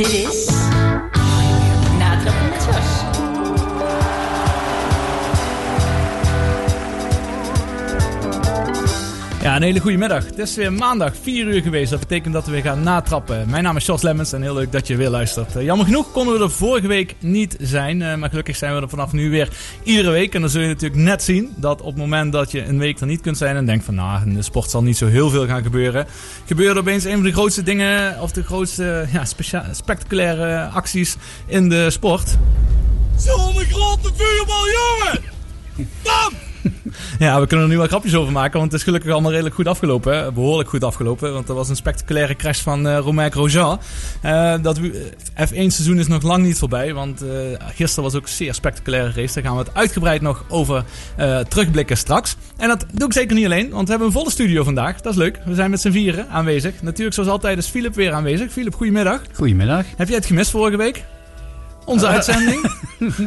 Dit 0.00 0.12
is 0.12 0.49
Ja, 9.50 9.56
een 9.56 9.62
hele 9.62 9.80
goede 9.80 9.96
middag. 9.96 10.24
Het 10.24 10.38
is 10.38 10.54
weer 10.54 10.72
maandag, 10.72 11.12
4 11.22 11.46
uur 11.46 11.62
geweest. 11.62 11.90
Dat 11.90 12.00
betekent 12.00 12.34
dat 12.34 12.46
we 12.46 12.50
weer 12.52 12.62
gaan 12.62 12.82
natrappen. 12.82 13.50
Mijn 13.50 13.62
naam 13.62 13.76
is 13.76 13.86
Jos 13.86 14.02
Lemmens 14.02 14.32
en 14.32 14.42
heel 14.42 14.54
leuk 14.54 14.72
dat 14.72 14.86
je 14.86 14.96
weer 14.96 15.08
luistert. 15.08 15.56
Uh, 15.56 15.62
jammer 15.62 15.86
genoeg 15.86 16.12
konden 16.12 16.38
we 16.38 16.44
er 16.44 16.50
vorige 16.50 16.86
week 16.86 17.14
niet 17.18 17.56
zijn. 17.60 18.00
Uh, 18.00 18.14
maar 18.14 18.28
gelukkig 18.28 18.56
zijn 18.56 18.74
we 18.74 18.80
er 18.80 18.88
vanaf 18.88 19.12
nu 19.12 19.30
weer 19.30 19.48
iedere 19.82 20.10
week. 20.10 20.34
En 20.34 20.40
dan 20.40 20.50
zul 20.50 20.60
je 20.60 20.66
natuurlijk 20.66 21.00
net 21.00 21.22
zien 21.22 21.52
dat 21.56 21.80
op 21.80 21.86
het 21.86 21.96
moment 21.96 22.32
dat 22.32 22.50
je 22.50 22.64
een 22.64 22.78
week 22.78 23.00
er 23.00 23.06
niet 23.06 23.20
kunt 23.20 23.36
zijn... 23.36 23.56
en 23.56 23.66
denkt 23.66 23.84
van, 23.84 23.94
nou, 23.94 24.22
in 24.26 24.34
de 24.34 24.42
sport 24.42 24.70
zal 24.70 24.82
niet 24.82 24.96
zo 24.96 25.06
heel 25.06 25.30
veel 25.30 25.46
gaan 25.46 25.62
gebeuren... 25.62 26.06
gebeurde 26.46 26.80
opeens 26.80 27.04
een 27.04 27.14
van 27.14 27.22
de 27.22 27.32
grootste 27.32 27.62
dingen... 27.62 28.20
of 28.20 28.32
de 28.32 28.42
grootste 28.42 29.06
ja, 29.12 29.24
spectaculaire 29.72 30.66
acties 30.68 31.16
in 31.46 31.68
de 31.68 31.90
sport. 31.90 32.36
Zonnegrond 33.16 34.02
de 34.02 34.10
vuurbal, 34.16 34.64
jongen! 34.66 35.20
Bam! 36.02 36.49
Ja, 37.18 37.40
we 37.40 37.46
kunnen 37.46 37.66
er 37.66 37.72
nu 37.72 37.78
wel 37.78 37.86
grapjes 37.86 38.14
over 38.14 38.32
maken, 38.32 38.58
want 38.58 38.72
het 38.72 38.80
is 38.80 38.86
gelukkig 38.86 39.12
allemaal 39.12 39.30
redelijk 39.30 39.54
goed 39.54 39.66
afgelopen. 39.66 40.16
Hè? 40.16 40.32
Behoorlijk 40.32 40.68
goed 40.68 40.84
afgelopen, 40.84 41.32
want 41.32 41.48
er 41.48 41.54
was 41.54 41.68
een 41.68 41.76
spectaculaire 41.76 42.36
crash 42.36 42.60
van 42.60 42.86
uh, 42.86 42.98
Romain 42.98 43.32
Grosjean. 43.32 43.80
Uh, 44.24 44.54
dat 44.62 44.80
F1-seizoen 45.48 45.98
is 45.98 46.06
nog 46.06 46.22
lang 46.22 46.44
niet 46.44 46.58
voorbij, 46.58 46.94
want 46.94 47.22
uh, 47.22 47.30
gisteren 47.74 48.04
was 48.04 48.14
ook 48.14 48.22
een 48.22 48.28
zeer 48.28 48.54
spectaculaire 48.54 49.12
race. 49.14 49.34
Daar 49.34 49.42
gaan 49.42 49.56
we 49.56 49.62
het 49.62 49.74
uitgebreid 49.74 50.20
nog 50.20 50.44
over 50.48 50.84
terugblikken 51.48 51.96
straks. 51.96 52.36
En 52.56 52.68
dat 52.68 52.86
doe 52.92 53.06
ik 53.06 53.12
zeker 53.12 53.36
niet 53.36 53.44
alleen, 53.44 53.70
want 53.70 53.84
we 53.84 53.90
hebben 53.90 54.06
een 54.06 54.14
volle 54.14 54.30
studio 54.30 54.64
vandaag. 54.64 55.00
Dat 55.00 55.12
is 55.12 55.18
leuk. 55.18 55.38
We 55.44 55.54
zijn 55.54 55.70
met 55.70 55.80
z'n 55.80 55.90
vieren 55.90 56.28
aanwezig. 56.28 56.82
Natuurlijk, 56.82 57.14
zoals 57.14 57.28
altijd, 57.28 57.58
is 57.58 57.66
Philip 57.66 57.94
weer 57.94 58.12
aanwezig. 58.12 58.52
Philip, 58.52 58.74
goedemiddag. 58.74 59.20
Goedemiddag. 59.32 59.84
Heb 59.96 60.08
jij 60.08 60.16
het 60.16 60.26
gemist 60.26 60.50
vorige 60.50 60.76
week? 60.76 61.04
Onze 61.90 62.06
uitzending? 62.06 62.70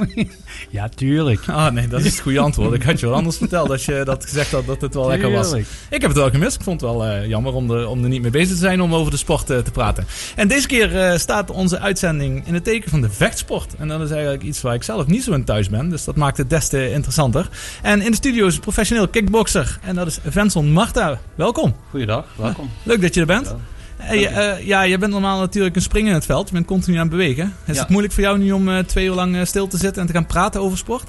ja, 0.70 0.90
tuurlijk. 0.90 1.50
Ah, 1.50 1.72
nee, 1.72 1.88
dat 1.88 2.00
is 2.00 2.12
het 2.12 2.20
goede 2.20 2.40
antwoord. 2.40 2.74
Ik 2.74 2.84
had 2.84 3.00
je 3.00 3.06
wel 3.06 3.16
anders 3.16 3.38
verteld 3.38 3.70
als 3.70 3.86
je 3.86 4.02
dat 4.06 4.24
gezegd 4.24 4.52
had 4.52 4.66
dat 4.66 4.82
het 4.82 4.94
wel 4.94 5.04
tuurlijk. 5.04 5.22
lekker 5.22 5.40
was. 5.40 5.54
Ik 5.90 6.02
heb 6.02 6.10
het 6.10 6.18
wel 6.18 6.30
gemist. 6.30 6.56
Ik 6.56 6.64
vond 6.64 6.82
het 6.82 6.90
wel 6.90 7.08
uh, 7.08 7.28
jammer 7.28 7.54
om, 7.54 7.68
de, 7.68 7.88
om 7.88 8.04
er 8.04 8.10
niet 8.10 8.22
mee 8.22 8.32
bezig 8.32 8.50
te 8.50 8.56
zijn 8.56 8.82
om 8.82 8.96
over 8.96 9.12
de 9.12 9.18
sport 9.18 9.50
uh, 9.50 9.58
te 9.58 9.72
praten. 9.72 10.06
En 10.36 10.48
deze 10.48 10.68
keer 10.68 10.94
uh, 10.94 11.18
staat 11.18 11.52
onze 11.52 11.80
uitzending 11.80 12.48
in 12.48 12.54
het 12.54 12.64
teken 12.64 12.90
van 12.90 13.02
de 13.02 13.10
vechtsport. 13.10 13.76
En 13.78 13.88
dat 13.88 14.02
is 14.02 14.12
eigenlijk 14.12 14.44
iets 14.44 14.62
waar 14.62 14.74
ik 14.74 14.84
zelf 14.84 15.08
niet 15.08 15.24
zo 15.24 15.32
in 15.32 15.44
thuis 15.44 15.70
ben. 15.70 15.90
Dus 15.90 16.04
dat 16.04 16.16
maakt 16.16 16.38
het 16.38 16.50
des 16.50 16.68
te 16.68 16.92
interessanter. 16.92 17.50
En 17.82 18.02
in 18.02 18.12
de 18.12 18.18
studio 18.18 18.48
is 18.48 18.56
een 18.56 18.62
professioneel 18.62 19.08
kickboxer. 19.08 19.80
En 19.82 19.96
dat 19.96 20.08
is 20.08 20.20
Venson 20.26 20.72
Marta. 20.72 21.20
Welkom. 21.36 21.76
Goeiedag, 21.90 22.26
welkom. 22.36 22.70
leuk 22.84 23.02
dat 23.02 23.14
je 23.14 23.20
er 23.20 23.26
bent. 23.26 23.46
Ja. 23.46 23.73
Hey, 24.06 24.58
uh, 24.58 24.66
ja, 24.66 24.82
je 24.82 24.98
bent 24.98 25.12
normaal 25.12 25.40
natuurlijk 25.40 25.76
een 25.76 25.82
springer 25.82 26.10
in 26.10 26.16
het 26.16 26.26
veld. 26.26 26.48
Je 26.48 26.54
bent 26.54 26.66
continu 26.66 26.96
aan 26.96 27.02
het 27.02 27.12
bewegen. 27.12 27.56
Is 27.66 27.76
ja. 27.76 27.82
het 27.82 27.90
moeilijk 27.90 28.14
voor 28.14 28.24
jou 28.24 28.38
nu 28.38 28.52
om 28.52 28.70
uh, 28.70 28.80
twee 28.80 29.06
uur 29.06 29.14
lang 29.14 29.48
stil 29.48 29.68
te 29.68 29.78
zitten 29.78 30.02
en 30.02 30.08
te 30.08 30.14
gaan 30.14 30.26
praten 30.26 30.62
over 30.62 30.78
sport? 30.78 31.08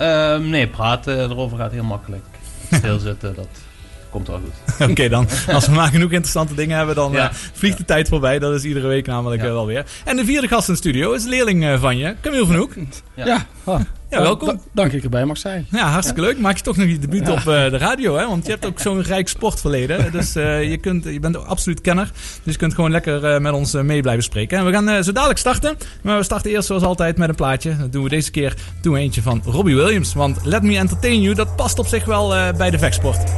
Uh, 0.00 0.36
nee, 0.36 0.68
praten 0.68 1.30
erover 1.30 1.58
gaat 1.58 1.72
heel 1.72 1.84
makkelijk. 1.84 2.24
Stilzitten, 2.70 3.34
dat 3.34 3.48
komt 4.10 4.26
wel 4.26 4.40
goed. 4.44 4.74
Oké 4.80 4.90
okay, 4.90 5.08
dan, 5.08 5.28
als 5.48 5.66
we 5.66 5.72
maar 5.72 5.88
genoeg 5.88 6.10
interessante 6.10 6.54
dingen 6.54 6.76
hebben, 6.76 6.94
dan 6.94 7.12
ja. 7.12 7.30
vliegt 7.32 7.78
de 7.78 7.84
tijd 7.84 8.08
voorbij. 8.08 8.38
Dat 8.38 8.54
is 8.54 8.64
iedere 8.64 8.86
week 8.86 9.06
namelijk 9.06 9.42
wel 9.42 9.66
weer. 9.66 9.84
En 10.04 10.16
de 10.16 10.24
vierde 10.24 10.48
gast 10.48 10.68
in 10.68 10.74
de 10.74 10.80
studio 10.80 11.12
is 11.12 11.24
leerling 11.24 11.78
van 11.80 11.96
je, 11.96 12.14
Camille 12.20 12.46
van 12.46 12.56
Hoek. 12.56 12.72
Ja, 13.14 13.46
oh. 13.64 13.80
Ja, 14.10 14.22
welkom. 14.22 14.60
dank 14.72 14.88
dat 14.88 14.92
ik 14.92 15.02
erbij 15.04 15.24
mag 15.24 15.38
zijn. 15.38 15.66
Ja, 15.70 15.90
hartstikke 15.90 16.20
leuk. 16.20 16.38
Maak 16.38 16.56
je 16.56 16.62
toch 16.62 16.76
nog 16.76 16.88
je 16.88 16.98
debuut 16.98 17.28
op 17.28 17.38
uh, 17.38 17.44
de 17.44 17.78
radio, 17.78 18.16
hè? 18.16 18.26
Want 18.26 18.44
je 18.44 18.50
hebt 18.50 18.66
ook 18.66 18.80
zo'n 18.80 19.02
rijk 19.02 19.28
sportverleden. 19.28 20.12
Dus 20.12 20.36
uh, 20.36 20.70
je, 20.70 20.76
kunt, 20.76 21.04
je 21.04 21.20
bent 21.20 21.46
absoluut 21.46 21.80
kenner. 21.80 22.10
Dus 22.42 22.52
je 22.52 22.58
kunt 22.58 22.74
gewoon 22.74 22.90
lekker 22.90 23.34
uh, 23.34 23.40
met 23.40 23.52
ons 23.52 23.72
mee 23.72 24.00
blijven 24.00 24.24
spreken. 24.24 24.58
En 24.58 24.64
we 24.64 24.72
gaan 24.72 25.04
zo 25.04 25.12
dadelijk 25.12 25.38
starten. 25.38 25.76
Maar 26.02 26.16
we 26.16 26.22
starten 26.22 26.50
eerst 26.50 26.66
zoals 26.66 26.82
altijd 26.82 27.18
met 27.18 27.28
een 27.28 27.34
plaatje. 27.34 27.76
Dat 27.76 27.92
doen 27.92 28.02
we 28.02 28.08
deze 28.08 28.30
keer 28.30 28.54
doen 28.80 28.92
we 28.92 28.98
eentje 28.98 29.22
van 29.22 29.42
Robbie 29.44 29.76
Williams. 29.76 30.14
Want 30.14 30.44
Let 30.44 30.62
Me 30.62 30.76
Entertain 30.76 31.20
You, 31.20 31.34
dat 31.34 31.56
past 31.56 31.78
op 31.78 31.86
zich 31.86 32.04
wel 32.04 32.54
bij 32.56 32.70
de 32.70 32.78
vechtsport. 32.78 33.32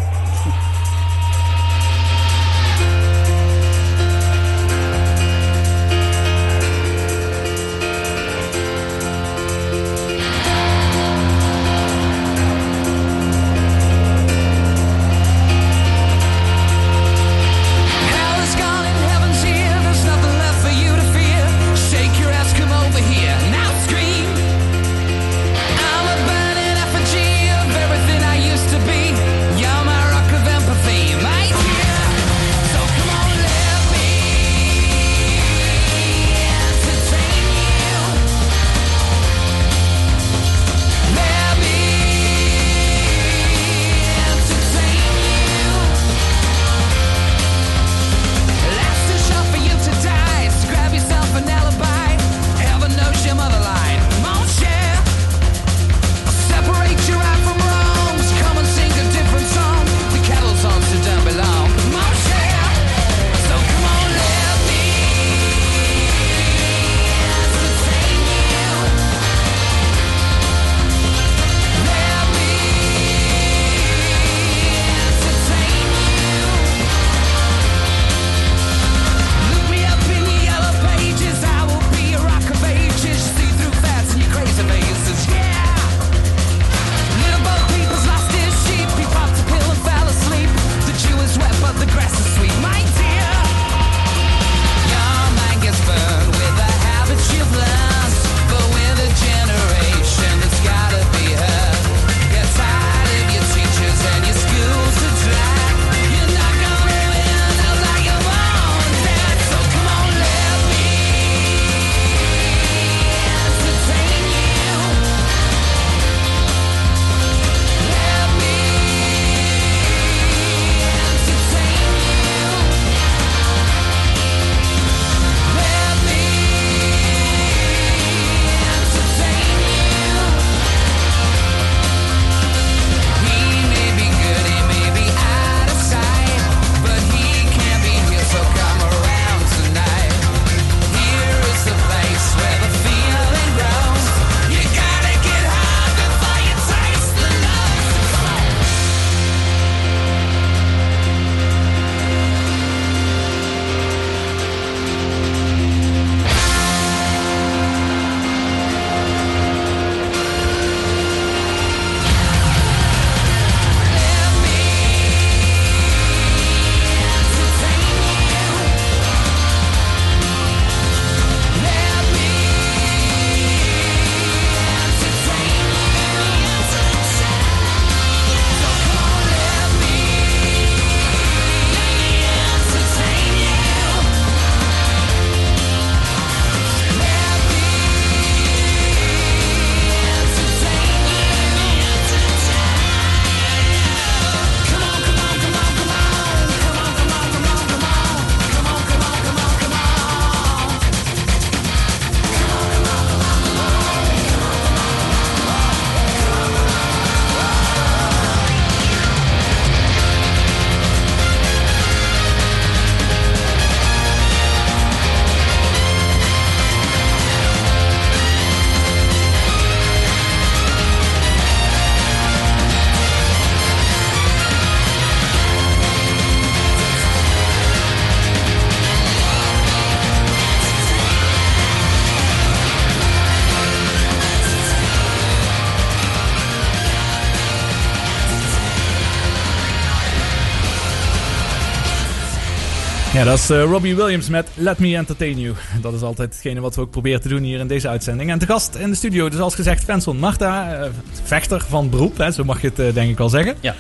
Ja, 243.23 243.29
dat 243.29 243.39
is 243.39 243.51
eh, 243.51 243.63
Robbie 243.63 243.97
Williams 243.97 244.29
met 244.29 244.49
Let 244.55 244.79
Me 244.79 244.97
Entertain 244.97 245.39
You. 245.39 245.55
Dat 245.81 245.95
is 245.95 246.03
altijd 246.03 246.33
hetgene 246.33 246.61
wat 246.61 246.75
we 246.75 246.81
ook 246.81 246.91
proberen 246.91 247.21
te 247.21 247.29
doen 247.29 247.43
hier 247.43 247.59
in 247.59 247.67
deze 247.67 247.89
uitzending. 247.89 248.31
En 248.31 248.39
te 248.39 248.47
gast 248.47 248.75
in 248.75 248.91
de 248.91 248.97
studio, 248.97 249.29
dus 249.29 249.41
als 249.41 249.55
gezegd, 249.55 249.83
Svensson 249.83 250.19
Marta, 250.19 250.75
eh, 250.75 250.91
vechter 251.23 251.65
van 251.69 251.91
beroep, 251.91 252.19
hè, 252.19 252.31
zo 252.31 252.45
mag 252.45 252.61
je 252.61 252.69
het 252.69 252.79
eh, 252.79 252.95
denk 252.95 253.11
ik 253.11 253.19
wel 253.19 253.29
zeggen. 253.29 253.57
Ja. 253.61 253.75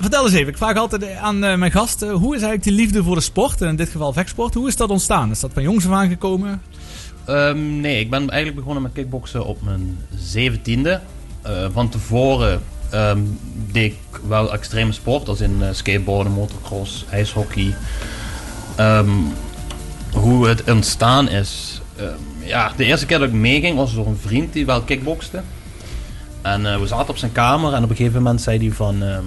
Vertel 0.00 0.24
eens 0.24 0.34
even, 0.34 0.48
ik 0.48 0.56
vraag 0.56 0.76
altijd 0.76 1.14
aan 1.14 1.38
mijn 1.38 1.70
gast, 1.70 2.00
hoe 2.00 2.34
is 2.34 2.42
eigenlijk 2.42 2.62
die 2.62 2.72
liefde 2.72 3.02
voor 3.02 3.14
de 3.14 3.20
sport, 3.20 3.60
en 3.60 3.68
in 3.68 3.76
dit 3.76 3.88
geval 3.88 4.12
vechtsport, 4.12 4.54
hoe 4.54 4.68
is 4.68 4.76
dat 4.76 4.90
ontstaan? 4.90 5.30
Is 5.30 5.40
dat 5.40 5.50
van 5.54 5.62
jongs 5.62 5.86
af 5.86 5.92
aan 5.92 6.08
gekomen? 6.08 6.62
Ehm, 7.24 7.80
nee, 7.80 8.00
ik 8.00 8.10
ben 8.10 8.30
eigenlijk 8.30 8.54
begonnen 8.54 8.82
met 8.82 8.92
kickboksen 8.92 9.44
op 9.44 9.62
mijn 9.62 9.98
zeventiende. 10.18 11.00
Van 11.72 11.88
tevoren 11.88 12.62
ehm, 12.90 13.20
deed 13.72 13.92
ik 13.92 14.20
wel 14.28 14.52
extreme 14.52 14.92
sport, 14.92 15.28
als 15.28 15.40
in 15.40 15.62
skateboarden, 15.72 16.32
motocross, 16.32 17.04
ijshockey. 17.10 17.74
Ehm, 18.78 19.08
hoe 20.12 20.48
het 20.48 20.70
ontstaan 20.70 21.28
is. 21.28 21.80
ehm, 21.96 22.06
ja, 22.38 22.72
de 22.76 22.84
eerste 22.84 23.06
keer 23.06 23.18
dat 23.18 23.28
ik 23.28 23.34
meeging 23.34 23.76
was 23.76 23.94
door 23.94 24.06
een 24.06 24.18
vriend 24.22 24.52
die 24.52 24.66
wel 24.66 24.82
kickbokste. 24.82 25.40
En 26.42 26.66
eh, 26.72 26.80
we 26.80 26.86
zaten 26.86 27.08
op 27.08 27.16
zijn 27.16 27.32
kamer 27.32 27.72
en 27.72 27.84
op 27.84 27.90
een 27.90 27.96
gegeven 27.96 28.22
moment 28.22 28.42
zei 28.42 28.58
hij 28.58 28.70
van... 28.76 29.02
ehm, 29.02 29.24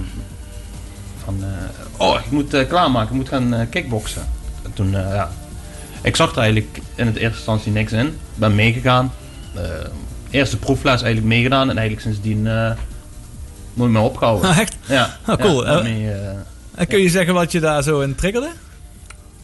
van 1.23 1.37
eh, 1.43 2.07
oh, 2.07 2.19
ik 2.25 2.31
moet 2.31 2.53
eh, 2.53 2.67
klaarmaken, 2.67 3.09
ik 3.09 3.15
moet 3.15 3.29
gaan 3.29 3.53
eh, 3.53 3.69
kickboksen. 3.69 4.21
En 4.63 4.73
toen, 4.73 4.91
ja, 4.91 5.31
ik 6.01 6.15
zag 6.15 6.31
er 6.31 6.37
eigenlijk 6.37 6.79
in 6.95 7.05
het 7.05 7.15
eerste 7.15 7.35
instantie 7.37 7.71
niks 7.71 7.91
in. 7.91 8.17
Ben 8.35 8.55
meegegaan. 8.55 9.11
Eerste 10.29 10.57
proefles 10.57 11.01
eigenlijk 11.01 11.25
meegedaan 11.25 11.69
en 11.69 11.77
eigenlijk 11.77 12.01
sindsdien 12.07 12.41
nooit 13.73 13.91
meer 13.91 14.01
opgehouden. 14.01 14.49
Ah, 14.49 14.57
echt? 14.63 14.75
Ja, 14.85 15.17
Oh, 15.27 15.35
cool. 15.35 15.65
Ja, 15.67 15.83
En 16.75 16.87
kun 16.87 16.99
je 16.99 17.09
zeggen 17.09 17.33
wat 17.33 17.51
je 17.51 17.59
daar 17.59 17.83
zo 17.83 17.99
in 17.99 18.15
triggerde? 18.15 18.49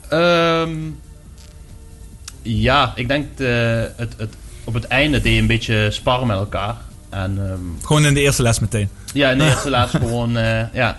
Ehm, 0.09 0.71
ja, 2.41 2.91
ik 2.95 3.07
denk 3.07 3.37
de, 3.37 3.91
het, 3.95 4.13
het, 4.17 4.33
op 4.63 4.73
het 4.73 4.83
einde 4.87 5.21
deed 5.21 5.33
je 5.33 5.39
een 5.39 5.47
beetje 5.47 5.91
sparren 5.91 6.27
met 6.27 6.37
elkaar. 6.37 6.75
En 7.09 7.37
ehm, 7.49 7.85
Gewoon 7.85 8.05
in 8.05 8.13
de 8.13 8.21
eerste 8.21 8.41
les 8.41 8.59
meteen. 8.59 8.89
ja, 9.13 9.29
in 9.31 9.37
de 9.37 9.43
eerste 9.49 9.69
laatst 9.69 9.95
gewoon 9.95 10.37
eh, 10.37 10.73
ja, 10.73 10.97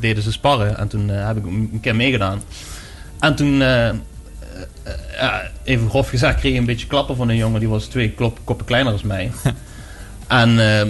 deden 0.00 0.22
ze 0.22 0.32
sparren. 0.32 0.78
En 0.78 0.88
toen 0.88 1.10
eh, 1.10 1.26
heb 1.26 1.36
ik 1.36 1.44
een 1.44 1.78
keer 1.82 1.96
meegedaan. 1.96 2.42
En 3.18 3.34
toen, 3.34 3.62
eh, 3.62 3.88
eh, 3.88 3.94
eh, 5.18 5.34
even 5.64 5.88
grof 5.88 6.08
gezegd, 6.08 6.38
kreeg 6.40 6.52
ik 6.52 6.58
een 6.58 6.64
beetje 6.66 6.86
klappen 6.86 7.16
van 7.16 7.28
een 7.28 7.36
jongen. 7.36 7.60
Die 7.60 7.68
was 7.68 7.84
twee 7.86 8.10
klop, 8.10 8.38
koppen 8.44 8.66
kleiner 8.66 8.92
dan 8.92 9.00
mij. 9.04 9.30
en 10.26 10.58
ehm, 10.58 10.88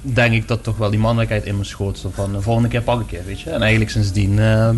denk 0.00 0.32
ik 0.34 0.48
dat 0.48 0.62
toch 0.62 0.76
wel 0.76 0.90
die 0.90 0.98
mannelijkheid 0.98 1.44
in 1.44 1.56
me 1.58 1.64
schoot. 1.64 2.04
Van, 2.12 2.32
de 2.32 2.40
volgende 2.40 2.68
keer 2.68 2.82
pak 2.82 3.00
ik 3.00 3.10
je, 3.10 3.22
weet 3.26 3.40
je. 3.40 3.50
En 3.50 3.60
eigenlijk 3.60 3.90
sindsdien 3.90 4.38
eh, 4.38 4.70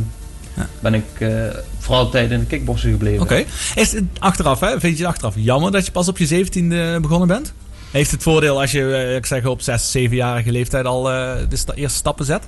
ben 0.80 0.94
ik 0.94 1.04
eh, 1.18 1.30
voor 1.78 1.94
altijd 1.94 2.30
in 2.30 2.38
de 2.40 2.46
kickboksen 2.46 2.90
gebleven. 2.90 3.22
Oké. 3.22 3.44
Is 3.74 3.92
het 3.92 4.04
achteraf, 4.18 4.60
hè? 4.60 4.80
Vind 4.80 4.98
je 4.98 5.02
het 5.04 5.12
achteraf 5.12 5.34
jammer 5.36 5.70
dat 5.72 5.86
je 5.86 5.92
pas 5.92 6.08
op 6.08 6.18
je 6.18 6.26
zeventiende 6.26 6.98
begonnen 7.00 7.28
bent? 7.28 7.52
Heeft 7.90 8.10
het 8.10 8.22
voordeel 8.22 8.60
als 8.60 8.70
je, 8.70 8.94
eh, 8.94 9.14
ik 9.16 9.26
zeg 9.26 9.44
op 9.46 9.60
6, 9.62 9.90
7-jarige 9.96 10.52
leeftijd 10.52 10.84
al 10.84 11.10
eh, 11.10 11.32
de 11.48 11.56
sta- 11.56 11.72
eerste 11.74 11.98
stappen 11.98 12.24
zet? 12.24 12.42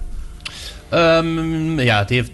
Ehm, 0.88 1.80
ja, 1.80 1.98
het 1.98 2.08
heeft 2.08 2.30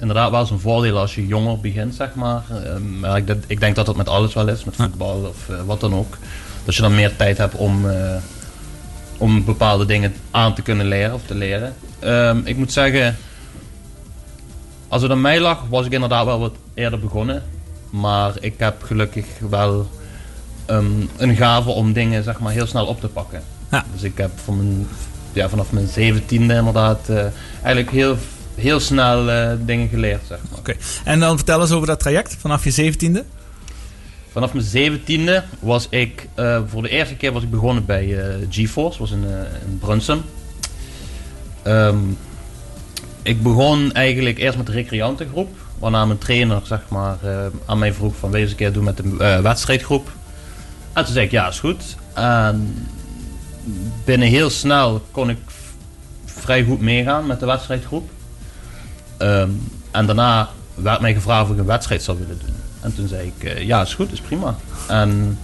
inderdaad 0.00 0.30
wel 0.30 0.46
zijn 0.46 0.60
voordeel 0.60 0.98
als 0.98 1.14
je 1.14 1.26
jonger 1.26 1.60
begint, 1.60 1.94
zeg 1.94 2.14
maar. 2.14 2.42
Ehm, 2.64 2.98
maar 3.00 3.16
ik, 3.16 3.26
denk- 3.26 3.44
ik 3.46 3.60
denk 3.60 3.76
dat 3.76 3.86
dat 3.86 3.96
met 3.96 4.08
alles 4.08 4.34
wel 4.34 4.48
is, 4.48 4.64
met 4.64 4.76
voetbal 4.76 5.24
of 5.28 5.56
wat 5.66 5.80
dan 5.80 5.94
ook. 5.94 6.16
Dat 6.64 6.74
je 6.74 6.82
dan 6.82 6.94
meer 6.94 7.16
tijd 7.16 7.38
hebt 7.38 7.54
om, 7.54 7.86
om 9.18 9.44
bepaalde 9.44 9.86
dingen 9.86 10.14
aan 10.30 10.54
te 10.54 10.62
kunnen 10.62 10.86
leren 10.86 11.14
of 11.14 11.20
te 11.26 11.34
leren. 11.34 11.74
Ehm, 11.98 12.38
ik 12.44 12.56
moet 12.56 12.72
zeggen, 12.72 13.16
als 14.88 15.02
het 15.02 15.10
aan 15.10 15.20
mij 15.20 15.40
lag, 15.40 15.62
was 15.68 15.86
ik 15.86 15.92
inderdaad 15.92 16.24
wel 16.24 16.38
wat 16.38 16.54
eerder 16.74 17.00
begonnen. 17.00 17.42
Maar 17.90 18.32
ik 18.40 18.54
heb 18.56 18.82
gelukkig 18.82 19.26
wel 19.50 19.90
ehm, 20.66 20.84
een 21.16 21.36
gave 21.36 21.70
om 21.70 21.92
dingen 21.92 22.24
zeg 22.24 22.38
maar, 22.38 22.52
heel 22.52 22.66
snel 22.66 22.86
op 22.86 23.00
te 23.00 23.08
pakken. 23.08 23.42
Ja. 23.70 23.84
Dus 23.92 24.02
ik 24.02 24.18
heb 24.18 24.30
van 24.44 24.56
mijn, 24.56 24.88
ja, 25.32 25.48
vanaf 25.48 25.72
mijn 25.72 25.88
zeventiende 25.88 26.54
inderdaad 26.54 27.08
eh, 27.08 27.24
eigenlijk 27.62 27.90
heel, 27.90 28.16
heel 28.54 28.80
snel 28.80 29.30
eh, 29.30 29.52
dingen 29.60 29.88
geleerd. 29.88 30.22
Zeg 30.26 30.38
maar. 30.50 30.58
Oké. 30.58 30.74
En 31.04 31.20
dan 31.20 31.36
vertel 31.36 31.60
eens 31.60 31.70
over 31.70 31.86
dat 31.86 32.00
traject 32.00 32.36
vanaf 32.38 32.64
je 32.64 32.70
zeventiende. 32.70 33.24
Vanaf 34.32 34.52
mijn 34.52 34.64
zeventiende 34.64 35.44
was 35.60 35.86
ik, 35.90 36.28
eh, 36.34 36.60
voor 36.66 36.82
de 36.82 36.88
eerste 36.88 37.16
keer 37.16 37.32
was 37.32 37.42
ik 37.42 37.50
begonnen 37.50 37.84
bij 37.84 38.18
GeForce, 38.50 38.98
was 38.98 39.10
in, 39.10 39.24
in 39.66 39.78
Brunsum. 39.78 40.22
Ehm, 41.62 41.96
ik 43.26 43.42
begon 43.42 43.92
eigenlijk 43.92 44.38
eerst 44.38 44.56
met 44.56 44.66
de 44.66 44.72
recreantengroep, 44.72 45.56
waarna 45.78 46.04
mijn 46.04 46.18
trainer 46.18 46.60
zeg 46.64 46.80
maar, 46.88 47.16
eh, 47.22 47.46
aan 47.66 47.78
mij 47.78 47.92
vroeg 47.92 48.16
van 48.16 48.34
een 48.34 48.54
keer 48.54 48.72
doen 48.72 48.84
met 48.84 48.96
de 48.96 49.16
eh, 49.18 49.40
wedstrijdgroep. 49.40 50.12
En 50.92 51.04
toen 51.04 51.12
zei 51.12 51.24
ik 51.24 51.30
ja 51.30 51.48
is 51.48 51.60
goed. 51.60 51.96
En 52.12 52.88
binnen 54.04 54.28
heel 54.28 54.50
snel 54.50 55.02
kon 55.10 55.30
ik 55.30 55.38
vrij 56.24 56.64
goed 56.64 56.80
meegaan 56.80 57.26
met 57.26 57.40
de 57.40 57.46
wedstrijdgroep. 57.46 58.10
Ehm, 59.16 59.50
en 59.90 60.06
daarna 60.06 60.48
werd 60.74 61.00
mij 61.00 61.14
gevraagd 61.14 61.44
of 61.44 61.50
ik 61.50 61.58
een 61.58 61.66
wedstrijd 61.66 62.02
zou 62.02 62.18
willen 62.18 62.38
doen. 62.38 62.54
En 62.80 62.94
toen 62.94 63.08
zei 63.08 63.32
ik, 63.36 63.44
eh, 63.44 63.62
ja, 63.62 63.82
is 63.82 63.94
goed, 63.94 64.12
is 64.12 64.20
prima. 64.20 64.56
En 64.88 65.38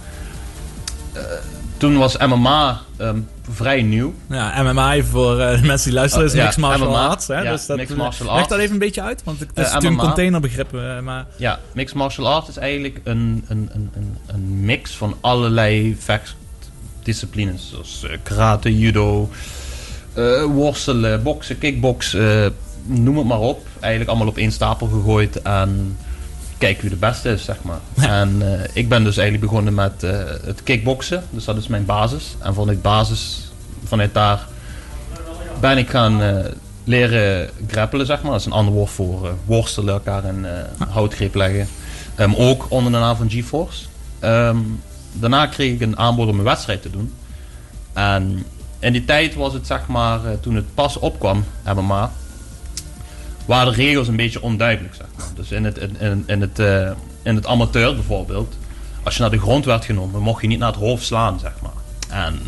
toen 1.83 1.97
was 1.97 2.17
MMA 2.17 2.81
ehm, 2.97 3.19
vrij 3.51 3.81
nieuw. 3.81 4.13
Ja, 4.29 4.63
MMA 4.63 4.93
even 4.93 5.09
voor 5.09 5.39
eh, 5.39 5.59
de 5.61 5.65
mensen 5.67 5.89
die 5.89 5.99
luisteren 5.99 6.25
is 6.27 6.33
ja, 6.33 6.43
mixed 6.43 6.61
martial 6.61 6.89
MMA, 6.89 7.07
arts. 7.07 7.27
Hè? 7.27 7.41
ja, 7.41 7.51
dus 7.51 7.65
dat, 7.65 7.77
mixed 7.77 7.97
martial 7.97 8.27
leg 8.27 8.41
dat 8.41 8.51
arts. 8.51 8.61
even 8.63 8.73
een 8.73 8.79
beetje 8.79 9.01
uit, 9.01 9.21
want 9.23 9.39
het 9.39 9.49
is 9.49 9.55
Eh, 9.55 9.63
natuurlijk 9.63 9.85
een 9.85 9.93
MMA. 9.93 10.03
containerbegrip. 10.03 10.73
eh, 10.73 10.99
maar 10.99 11.25
Ja, 11.35 11.59
mixed 11.73 11.97
martial 11.97 12.27
arts 12.27 12.49
is 12.49 12.57
eigenlijk 12.57 12.99
een, 13.03 13.45
een, 13.47 13.69
een, 13.73 13.89
een, 13.95 14.17
een 14.27 14.65
mix 14.65 14.91
van 14.91 15.15
allerlei 15.21 15.97
vechtdisciplines. 15.99 17.69
Zoals 17.69 18.03
eh, 18.03 18.17
karate, 18.23 18.77
judo, 18.79 19.29
eh, 20.13 20.43
worstelen, 20.43 21.23
boksen, 21.23 21.57
kickbox, 21.57 22.13
eh, 22.13 22.45
noem 22.85 23.17
het 23.17 23.27
maar 23.27 23.39
op. 23.39 23.67
Eigenlijk 23.79 24.09
allemaal 24.09 24.27
op 24.29 24.37
één 24.37 24.51
stapel 24.51 24.87
gegooid 24.87 25.41
en 25.41 25.97
kijk 26.63 26.81
wie 26.81 26.89
de 26.89 26.95
beste 26.95 27.29
is, 27.29 27.43
zeg 27.43 27.57
maar. 27.61 27.79
En 27.95 28.41
eh, 28.41 28.69
ik 28.73 28.89
ben 28.89 29.03
dus 29.03 29.17
eigenlijk 29.17 29.49
begonnen 29.49 29.73
met 29.73 30.03
eh, 30.03 30.17
het 30.45 30.63
kickboksen. 30.63 31.23
Dus 31.29 31.45
dat 31.45 31.57
is 31.57 31.67
mijn 31.67 31.85
basis. 31.85 32.35
En 32.39 32.53
vanuit 32.53 32.81
basis, 32.81 33.51
vanuit 33.83 34.13
daar 34.13 34.47
ben 35.59 35.77
ik 35.77 35.89
gaan 35.89 36.21
eh, 36.21 36.45
leren 36.83 37.49
grappelen, 37.67 38.05
zeg 38.05 38.21
maar. 38.21 38.31
Dat 38.31 38.39
is 38.39 38.45
een 38.45 38.51
ander 38.51 38.73
woord 38.73 38.89
voor 38.89 39.35
worstelen, 39.45 39.93
elkaar 39.93 40.25
in 40.25 40.45
eh 40.45 40.87
houtgreep 40.89 41.35
leggen. 41.35 41.67
Ehm, 42.15 42.33
ook 42.33 42.65
onder 42.69 42.91
de 42.91 42.97
naam 42.97 43.15
van 43.15 43.29
GeForce. 43.29 43.85
Ehm, 44.19 44.57
daarna 45.13 45.45
kreeg 45.45 45.73
ik 45.73 45.81
een 45.81 45.97
aanbod 45.97 46.27
om 46.27 46.37
een 46.37 46.43
wedstrijd 46.43 46.81
te 46.81 46.89
doen. 46.89 47.13
En 47.93 48.45
in 48.79 48.91
die 48.91 49.05
tijd 49.05 49.35
was 49.35 49.53
het, 49.53 49.67
zeg 49.67 49.87
maar, 49.87 50.19
toen 50.39 50.55
het 50.55 50.73
pas 50.73 50.97
opkwam, 50.97 51.45
MMA, 51.63 52.11
waren 53.45 53.73
de 53.73 53.81
regels 53.83 54.07
een 54.07 54.15
beetje 54.15 54.41
onduidelijk, 54.41 54.95
zeg 54.95 55.07
maar. 55.17 55.25
Dus 55.35 55.51
in 55.51 55.63
het, 55.63 55.77
in, 56.25 56.41
het, 56.41 56.59
eh, 56.59 56.91
in 57.23 57.35
het 57.35 57.45
amateur 57.45 57.95
bijvoorbeeld, 57.95 58.57
als 59.03 59.15
je 59.15 59.21
naar 59.21 59.31
de 59.31 59.39
grond 59.39 59.65
werd 59.65 59.85
genomen, 59.85 60.21
mocht 60.21 60.41
je 60.41 60.47
niet 60.47 60.59
naar 60.59 60.71
het 60.71 60.79
hoofd 60.79 61.05
slaan, 61.05 61.39
zeg 61.39 61.53
maar. 61.61 61.71
En 62.09 62.39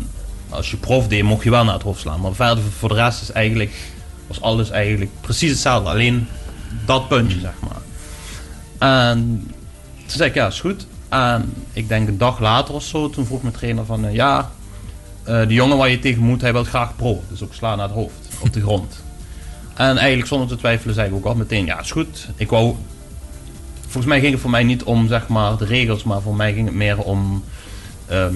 als 0.48 0.70
je 0.70 0.76
prof 0.76 1.08
deed, 1.08 1.22
mocht 1.22 1.44
je 1.44 1.50
wel 1.50 1.64
naar 1.64 1.74
het 1.74 1.82
hoofd 1.82 2.00
slaan. 2.00 2.20
Maar 2.20 2.34
verder 2.34 2.64
voor 2.78 2.88
de 2.88 2.94
rest 2.94 3.22
is 3.22 3.32
eigenlijk, 3.32 3.74
was 4.26 4.40
alles 4.40 4.70
eigenlijk 4.70 5.10
precies 5.20 5.50
hetzelfde. 5.50 5.90
Alleen 5.90 6.28
dat 6.84 7.08
puntje, 7.08 7.40
zeg 7.40 7.54
maar. 7.60 7.80
En 8.78 9.50
toen 9.96 10.16
zei 10.16 10.28
ik, 10.28 10.34
ja, 10.34 10.46
is 10.46 10.60
goed. 10.60 10.86
En 11.08 11.54
ik 11.72 11.88
denk 11.88 12.08
een 12.08 12.18
dag 12.18 12.38
later 12.40 12.74
of 12.74 12.82
zo, 12.82 13.10
toen 13.10 13.26
vroeg 13.26 13.42
mijn 13.42 13.54
trainer 13.54 13.84
van, 13.84 14.04
eh, 14.04 14.14
ja, 14.14 14.50
eh 15.24 15.46
de 15.46 15.54
jongen 15.54 15.76
waar 15.76 15.88
je 15.88 15.98
tegen 15.98 16.22
moet, 16.22 16.40
hij 16.40 16.52
wil 16.52 16.64
graag 16.64 16.96
pro. 16.96 17.22
Dus 17.28 17.42
ook 17.42 17.54
slaan 17.54 17.76
naar 17.76 17.86
het 17.86 17.96
hoofd, 17.96 18.28
op 18.40 18.52
de 18.52 18.60
grond. 18.60 19.04
En 19.76 19.96
eigenlijk 19.96 20.28
zonder 20.28 20.48
te 20.48 20.56
twijfelen 20.56 20.94
zei 20.94 21.08
ik 21.08 21.14
ook 21.14 21.24
al 21.24 21.34
meteen, 21.34 21.66
ja, 21.66 21.80
is 21.80 21.90
goed. 21.90 22.28
Ik 22.36 22.50
wou, 22.50 22.74
volgens 23.80 24.06
mij 24.06 24.20
ging 24.20 24.32
het 24.32 24.40
voor 24.40 24.50
mij 24.50 24.64
niet 24.64 24.82
om, 24.82 25.08
zeg 25.08 25.28
maar, 25.28 25.56
de 25.56 25.64
regels, 25.64 26.04
maar 26.04 26.20
voor 26.20 26.36
mij 26.36 26.52
ging 26.52 26.66
het 26.66 26.76
meer 26.76 26.98
om 26.98 27.44
ehm, 28.06 28.34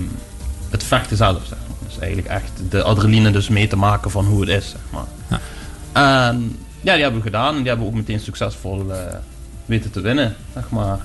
het 0.71 0.85
vechten 0.85 1.17
zelf, 1.17 1.47
zeg 1.47 1.59
maar. 1.69 1.77
Dus 1.87 1.99
eigenlijk 1.99 2.29
echt 2.29 2.51
de 2.71 2.83
adrenaline 2.83 3.31
dus 3.31 3.49
mee 3.49 3.67
te 3.67 3.77
maken 3.77 4.11
van 4.11 4.25
hoe 4.25 4.41
het 4.41 4.49
is, 4.49 4.71
zeg 4.71 4.81
maar. 4.91 5.39
En 5.93 6.59
ja, 6.81 6.93
die 6.93 7.03
hebben 7.03 7.21
we 7.21 7.27
gedaan. 7.27 7.55
En 7.55 7.59
die 7.59 7.69
hebben 7.69 7.87
we 7.87 7.93
ook 7.93 7.99
meteen 7.99 8.21
succesvol 8.21 8.93
eh, 8.93 9.15
weten 9.67 9.91
te 9.91 10.01
winnen, 10.01 10.37
zeg 10.55 10.71
maar. 10.71 10.99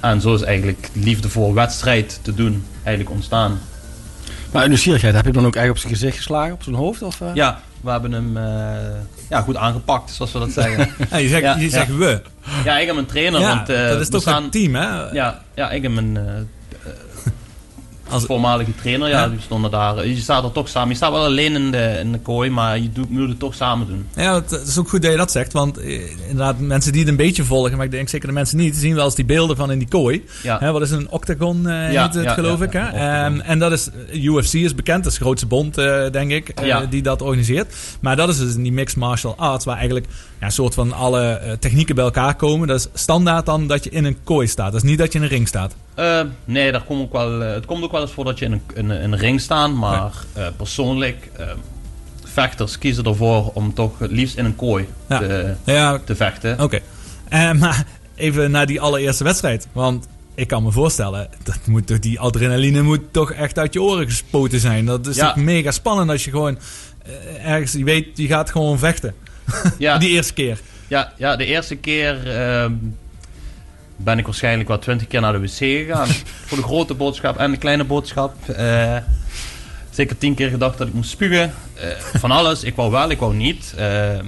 En 0.00 0.20
zo 0.20 0.34
is 0.34 0.42
eigenlijk 0.42 0.90
liefde 0.92 1.28
voor 1.28 1.54
wedstrijd 1.54 2.18
te 2.22 2.34
doen 2.34 2.64
eigenlijk 2.82 3.14
ontstaan. 3.14 3.58
Maar 4.52 4.60
uit 4.60 4.68
nieuwsgierigheid, 4.70 5.14
heb 5.14 5.24
je 5.24 5.30
hem 5.30 5.38
dan 5.40 5.46
ook 5.48 5.56
eigenlijk 5.56 5.84
op 5.84 5.90
zijn 5.90 6.00
gezicht 6.00 6.16
geslagen, 6.16 6.52
op 6.52 6.62
zijn 6.62 6.76
hoofd? 6.76 7.02
Of, 7.02 7.20
eh? 7.20 7.28
Ja, 7.34 7.60
we 7.80 7.90
hebben 7.90 8.12
hem 8.12 8.36
eh, 8.36 8.42
ja, 9.28 9.40
goed 9.40 9.56
aangepakt, 9.56 10.10
zoals 10.10 10.32
we 10.32 10.38
dat 10.38 10.50
zeggen. 10.52 10.88
Ja, 11.10 11.16
je 11.16 11.28
zegt, 11.28 11.42
Ja, 11.42 11.56
je 11.56 11.68
zegt 11.70 11.96
we. 11.96 12.22
ja, 12.64 12.78
ik 12.78 12.86
heb 12.86 12.96
een 12.96 13.06
trainer, 13.06 13.40
Ja, 13.40 13.54
want 13.56 13.68
eh, 13.68 13.88
dat 13.88 14.00
is 14.00 14.08
toch 14.08 14.20
staan- 14.20 14.44
een 14.44 14.50
team, 14.50 14.74
hè? 14.74 15.10
Ja, 15.10 15.40
ja, 15.54 15.70
ik 15.70 15.82
heb 15.82 15.96
een. 15.96 16.18
Als, 18.10 18.24
voormalige 18.24 18.74
trainer, 18.74 19.08
ja, 19.08 19.28
die 19.28 19.40
stonden 19.40 19.70
daar. 19.70 20.06
Je 20.06 20.16
staat 20.16 20.44
er 20.44 20.52
toch 20.52 20.68
samen. 20.68 20.88
Je 20.88 20.94
staat 20.94 21.12
wel 21.12 21.24
alleen 21.24 21.54
in 21.54 21.70
de, 21.70 21.98
in 22.00 22.12
de 22.12 22.18
kooi, 22.18 22.50
maar 22.50 22.78
je 22.78 22.92
doet, 22.92 23.10
moet 23.10 23.28
het 23.28 23.38
toch 23.38 23.54
samen 23.54 23.86
doen. 23.86 24.06
Ja, 24.16 24.34
het 24.34 24.50
is 24.66 24.78
ook 24.78 24.88
goed 24.88 25.02
dat 25.02 25.10
je 25.10 25.16
dat 25.16 25.30
zegt. 25.30 25.52
Want 25.52 25.78
eh, 25.78 26.10
inderdaad, 26.28 26.58
mensen 26.58 26.92
die 26.92 27.00
het 27.00 27.10
een 27.10 27.16
beetje 27.16 27.44
volgen, 27.44 27.76
maar 27.76 27.86
ik 27.86 27.90
denk 27.90 28.08
zeker 28.08 28.28
de 28.28 28.34
mensen 28.34 28.56
niet, 28.56 28.76
zien 28.76 28.94
wel 28.94 29.04
eens 29.04 29.14
die 29.14 29.24
beelden 29.24 29.56
van 29.56 29.70
in 29.70 29.78
die 29.78 29.88
kooi. 29.88 30.24
Ja. 30.42 30.58
Hè, 30.58 30.72
wat 30.72 30.82
is 30.82 30.90
een 30.90 31.10
octagon, 31.10 31.68
eh 31.68 31.92
Ja, 31.92 32.10
het 32.10 32.24
ja, 32.24 32.34
geloof 32.34 32.60
ik. 32.60 32.72
Hè? 32.72 32.88
Ehm, 32.88 33.40
en 33.40 33.58
dat 33.58 33.72
is, 33.72 33.88
UFC 34.12 34.54
is 34.54 34.74
bekend, 34.74 35.04
dat 35.04 35.12
is 35.12 35.18
de 35.18 35.24
grootste 35.24 35.46
bond, 35.46 35.78
eh, 35.78 36.10
denk 36.10 36.30
ik, 36.30 36.48
eh, 36.48 36.78
die 36.90 37.02
dat 37.02 37.22
organiseert. 37.22 37.74
Maar 38.00 38.16
dat 38.16 38.28
is 38.28 38.38
dus 38.38 38.54
die 38.54 38.72
mixed 38.72 38.98
martial 38.98 39.36
arts, 39.36 39.64
waar 39.64 39.76
eigenlijk 39.76 40.06
ja, 40.40 40.46
een 40.46 40.52
soort 40.52 40.74
van 40.74 40.92
alle 40.92 41.22
eh, 41.32 41.52
technieken 41.52 41.94
bij 41.94 42.04
elkaar 42.04 42.34
komen. 42.34 42.68
Dat 42.68 42.78
is 42.80 42.88
standaard 43.00 43.46
dan 43.46 43.66
dat 43.66 43.84
je 43.84 43.90
in 43.90 44.04
een 44.04 44.16
kooi 44.24 44.46
staat. 44.46 44.72
Dat 44.72 44.82
is 44.82 44.88
niet 44.88 44.98
dat 44.98 45.12
je 45.12 45.18
in 45.18 45.24
een 45.24 45.30
ring 45.30 45.48
staat. 45.48 45.74
Eh, 45.94 46.20
nee, 46.44 46.72
daar 46.72 46.82
komt 46.82 47.02
ook 47.02 47.12
wel, 47.12 47.42
eh, 47.42 47.52
het 47.52 47.66
komt 47.66 47.84
ook 47.84 47.92
wel 47.92 48.00
eens 48.00 48.12
voor 48.12 48.24
dat 48.24 48.38
je 48.38 48.44
in 48.44 48.52
een, 48.52 48.62
in, 48.74 48.90
een- 48.90 49.00
in 49.00 49.12
een 49.12 49.18
ring 49.18 49.40
staat, 49.40 49.70
maar 49.72 50.12
persoonlijk, 50.56 51.30
vechters 52.24 52.78
kiezen 52.78 53.04
ervoor 53.04 53.50
om 53.54 53.74
toch 53.74 53.98
het 53.98 54.10
liefst 54.10 54.36
in 54.36 54.44
een 54.44 54.56
kooi 54.56 54.86
Ja. 55.08 55.18
te, 55.18 55.54
Ja, 55.64 55.98
te 56.04 56.16
vechten. 56.16 56.60
Oké. 56.60 56.78
Maar 57.58 57.84
even 58.14 58.50
naar 58.50 58.66
die 58.66 58.80
allereerste 58.80 59.24
wedstrijd. 59.24 59.68
Want 59.72 60.08
ik 60.34 60.48
kan 60.48 60.62
me 60.62 60.70
voorstellen, 60.72 61.28
dat 61.42 61.58
moet 61.66 61.86
toch, 61.86 61.98
die 61.98 62.20
adrenaline 62.20 62.82
moet 62.82 63.00
toch 63.10 63.32
echt 63.32 63.58
uit 63.58 63.72
je 63.72 63.82
oren 63.82 64.06
gespoten 64.06 64.60
zijn. 64.60 64.86
Dat 64.86 65.06
is 65.06 65.16
Ja. 65.16 65.26
toch 65.26 65.36
mega 65.44 65.70
spannend 65.70 66.10
als 66.10 66.24
je 66.24 66.30
gewoon 66.30 66.58
ergens, 67.44 67.72
je 67.72 67.84
weet, 67.84 68.06
je 68.14 68.26
gaat 68.26 68.50
gewoon 68.50 68.78
vechten. 68.78 69.14
Ja, 69.78 69.98
Die 69.98 70.10
eerste 70.10 70.32
keer. 70.32 70.58
ja, 70.88 71.12
ja, 71.16 71.36
de 71.36 71.44
eerste 71.44 71.76
keer 71.76 72.30
ehm, 72.36 72.72
ben 73.96 74.18
ik 74.18 74.24
waarschijnlijk 74.24 74.68
wel 74.68 74.78
twintig 74.78 75.06
keer 75.06 75.20
naar 75.20 75.32
de 75.32 75.38
wc 75.40 75.56
gegaan. 75.56 76.08
voor 76.46 76.58
de 76.58 76.64
grote 76.64 76.94
boodschap 76.94 77.36
en 77.36 77.50
de 77.50 77.56
kleine 77.56 77.84
boodschap. 77.84 78.48
Eh, 78.48 78.96
zeker 79.90 80.18
tien 80.18 80.34
keer 80.34 80.48
gedacht 80.50 80.78
dat 80.78 80.86
ik 80.86 80.94
moest 80.94 81.10
spugen. 81.10 81.52
Eh, 81.74 81.88
van 81.98 82.30
alles. 82.30 82.64
Ik 82.64 82.76
wou 82.76 82.90
wel, 82.90 83.10
ik 83.10 83.18
wou 83.18 83.34
niet. 83.34 83.74
Eh, 83.76 84.18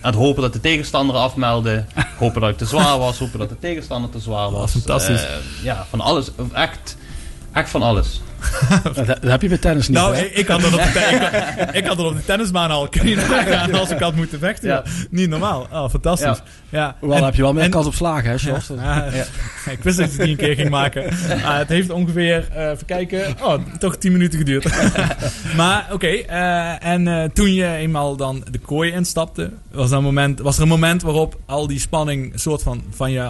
aan 0.00 0.12
het 0.12 0.14
hopen 0.14 0.42
dat 0.42 0.52
de 0.52 0.60
tegenstander 0.60 1.16
afmeldde. 1.16 1.84
Hopen 2.18 2.40
dat 2.40 2.50
ik 2.50 2.56
te 2.56 2.66
zwaar 2.66 2.98
was. 2.98 3.18
Hopen 3.18 3.38
dat 3.38 3.48
de 3.48 3.58
tegenstander 3.58 4.10
te 4.10 4.18
zwaar 4.18 4.50
was. 4.50 4.72
fantastisch. 4.82 5.26
Ja, 5.62 5.86
van 5.90 6.00
alles. 6.00 6.30
Echt, 6.52 6.96
echt 7.52 7.70
van 7.70 7.82
alles. 7.82 8.20
Dat, 8.94 9.06
dat 9.06 9.18
heb 9.22 9.42
je 9.42 9.48
bij 9.48 9.58
tennis 9.58 9.88
niet. 9.88 9.96
Nou, 9.96 10.14
hè? 10.14 10.22
ik, 10.22 10.32
ik 10.34 10.48
had 10.48 10.60
dat 10.60 10.72
op 10.72 10.80
de, 10.80 10.84
ik, 11.68 11.74
ik 11.74 11.86
had 11.86 11.96
dat 11.96 12.06
op 12.06 12.16
de 12.16 12.24
tennisbaan 12.24 12.70
al. 12.70 12.88
Kun 12.88 13.08
je 13.08 13.16
nagaan 13.16 13.74
als 13.74 13.90
ik 13.90 13.98
had 13.98 14.14
moeten 14.14 14.38
vechten? 14.38 14.68
Ja. 14.68 14.82
Niet 15.10 15.28
normaal. 15.28 15.66
Oh, 15.72 15.88
fantastisch. 15.90 16.42
Ja. 16.68 16.96
Hoewel, 17.00 17.18
En- 17.18 17.24
heb 17.24 17.34
je 17.34 17.42
wel 17.42 17.52
meer 17.52 17.62
en- 17.62 17.70
kans 17.70 17.86
op 17.86 17.94
slagen, 17.94 18.30
hè, 18.30 18.38
Charles? 18.38 18.70
Ja, 18.76 19.04
Ik 19.70 19.82
wist 19.82 19.98
dat 19.98 20.12
je 20.12 20.16
het 20.18 20.26
niet 20.28 20.38
een 20.40 20.46
keer 20.46 20.54
ging 20.54 20.70
maken. 20.70 21.04
Ah, 21.44 21.58
het 21.58 21.68
heeft 21.68 21.90
ongeveer, 21.90 22.48
eh 22.52 22.70
even 22.70 22.86
kijken, 22.86 23.34
oh, 23.42 23.54
toch 23.78 23.96
10 23.96 24.12
minuten 24.12 24.38
geduurd. 24.38 24.66
maar 25.56 25.86
oké, 25.92 26.06
eh, 26.06 26.84
en 26.84 27.08
eh, 27.08 27.24
toen 27.32 27.54
je 27.54 27.66
eenmaal 27.74 28.16
dan 28.16 28.44
de 28.50 28.58
kooi 28.58 28.92
instapte, 28.92 29.50
was, 29.70 29.90
dat 29.90 30.02
moment, 30.02 30.40
was 30.40 30.56
er 30.56 30.62
een 30.62 30.68
moment 30.68 31.02
waarop 31.02 31.36
al 31.46 31.66
die 31.66 31.78
spanning 31.80 32.32
soort 32.34 32.62
van 32.62 32.82
van 32.94 33.10
je 33.12 33.20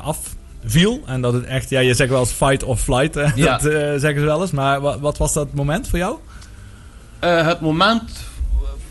afviel? 0.64 1.02
En 1.06 1.20
dat 1.20 1.32
het 1.32 1.44
echt, 1.44 1.70
ja, 1.70 1.80
je 1.80 1.94
zegt 1.94 2.10
wel 2.10 2.20
eens 2.20 2.30
fight 2.30 2.64
or 2.64 2.76
flight, 2.76 3.14
Ja. 3.34 3.56
dat 3.58 3.64
eh, 3.64 3.78
zeggen 3.78 4.18
ze 4.18 4.24
wel 4.24 4.40
eens. 4.40 4.50
Maar 4.50 4.80
wat, 4.80 5.00
wat 5.00 5.18
was 5.18 5.32
dat 5.32 5.52
moment 5.54 5.88
voor 5.88 5.98
jou? 5.98 6.16
Eh, 7.18 7.46
het 7.46 7.60
moment 7.60 8.10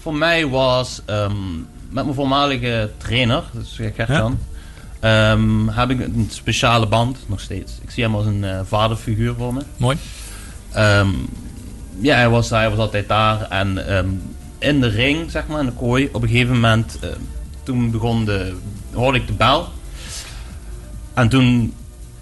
voor 0.01 0.15
mij 0.15 0.47
was 0.47 1.01
ehm, 1.05 1.55
met 1.89 2.03
mijn 2.03 2.13
voormalige 2.15 2.89
trainer, 2.97 3.43
dus 3.51 3.79
Gert-Jan, 3.95 4.39
ehm, 4.99 5.67
heb 5.67 5.89
ik 5.89 5.99
een 5.99 6.27
speciale 6.31 6.87
band 6.87 7.17
nog 7.25 7.39
steeds. 7.39 7.73
Ik 7.81 7.89
zie 7.89 8.03
hem 8.03 8.15
als 8.15 8.25
een 8.25 8.43
eh, 8.43 8.59
vaderfiguur 8.65 9.33
voor 9.37 9.53
me. 9.53 9.61
Mooi. 9.77 9.97
Ehm, 10.71 11.09
ja, 11.99 12.15
hij 12.15 12.29
was, 12.29 12.49
hij 12.49 12.69
was 12.69 12.79
altijd 12.79 13.07
daar 13.07 13.41
en 13.41 13.77
in 14.59 14.81
de 14.81 14.87
ring, 14.87 15.31
zeg 15.31 15.47
maar, 15.47 15.59
in 15.59 15.65
de 15.65 15.71
kooi, 15.71 16.09
op 16.11 16.21
een 16.21 16.29
gegeven 16.29 16.53
moment, 16.53 16.99
toen 17.63 17.91
begon 17.91 18.25
de, 18.25 18.53
hoorde 18.93 19.17
ik 19.17 19.27
de 19.27 19.33
bel. 19.33 19.67
En 21.17 21.29
toen 21.29 21.73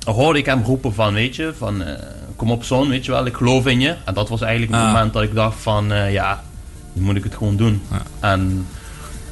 hoorde 0.04 0.40
ik 0.40 0.46
hem 0.46 0.64
roepen 0.64 0.94
van, 0.94 1.14
weet 1.14 1.36
je, 1.36 1.54
van, 1.58 1.84
eh, 1.84 1.94
kom 2.36 2.52
op 2.52 2.64
zoon, 2.64 2.90
weet 2.90 3.06
je 3.06 3.12
wel, 3.12 3.26
ik 3.26 3.36
geloof 3.36 3.66
in 3.68 3.80
je. 3.80 3.96
En 4.06 4.14
dat 4.14 4.30
was 4.30 4.42
eigenlijk 4.42 4.72
het 4.72 4.82
Ah. 4.82 4.88
moment 4.94 5.14
dat 5.14 5.24
ik 5.24 5.36
dacht 5.36 5.56
van, 5.62 5.92
eh, 5.92 6.12
ja, 6.12 6.44
nu 6.94 7.02
moet 7.02 7.16
ik 7.16 7.24
het 7.24 7.36
gewoon 7.36 7.56
doen. 7.56 7.82
En 8.20 8.42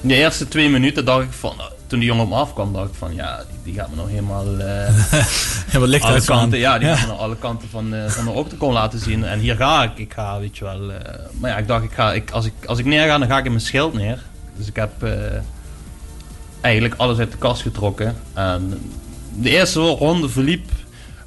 in 0.02 0.08
de 0.08 0.16
eerste 0.16 0.48
twee 0.48 0.70
minuten 0.70 1.06
dacht 1.06 1.24
ik 1.24 1.32
van, 1.32 1.54
eh, 1.60 1.66
toen 1.88 2.00
die 2.00 2.08
jongen 2.08 2.24
op 2.24 2.30
me 2.30 2.36
afkwam, 2.36 2.74
dacht 2.74 2.88
ik 2.90 2.96
van, 2.96 3.16
ja, 3.16 3.38
die, 3.38 3.60
die 3.64 3.74
gaat 3.82 3.90
me 3.90 3.96
nog 3.96 4.10
helemaal... 4.10 4.46
wat 5.80 5.88
licht 5.90 6.04
alle 6.06 6.24
kanten, 6.26 6.60
ja, 6.60 6.78
die 6.78 6.88
Ja. 6.88 6.96
gaan 6.96 7.08
me 7.08 7.14
alle 7.14 7.38
kanten 7.38 7.70
van, 7.70 7.94
van 8.08 8.26
de 8.26 8.32
octagon 8.32 8.74
laten 8.74 9.00
zien. 9.00 9.24
En 9.24 9.40
hier 9.40 9.56
ga 9.56 9.84
ik, 9.84 9.98
ik 9.98 10.14
ga, 10.14 10.40
weet 10.40 10.58
je 10.58 10.64
wel. 10.64 10.92
maar 11.40 11.50
ja, 11.50 11.58
ik 11.58 11.68
dacht, 11.68 11.84
ik 11.84 11.92
ga, 11.94 12.14
ik, 12.14 12.32
als, 12.32 12.46
ik, 12.46 12.54
als 12.66 12.80
ik 12.80 12.86
neer 12.86 13.08
ga, 13.08 13.18
dan 13.18 13.28
ga 13.28 13.38
ik 13.38 13.46
in 13.46 13.52
mijn 13.52 13.64
schild 13.64 13.94
neer. 13.94 14.20
Dus 14.58 14.68
ik 14.68 14.76
heb 14.76 14.92
eigenlijk 16.62 16.96
alles 16.98 17.18
uit 17.18 17.32
de 17.32 17.38
kast 17.38 17.62
getrokken. 17.62 18.16
En 18.34 18.82
de 19.36 19.50
eerste 19.50 19.80
ronde 19.80 20.30
verliep 20.30 20.70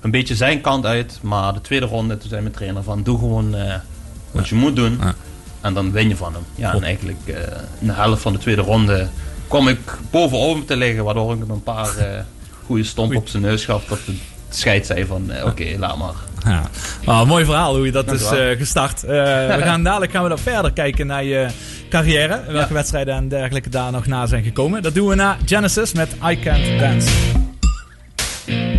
een 0.00 0.10
beetje 0.10 0.34
zijn 0.34 0.60
kant 0.60 0.86
uit. 0.86 1.18
Maar 1.22 1.52
de 1.52 1.60
tweede 1.60 1.86
ronde, 1.86 2.18
toen 2.18 2.28
zei 2.28 2.40
mijn 2.40 2.54
trainer 2.54 2.82
van, 2.82 3.02
doe 3.02 3.18
gewoon 3.18 3.54
eh, 3.54 3.74
wat 4.30 4.48
je 4.48 4.54
moet 4.54 4.76
doen. 4.76 5.00
En 5.60 5.74
dan 5.74 5.92
win 5.92 6.08
je 6.08 6.16
van 6.16 6.32
hem. 6.32 6.42
Ja, 6.54 6.72
en 6.74 6.82
eigenlijk 6.82 7.20
eh, 7.26 7.34
in 7.80 7.86
de 7.86 7.92
helft 7.92 8.22
van 8.22 8.32
de 8.32 8.38
tweede 8.38 8.62
ronde 8.62 9.08
kwam 9.48 9.68
ik 9.68 9.78
bovenop 10.10 10.66
te 10.66 10.76
liggen. 10.76 11.04
Waardoor 11.04 11.32
ik 11.32 11.38
hem 11.38 11.50
een 11.50 11.62
paar 11.62 11.96
eh 11.96 12.20
goede 12.66 12.84
stomp 12.84 13.14
op 13.16 13.28
zijn 13.28 13.42
neus 13.42 13.64
gaf. 13.64 13.84
Dat 13.84 13.98
de 14.06 14.16
scheid 14.48 14.86
zei 14.86 15.04
van, 15.06 15.30
oké, 15.44 15.64
laat 15.78 15.96
maar. 15.98 16.14
Ja. 16.44 16.62
Nou, 17.04 17.26
mooi 17.26 17.44
verhaal 17.44 17.76
hoe 17.76 17.86
je 17.86 17.92
dat 17.92 18.12
is 18.12 18.22
gestart. 18.58 19.00
We 19.00 19.56
gaan 19.62 19.82
dadelijk 19.90 20.12
gaan 20.12 20.22
we 20.22 20.28
dan 20.28 20.38
verder 20.38 20.72
kijken 20.72 21.06
naar 21.06 21.24
je 21.24 21.46
carrière. 21.90 22.40
Welke 22.46 22.68
Ja. 22.68 22.74
wedstrijden 22.74 23.14
en 23.14 23.28
dergelijke 23.28 23.68
daar 23.68 23.92
nog 23.92 24.06
na 24.06 24.26
zijn 24.26 24.44
gekomen. 24.44 24.82
Dat 24.82 24.94
doen 24.94 25.08
we 25.08 25.14
na 25.14 25.36
Genesis 25.44 25.92
met 25.92 26.08
I 26.30 26.38
Can't 26.38 26.78
Dance. 26.80 27.08
Mm-hmm. 28.48 28.75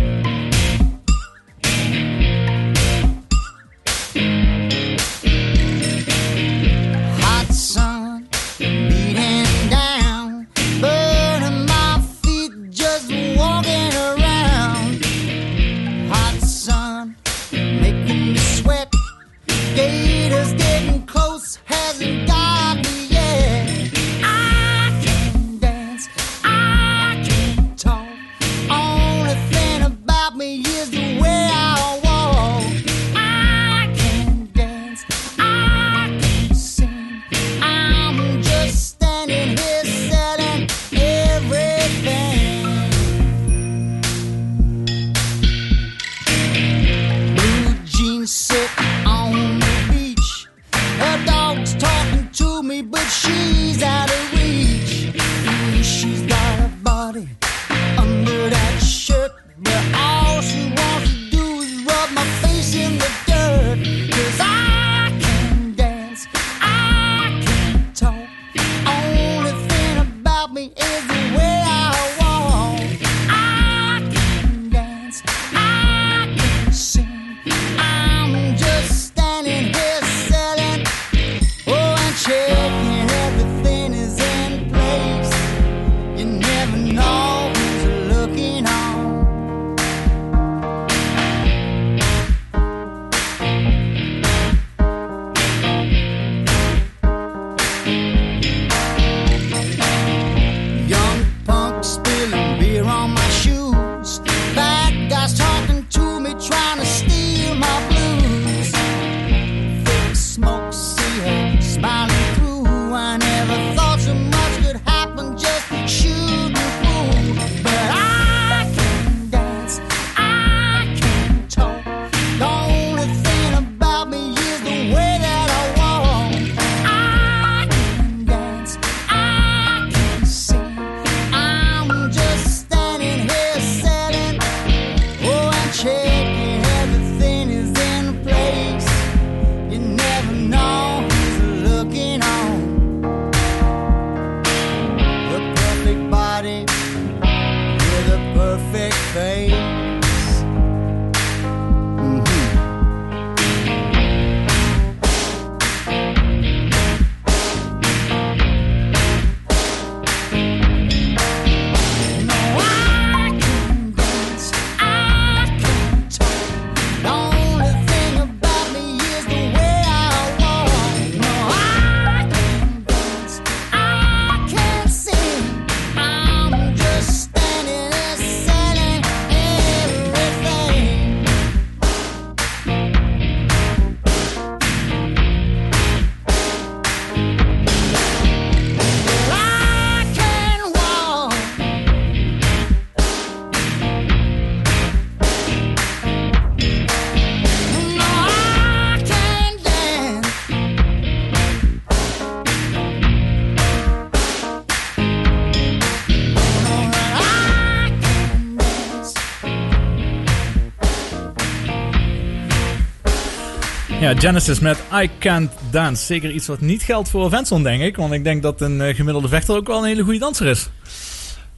Genesis 214.18 214.58
met 214.60 214.78
I 215.02 215.10
Can't 215.18 215.52
Dance. 215.70 216.04
Zeker 216.04 216.30
iets 216.30 216.46
wat 216.46 216.60
niet 216.60 216.82
geldt 216.82 217.08
voor 217.10 217.30
Venson, 217.30 217.62
denk 217.62 217.82
ik. 217.82 217.96
Want 217.96 218.12
ik 218.12 218.24
denk 218.24 218.42
dat 218.42 218.60
een 218.60 218.80
eh, 218.80 218.94
gemiddelde 218.94 219.28
vechter 219.28 219.56
ook 219.56 219.66
wel 219.66 219.78
een 219.78 219.84
hele 219.84 220.02
goede 220.02 220.18
danser 220.18 220.46
is. 220.46 220.68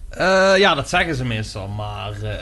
Eh, 0.09 0.53
ja, 0.57 0.75
dat 0.75 0.89
zeggen 0.89 1.15
ze 1.15 1.25
meestal, 1.25 1.69
maar... 1.69 2.13
eh, 2.23 2.35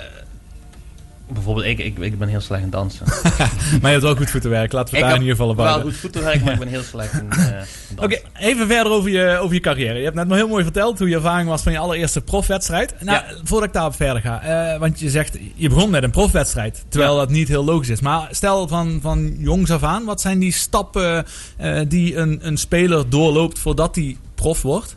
bijvoorbeeld, 1.28 1.66
ik, 1.66 1.78
ik, 1.78 1.98
ik 1.98 2.18
ben 2.18 2.28
heel 2.28 2.40
slecht 2.40 2.62
in 2.62 2.70
dansen. 2.70 3.06
Maar 3.80 3.80
je 3.80 3.88
hebt 3.88 4.02
wel 4.02 4.16
goed 4.16 4.30
voetenwerk. 4.30 4.72
Laten 4.72 4.94
we 4.94 5.00
het 5.00 5.06
daar 5.08 5.16
in 5.16 5.22
ieder 5.22 5.36
geval 5.36 5.50
op 5.50 5.56
wel 5.56 5.66
houden. 5.66 5.90
goed 5.90 6.00
voetenwerk, 6.00 6.44
maar 6.44 6.52
ik 6.52 6.58
ben 6.58 6.68
heel 6.68 6.82
slecht 6.92 7.12
in, 7.12 7.18
in 7.20 7.28
dansen. 7.28 7.66
Oké, 7.96 8.18
even 8.38 8.66
verder 8.66 8.92
over 8.92 9.10
je, 9.10 9.38
over 9.38 9.54
je 9.54 9.60
carrière. 9.60 9.98
Je 9.98 10.04
hebt 10.04 10.16
net 10.16 10.26
nog 10.28 10.36
heel 10.36 10.48
mooi 10.48 10.64
verteld 10.64 10.98
hoe 10.98 11.08
je 11.08 11.14
ervaring 11.14 11.48
was 11.48 11.62
van 11.62 11.72
je 11.72 11.78
allereerste 11.78 12.20
profwedstrijd. 12.20 12.94
Nou, 13.00 13.22
voordat 13.44 13.68
ik 13.68 13.74
daarop 13.74 13.94
verder 13.94 14.22
ga. 14.22 14.42
eh, 14.72 14.78
want 14.78 15.00
je 15.00 15.10
zegt, 15.10 15.38
je 15.54 15.68
begon 15.68 15.90
met 15.90 16.02
een 16.02 16.10
profwedstrijd. 16.10 16.84
Terwijl 16.88 17.12
Ja. 17.12 17.18
dat 17.18 17.30
niet 17.30 17.48
heel 17.48 17.64
logisch 17.64 17.88
is. 17.88 18.00
Maar 18.00 18.28
stel 18.30 18.68
van, 18.68 18.98
van 19.02 19.34
jongs 19.38 19.70
af 19.70 19.82
aan, 19.82 20.04
wat 20.04 20.20
zijn 20.20 20.38
die 20.38 20.52
stappen 20.52 21.26
eh, 21.56 21.80
die 21.88 22.16
een, 22.16 22.38
een 22.42 22.56
speler 22.56 23.08
doorloopt 23.10 23.58
voordat 23.58 23.94
hij 23.94 24.16
prof 24.34 24.62
wordt? 24.62 24.96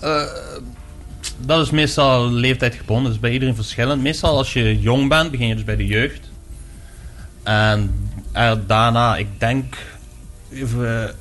Eh, 0.00 0.22
dat 1.38 1.60
is 1.64 1.70
meestal 1.70 2.30
leeftijdgebonden, 2.30 3.10
dus 3.12 3.20
bij 3.20 3.32
iedereen 3.32 3.54
verschillend. 3.54 4.02
Meestal 4.02 4.36
als 4.36 4.52
je 4.52 4.78
jong 4.80 5.08
bent, 5.08 5.30
begin 5.30 5.46
je 5.48 5.54
dus 5.54 5.64
bij 5.64 5.76
de 5.76 5.86
jeugd. 5.86 6.20
En 7.42 8.08
daarna, 8.66 9.16
ik 9.16 9.26
denk, 9.38 9.76
even, 10.52 11.14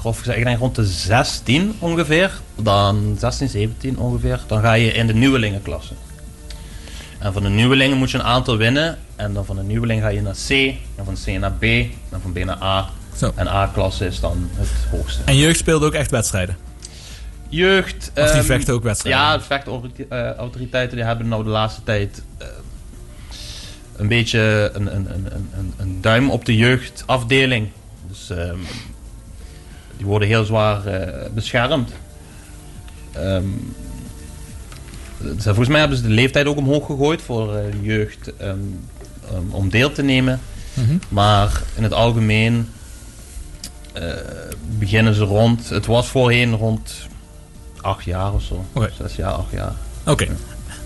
grof 0.00 0.18
gezegd, 0.18 0.38
ik 0.38 0.44
denk 0.44 0.58
rond 0.58 0.74
de 0.74 0.86
16 0.86 1.74
ongeveer, 1.78 2.30
dan 2.56 3.16
16, 3.18 3.48
17 3.48 3.98
ongeveer, 3.98 4.40
dan 4.46 4.60
ga 4.60 4.72
je 4.72 4.92
in 4.92 5.06
de 5.06 5.14
nieuwelingenklasse. 5.14 5.92
En 7.18 7.32
van 7.32 7.42
de 7.42 7.48
nieuwelingen 7.48 7.96
moet 7.96 8.10
je 8.10 8.18
een 8.18 8.24
aantal 8.24 8.56
winnen. 8.56 8.98
En 9.16 9.32
dan 9.34 9.44
van 9.44 9.56
de 9.56 9.62
nieuweling 9.62 10.02
ga 10.02 10.08
je 10.08 10.22
naar 10.22 10.34
C, 10.48 10.50
en 10.50 11.04
van 11.04 11.16
C 11.24 11.38
naar 11.38 11.52
B, 11.52 11.62
en 11.62 12.20
van 12.22 12.32
B 12.32 12.44
naar 12.44 12.62
A. 12.62 12.88
Zo. 13.16 13.32
En 13.34 13.48
A-klasse 13.48 14.06
is 14.06 14.20
dan 14.20 14.50
het 14.54 14.68
hoogste. 14.90 15.22
En 15.24 15.36
jeugd 15.36 15.58
speelde 15.58 15.86
ook 15.86 15.92
echt 15.94 16.10
wedstrijden. 16.10 16.56
Jeugd. 17.48 18.10
Of 18.16 18.24
die 18.24 18.32
ehm, 18.32 18.42
vechten 18.44 18.74
ook 18.74 18.82
wedstrijden. 18.82 19.20
Ja, 19.22 19.36
de 19.36 19.42
vechtautoriteiten 19.44 20.96
die 20.96 21.06
hebben 21.06 21.28
nou 21.28 21.44
de 21.44 21.50
laatste 21.50 21.82
tijd 21.82 22.22
eh, 22.38 22.46
een 23.96 24.08
beetje 24.08 24.70
een, 24.74 24.94
een, 24.96 25.14
een, 25.14 25.26
een- 25.34 25.48
een, 25.58 25.72
een 25.76 25.98
duim 26.00 26.30
op 26.30 26.44
de 26.44 26.56
jeugdafdeling. 26.56 27.68
Dus 28.08 28.30
ehm, 28.30 28.56
die 30.00 30.08
worden 30.08 30.28
heel 30.28 30.44
zwaar 30.44 30.86
eh, 30.86 31.30
beschermd. 31.34 31.92
Dus 35.18 35.44
volgens 35.44 35.68
mij 35.68 35.80
hebben 35.80 35.96
ze 35.96 36.02
de 36.02 36.08
leeftijd 36.08 36.46
ook 36.46 36.56
omhoog 36.56 36.86
gegooid 36.86 37.22
voor 37.22 37.54
eh, 37.54 37.64
jeugd 37.82 38.36
ehm, 38.36 38.58
om 39.50 39.68
deel 39.68 39.92
te 39.92 40.02
nemen. 40.02 40.40
Mhm. 40.74 40.96
Maar 41.08 41.62
in 41.76 41.82
het 41.82 41.92
algemeen 41.92 42.68
eh, 43.92 44.04
beginnen 44.78 45.14
ze 45.14 45.24
rond. 45.24 45.68
Het 45.68 45.86
was 45.86 46.08
voorheen 46.08 46.54
rond 46.54 46.92
acht 47.80 48.04
jaar 48.04 48.32
of 48.32 48.42
zo. 48.42 48.64
Oké. 48.72 48.90
Zes 48.96 49.16
jaar, 49.16 49.32
acht 49.32 49.52
jaar. 49.52 49.72
Oké. 50.06 50.28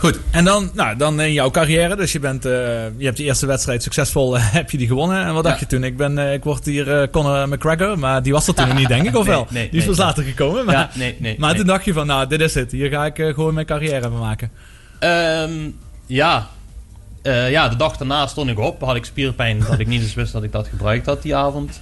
Goed, 0.04 0.18
en 0.30 0.44
dan, 0.44 0.70
nou, 0.74 0.96
dan 0.96 1.20
in 1.20 1.32
jouw 1.32 1.50
carrière. 1.50 1.96
Dus 1.96 2.12
je, 2.12 2.18
bent, 2.18 2.44
eh, 2.44 2.52
je 2.96 3.04
hebt 3.04 3.16
de 3.16 3.22
eerste 3.22 3.46
wedstrijd 3.46 3.82
succesvol, 3.82 4.36
eh, 4.36 4.52
heb 4.52 4.70
je 4.70 4.78
die 4.78 4.86
gewonnen. 4.86 5.24
En 5.24 5.34
wat 5.34 5.44
dacht 5.44 5.54
Ja. 5.60 5.66
je 5.68 5.74
toen? 5.74 5.84
Ik, 5.84 5.96
ben, 5.96 6.18
eh, 6.18 6.32
ik 6.32 6.44
word 6.44 6.64
hier 6.64 7.10
Conor 7.10 7.48
McGregor, 7.48 7.98
maar 7.98 8.22
die 8.22 8.32
was 8.32 8.46
er 8.48 8.54
toen 8.54 8.68
nog 8.68 8.76
niet, 8.76 8.88
denk 8.88 9.06
ik, 9.06 9.16
of 9.16 9.26
Nee, 9.26 9.34
wel? 9.34 9.46
nee, 9.50 9.62
die 9.70 9.78
is 9.80 9.86
nee, 9.86 9.96
pas 9.96 10.04
later 10.04 10.24
gekomen. 10.24 10.64
Maar, 10.64 10.74
ja, 10.74 10.90
nee, 10.94 11.16
nee. 11.18 11.36
maar 11.38 11.54
toen 11.54 11.66
dacht 11.66 11.84
je 11.84 11.92
van, 11.92 12.06
nou, 12.06 12.26
dit 12.28 12.40
is 12.40 12.54
het. 12.54 12.72
Hier 12.72 12.90
ga 12.90 13.06
ik 13.06 13.14
gewoon 13.16 13.54
mijn 13.54 13.66
carrière 13.66 14.02
van 14.02 14.18
maken. 14.18 14.50
Ehm, 14.98 15.52
ja. 16.06 16.48
Ja, 17.22 17.68
de 17.68 17.76
dag 17.76 17.96
daarna 17.96 18.26
stond 18.26 18.50
ik 18.50 18.58
op. 18.58 18.80
Had 18.80 18.96
ik 18.96 19.04
spierpijn 19.04 19.64
dat 19.68 19.78
ik 19.78 19.86
niet 19.86 20.02
eens 20.02 20.14
wist 20.14 20.32
dat 20.32 20.42
ik 20.42 20.52
dat 20.52 20.68
gebruikt 20.68 21.06
had 21.06 21.22
die 21.22 21.36
avond. 21.36 21.80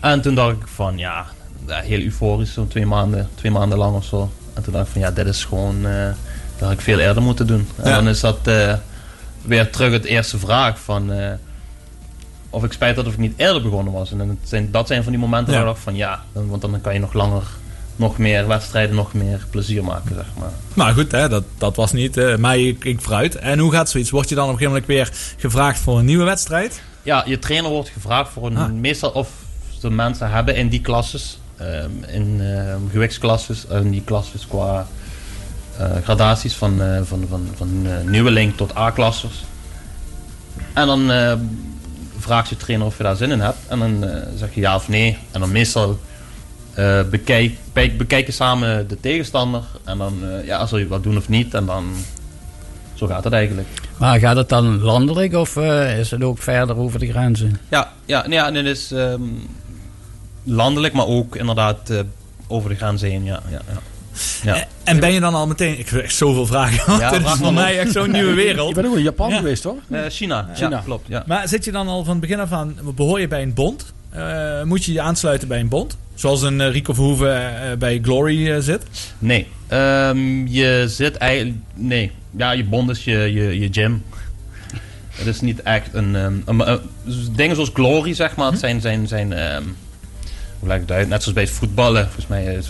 En 0.00 0.20
toen 0.20 0.34
dacht 0.34 0.52
ik 0.56 0.66
van, 0.74 0.98
ja, 0.98 1.26
heel 1.66 2.00
euforisch, 2.00 2.52
zo'n 2.52 2.68
twee 2.68 2.86
maanden, 2.86 3.28
twee 3.34 3.52
maanden 3.52 3.78
lang 3.78 3.96
of 3.96 4.04
zo. 4.04 4.30
En 4.54 4.62
toen 4.62 4.72
dacht 4.72 4.86
ik 4.86 4.92
van, 4.92 5.00
ja, 5.00 5.10
dit 5.10 5.26
is 5.26 5.44
gewoon, 5.44 5.86
dat 6.58 6.68
had 6.68 6.72
ik 6.72 6.80
veel 6.80 6.98
eerder 6.98 7.22
moeten 7.22 7.46
doen. 7.46 7.68
En 7.76 7.88
Ja. 7.90 7.94
dan 7.96 8.08
is 8.08 8.20
dat 8.20 8.38
eh, 8.42 8.74
weer 9.42 9.70
terug 9.70 9.92
het 9.92 10.04
eerste 10.04 10.38
vraag 10.38 10.78
van, 10.80 11.12
eh, 11.12 11.32
of 12.50 12.64
ik 12.64 12.72
spijt 12.72 12.96
had 12.96 13.06
of 13.06 13.12
ik 13.12 13.18
niet 13.18 13.34
eerder 13.36 13.62
begonnen 13.62 13.92
was. 13.92 14.12
En 14.12 14.18
het 14.18 14.28
zijn, 14.42 14.70
dat 14.70 14.86
zijn 14.86 15.02
van 15.02 15.12
die 15.12 15.20
momenten 15.20 15.52
Ja. 15.52 15.58
waar 15.58 15.68
ik 15.68 15.72
dacht 15.74 15.84
van, 15.84 15.96
ja, 15.96 16.22
dan, 16.32 16.48
want 16.48 16.62
dan 16.62 16.80
kan 16.80 16.92
je 16.94 17.00
nog 17.00 17.12
langer, 17.12 17.42
nog 17.96 18.18
meer 18.18 18.46
wedstrijden, 18.46 18.94
nog 18.96 19.12
meer 19.12 19.46
plezier 19.50 19.84
maken, 19.84 20.14
zeg 20.14 20.26
maar. 20.38 20.50
Maar 20.74 20.94
goed, 20.94 21.12
hè, 21.12 21.28
dat, 21.28 21.44
dat 21.58 21.76
was 21.76 21.92
niet. 21.92 22.16
eh 22.16 22.36
maar 22.36 22.58
ik, 22.58 22.84
ik 22.84 23.00
vooruit. 23.00 23.34
En 23.36 23.58
hoe 23.58 23.72
gaat 23.72 23.90
zoiets? 23.90 24.10
Word 24.10 24.28
je 24.28 24.34
dan 24.34 24.44
op 24.44 24.50
een 24.52 24.58
gegeven 24.58 24.80
moment 24.86 25.12
weer 25.12 25.34
gevraagd 25.38 25.78
voor 25.80 25.98
een 25.98 26.04
nieuwe 26.04 26.24
wedstrijd? 26.24 26.80
Ja, 27.02 27.22
je 27.26 27.38
trainer 27.38 27.70
wordt 27.70 27.88
gevraagd 27.88 28.30
voor 28.32 28.46
een 28.46 28.56
Ah. 28.56 28.70
meestal 28.70 29.10
of 29.10 29.28
de 29.80 29.90
mensen 29.90 30.30
hebben 30.30 30.56
in 30.56 30.68
die 30.68 30.80
klasses, 30.80 31.38
ehm, 31.56 31.90
in 32.08 32.40
ehm, 32.40 32.78
gewichtsklasses, 32.90 33.66
en 33.66 33.90
die 33.90 34.02
klasses 34.04 34.46
qua 34.46 34.86
gradaties 36.04 36.54
van, 36.54 36.82
eh, 36.82 37.00
van, 37.02 37.24
van, 37.28 37.48
van 37.56 37.68
eh, 37.84 38.08
nieuweling 38.10 38.56
tot 38.56 38.76
A-klassers. 38.76 39.44
En 40.72 40.86
dan 40.86 41.10
eh, 41.10 41.32
vraagt 42.18 42.48
je 42.48 42.56
trainer 42.56 42.86
of 42.86 42.96
je 42.96 43.02
daar 43.02 43.16
zin 43.16 43.30
in 43.30 43.40
hebt. 43.40 43.58
En 43.68 43.78
dan 43.78 44.04
eh, 44.04 44.22
zeg 44.36 44.54
je 44.54 44.60
ja 44.60 44.74
of 44.74 44.88
nee. 44.88 45.18
En 45.30 45.40
dan 45.40 45.52
meestal 45.52 45.98
eh 46.74 47.00
bekijk, 47.10 47.56
bekijk- 47.72 47.98
bekijken 47.98 48.32
samen 48.32 48.88
de 48.88 49.00
tegenstander. 49.00 49.62
En 49.84 49.98
dan 49.98 50.14
eh, 50.22 50.46
ja, 50.46 50.66
zul 50.66 50.78
je 50.78 50.86
wat 50.88 51.02
doen 51.02 51.16
of 51.16 51.28
niet. 51.28 51.54
En 51.54 51.66
dan 51.66 51.84
zo 52.94 53.06
gaat 53.06 53.24
het 53.24 53.32
eigenlijk. 53.32 53.68
Maar 53.98 54.18
gaat 54.18 54.36
het 54.36 54.48
dan 54.48 54.78
landelijk 54.80 55.34
of 55.34 55.56
eh, 55.56 55.98
is 55.98 56.10
het 56.10 56.22
ook 56.22 56.38
verder 56.38 56.76
over 56.76 56.98
de 56.98 57.10
grenzen? 57.10 57.60
Ja, 57.68 57.92
ja, 58.04 58.26
nee, 58.26 58.38
ja 58.38 58.46
en 58.46 58.54
het 58.54 58.66
is 58.66 58.92
ehm, 58.92 59.22
landelijk, 60.42 60.94
maar 60.94 61.06
ook 61.06 61.36
inderdaad 61.36 61.90
eh, 61.90 61.98
over 62.46 62.68
de 62.70 62.76
grens 62.76 63.02
heen. 63.02 63.24
Ja, 63.24 63.40
ja, 63.50 63.60
ja. 63.72 63.78
Ja. 64.42 64.54
Eh, 64.54 64.62
En 64.84 65.00
ben 65.00 65.12
je 65.12 65.20
dan 65.20 65.34
al 65.34 65.46
meteen... 65.46 65.78
Ik 65.78 65.88
heb 65.88 66.00
echt 66.02 66.14
zoveel 66.14 66.46
vragen. 66.46 66.86
Want 66.86 67.00
Ja, 67.00 67.10
dit 67.10 67.18
is 67.20 67.24
vraag 67.26 67.36
voor 67.38 67.52
mij 67.52 67.78
echt 67.78 67.92
zo'n 67.92 68.10
nieuwe 68.10 68.28
Je 68.30 68.34
wereld. 68.34 68.74
bent 68.74 68.86
ook 68.86 68.96
in 68.96 69.02
Japan 69.02 69.28
Ja. 69.30 69.36
geweest, 69.36 69.62
toch? 69.62 69.76
Eh, 69.90 70.00
China, 70.08 70.48
China. 70.54 70.68
ja, 70.70 70.82
klopt. 70.84 71.08
Ja. 71.08 71.22
Maar 71.26 71.48
zit 71.48 71.64
je 71.64 71.72
dan 71.72 71.88
al 71.88 72.04
van 72.04 72.12
het 72.12 72.20
begin 72.20 72.40
af 72.40 72.52
aan... 72.52 72.76
Behoor 72.94 73.20
je 73.20 73.28
bij 73.28 73.42
een 73.42 73.54
bond? 73.54 73.92
Eh, 74.10 74.62
moet 74.62 74.84
je 74.84 74.92
je 74.92 75.00
aansluiten 75.00 75.48
bij 75.48 75.60
een 75.60 75.68
bond? 75.68 75.96
Zoals 76.14 76.42
een 76.42 76.70
Rico 76.70 76.92
Verhoeven 76.92 77.52
bij 77.78 77.98
Glory 78.02 78.60
zit? 78.60 78.82
Nee, 79.18 79.46
ehm, 79.66 80.46
je 80.46 80.84
zit 80.88 81.16
eigenlijk. 81.16 81.56
Nee, 81.74 82.12
ja, 82.36 82.50
je 82.50 82.64
bond 82.64 82.90
is 82.90 83.04
je, 83.04 83.18
je, 83.18 83.58
je 83.60 83.68
gym. 83.70 84.02
Het 85.10 85.26
is 85.26 85.40
niet 85.40 85.62
echt 85.62 85.88
een. 85.92 86.16
ehm, 86.16 86.60
een- 86.60 86.80
dingen 87.36 87.54
zoals 87.54 87.70
Glory, 87.74 88.14
zeg 88.14 88.36
maar, 88.36 88.50
het 88.50 88.60
zijn. 88.60 88.80
zijn, 88.80 89.08
zijn 89.08 89.32
ehm, 89.32 89.62
hoe 90.58 90.68
leg 90.68 90.76
ik 90.76 90.82
het 90.82 90.90
uit? 90.92 91.08
Net 91.08 91.18
zoals 91.20 91.34
bij 91.34 91.42
het 91.44 91.52
voetballen. 91.52 92.02
Volgens 92.04 92.26
mij 92.26 92.44
is 92.44 92.68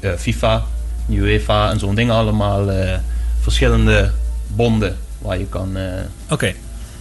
eh, 0.00 0.12
FIFA, 0.18 0.64
UEFA 1.08 1.70
en 1.70 1.78
zo'n 1.78 1.94
dingen 1.94 2.14
allemaal. 2.14 2.70
eh, 2.70 2.98
verschillende 3.40 4.10
bonden 4.46 4.96
waar 5.18 5.38
je 5.38 5.46
kan 5.46 5.76
eh, 5.76 5.92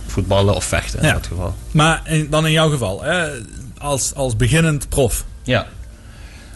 voetballen 0.08 0.56
of 0.56 0.64
vechten 0.64 1.00
in 1.00 1.06
Ja. 1.08 1.14
dat 1.14 1.28
geval. 1.28 1.56
Maar 1.72 2.02
in- 2.06 2.28
dan 2.30 2.46
in 2.46 2.52
jouw 2.52 2.70
geval, 2.70 3.04
hè, 3.04 3.28
als, 3.78 4.14
als 4.16 4.36
beginnend 4.36 4.90
prof. 4.90 5.26
Ja. 5.44 5.68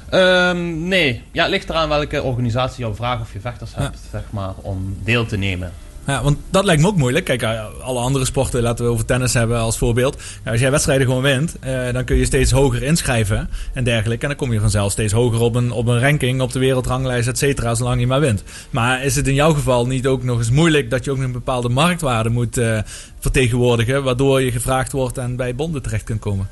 Ehm, 0.09 0.87
nee, 0.87 1.23
ja, 1.31 1.41
het 1.41 1.51
ligt 1.51 1.69
eraan 1.69 1.89
welke 1.89 2.21
organisatie 2.23 2.79
jou 2.83 2.95
vraagt 2.95 3.21
of 3.21 3.33
je 3.33 3.39
vechters 3.39 3.71
hebt, 3.75 3.97
zeg 4.11 4.21
maar, 4.29 4.53
om 4.55 4.97
deel 5.03 5.25
te 5.25 5.37
nemen. 5.37 5.71
Ja, 6.11 6.23
want 6.23 6.37
dat 6.49 6.65
lijkt 6.65 6.81
me 6.81 6.87
ook 6.87 6.97
moeilijk. 6.97 7.25
Kijk, 7.25 7.41
eh, 7.41 7.63
alle 7.81 7.99
andere 7.99 8.25
sporten, 8.25 8.61
laten 8.61 8.85
we 8.85 8.91
over 8.91 9.05
tennis 9.05 9.33
hebben 9.33 9.59
als 9.59 9.77
voorbeeld. 9.77 10.21
Ja, 10.43 10.51
als 10.51 10.59
jij 10.59 10.71
wedstrijden 10.71 11.07
gewoon 11.07 11.21
wint, 11.21 11.59
eh, 11.59 11.91
dan 11.91 12.03
kun 12.03 12.15
je 12.15 12.25
steeds 12.25 12.51
hoger 12.51 12.83
inschrijven 12.83 13.49
en 13.73 13.83
dergelijke. 13.83 14.21
En 14.23 14.29
dan 14.29 14.37
kom 14.37 14.53
je 14.53 14.59
vanzelf 14.59 14.91
steeds 14.91 15.13
hoger 15.13 15.39
op 15.39 15.55
een, 15.55 15.71
op 15.71 15.87
een 15.87 15.99
ranking, 15.99 16.41
op 16.41 16.51
de 16.51 16.59
wereldranglijst, 16.59 17.27
et 17.27 17.37
cetera, 17.37 17.75
zolang 17.75 17.99
je 17.99 18.07
maar 18.07 18.19
wint. 18.19 18.43
Maar 18.69 19.03
is 19.03 19.15
het 19.15 19.27
in 19.27 19.33
jouw 19.33 19.53
geval 19.53 19.87
niet 19.87 20.07
ook 20.07 20.23
nog 20.23 20.37
eens 20.37 20.49
moeilijk 20.49 20.89
dat 20.89 21.05
je 21.05 21.11
ook 21.11 21.17
een 21.17 21.31
bepaalde 21.31 21.69
marktwaarde 21.69 22.29
moet 22.29 22.57
eh, 22.57 22.79
vertegenwoordigen, 23.19 24.03
waardoor 24.03 24.41
je 24.41 24.51
gevraagd 24.51 24.91
wordt 24.91 25.17
en 25.17 25.35
bij 25.35 25.55
bonden 25.55 25.81
terecht 25.81 26.03
kunt 26.03 26.19
komen? 26.19 26.49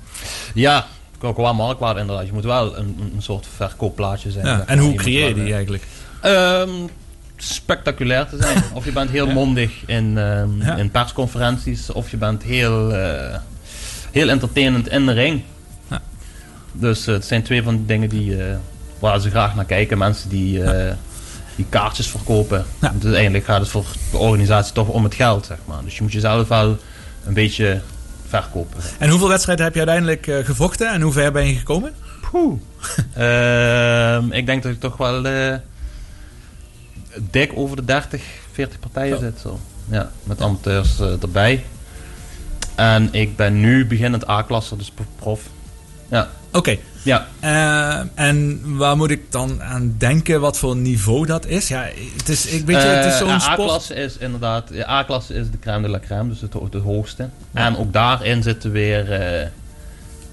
Ja, 0.53 0.87
ook 1.21 1.37
wel 1.37 1.53
marktwaarde 1.53 1.99
inderdaad. 1.99 2.25
Je 2.25 2.33
moet 2.33 2.43
wel 2.43 2.77
een, 2.77 3.11
een 3.15 3.21
soort 3.21 3.47
verkoopplaatje 3.55 4.31
zijn. 4.31 4.45
Ja, 4.45 4.63
en 4.65 4.79
hoe 4.79 4.93
creëer 4.93 5.27
je 5.27 5.33
die 5.33 5.43
eh, 5.43 5.55
eigenlijk? 5.55 5.83
ehm, 6.21 6.69
spectaculair 7.43 8.27
te 8.27 8.37
zijn. 8.41 8.63
of 8.73 8.85
je 8.85 8.91
bent 8.91 9.09
heel 9.09 9.27
mondig 9.27 9.71
in, 9.85 10.17
ehm, 10.17 10.61
Ja. 10.61 10.75
in 10.75 10.91
persconferenties, 10.91 11.91
of 11.91 12.11
je 12.11 12.17
bent 12.17 12.43
heel, 12.43 12.93
eh, 12.93 13.37
heel 14.11 14.29
entertainend 14.29 14.87
in 14.89 15.05
de 15.05 15.11
ring. 15.11 15.41
Ja. 15.89 16.01
Dus 16.71 17.07
eh, 17.07 17.13
het 17.13 17.25
zijn 17.25 17.43
twee 17.43 17.63
van 17.63 17.75
de 17.75 17.85
dingen 17.85 18.09
die, 18.09 18.43
eh, 18.43 18.55
waar 18.99 19.19
ze 19.19 19.29
graag 19.29 19.55
naar 19.55 19.65
kijken. 19.65 19.97
Mensen 19.97 20.29
die, 20.29 20.61
die 21.55 21.65
kaartjes 21.69 22.07
verkopen. 22.07 22.65
Dus 22.79 22.89
uiteindelijk 23.03 23.45
gaat 23.45 23.59
het 23.59 23.69
voor 23.69 23.85
de 24.11 24.17
organisatie 24.17 24.73
toch 24.73 24.87
om 24.87 25.03
het 25.03 25.13
geld, 25.15 25.45
zeg 25.45 25.57
maar. 25.65 25.83
Dus 25.83 25.95
je 25.97 26.01
moet 26.03 26.11
jezelf 26.11 26.47
wel 26.47 26.77
een 27.25 27.33
beetje 27.33 27.81
verkopen. 28.27 28.81
En 28.97 29.09
hoeveel 29.09 29.27
wedstrijden 29.27 29.65
heb 29.65 29.73
je 29.73 29.79
uiteindelijk 29.79 30.45
gevochten 30.45 30.91
en 30.93 31.01
hoe 31.01 31.11
ver 31.13 31.31
ben 31.31 31.47
je 31.47 31.55
gekomen? 31.55 31.93
Ehm, 33.13 34.31
ik 34.31 34.45
denk 34.45 34.63
dat 34.63 34.71
ik 34.71 34.79
toch 34.79 34.97
wel 34.97 35.21
dik 37.17 37.51
over 37.55 37.75
de 37.75 37.85
30, 37.85 38.21
40 38.51 38.79
partijen 38.79 39.19
zit. 39.19 39.39
Zo. 39.41 39.59
Ja, 39.89 40.11
met 40.23 40.41
amateurs 40.41 40.99
eh, 40.99 41.21
erbij. 41.21 41.63
En 42.75 43.09
ik 43.11 43.35
ben 43.35 43.59
nu 43.59 43.85
beginnend 43.85 44.29
A-klasse, 44.29 44.75
dus 44.75 44.91
prof. 45.15 45.41
Ja, 46.09 46.29
Oké. 46.51 46.77
ja. 47.03 47.27
Eh, 47.39 48.01
en 48.25 48.61
waar 48.77 48.97
moet 48.97 49.09
ik 49.11 49.31
dan 49.31 49.61
aan 49.63 49.95
denken 49.97 50.41
wat 50.41 50.57
voor 50.57 50.75
niveau 50.75 51.25
dat 51.25 51.45
is? 51.45 51.67
Ja, 51.67 51.87
het 52.17 52.29
is, 52.29 52.45
ik 52.45 52.65
weet 52.65 52.81
je, 52.81 52.87
het 52.87 53.05
is 53.05 53.11
Eh, 53.11 53.27
zo'n 53.27 53.39
sport. 53.39 53.59
A-klasse 53.59 53.93
is 53.93 54.17
inderdaad, 54.17 54.71
A-klasse 54.87 55.33
is 55.33 55.51
de 55.51 55.59
crème 55.59 55.81
de 55.81 55.89
la 55.89 55.99
crème, 55.99 56.29
dus 56.29 56.41
het, 56.41 56.53
het 56.53 56.73
hoogste. 56.83 57.29
En 57.53 57.77
ook 57.77 57.93
daarin 57.93 58.43
zitten 58.43 58.71
weer 58.71 59.51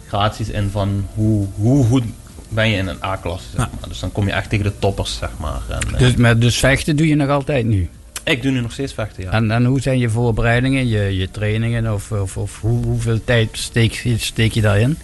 gradaties 0.08 0.48
in 0.48 0.70
van 0.70 1.06
hoe, 1.14 1.46
hoe 1.54 1.84
goed 1.84 2.04
ben 2.48 2.68
je 2.68 2.76
in 2.76 2.86
een 2.86 3.02
A-klasse. 3.04 3.46
Zeg 3.56 3.64
Ja. 3.64 3.70
maar. 3.80 3.88
Dus 3.88 4.00
dan 4.00 4.12
kom 4.12 4.26
je 4.26 4.32
echt 4.32 4.48
tegen 4.50 4.64
de 4.64 4.78
toppers, 4.78 5.16
zeg 5.16 5.30
maar. 5.38 5.60
En, 5.68 5.80
eh, 5.92 5.98
Dus, 5.98 6.14
maar 6.14 6.38
dus 6.38 6.56
vechten 6.58 6.96
doe 6.96 7.08
je 7.08 7.14
nog 7.14 7.28
altijd 7.28 7.64
nu. 7.66 7.88
ik 8.24 8.42
doe 8.42 8.52
nu 8.52 8.60
nog 8.60 8.72
steeds 8.72 8.92
vechten, 8.92 9.22
ja. 9.22 9.30
En, 9.30 9.50
en 9.50 9.64
hoe 9.64 9.80
zijn 9.80 9.98
je 9.98 10.10
voorbereidingen, 10.10 10.88
je, 10.88 11.16
je 11.16 11.30
trainingen? 11.30 11.92
Of, 11.94 12.12
of, 12.12 12.36
of 12.36 12.60
hoe, 12.60 12.84
hoeveel 12.84 13.24
tijd 13.24 13.48
steek, 13.52 13.92
je- 13.92 14.18
steek 14.18 14.52
je 14.52 14.60
daarin? 14.60 14.98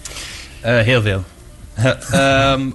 Eh, 0.60 0.78
heel 0.80 1.02
veel. 1.02 1.24
Ehm, 2.10 2.70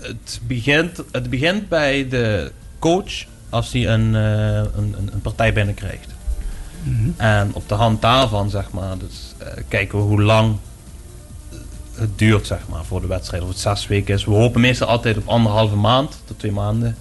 het, 0.00 0.40
begint, 0.46 1.02
het 1.12 1.30
begint 1.30 1.68
bij 1.68 2.08
de 2.08 2.52
coach 2.78 3.24
als 3.50 3.72
hij 3.72 3.88
een, 3.88 4.14
eh, 4.14 4.54
een, 4.76 4.94
een, 5.12 5.20
partij 5.22 5.52
binnenkrijgt. 5.52 6.14
En 7.16 7.50
op 7.52 7.68
de 7.68 7.74
hand 7.74 8.02
daarvan, 8.02 8.50
zeg 8.50 8.70
maar, 8.70 8.98
dus, 8.98 9.34
kijken 9.68 9.98
we 9.98 10.04
hoe 10.04 10.22
lang 10.22 10.56
het 11.96 12.18
duurt, 12.18 12.46
zeg 12.46 12.60
maar, 12.68 12.84
voor 12.84 13.00
de 13.00 13.06
wedstrijd. 13.06 13.42
Of 13.42 13.48
het 13.48 13.58
zes 13.58 13.86
weken 13.86 14.14
is. 14.14 14.24
We 14.24 14.30
hopen 14.30 14.60
meestal 14.60 14.88
altijd 14.88 15.16
op 15.16 15.28
anderhalve 15.28 15.76
maand 15.76 16.22
tot 16.24 16.38
twee 16.38 16.52
maanden. 16.52 16.96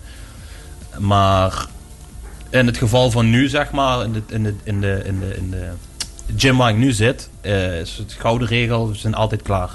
Maar 0.97 1.65
in 2.49 2.65
het 2.65 2.77
geval 2.77 3.11
van 3.11 3.29
nu, 3.29 3.47
zeg 3.47 3.71
maar, 3.71 4.03
in 4.03 4.13
de, 4.13 4.21
in 4.27 4.43
de, 4.43 4.55
in 4.63 4.81
de, 4.81 5.01
in 5.05 5.19
de, 5.19 5.35
in 5.35 5.49
de 5.49 5.69
gym 6.35 6.57
waar 6.57 6.69
ik 6.69 6.77
nu 6.77 6.91
zit, 6.91 7.29
eh, 7.41 7.79
is 7.79 7.97
het 7.97 8.15
gouden 8.19 8.47
regel, 8.47 8.89
we 8.89 8.95
zijn 8.95 9.15
altijd 9.15 9.41
klaar. 9.41 9.69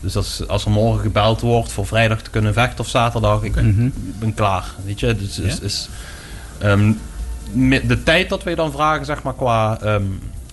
dus 0.00 0.16
als, 0.16 0.48
als 0.48 0.64
er 0.64 0.70
morgen 0.70 1.00
gebeld 1.00 1.40
wordt 1.40 1.72
voor 1.72 1.86
vrijdag 1.86 2.22
te 2.22 2.30
kunnen 2.30 2.52
vechten 2.52 2.80
of 2.80 2.88
zaterdag, 2.88 3.42
ik 3.42 3.54
ben, 3.54 3.92
ben 4.18 4.34
klaar. 4.34 4.64
Weet 4.84 5.00
je, 5.00 5.16
dus 5.16 5.38
is, 5.38 5.60
is, 5.60 5.88
ehm, 6.58 6.92
de 7.86 8.02
tijd 8.02 8.28
dat 8.28 8.42
wij 8.42 8.54
dan 8.54 8.72
vragen, 8.72 9.06
zeg 9.06 9.22
maar, 9.22 9.34
qua 9.34 9.80
ehm, 9.80 10.02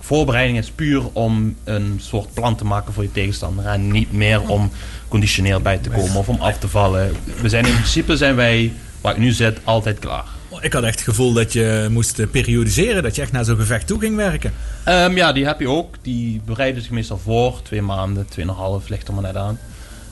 voorbereiding 0.05 0.57
is 0.57 0.69
puur 0.69 1.03
om 1.13 1.55
een 1.63 1.99
soort 2.01 2.33
plan 2.33 2.55
te 2.55 2.65
maken 2.65 2.93
voor 2.93 3.03
je 3.03 3.11
tegenstander. 3.11 3.65
En 3.65 3.91
niet 3.91 4.11
meer 4.11 4.49
om 4.49 4.71
conditioneel 5.07 5.59
bij 5.59 5.77
te 5.77 5.89
komen 5.89 6.15
of 6.15 6.29
om 6.29 6.41
af 6.41 6.57
te 6.57 6.67
vallen. 6.67 7.15
We 7.41 7.49
zijn 7.49 7.65
in 7.65 7.73
principe 7.73 8.17
zijn 8.17 8.35
wij, 8.35 8.73
waar 9.01 9.13
ik 9.13 9.19
nu 9.19 9.31
zit, 9.31 9.59
altijd 9.63 9.99
klaar. 9.99 10.25
Ik 10.61 10.73
had 10.73 10.83
echt 10.83 10.99
het 10.99 11.07
gevoel 11.07 11.33
dat 11.33 11.53
je 11.53 11.87
moest 11.91 12.19
eh, 12.19 12.27
periodiseren, 12.27 13.03
dat 13.03 13.15
je 13.15 13.21
echt 13.21 13.31
naar 13.31 13.45
zo'n 13.45 13.57
gevecht 13.57 13.87
toe 13.87 13.99
ging 13.99 14.15
werken. 14.15 14.53
Ehm, 14.83 15.15
ja, 15.15 15.31
die 15.31 15.45
heb 15.45 15.59
je 15.59 15.69
ook. 15.69 15.95
Die 16.01 16.41
bereiden 16.45 16.81
zich 16.81 16.91
meestal 16.91 17.17
voor. 17.17 17.61
Twee 17.61 17.81
maanden, 17.81 18.27
tweeënhalf, 18.27 18.89
ligt 18.89 19.07
er 19.07 19.13
maar 19.13 19.23
net 19.23 19.35
aan. 19.35 19.59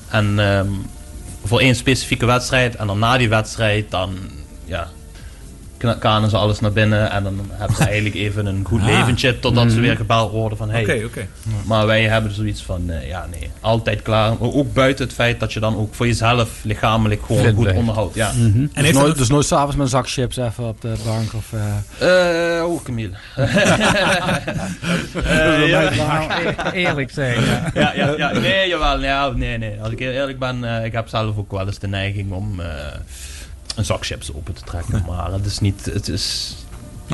En 0.10 0.40
ehm, 0.40 0.68
voor 1.46 1.60
één 1.60 1.76
specifieke 1.76 2.26
wedstrijd. 2.26 2.76
En 2.76 2.88
dan 2.88 3.00
na 3.00 3.18
die 3.18 3.30
wedstrijd, 3.30 3.92
dan 3.92 4.18
ja, 4.66 4.90
kanen 6.00 6.30
ze 6.30 6.38
alles 6.38 6.60
naar 6.60 6.72
binnen. 6.72 7.12
En 7.12 7.24
dan 7.24 7.40
hebben 7.52 7.78
ze 7.78 7.84
eigenlijk 7.84 8.16
even 8.16 8.46
een 8.46 8.64
goed 8.68 8.80
Ah. 8.82 8.86
leventje. 8.88 9.40
Totdat 9.40 9.72
ze 9.72 9.80
weer 9.80 9.96
gebeld 9.96 10.32
worden 10.32 10.58
van... 10.58 10.70
Hey, 10.70 10.82
Oké, 10.82 11.02
oké. 11.06 11.28
Maar 11.66 11.86
wij 11.86 12.04
hebben 12.08 12.32
zoiets 12.36 12.62
van... 12.62 12.90
eh, 12.90 13.08
ja, 13.08 13.28
nee, 13.32 13.50
altijd 13.60 14.02
klaar. 14.02 14.30
Maar 14.40 14.50
Ook 14.54 14.74
buiten 14.74 15.06
het 15.06 15.14
feit 15.14 15.40
dat 15.40 15.54
je 15.54 15.60
dan 15.60 15.78
ook 15.78 15.96
voor 15.96 16.08
jezelf 16.08 16.50
lichamelijk 16.64 17.22
gewoon 17.26 17.42
Fit 17.44 17.52
goed 17.54 17.62
blijft. 17.62 17.80
onderhoudt. 17.80 18.16
Ja. 18.16 18.30
En 18.30 18.70
Dus 18.74 18.84
heeft 18.84 18.94
nooit, 18.94 19.08
dat, 19.08 19.18
dus 19.18 19.30
nooit 19.30 19.46
s'avonds 19.46 19.76
met 19.76 19.86
een 19.86 19.92
zak 19.92 20.10
chips 20.10 20.38
even 20.38 20.68
op 20.68 20.82
de 20.82 20.94
bank 21.06 21.34
of... 21.34 21.54
eh, 22.00 22.58
Eh, 22.58 22.66
oh, 22.70 22.84
Camille. 22.84 23.14
Uh, 23.38 23.56
ja. 25.68 25.92
Eerlijk 26.74 27.12
zijn. 27.12 27.44
Ja. 27.44 27.72
ja, 27.74 27.94
ja, 27.96 28.14
ja, 28.18 28.32
nee, 28.32 28.68
jawel, 28.68 28.98
nee, 28.98 29.34
nee, 29.36 29.58
nee. 29.58 29.82
Als 29.82 29.92
ik 29.92 30.00
heel 30.00 30.12
eerlijk 30.12 30.40
ben, 30.40 30.64
eh, 30.78 30.86
ik 30.86 30.92
heb 30.92 31.08
zelf 31.08 31.38
ook 31.38 31.52
wel 31.52 31.66
eens 31.68 31.80
de 31.80 31.88
neiging 31.88 32.32
om 32.32 32.60
eh, 32.60 32.66
een 33.76 33.86
zak 33.86 34.06
chips 34.06 34.34
open 34.34 34.54
te 34.54 34.62
trekken. 34.64 35.04
Maar 35.08 35.32
het 35.32 35.46
is 35.46 35.60
niet, 35.60 35.86
het 35.86 36.08
is, 36.08 36.56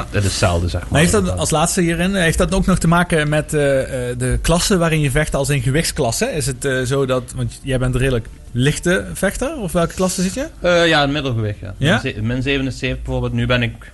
het 0.10 0.24
is 0.24 0.38
zelden, 0.38 0.70
zeg 0.70 0.82
maar. 0.82 0.90
maar 0.92 1.00
heeft 1.00 1.12
dat 1.12 1.38
als 1.38 1.50
laatste 1.50 1.82
hierin, 1.82 2.16
heeft 2.16 2.38
dat 2.38 2.54
ook 2.54 2.66
nog 2.66 2.78
te 2.80 2.88
maken 2.88 3.30
met 3.30 3.54
eh, 3.54 4.10
eh, 4.10 4.18
de 4.20 4.40
klasse 4.42 4.78
waarin 4.78 5.00
je 5.00 5.12
vecht 5.12 5.36
als 5.36 5.50
in 5.50 5.62
gewichtsklasse? 5.62 6.26
Is 6.26 6.46
het 6.46 6.66
eh, 6.66 6.82
zo 6.82 7.06
dat, 7.06 7.24
want 7.36 7.60
jij 7.64 7.80
bent 7.80 7.94
een 7.94 8.00
redelijk 8.00 8.28
lichte 8.52 9.06
vechter, 9.14 9.58
of 9.58 9.72
welke 9.72 9.94
klasse 9.94 10.22
zit 10.22 10.34
je? 10.34 10.48
Eh, 10.60 10.88
ja, 10.88 11.04
een 11.04 11.12
middelgewicht, 11.12 11.60
ja. 11.60 11.74
Ja? 11.78 12.00
Min 12.04 12.14
ze- 12.14 12.22
Min 12.22 12.42
77 12.42 12.98
bijvoorbeeld. 13.04 13.34
Nu 13.34 13.46
ben 13.46 13.62
ik 13.64 13.92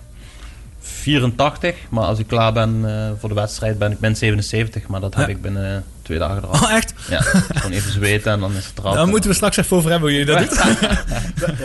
84, 0.80 1.74
maar 1.88 2.04
als 2.04 2.18
ik 2.18 2.26
klaar 2.26 2.52
ben 2.52 2.80
eh, 2.84 3.10
voor 3.18 3.28
de 3.28 3.34
wedstrijd 3.34 3.78
ben 3.78 3.92
ik 3.92 4.00
min 4.00 4.16
77. 4.16 4.86
Maar 4.86 5.00
dat 5.00 5.14
heb 5.14 5.26
Ja. 5.28 5.34
ik 5.34 5.42
binnen 5.42 5.84
twee 6.04 6.18
dagen 6.18 6.42
eraf. 6.42 6.62
Oh, 6.62 6.72
echt? 6.72 6.94
Ja, 7.08 7.20
gewoon 7.20 7.72
even 7.72 7.92
zweten 7.92 8.32
en 8.32 8.40
dan 8.40 8.52
is 8.56 8.66
het 8.66 8.78
eraf. 8.78 8.94
Daar 8.94 9.06
moeten 9.08 9.30
we 9.30 9.36
straks 9.36 9.56
even 9.56 9.76
over 9.76 9.90
hebben 9.90 10.08
hoe 10.08 10.18
je 10.18 10.24
dat 10.24 10.38
doet. 10.38 10.62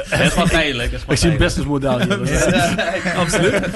Het 0.10 0.28
is 0.28 0.36
wel 0.36 0.82
ik 1.08 1.17
zie 1.17 1.32
een 1.32 1.38
businessmodel 1.38 1.99
hier. 1.99 2.17
dus- 2.17 2.45
Absoluut. 3.17 3.67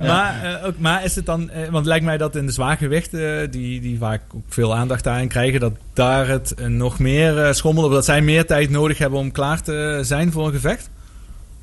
Maar, 0.00 0.44
eh, 0.44 0.66
ook, 0.66 0.78
maar 0.78 1.04
is 1.04 1.14
het 1.14 1.26
dan, 1.26 1.50
eh, 1.50 1.68
want 1.68 1.86
lijkt 1.86 2.04
mij 2.04 2.16
dat 2.18 2.36
in 2.36 2.46
de 2.46 2.52
zwaargewichten, 2.52 3.50
die, 3.50 3.80
die 3.80 3.98
vaak 3.98 4.20
ook 4.34 4.44
veel 4.48 4.74
aandacht 4.74 5.04
daarin 5.04 5.28
krijgen, 5.28 5.60
dat 5.60 5.72
daar 5.92 6.28
het 6.28 6.54
eh, 6.54 6.66
nog 6.66 6.98
meer 6.98 7.44
eh, 7.44 7.52
schommelt, 7.52 7.86
of 7.86 7.92
dat 7.92 8.04
zij 8.04 8.22
meer 8.22 8.46
tijd 8.46 8.70
nodig 8.70 8.98
hebben 8.98 9.18
om 9.18 9.32
klaar 9.32 9.62
te 9.62 9.98
zijn 10.02 10.32
voor 10.32 10.46
een 10.46 10.52
gevecht? 10.52 10.90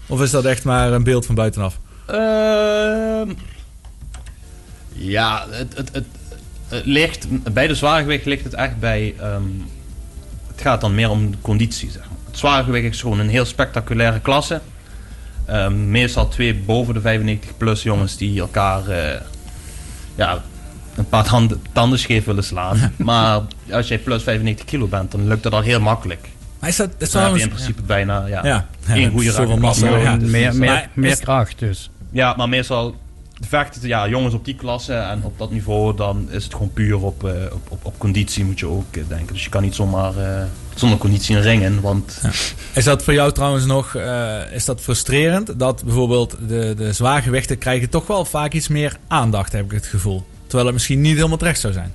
Of 0.08 0.22
is 0.22 0.32
dat 0.32 0.46
echt 0.46 0.64
maar 0.64 0.92
een 0.92 1.04
beeld 1.04 1.26
van 1.26 1.36
buitenaf? 1.36 1.80
Ehm, 2.06 3.30
ja, 4.94 5.46
het, 5.50 5.78
het, 5.78 5.90
het, 5.94 6.06
het 6.70 6.86
ligt, 6.86 7.28
bij 7.54 7.68
de 7.68 7.76
zwaargewicht 7.76 8.26
ligt 8.26 8.44
het 8.44 8.54
echt 8.54 8.80
bij. 8.80 9.14
ehm, 9.20 9.42
het 10.48 10.62
gaat 10.62 10.82
dan 10.82 10.96
meer 10.96 11.10
om 11.10 11.32
de 11.32 11.38
conditie. 11.42 11.92
Zeg 11.92 12.02
maar. 12.02 12.18
Het 12.28 12.38
zwaargewicht 12.38 12.94
is 12.94 13.02
gewoon 13.02 13.20
een 13.20 13.30
heel 13.30 13.46
spectaculaire 13.46 14.20
klasse. 14.20 14.62
Ehm, 15.46 15.92
meestal 15.92 16.28
twee 16.28 16.56
boven 16.56 16.94
de 16.94 17.02
95 17.02 17.58
plus 17.58 17.84
jongens 17.84 18.18
die 18.18 18.40
elkaar 18.40 18.88
eh, 18.88 19.22
ja, 20.16 20.42
een 20.96 21.10
paar 21.10 21.24
tanden, 21.24 21.62
tanden 21.72 22.00
scheef 22.00 22.26
willen 22.26 22.44
slaan. 22.44 22.94
maar 22.98 23.42
als 23.72 23.88
jij 23.88 23.98
plus 24.00 24.24
95 24.24 24.66
kilo 24.66 24.88
bent, 24.88 25.12
dan 25.12 25.28
lukt 25.28 25.44
dat 25.44 25.54
al 25.54 25.62
heel 25.62 25.80
makkelijk. 25.80 26.30
Maar 26.60 26.70
is 26.70 26.76
dat, 26.76 26.90
Dan 27.12 27.24
heb 27.24 27.36
je 27.36 27.42
in 27.42 27.50
principe 27.50 27.82
bijna 27.82 28.26
ja, 28.26 28.46
Ja, 28.46 28.68
één 28.90 29.12
goede 29.12 29.32
raak. 29.32 29.60
massa, 29.60 29.88
Ja, 29.90 29.98
ja. 29.98 30.18
dus- 30.18 30.30
meer, 30.30 30.56
meer, 30.56 30.90
meer 30.94 31.20
kracht 31.20 31.60
dus. 31.60 31.90
ja, 32.12 32.34
maar 32.38 32.50
meestal 32.50 32.96
vechten 33.48 33.88
ja, 33.88 34.08
jongens 34.08 34.34
op 34.34 34.46
die 34.46 34.56
klasse 34.56 34.94
en 34.94 35.24
op 35.24 35.38
dat 35.38 35.52
niveau, 35.52 35.96
dan 35.96 36.28
is 36.32 36.44
het 36.44 36.54
gewoon 36.54 36.74
puur 36.74 36.98
op, 37.04 37.24
eh, 37.24 37.32
op, 37.54 37.62
op, 37.72 37.86
op 37.86 37.98
conditie 38.00 38.46
moet 38.46 38.60
je 38.60 38.68
ook 38.68 38.96
eh, 38.96 39.04
denken. 39.08 39.34
Dus 39.34 39.44
je 39.44 39.50
kan 39.50 39.62
niet 39.62 39.76
zomaar 39.76 40.18
eh, 40.18 40.44
zonder 40.76 40.98
conditie 40.98 41.36
in 41.36 41.42
ringen, 41.42 41.82
want 41.82 42.22
Is 42.74 42.84
dat 42.84 43.04
voor 43.04 43.14
jou 43.14 43.32
trouwens 43.32 43.66
nog 43.66 43.96
eh, 43.96 44.38
is 44.52 44.66
dat 44.66 44.82
frustrerend? 44.82 45.60
Dat 45.60 45.84
bijvoorbeeld 45.84 46.38
de, 46.48 46.74
de 46.78 46.94
zwaargewichten 46.94 47.58
krijgen 47.58 47.90
toch 47.90 48.08
wel 48.08 48.26
vaak 48.26 48.54
iets 48.54 48.68
meer 48.68 48.98
aandacht, 49.08 49.52
heb 49.52 49.66
ik 49.66 49.72
het 49.72 49.86
gevoel. 49.86 50.26
Terwijl 50.42 50.66
het 50.66 50.74
misschien 50.74 51.02
niet 51.02 51.16
helemaal 51.16 51.38
terecht 51.38 51.60
zou 51.60 51.74
zijn. 51.74 51.94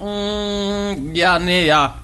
Mm, 0.00 1.14
ja, 1.14 1.38
nee, 1.38 1.64
ja. 1.64 1.94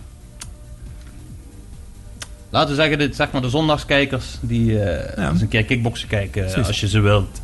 Laten 2.51 2.69
we 2.71 2.75
zeggen, 2.75 2.99
dit, 2.99 3.17
zeg 3.17 3.31
maar 3.31 3.43
de 3.43 3.49
zondagskijkers 3.49 4.27
die 4.41 4.81
eh, 4.83 5.17
Ja. 5.17 5.31
eens 5.31 5.41
een 5.41 5.49
keer 5.49 5.65
kickboksen 5.65 6.09
kijken. 6.09 6.45
Precies. 6.45 6.67
Als 6.67 6.81
je 6.81 6.89
ze 6.89 7.01
wilt 7.01 7.41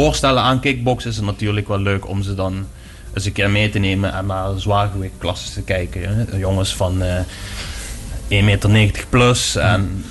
voorstellen 0.00 0.42
aan 0.42 0.60
kickboksen, 0.60 1.10
is 1.10 1.16
het 1.16 1.24
natuurlijk 1.24 1.68
wel 1.68 1.78
leuk 1.78 2.08
om 2.08 2.22
ze 2.22 2.34
dan 2.34 2.66
eens 3.14 3.24
een 3.24 3.32
keer 3.32 3.50
mee 3.50 3.70
te 3.70 3.78
nemen 3.78 4.12
en 4.12 4.26
naar 4.26 4.58
zwaargewichtklasses 4.58 5.52
te 5.52 5.62
kijken. 5.62 6.16
Hè. 6.16 6.36
Jongens 6.36 6.74
van 6.76 7.02
eh 7.02 7.20
1,90 8.28 8.70
meter 8.70 9.06
plus 9.08 9.56
en 9.56 10.04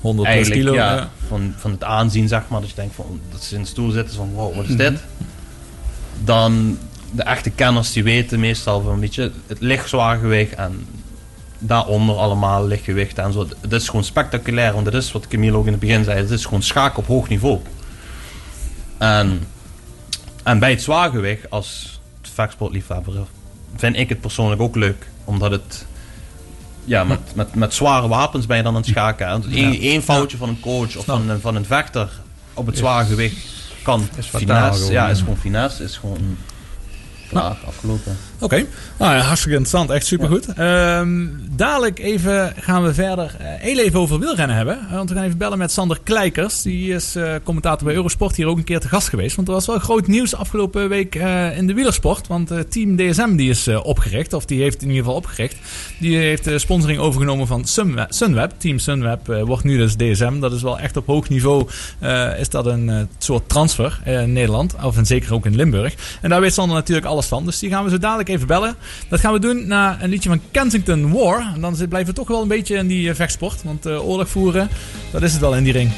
100 0.00 0.28
plus 0.28 0.36
eigenlijk 0.36 0.60
kilo. 0.66 0.74
ja, 0.74 0.94
ja. 0.94 1.10
van, 1.28 1.54
van 1.56 1.70
het 1.70 1.84
aanzien, 1.84 2.28
zeg 2.28 2.42
maar, 2.48 2.60
dat 2.60 2.68
je 2.70 2.76
denkt 2.76 2.94
van, 2.94 3.20
dat 3.30 3.42
ze 3.42 3.54
in 3.54 3.62
de 3.62 3.68
stoel 3.68 3.90
zitten 3.90 4.16
van, 4.16 4.30
wow, 4.34 4.54
wat 4.54 4.64
is 4.64 4.70
Mhm. 4.70 4.78
dit? 4.78 5.00
Dan 6.24 6.78
de 7.12 7.22
echte 7.22 7.50
kenners 7.50 7.92
die 7.92 8.04
weten 8.04 8.40
meestal 8.40 8.80
van, 8.80 9.00
weet 9.00 9.14
je, 9.14 9.30
het 9.46 9.60
licht 9.60 9.88
zwaargewicht 9.88 10.54
en 10.54 10.86
daaronder 11.58 12.16
allemaal 12.16 12.66
lichtgewicht 12.66 13.18
en 13.18 13.32
zo. 13.32 13.46
Het 13.60 13.72
is 13.72 13.86
gewoon 13.88 14.04
spectaculair, 14.04 14.72
want 14.72 14.84
dat 14.84 14.94
is 14.94 15.12
wat 15.12 15.26
Camille 15.28 15.56
ook 15.56 15.66
in 15.66 15.70
het 15.72 15.80
begin 15.80 16.04
zei, 16.04 16.18
het 16.18 16.30
is 16.30 16.44
gewoon 16.44 16.62
schaak 16.62 16.96
op 16.98 17.06
hoog 17.06 17.28
niveau. 17.28 17.58
En, 18.98 19.46
en 20.42 20.58
bij 20.58 20.70
het 20.70 20.82
zwaargewicht, 20.82 21.50
als 21.50 22.00
vechtsportliefhebber, 22.22 23.14
vind 23.76 23.96
ik 23.96 24.08
het 24.08 24.20
persoonlijk 24.20 24.60
ook 24.60 24.76
leuk, 24.76 25.06
omdat 25.24 25.50
het 25.50 25.86
ja, 26.84 27.04
met, 27.04 27.20
met, 27.34 27.54
met 27.54 27.74
zware 27.74 28.08
wapens 28.08 28.46
ben 28.46 28.56
je 28.56 28.62
dan 28.62 28.74
aan 28.74 28.80
het 28.80 28.90
schaken. 28.90 29.28
hè. 29.28 29.34
Eén 29.34 29.80
één 29.80 30.02
foutje 30.02 30.36
van 30.36 30.48
een 30.48 30.60
coach 30.60 30.96
of 30.96 31.04
van, 31.04 31.28
een- 31.30 31.40
van 31.40 31.54
een 31.56 31.64
vechter 31.64 32.08
op 32.54 32.66
het 32.66 32.76
zware 32.78 33.06
gewicht 33.06 33.36
kan 33.82 34.08
Is 34.16 34.26
finesse. 34.26 34.92
ja. 34.92 35.08
is 35.08 35.18
gewoon 35.18 35.36
finesse. 35.36 35.82
Is 35.84 35.96
gewoon 35.96 36.36
Klaar, 37.28 37.56
afgelopen. 37.66 38.16
Oké, 38.40 38.66
nou, 38.98 39.14
ja, 39.14 39.20
hartstikke 39.20 39.56
interessant. 39.56 39.90
Echt 39.90 40.06
supergoed. 40.06 40.46
Ehm, 40.46 41.26
dadelijk 41.50 41.98
even 41.98 42.52
gaan 42.58 42.82
we 42.82 42.94
verder 42.94 43.36
eh, 43.38 43.46
heel 43.46 43.78
even 43.78 44.00
over 44.00 44.18
wielrennen 44.18 44.56
hebben. 44.56 44.78
Eh, 44.88 44.94
want 44.94 45.08
we 45.08 45.14
gaan 45.14 45.24
even 45.24 45.38
bellen 45.38 45.58
met 45.58 45.72
Sander 45.72 45.98
Kleikers. 46.02 46.62
Die 46.62 46.94
is 46.94 47.16
eh, 47.16 47.34
commentator 47.44 47.86
bij 47.86 47.94
Eurosport 47.94 48.36
hier 48.36 48.46
ook 48.46 48.56
een 48.56 48.64
keer 48.64 48.80
te 48.80 48.88
gast 48.88 49.08
geweest. 49.08 49.36
Want 49.36 49.48
er 49.48 49.54
was 49.54 49.66
wel 49.66 49.78
groot 49.78 50.06
nieuws 50.06 50.34
afgelopen 50.34 50.88
week 50.88 51.14
in 51.56 51.66
de 51.66 51.74
wielersport. 51.74 52.26
Want 52.26 52.52
Team 52.68 52.96
DSM 52.96 53.36
die 53.36 53.50
is 53.50 53.68
opgericht. 53.68 54.32
Of 54.32 54.44
die 54.44 54.62
heeft 54.62 54.82
in 54.82 54.88
ieder 54.88 55.02
geval 55.02 55.16
opgericht. 55.16 55.56
Die 55.98 56.16
heeft 56.16 56.44
de 56.44 56.58
sponsoring 56.58 56.98
overgenomen 56.98 57.46
van 57.46 57.64
Sunweb. 57.64 58.12
Sunweb. 58.12 58.52
Team 58.56 58.78
Sunweb 58.78 59.26
wordt 59.26 59.64
nu 59.64 59.76
dus 59.76 59.94
DSM. 59.96 60.40
Dat 60.40 60.52
is 60.52 60.62
wel 60.62 60.78
echt 60.78 60.96
op 60.96 61.06
hoog 61.06 61.28
niveau. 61.28 61.66
is 62.38 62.48
dat 62.48 62.66
een 62.66 63.08
soort 63.18 63.48
transfer 63.48 64.00
in 64.04 64.32
Nederland. 64.32 64.74
Of 64.82 64.96
en 64.96 65.06
zeker 65.06 65.34
ook 65.34 65.46
in 65.46 65.56
Limburg. 65.56 65.94
En 66.20 66.30
daar 66.30 66.40
weet 66.40 66.54
Sander 66.54 66.76
natuurlijk 66.76 67.06
Dus 67.44 67.58
die 67.58 67.70
gaan 67.70 67.84
we 67.84 67.90
zo 67.90 67.98
dadelijk 67.98 68.28
even 68.28 68.46
bellen. 68.46 68.76
Dat 69.08 69.20
gaan 69.20 69.32
we 69.32 69.38
doen 69.38 69.66
na 69.66 70.02
een 70.02 70.10
liedje 70.10 70.28
van 70.28 70.40
Kensington 70.50 71.12
War. 71.12 71.52
En 71.54 71.60
dan 71.60 71.74
blijven 71.88 72.14
we 72.14 72.18
toch 72.18 72.28
wel 72.28 72.42
een 72.42 72.48
beetje 72.48 72.76
in 72.76 72.86
die 72.86 73.08
eh, 73.08 73.14
vechtsport. 73.14 73.62
Want 73.62 73.86
eh, 73.86 74.08
oorlog 74.08 74.28
voeren, 74.28 74.68
dat 75.10 75.22
is 75.22 75.32
het 75.32 75.40
wel 75.40 75.54
in 75.56 75.64
die 75.64 75.72
ring. 75.72 75.90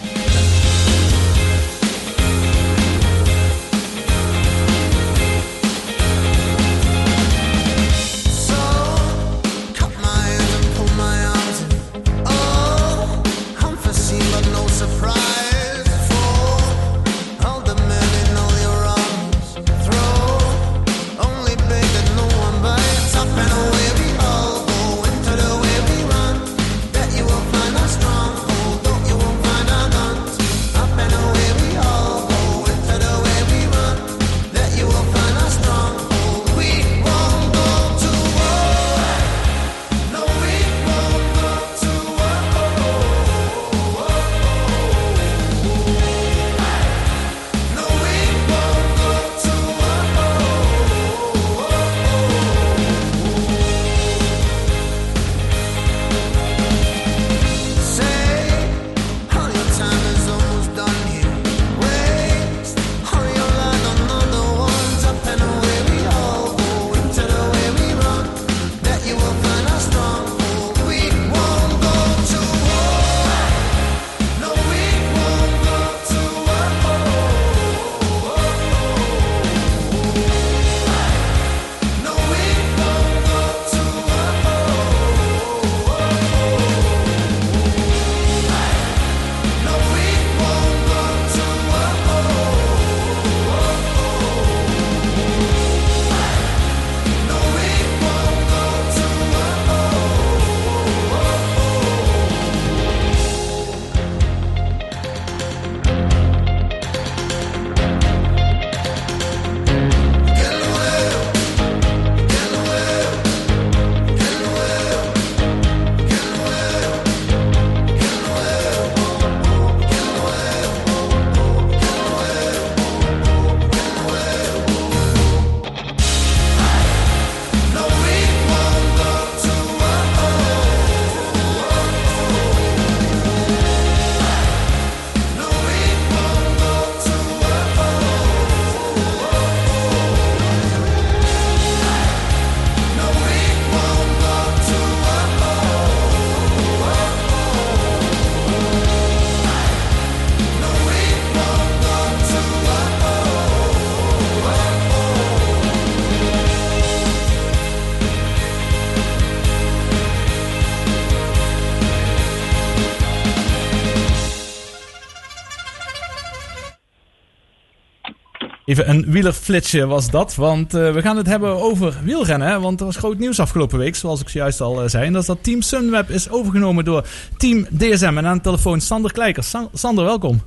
Even 168.68 168.88
een 168.90 169.04
wielerflitsje 169.10 169.86
was 169.86 170.10
dat. 170.10 170.34
Want 170.34 170.74
eh, 170.74 170.92
we 170.92 171.02
gaan 171.02 171.16
het 171.16 171.26
hebben 171.26 171.62
over 171.62 171.94
wielrennen. 172.02 172.60
Want 172.60 172.80
er 172.80 172.86
was 172.86 172.96
groot 172.96 173.18
nieuws 173.18 173.40
afgelopen 173.40 173.78
week, 173.78 173.94
zoals 173.94 174.20
ik 174.20 174.28
zojuist 174.28 174.60
al 174.60 174.82
eh, 174.82 174.88
zei. 174.88 175.06
En 175.06 175.12
dat 175.12 175.20
is 175.20 175.26
dat 175.28 175.42
Team 175.44 175.62
Sunweb 175.62 176.08
is 176.08 176.30
overgenomen 176.30 176.84
door 176.84 177.06
Team 177.36 177.66
DSM. 177.78 178.14
En 178.16 178.26
aan 178.26 178.36
de 178.36 178.42
telefoon 178.42 178.80
Sander 178.80 179.12
Kleikers. 179.12 179.50
San- 179.50 179.68
Sander, 179.72 180.04
welkom. 180.04 180.40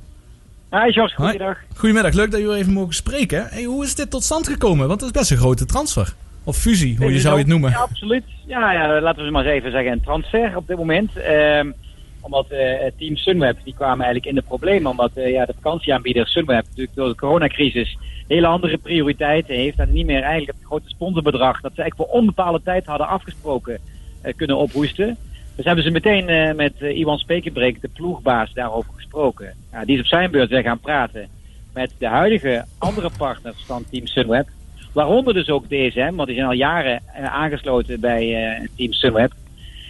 Hi 0.70 0.90
Jos, 0.90 1.14
goeiedag. 1.14 1.58
Goedemiddag, 1.76 2.12
leuk 2.12 2.30
dat 2.30 2.40
jullie 2.40 2.56
even 2.56 2.72
mogen 2.72 2.94
spreken. 2.94 3.46
Hey, 3.50 3.64
hoe 3.64 3.84
is 3.84 3.94
dit 3.94 4.10
tot 4.10 4.22
stand 4.22 4.48
gekomen? 4.48 4.88
Want 4.88 5.00
het 5.00 5.14
is 5.14 5.18
best 5.20 5.30
een 5.30 5.36
grote 5.36 5.64
transfer. 5.66 6.14
Of 6.44 6.56
fusie, 6.56 6.96
hoe 6.96 7.12
je 7.12 7.20
zou 7.20 7.34
je 7.34 7.40
het 7.40 7.48
noemen. 7.48 7.70
Ja, 7.70 7.78
absoluut. 7.78 8.24
Ja, 8.46 8.72
ja, 8.72 9.00
laten 9.00 9.24
we 9.24 9.30
maar 9.30 9.44
eens 9.44 9.54
even 9.54 9.70
zeggen 9.70 9.92
een 9.92 10.02
transfer 10.02 10.56
op 10.56 10.66
dit 10.66 10.76
moment. 10.76 11.16
Ehm, 11.16 11.70
omdat 12.22 12.48
eh, 12.48 12.90
team 12.98 13.16
Sunweb, 13.16 13.56
die 13.64 13.74
kwamen 13.74 14.04
eigenlijk 14.04 14.26
in 14.26 14.34
de 14.34 14.48
problemen. 14.48 14.90
Omdat 14.90 15.10
eh, 15.14 15.30
ja, 15.30 15.44
de 15.44 15.54
vakantieaanbieder 15.54 16.26
Sunweb 16.26 16.64
natuurlijk 16.64 16.96
door 16.96 17.08
de 17.08 17.14
coronacrisis 17.14 17.98
hele 18.28 18.46
andere 18.46 18.78
prioriteiten 18.78 19.54
heeft. 19.54 19.78
En 19.78 19.92
niet 19.92 20.06
meer 20.06 20.22
eigenlijk 20.22 20.58
het 20.58 20.66
grote 20.66 20.88
sponsorbedrag 20.88 21.60
dat 21.60 21.72
ze 21.74 21.82
eigenlijk 21.82 22.10
voor 22.10 22.20
onbepaalde 22.20 22.60
tijd 22.64 22.86
hadden 22.86 23.06
afgesproken 23.06 23.78
eh, 24.20 24.32
kunnen 24.36 24.56
ophoesten. 24.56 25.16
Dus 25.56 25.64
hebben 25.64 25.84
ze 25.84 25.90
meteen 25.90 26.56
met 26.56 26.80
Iwan 26.80 27.18
Spekenbreek, 27.18 27.80
de 27.80 27.88
ploegbaas, 27.88 28.52
daarover 28.52 28.92
gesproken. 28.94 29.54
Ja, 29.72 29.84
die 29.84 29.94
is 29.94 30.00
op 30.00 30.06
zijn 30.06 30.30
beurt 30.30 30.48
weer 30.48 30.62
gaan 30.62 30.80
praten 30.80 31.28
met 31.72 31.90
de 31.98 32.06
huidige 32.06 32.64
andere 32.78 33.10
partners 33.16 33.64
van 33.66 33.84
Team 33.90 34.06
Sunweb. 34.06 34.48
Waaronder 34.92 35.34
dus 35.34 35.48
ook 35.48 35.64
DSM, 35.68 36.14
want 36.14 36.26
die 36.26 36.36
zijn 36.36 36.48
al 36.48 36.54
jaren 36.54 37.02
aangesloten 37.14 38.00
bij 38.00 38.68
Team 38.76 38.92
Sunweb. 38.92 39.32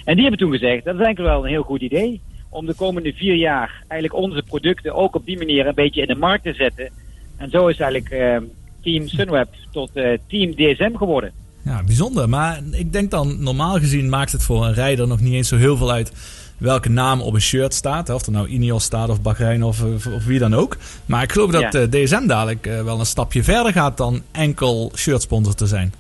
En 0.04 0.12
die 0.14 0.22
hebben 0.22 0.40
toen 0.40 0.52
gezegd, 0.52 0.84
dat 0.84 0.94
is 0.94 1.00
eigenlijk 1.00 1.34
wel 1.34 1.44
een 1.44 1.50
heel 1.50 1.62
goed 1.62 1.80
idee. 1.80 2.20
Om 2.48 2.66
de 2.66 2.74
komende 2.74 3.12
vier 3.12 3.34
jaar 3.34 3.84
eigenlijk 3.88 4.22
onze 4.22 4.42
producten 4.42 4.94
ook 4.94 5.14
op 5.14 5.26
die 5.26 5.38
manier 5.38 5.66
een 5.66 5.74
beetje 5.74 6.00
in 6.00 6.06
de 6.06 6.14
markt 6.14 6.44
te 6.44 6.52
zetten. 6.52 6.90
En 7.36 7.50
zo 7.50 7.66
is 7.66 7.78
eigenlijk 7.78 8.12
eh, 8.12 8.36
Team 8.82 9.08
Sunweb 9.08 9.48
tot 9.70 9.90
eh, 9.92 10.18
Team 10.28 10.54
DSM 10.54 10.94
geworden. 10.96 11.32
Ja, 11.64 11.82
bijzonder. 11.84 12.28
Maar 12.28 12.60
ik 12.70 12.92
denk 12.92 13.10
dan, 13.10 13.42
normaal 13.42 13.78
gezien 13.78 14.08
maakt 14.08 14.32
het 14.32 14.42
voor 14.42 14.64
een 14.64 14.74
rijder 14.74 15.06
nog 15.06 15.20
niet 15.20 15.32
eens 15.32 15.48
zo 15.48 15.56
heel 15.56 15.76
veel 15.76 15.90
uit 15.92 16.12
welke 16.58 16.88
naam 16.90 17.20
op 17.20 17.34
een 17.34 17.40
shirt 17.40 17.74
staat. 17.74 18.10
Of 18.10 18.26
er 18.26 18.32
nou 18.32 18.48
Ineos 18.48 18.84
staat 18.84 19.08
of 19.08 19.22
Bahrein 19.22 19.62
of, 19.62 19.82
of, 19.82 20.06
of 20.06 20.24
wie 20.24 20.38
dan 20.38 20.54
ook. 20.54 20.76
Maar 21.06 21.22
ik 21.22 21.32
geloof 21.32 21.50
dat 21.50 21.72
Ja. 21.72 21.80
eh, 21.80 21.88
DSM 22.04 22.26
dadelijk 22.26 22.66
eh, 22.66 22.82
wel 22.82 22.98
een 22.98 23.06
stapje 23.06 23.42
verder 23.44 23.72
gaat 23.72 23.96
dan 23.96 24.22
enkel 24.32 24.92
shirtsponsor 24.96 25.54
te 25.54 25.66
zijn. 25.66 25.92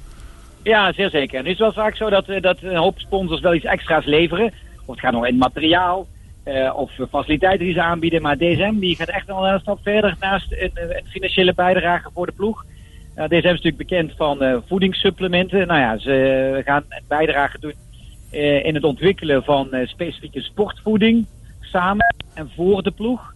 Ja, 0.62 0.92
zeer 0.92 1.10
zeker. 1.10 1.38
En 1.38 1.44
het 1.44 1.52
is 1.52 1.58
wel 1.58 1.72
vaak 1.72 1.96
zo 1.96 2.10
dat, 2.10 2.28
eh, 2.28 2.40
dat 2.40 2.62
een 2.62 2.76
hoop 2.76 2.98
sponsors 2.98 3.40
wel 3.40 3.54
iets 3.54 3.64
extra's 3.64 4.04
leveren. 4.04 4.52
Of 4.84 4.94
het 4.94 5.00
gaat 5.00 5.12
nog 5.12 5.26
in 5.26 5.36
materiaal 5.36 6.06
eh, 6.42 6.76
of 6.76 6.90
faciliteiten 7.10 7.66
die 7.66 7.74
ze 7.74 7.82
aanbieden. 7.82 8.22
Maar 8.22 8.36
DSM 8.36 8.78
die 8.78 8.96
gaat 8.96 9.08
echt 9.08 9.26
wel 9.26 9.48
een 9.48 9.60
stap 9.60 9.78
verder 9.82 10.16
naast 10.20 10.52
een, 10.52 10.70
eh, 10.74 10.96
een 10.96 11.06
financiële 11.08 11.54
bijdrage 11.54 12.10
voor 12.14 12.26
de 12.26 12.32
ploeg. 12.32 12.64
DSM 13.14 13.34
is 13.34 13.42
natuurlijk 13.42 13.76
bekend 13.76 14.12
van 14.16 14.42
eh, 14.42 14.56
voedingssupplementen. 14.66 15.66
Nou 15.66 15.80
ja, 15.80 15.98
ze 15.98 16.62
gaan 16.64 16.84
een 16.88 17.02
bijdrage 17.08 17.58
doen 17.60 17.74
in 18.62 18.74
het 18.74 18.84
ontwikkelen 18.84 19.44
van 19.44 19.68
specifieke 19.84 20.40
sportvoeding 20.40 21.26
samen 21.60 22.14
en 22.34 22.50
voor 22.56 22.82
de 22.82 22.90
ploeg. 22.90 23.31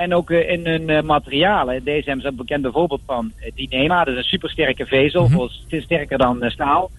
En 0.00 0.14
ook 0.14 0.30
eh, 0.30 0.50
in 0.50 0.66
hun 0.66 0.88
eh, 0.88 1.02
materialen. 1.02 1.84
DSM 1.84 2.18
is 2.18 2.26
ook 2.26 2.36
bekend 2.36 2.62
bijvoorbeeld 2.62 3.02
van 3.06 3.32
uh, 3.40 3.50
Dynema. 3.54 4.04
Dat 4.04 4.14
is 4.14 4.20
een 4.20 4.28
supersterke 4.28 4.86
vezel, 4.86 5.30
het 5.30 5.72
is 5.72 5.82
sterker 5.82 6.18
dan 6.18 6.42
eh, 6.42 6.50
staal. 6.50 6.90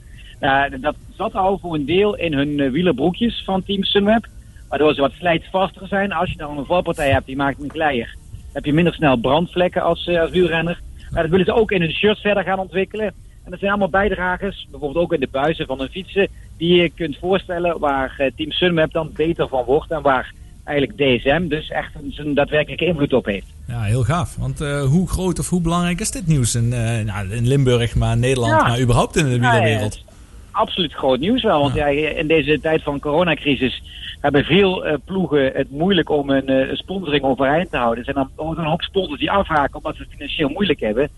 Dat 0.79 0.95
zat 1.15 1.35
al 1.35 1.57
voor 1.57 1.73
een 1.73 1.85
deel 1.85 2.15
in 2.15 2.33
hun 2.33 2.59
eh, 2.59 2.71
wielerbroekjes 2.71 3.43
van 3.45 3.63
Team 3.63 3.83
Sunweb. 3.83 4.27
Waardoor 4.69 4.93
ze 4.93 5.01
wat 5.01 5.11
slijtvaster 5.11 5.87
zijn. 5.87 6.11
Als 6.11 6.29
je 6.31 6.37
dan 6.37 6.57
een 6.57 6.65
valpartij 6.65 7.11
hebt 7.11 7.25
die 7.25 7.35
maakt 7.35 7.61
een 7.61 7.69
glijder, 7.69 8.15
heb 8.53 8.65
je 8.65 8.73
minder 8.73 8.93
snel 8.93 9.17
brandvlekken 9.17 9.81
als, 9.81 10.07
eh, 10.07 10.21
als 10.21 10.31
wielrenner. 10.31 10.81
Maar 11.11 11.21
dat 11.21 11.31
willen 11.31 11.45
ze 11.45 11.53
ook 11.53 11.71
in 11.71 11.81
hun 11.81 11.91
shirts 11.91 12.21
verder 12.21 12.43
gaan 12.43 12.59
ontwikkelen. 12.59 13.13
En 13.43 13.51
dat 13.51 13.59
zijn 13.59 13.71
allemaal 13.71 13.89
bijdragers, 13.89 14.67
bijvoorbeeld 14.71 15.03
ook 15.03 15.13
in 15.13 15.19
de 15.19 15.27
buizen 15.31 15.65
van 15.65 15.79
hun 15.79 15.89
fietsen, 15.89 16.27
die 16.57 16.81
je 16.81 16.89
kunt 16.89 17.17
voorstellen 17.17 17.79
waar 17.79 18.15
eh, 18.17 18.31
Team 18.35 18.51
Sunweb 18.51 18.91
dan 18.91 19.11
beter 19.15 19.47
van 19.47 19.63
wordt 19.63 19.91
en 19.91 20.01
waar 20.01 20.33
eigenlijk 20.63 20.97
DSM 20.97 21.47
dus 21.47 21.69
echt 21.69 21.95
een, 21.95 22.11
zijn 22.11 22.33
daadwerkelijke 22.33 22.85
invloed 22.85 23.13
op 23.13 23.25
heeft. 23.25 23.45
Ja, 23.67 23.81
heel 23.81 24.03
gaaf. 24.03 24.35
Want 24.35 24.61
eh, 24.61 24.83
hoe 24.83 25.09
groot 25.09 25.39
of 25.39 25.49
hoe 25.49 25.61
belangrijk 25.61 25.99
is 25.99 26.11
dit 26.11 26.27
nieuws 26.27 26.55
in, 26.55 26.73
eh, 26.73 26.99
nou, 27.05 27.31
in 27.31 27.47
Limburg, 27.47 27.95
maar 27.95 28.17
Nederland, 28.17 28.61
Ja. 28.61 28.67
maar 28.67 28.79
überhaupt 28.79 29.15
in 29.15 29.23
de 29.23 29.31
ja, 29.31 29.39
wielerwereld? 29.39 30.03
absoluut 30.51 30.93
groot 30.93 31.19
nieuws 31.19 31.43
wel. 31.43 31.61
Want 31.61 31.73
ja. 31.73 31.87
in 31.87 32.27
deze 32.27 32.59
tijd 32.59 32.83
van 32.83 32.99
coronacrisis 32.99 33.83
hebben 34.19 34.43
veel 34.43 34.85
eh, 34.85 34.93
ploegen 35.05 35.51
het 35.53 35.71
moeilijk 35.71 36.09
om 36.09 36.29
een 36.29 36.77
sponsoring 36.77 37.23
overeind 37.23 37.71
te 37.71 37.77
houden. 37.77 37.97
Er 37.97 38.13
zijn 38.13 38.15
dan 38.15 38.45
ook 38.45 38.57
een 38.57 38.65
hoop 38.65 38.81
sponsors 38.81 39.19
die 39.19 39.31
afhaken 39.31 39.75
omdat 39.75 39.95
ze 39.95 40.01
het 40.01 40.11
financieel 40.11 40.49
moeilijk 40.49 40.79
hebben. 40.79 41.09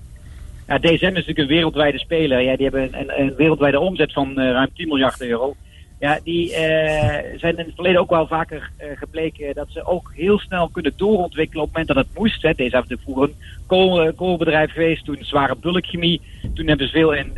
Ja, 0.67 0.77
DSM 0.77 0.91
is 0.91 0.99
natuurlijk 0.99 1.37
een 1.37 1.47
wereldwijde 1.47 1.99
speler. 1.99 2.41
Ja, 2.41 2.55
die 2.55 2.69
hebben 2.69 2.99
een, 2.99 3.21
een 3.21 3.35
wereldwijde 3.35 3.79
omzet 3.79 4.13
van 4.13 4.35
ruim 4.35 4.69
10 4.73 4.87
miljard 4.87 5.21
euro. 5.21 5.55
Ja, 6.03 6.19
die 6.23 6.53
eh, 6.53 7.39
zijn 7.39 7.57
in 7.57 7.65
het 7.65 7.75
verleden 7.75 8.01
ook 8.01 8.09
wel 8.09 8.27
vaker 8.27 8.71
eh, 8.77 8.87
gebleken 8.95 9.53
dat 9.53 9.67
ze 9.69 9.85
ook 9.85 10.11
heel 10.15 10.39
snel 10.39 10.69
kunnen 10.69 10.93
doorontwikkelen 10.95 11.63
op 11.63 11.69
het 11.69 11.77
moment 11.77 11.95
dat 11.95 12.05
het 12.05 12.17
moest. 12.17 12.41
Hè. 12.41 12.53
Deze 12.53 12.75
hebben 12.75 12.99
vroeger 12.99 13.23
een 13.23 13.35
kool, 13.67 14.01
eh, 14.01 14.15
koolbedrijf 14.15 14.71
geweest, 14.71 15.05
toen 15.05 15.17
zware 15.19 15.55
bulkchemie. 15.55 16.21
Toen 16.53 16.67
hebben 16.67 16.87
ze 16.87 16.93
veel 16.93 17.13
in 17.13 17.37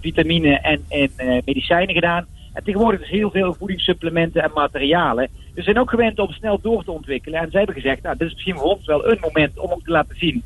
vitamine 0.00 0.58
en, 0.58 0.82
eh, 0.88 1.38
medicijnen 1.44 1.94
gedaan. 1.94 2.26
En 2.52 2.64
tegenwoordig 2.64 3.00
is 3.00 3.08
heel 3.08 3.30
veel 3.30 3.54
voedingssupplementen 3.54 4.42
en 4.42 4.50
materialen. 4.54 5.28
Dus 5.34 5.54
ze 5.54 5.62
zijn 5.62 5.78
ook 5.78 5.90
gewend 5.90 6.18
om 6.18 6.30
snel 6.30 6.60
door 6.60 6.84
te 6.84 6.92
ontwikkelen. 6.92 7.40
En 7.40 7.50
zij 7.50 7.58
hebben 7.58 7.82
gezegd, 7.82 8.02
nou, 8.02 8.16
dit 8.16 8.26
is 8.26 8.34
misschien 8.34 8.56
voor 8.56 8.76
ons 8.76 8.86
wel 8.86 9.10
een 9.10 9.18
moment 9.20 9.58
om 9.58 9.70
ook 9.70 9.84
te 9.84 9.90
laten 9.90 10.16
zien 10.16 10.42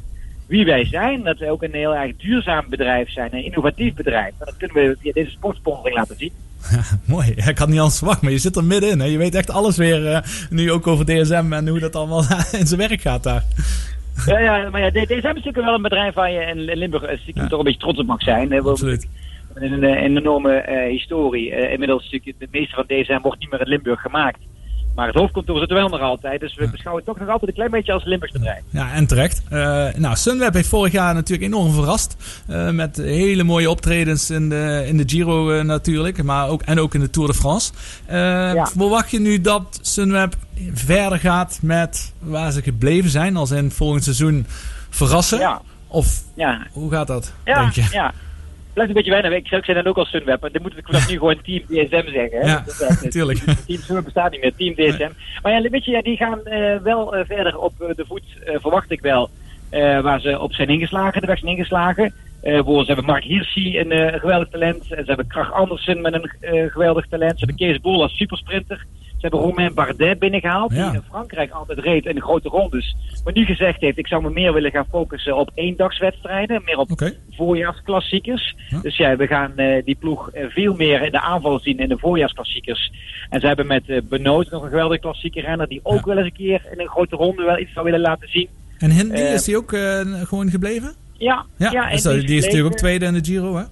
wie 0.47 0.65
wij 0.65 0.85
zijn. 0.85 1.23
Dat 1.23 1.39
wij 1.39 1.51
ook 1.51 1.63
een 1.63 1.75
heel 1.75 1.95
erg 1.95 2.17
duurzaam 2.17 2.65
bedrijf 2.69 3.11
zijn, 3.11 3.35
een 3.35 3.45
innovatief 3.45 3.95
bedrijf. 3.95 4.35
Dat 4.39 4.57
kunnen 4.57 4.77
we 4.77 4.97
via 5.01 5.13
deze 5.13 5.31
sportsponsoring 5.31 5.97
laten 5.97 6.17
zien. 6.17 6.33
Mooi. 7.05 7.33
Ja, 7.37 7.49
ik 7.49 7.59
had 7.59 7.69
niet 7.69 7.79
anders 7.79 7.99
verwacht, 7.99 8.23
maar 8.23 8.33
je 8.33 8.39
zit 8.39 8.57
er 8.57 8.65
middenin. 8.65 9.01
Hè? 9.01 9.07
Je 9.07 9.19
weet 9.19 9.35
echt 9.35 9.51
alles 9.51 9.77
weer, 9.77 10.07
eh, 10.07 10.23
nu 10.51 10.73
ook 10.73 10.87
over 10.87 11.05
DSM 11.05 11.53
en 11.53 11.69
hoe 11.69 11.79
dat 11.79 11.97
allemaal 11.97 12.25
in 12.61 12.67
zijn 12.67 12.81
werk 12.81 13.01
gaat 13.01 13.23
daar. 13.23 13.45
Ja, 14.27 14.39
ja, 14.39 14.71
maar 14.71 14.81
ja, 14.81 14.91
DSM 14.91 15.13
is 15.13 15.23
natuurlijk 15.23 15.65
wel 15.65 15.75
een 15.75 15.83
bedrijf 15.83 16.15
waar 16.15 16.31
je 16.31 16.41
in 16.41 16.61
Limburg 16.61 17.03
eh, 17.03 17.19
Ja. 17.35 17.47
toch 17.47 17.59
een 17.59 17.65
beetje 17.65 17.81
trots 17.81 17.99
op 17.99 18.07
mag 18.07 18.23
zijn. 18.23 18.63
Absoluut. 18.63 19.09
Een, 19.55 19.83
een 19.83 20.17
enorme 20.17 20.53
eh, 20.53 20.91
historie. 20.91 21.53
Eh, 21.55 21.73
inmiddels 21.73 22.03
natuurlijk, 22.11 22.39
de 22.39 22.49
meeste 22.51 22.75
van 22.75 22.85
DSM 22.87 23.19
wordt 23.23 23.41
niet 23.41 23.51
meer 23.51 23.61
in 23.61 23.69
Limburg 23.69 24.01
gemaakt. 24.01 24.39
Maar 24.95 25.07
het 25.07 25.17
hoofdkantoor 25.17 25.59
zit 25.61 25.69
er 25.71 25.75
wel 25.77 25.89
nog 25.89 26.01
altijd. 26.01 26.41
Dus 26.41 26.55
we 26.55 26.69
beschouwen 26.69 27.05
het 27.05 27.13
toch 27.13 27.21
nog 27.23 27.33
altijd 27.33 27.51
een 27.51 27.57
klein 27.57 27.71
beetje 27.71 27.93
als 27.93 28.05
Limburgs 28.05 28.33
bedrijf. 28.35 28.63
Ja, 28.71 28.93
en 28.93 29.07
terecht. 29.07 29.43
Eh, 29.49 29.87
nou, 29.97 30.17
Sunweb 30.17 30.55
heeft 30.55 30.69
vorig 30.69 30.93
jaar 30.93 31.15
natuurlijk 31.15 31.53
enorm 31.53 31.73
verrast. 31.73 32.17
eh, 32.49 32.71
met 32.71 32.97
hele 32.97 33.43
mooie 33.45 33.71
optredens 33.71 34.31
in 34.31 34.49
de, 34.49 34.85
in 34.87 34.97
de 34.97 35.03
Giro 35.07 35.51
eh, 35.51 35.65
natuurlijk. 35.65 36.23
Maar 36.23 36.49
ook, 36.49 36.63
en 36.63 36.81
ook 36.81 36.95
in 36.95 37.01
de 37.01 37.11
Tour 37.11 37.29
de 37.29 37.35
France. 37.35 37.73
Eh, 38.07 38.67
Verwacht 38.67 39.11
je 39.11 39.21
nu 39.21 39.41
dat 39.41 39.79
Sunweb 39.83 40.35
verder 40.75 41.19
gaat 41.19 41.59
met 41.63 42.13
waar 42.19 42.53
ze 42.53 42.63
gebleven 42.63 43.11
zijn? 43.11 43.37
Als 43.37 43.51
in 43.51 43.71
volgend 43.71 44.05
seizoen 44.05 44.47
verrassen? 44.91 45.39
Ja. 45.39 45.61
Of 45.89 46.23
Ja, 46.35 46.67
hoe 46.73 46.91
gaat 46.91 47.07
dat, 47.07 47.33
ja, 47.45 47.61
denk 47.61 47.73
je? 47.73 47.89
ja. 47.93 48.13
Blijft 48.73 48.91
een 48.91 48.97
beetje 48.97 49.11
weinig. 49.21 49.33
Ik, 49.33 49.51
ik 49.51 49.65
zei 49.65 49.83
dan 49.83 49.87
ook 49.87 49.97
al 49.97 50.05
Sunweb. 50.05 50.41
maar 50.41 50.53
Dan 50.53 50.63
moeten 50.63 50.81
we 50.81 50.87
vanaf 50.87 51.09
nu 51.11 51.19
gewoon 51.19 51.41
Team 51.43 51.63
DSM 51.67 52.11
zeggen. 52.13 52.41
Hè? 52.41 52.47
Ja, 52.47 52.63
Dat 52.67 52.75
is 52.75 52.81
echt- 52.81 53.11
tuurlijk. 53.11 53.39
Team 53.67 53.81
Sunweb 53.81 54.05
bestaat 54.05 54.31
niet 54.31 54.41
meer. 54.41 54.55
Team 54.57 54.75
DSM. 54.75 55.11
Maar 55.43 55.53
ja, 55.53 55.71
weet 55.71 55.85
je, 55.85 55.91
ja, 55.91 56.03
die 56.03 56.17
gaan 56.17 56.45
eh, 56.45 56.77
wel 56.83 57.15
eh, 57.17 57.25
verder 57.27 57.59
op 57.59 57.73
eh, 57.81 57.89
de 57.97 58.05
voet, 58.07 58.25
verwacht 58.45 58.91
ik 58.91 59.01
wel. 59.01 59.31
waar 60.03 60.21
ze 60.21 60.39
op 60.41 60.53
zijn 60.53 60.69
ingeslagen, 60.69 61.21
de 61.21 61.27
weg 61.27 61.39
zijn 61.39 61.51
ingeslagen. 61.51 62.15
Bijvoorbeeld, 62.43 62.87
ze 62.87 62.93
hebben 62.93 63.11
Mark 63.11 63.25
Hirschi, 63.25 63.79
een 63.81 64.21
geweldig 64.21 64.49
talent. 64.49 64.81
En 64.93 65.05
ze 65.05 65.09
hebben 65.09 65.27
Krach 65.27 65.53
Andersen 65.53 66.01
met 66.01 66.15
een 66.15 66.71
geweldig 66.71 67.07
talent. 67.09 67.39
Ze 67.39 67.45
hebben 67.45 67.57
Kees 67.57 67.81
Bol 67.81 68.03
als 68.03 68.17
supersprinter. 68.17 68.85
Ze 69.23 69.29
hebben 69.29 69.41
Romain 69.49 69.75
Bardet 69.75 70.19
binnengehaald, 70.19 70.73
Ja. 70.73 70.91
die 70.91 71.01
in 71.01 71.07
Frankrijk 71.09 71.51
altijd 71.51 71.79
reed 71.79 72.07
in 72.07 72.15
de 72.15 72.21
grote 72.21 72.49
rondes. 72.49 72.97
Maar 73.25 73.33
nu 73.33 73.45
gezegd 73.45 73.81
heeft, 73.81 73.99
ik 73.99 74.07
zou 74.07 74.23
me 74.23 74.31
meer 74.31 74.53
willen 74.53 74.71
gaan 74.71 74.87
focussen 74.91 75.37
op 75.37 75.51
eendagswedstrijden. 75.55 76.63
Meer 76.65 76.77
op 76.79 76.91
voorjaarsklassiekers. 77.31 78.55
Ja. 78.69 78.81
Dus 78.81 78.97
ja, 78.97 79.17
we 79.17 79.27
gaan 79.27 79.57
eh, 79.57 79.85
die 79.85 79.95
ploeg 79.95 80.31
eh, 80.31 80.45
veel 80.49 80.75
meer 80.75 81.03
in 81.03 81.11
de 81.11 81.21
aanval 81.21 81.59
zien 81.59 81.79
in 81.79 81.89
de 81.89 81.99
voorjaarsklassiekers. 81.99 82.93
En 83.31 83.41
ze 83.41 83.47
hebben 83.47 83.67
met 83.67 83.89
eh 83.89 84.01
Benoot 84.09 84.51
nog 84.51 84.63
een 84.63 84.69
geweldige 84.69 85.01
klassieke 85.01 85.41
renner 85.41 85.69
die 85.69 85.81
ook 85.83 85.95
Ja. 85.99 86.05
wel 86.05 86.17
eens 86.17 86.27
een 86.27 86.33
keer 86.33 86.63
in 86.73 86.81
een 86.81 86.89
grote 86.89 87.17
ronde 87.17 87.43
wel 87.45 87.59
iets 87.59 87.73
zou 87.73 87.85
willen 87.85 88.01
laten 88.01 88.29
zien. 88.29 88.49
En 88.79 88.91
Hindy, 88.91 89.15
Eh, 89.15 89.33
is 89.33 89.45
die 89.45 89.57
ook 89.57 89.73
eh, 89.73 90.01
gewoon 90.23 90.51
gebleven? 90.51 90.95
Ja, 91.13 91.45
Ja, 91.59 91.71
ja, 91.71 91.91
dus 91.91 92.05
en 92.05 92.21
die 92.21 92.37
is 92.37 92.45
natuurlijk 92.45 92.73
ook 92.73 92.79
tweede 92.79 93.05
in 93.07 93.13
de 93.15 93.25
Giro, 93.25 93.57
hè? 93.57 93.63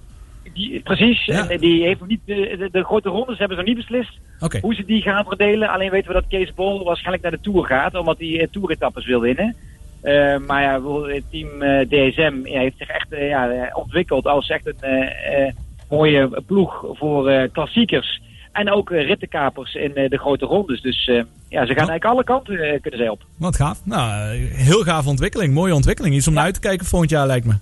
Die, 0.53 0.79
precies, 0.79 1.25
Ja. 1.25 1.49
en 1.49 1.57
die 1.57 1.83
heeft 1.83 1.99
nog 1.99 2.09
niet 2.09 2.21
de, 2.25 2.83
grote 2.83 3.09
rondes 3.09 3.37
hebben 3.37 3.57
ze 3.57 3.63
nog 3.63 3.75
niet 3.75 3.87
beslist 3.87 4.19
hoe 4.61 4.75
ze 4.75 4.85
die 4.85 5.01
gaan 5.01 5.25
verdelen. 5.25 5.69
Alleen 5.69 5.91
weten 5.91 6.07
we 6.07 6.13
dat 6.13 6.27
Kees 6.27 6.53
Bol 6.53 6.83
waarschijnlijk 6.83 7.23
naar 7.23 7.31
de 7.31 7.39
Tour 7.41 7.65
gaat, 7.65 7.95
omdat 7.95 8.17
hij 8.17 8.39
eh, 8.39 8.47
Tour-etappes 8.51 9.05
wil 9.05 9.19
winnen. 9.19 9.55
Eh, 10.01 10.37
maar 10.37 10.61
ja, 10.61 10.81
het 11.07 11.23
team 11.31 11.61
eh, 11.61 11.87
DSM 11.87 12.39
ja, 12.43 12.59
heeft 12.59 12.77
zich 12.77 12.87
echt 12.87 13.07
ja, 13.09 13.69
ontwikkeld 13.73 14.25
als 14.25 14.49
echt 14.49 14.73
een 14.79 15.55
mooie 15.89 16.41
ploeg 16.45 16.85
voor 16.91 17.47
klassiekers. 17.51 18.21
En 18.51 18.71
ook 18.71 18.89
rittenkapers 18.89 19.73
in 19.73 19.91
de 19.93 20.17
grote 20.17 20.45
rondes. 20.45 20.81
Dus 20.81 21.05
ja, 21.05 21.65
ze 21.65 21.73
gaan 21.73 21.89
eigenlijk 21.89 22.05
alle 22.05 22.23
kanten 22.23 22.81
kunnen 22.81 22.99
zij 22.99 23.09
op. 23.09 23.25
Wat 23.37 23.55
gaaf. 23.55 23.81
Nou, 23.85 24.35
heel 24.53 24.81
gaaf 24.83 25.07
ontwikkeling. 25.07 25.53
Mooie 25.53 25.75
ontwikkeling. 25.75 26.15
Iets 26.15 26.27
om 26.27 26.33
naar 26.33 26.43
uit 26.43 26.53
te 26.53 26.59
kijken 26.59 26.85
volgend 26.85 27.11
jaar, 27.11 27.27
lijkt 27.27 27.45
me. 27.45 27.53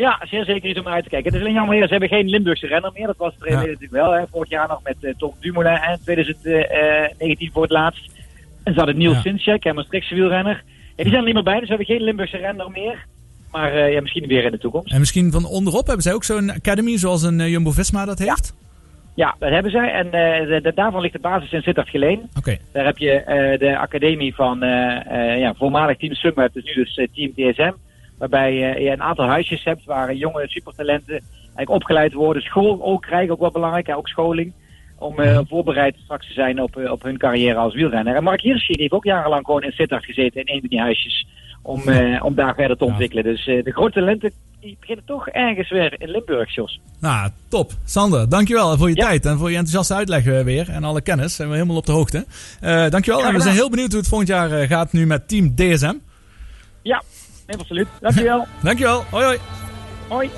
Ja, 0.00 0.20
zeer 0.30 0.44
zeker 0.44 0.68
iets 0.68 0.78
om 0.78 0.88
uit 0.88 1.02
te 1.04 1.08
kijken. 1.10 1.26
Het 1.32 1.40
is 1.40 1.46
alleen 1.46 1.56
jammer, 1.58 1.76
ja, 1.76 1.82
ze 1.84 1.90
hebben 1.90 2.08
geen 2.08 2.28
Limburgse 2.28 2.66
renner 2.66 2.90
meer. 2.94 3.06
Dat 3.06 3.16
was 3.16 3.32
er 3.40 3.50
Ja. 3.50 3.54
natuurlijk 3.56 3.90
wel. 3.90 4.10
Hè. 4.12 4.22
Vorig 4.30 4.48
jaar 4.50 4.68
nog 4.68 4.82
met 4.82 4.96
eh, 5.00 5.12
Tom 5.18 5.34
Dumoulin 5.40 5.72
en 5.76 5.98
2019 6.04 7.50
voor 7.52 7.62
het 7.62 7.70
laatst. 7.70 8.10
En 8.64 8.72
ze 8.72 8.78
hadden 8.78 8.96
Niels 8.98 9.14
Ja. 9.14 9.20
Sinchek, 9.20 9.64
en 9.64 9.74
Maastrichtse 9.74 10.14
wielrenner. 10.14 10.62
Ja, 10.96 11.02
die 11.02 11.06
zijn 11.12 11.14
er 11.16 11.24
niet 11.24 11.34
meer 11.34 11.42
bij, 11.42 11.52
dus 11.60 11.68
we 11.68 11.68
hebben 11.68 11.86
geen 11.86 12.02
Limburgse 12.04 12.36
renner 12.36 12.70
meer. 12.70 13.04
Maar 13.52 13.72
eh, 13.72 13.92
ja, 13.92 14.00
misschien 14.00 14.26
weer 14.26 14.44
in 14.44 14.50
de 14.50 14.58
toekomst. 14.58 14.92
En 14.92 14.98
misschien 14.98 15.32
van 15.32 15.44
onderop 15.44 15.86
hebben 15.86 16.02
zij 16.02 16.12
ook 16.14 16.24
zo'n 16.24 16.50
academy 16.50 16.96
zoals 16.96 17.22
een 17.22 17.40
eh, 17.40 17.48
Jumbo-Visma 17.50 18.04
dat 18.04 18.18
heeft? 18.18 18.54
Ja, 19.14 19.34
dat 19.38 19.50
hebben 19.50 19.70
zij. 19.70 19.92
En 19.92 20.10
de- 20.10 20.60
de- 20.62 20.72
daarvan 20.74 21.00
ligt 21.00 21.12
de 21.12 21.20
basis 21.20 21.52
in 21.52 21.62
Sittard 21.62 21.88
Geleen. 21.88 22.30
Oké. 22.38 22.56
Daar 22.72 22.84
heb 22.84 22.98
je 22.98 23.22
de 23.58 23.78
academie 23.78 24.34
van 24.34 24.58
ja, 25.38 25.54
voormalig 25.56 25.96
Team 25.96 26.14
Sunweb, 26.14 26.52
dus 26.52 26.64
nu 26.64 26.74
dus 26.74 26.94
Team 27.14 27.32
DSM. 27.34 27.72
Waarbij 28.20 28.54
je 28.54 28.90
een 28.90 29.02
aantal 29.02 29.26
huisjes 29.26 29.64
hebt 29.64 29.84
waar 29.84 30.14
jonge 30.14 30.48
supertalenten 30.48 31.20
eigenlijk 31.40 31.70
opgeleid 31.70 32.12
worden. 32.12 32.42
School 32.42 32.78
ook 32.82 33.02
krijgen, 33.02 33.32
ook 33.32 33.40
wel 33.40 33.50
belangrijk, 33.50 33.86
hè, 33.86 33.96
ook 33.96 34.08
scholing. 34.08 34.52
Om 34.98 35.18
eh, 35.18 35.40
voorbereid 35.48 35.96
straks 36.04 36.26
te 36.26 36.32
zijn 36.32 36.62
op, 36.62 36.76
eh, 36.76 36.90
op 36.92 37.02
hun 37.02 37.18
carrière 37.18 37.58
als 37.58 37.74
wielrenner. 37.74 38.14
En 38.16 38.22
Mark 38.22 38.40
Hirschi 38.40 38.74
heeft 38.76 38.92
ook 38.92 39.04
jarenlang 39.04 39.44
gewoon 39.44 39.62
in 39.62 39.72
Sittard 39.72 40.04
gezeten 40.04 40.40
in 40.44 40.54
een 40.54 40.60
van 40.60 40.68
die 40.68 40.80
huisjes. 40.80 41.26
Om, 41.62 41.88
eh, 41.88 42.24
om 42.24 42.34
daar 42.34 42.54
verder 42.54 42.76
te 42.76 42.84
Ja. 42.84 42.90
ontwikkelen. 42.90 43.24
Dus 43.24 43.44
de 43.44 43.72
grote 43.72 43.92
talenten 43.92 44.32
die 44.60 44.76
beginnen 44.80 45.04
toch 45.04 45.28
ergens 45.28 45.70
weer 45.70 45.94
in 45.98 46.10
Limburg, 46.10 46.54
Jos. 46.54 46.80
Nou, 47.00 47.30
top. 47.48 47.72
Sander, 47.84 48.28
dankjewel 48.28 48.76
voor 48.76 48.88
je 48.88 48.96
Ja. 48.96 49.06
tijd 49.06 49.26
en 49.26 49.38
voor 49.38 49.50
je 49.50 49.56
enthousiaste 49.56 49.94
uitleg 49.94 50.24
weer. 50.44 50.68
En 50.70 50.84
alle 50.84 51.00
kennis. 51.00 51.36
Zijn 51.36 51.48
we 51.48 51.54
helemaal 51.54 51.76
op 51.76 51.86
de 51.86 51.92
hoogte. 51.92 52.24
Dankjewel. 52.90 53.24
En 53.24 53.34
we 53.34 53.40
zijn 53.40 53.54
heel 53.54 53.70
benieuwd 53.70 53.90
hoe 53.90 53.98
het 53.98 54.08
volgend 54.08 54.28
jaar 54.28 54.66
gaat 54.66 54.92
nu 54.92 55.06
met 55.06 55.28
Team 55.28 55.54
DSM. 55.54 55.94
Ja, 56.82 57.02
nee, 57.50 57.60
absoluut. 57.60 57.88
Dankjewel. 58.00 58.46
Dankjewel. 58.62 59.04
Hoi 59.10 59.24
hoi. 59.24 59.38
Hoi. 60.08 60.30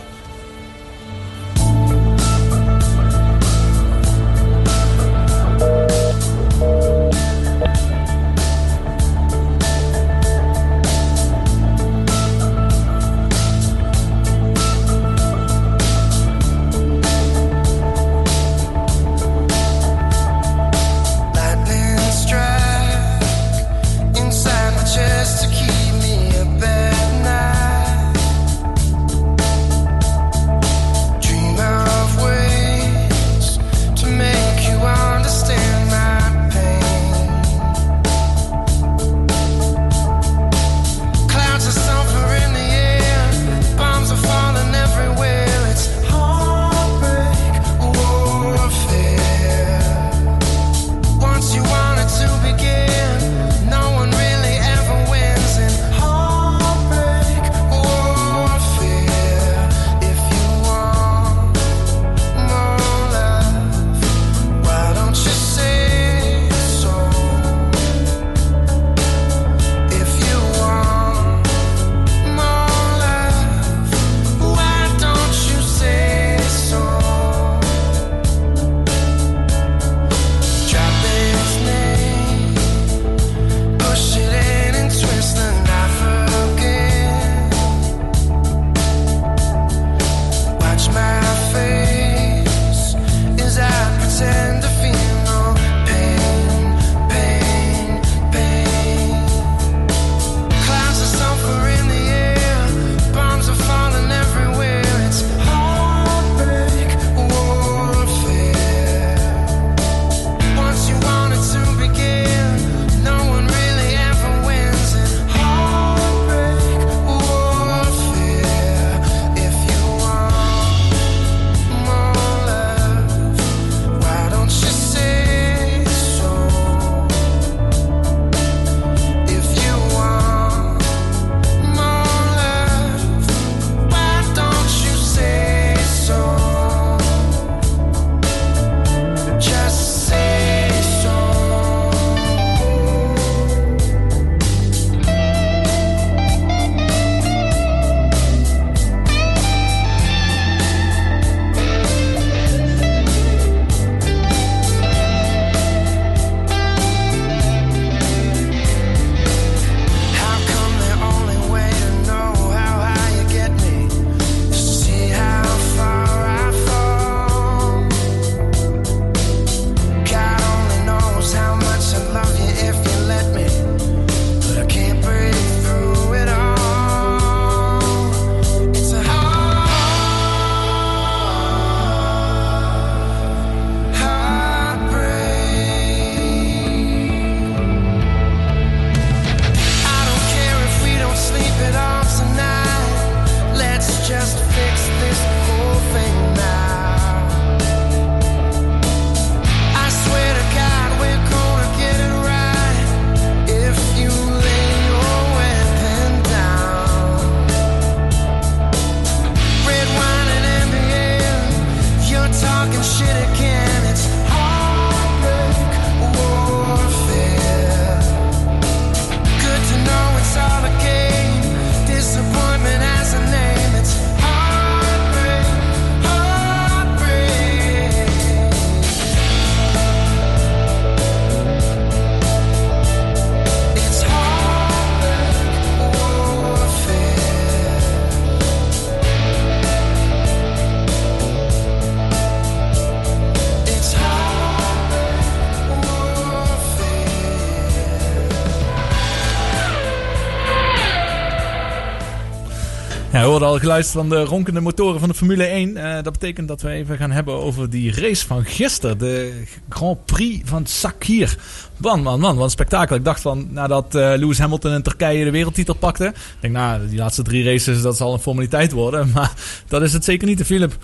Al 253.52 253.58
geluid 253.58 253.86
van 253.86 254.08
de 254.08 254.24
ronkende 254.24 254.60
motoren 254.60 255.00
van 255.00 255.08
de 255.08 255.14
Formule 255.14 255.44
1. 255.44 255.76
Eh, 255.76 256.02
dat 256.02 256.12
betekent 256.12 256.48
dat 256.48 256.62
we 256.62 256.70
even 256.70 256.96
gaan 256.96 257.10
hebben 257.10 257.34
over 257.34 257.70
die 257.70 258.00
race 258.00 258.26
van 258.26 258.44
gisteren. 258.44 258.98
De 258.98 259.44
Grand 259.68 260.04
Prix 260.04 260.48
van 260.48 260.66
Sakir. 260.66 261.38
Man, 261.76 262.02
man, 262.02 262.20
man, 262.20 262.36
wat 262.36 262.44
een 262.44 262.50
spektakel. 262.50 262.96
Ik 262.96 263.04
dacht 263.04 263.20
van, 263.20 263.48
nadat 263.50 263.94
eh, 263.94 264.12
Lewis 264.16 264.38
Hamilton 264.38 264.72
in 264.72 264.82
Turkije 264.82 265.24
de 265.24 265.30
wereldtitel 265.30 265.74
pakte. 265.74 266.06
Ik 266.06 266.14
denk, 266.40 266.54
nou, 266.54 266.88
die 266.88 266.98
laatste 266.98 267.22
drie 267.22 267.44
races, 267.44 267.82
dat 267.82 267.96
zal 267.96 268.12
een 268.12 268.18
formaliteit 268.18 268.72
worden. 268.72 269.10
Maar 269.14 269.32
dat 269.68 269.82
is 269.82 269.92
het 269.92 270.04
zeker 270.04 270.28
niet, 270.28 270.42
Philip. 270.42 270.76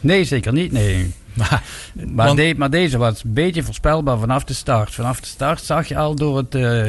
Nee, 0.00 0.24
zeker 0.24 0.52
niet. 0.52 0.72
Nee. 0.72 1.12
Maar, 1.34 1.62
Maar, 2.12 2.26
want- 2.26 2.38
de- 2.38 2.54
maar 2.56 2.70
deze 2.70 2.98
was 2.98 3.24
een 3.24 3.32
beetje 3.32 3.62
voorspelbaar 3.62 4.18
vanaf 4.18 4.44
de 4.44 4.54
start. 4.54 4.94
Vanaf 4.94 5.20
de 5.20 5.26
start 5.26 5.62
zag 5.62 5.88
je 5.88 5.96
al 5.96 6.14
door 6.14 6.36
het, 6.36 6.54
eh 6.54 6.84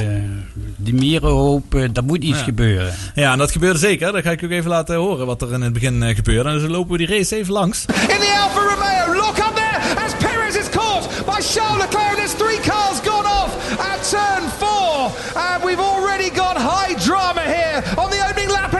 die 0.78 0.94
mierenhoop, 0.94 1.76
eh, 1.76 1.82
er 1.98 2.04
moet 2.04 2.24
iets 2.24 2.38
Ja. 2.38 2.44
gebeuren. 2.44 2.94
ja, 3.16 3.32
en 3.32 3.38
dat 3.38 3.52
gebeurde 3.52 3.80
zeker. 3.80 4.12
Dan 4.12 4.22
ga 4.22 4.32
ik 4.32 4.44
ook 4.44 4.50
even 4.50 4.70
laten 4.70 4.96
horen 4.96 5.26
wat 5.26 5.42
er 5.42 5.54
in 5.54 5.62
het 5.62 5.74
begin 5.74 6.04
eh, 6.04 6.16
gebeurde. 6.16 6.50
En 6.50 6.60
dus 6.60 6.70
lopen 6.70 6.92
we 6.92 6.98
die 6.98 7.08
race 7.18 7.36
even 7.36 7.54
langs. 7.54 7.86
In 7.86 7.96
the 8.20 8.40
Alfa 8.44 8.60
Romeo, 8.60 9.22
look 9.22 9.38
up 9.38 9.56
there 9.56 10.04
as 10.06 10.14
Perez 10.16 10.56
is 10.56 10.70
caught 10.70 11.26
by 11.26 11.42
Charles 11.42 11.78
Leclerc. 11.78 12.16
There's 12.16 12.34
three 12.34 12.60
cars 12.60 13.00
gone 13.04 13.26
off 13.28 13.80
at 13.80 14.10
turn 14.10 14.50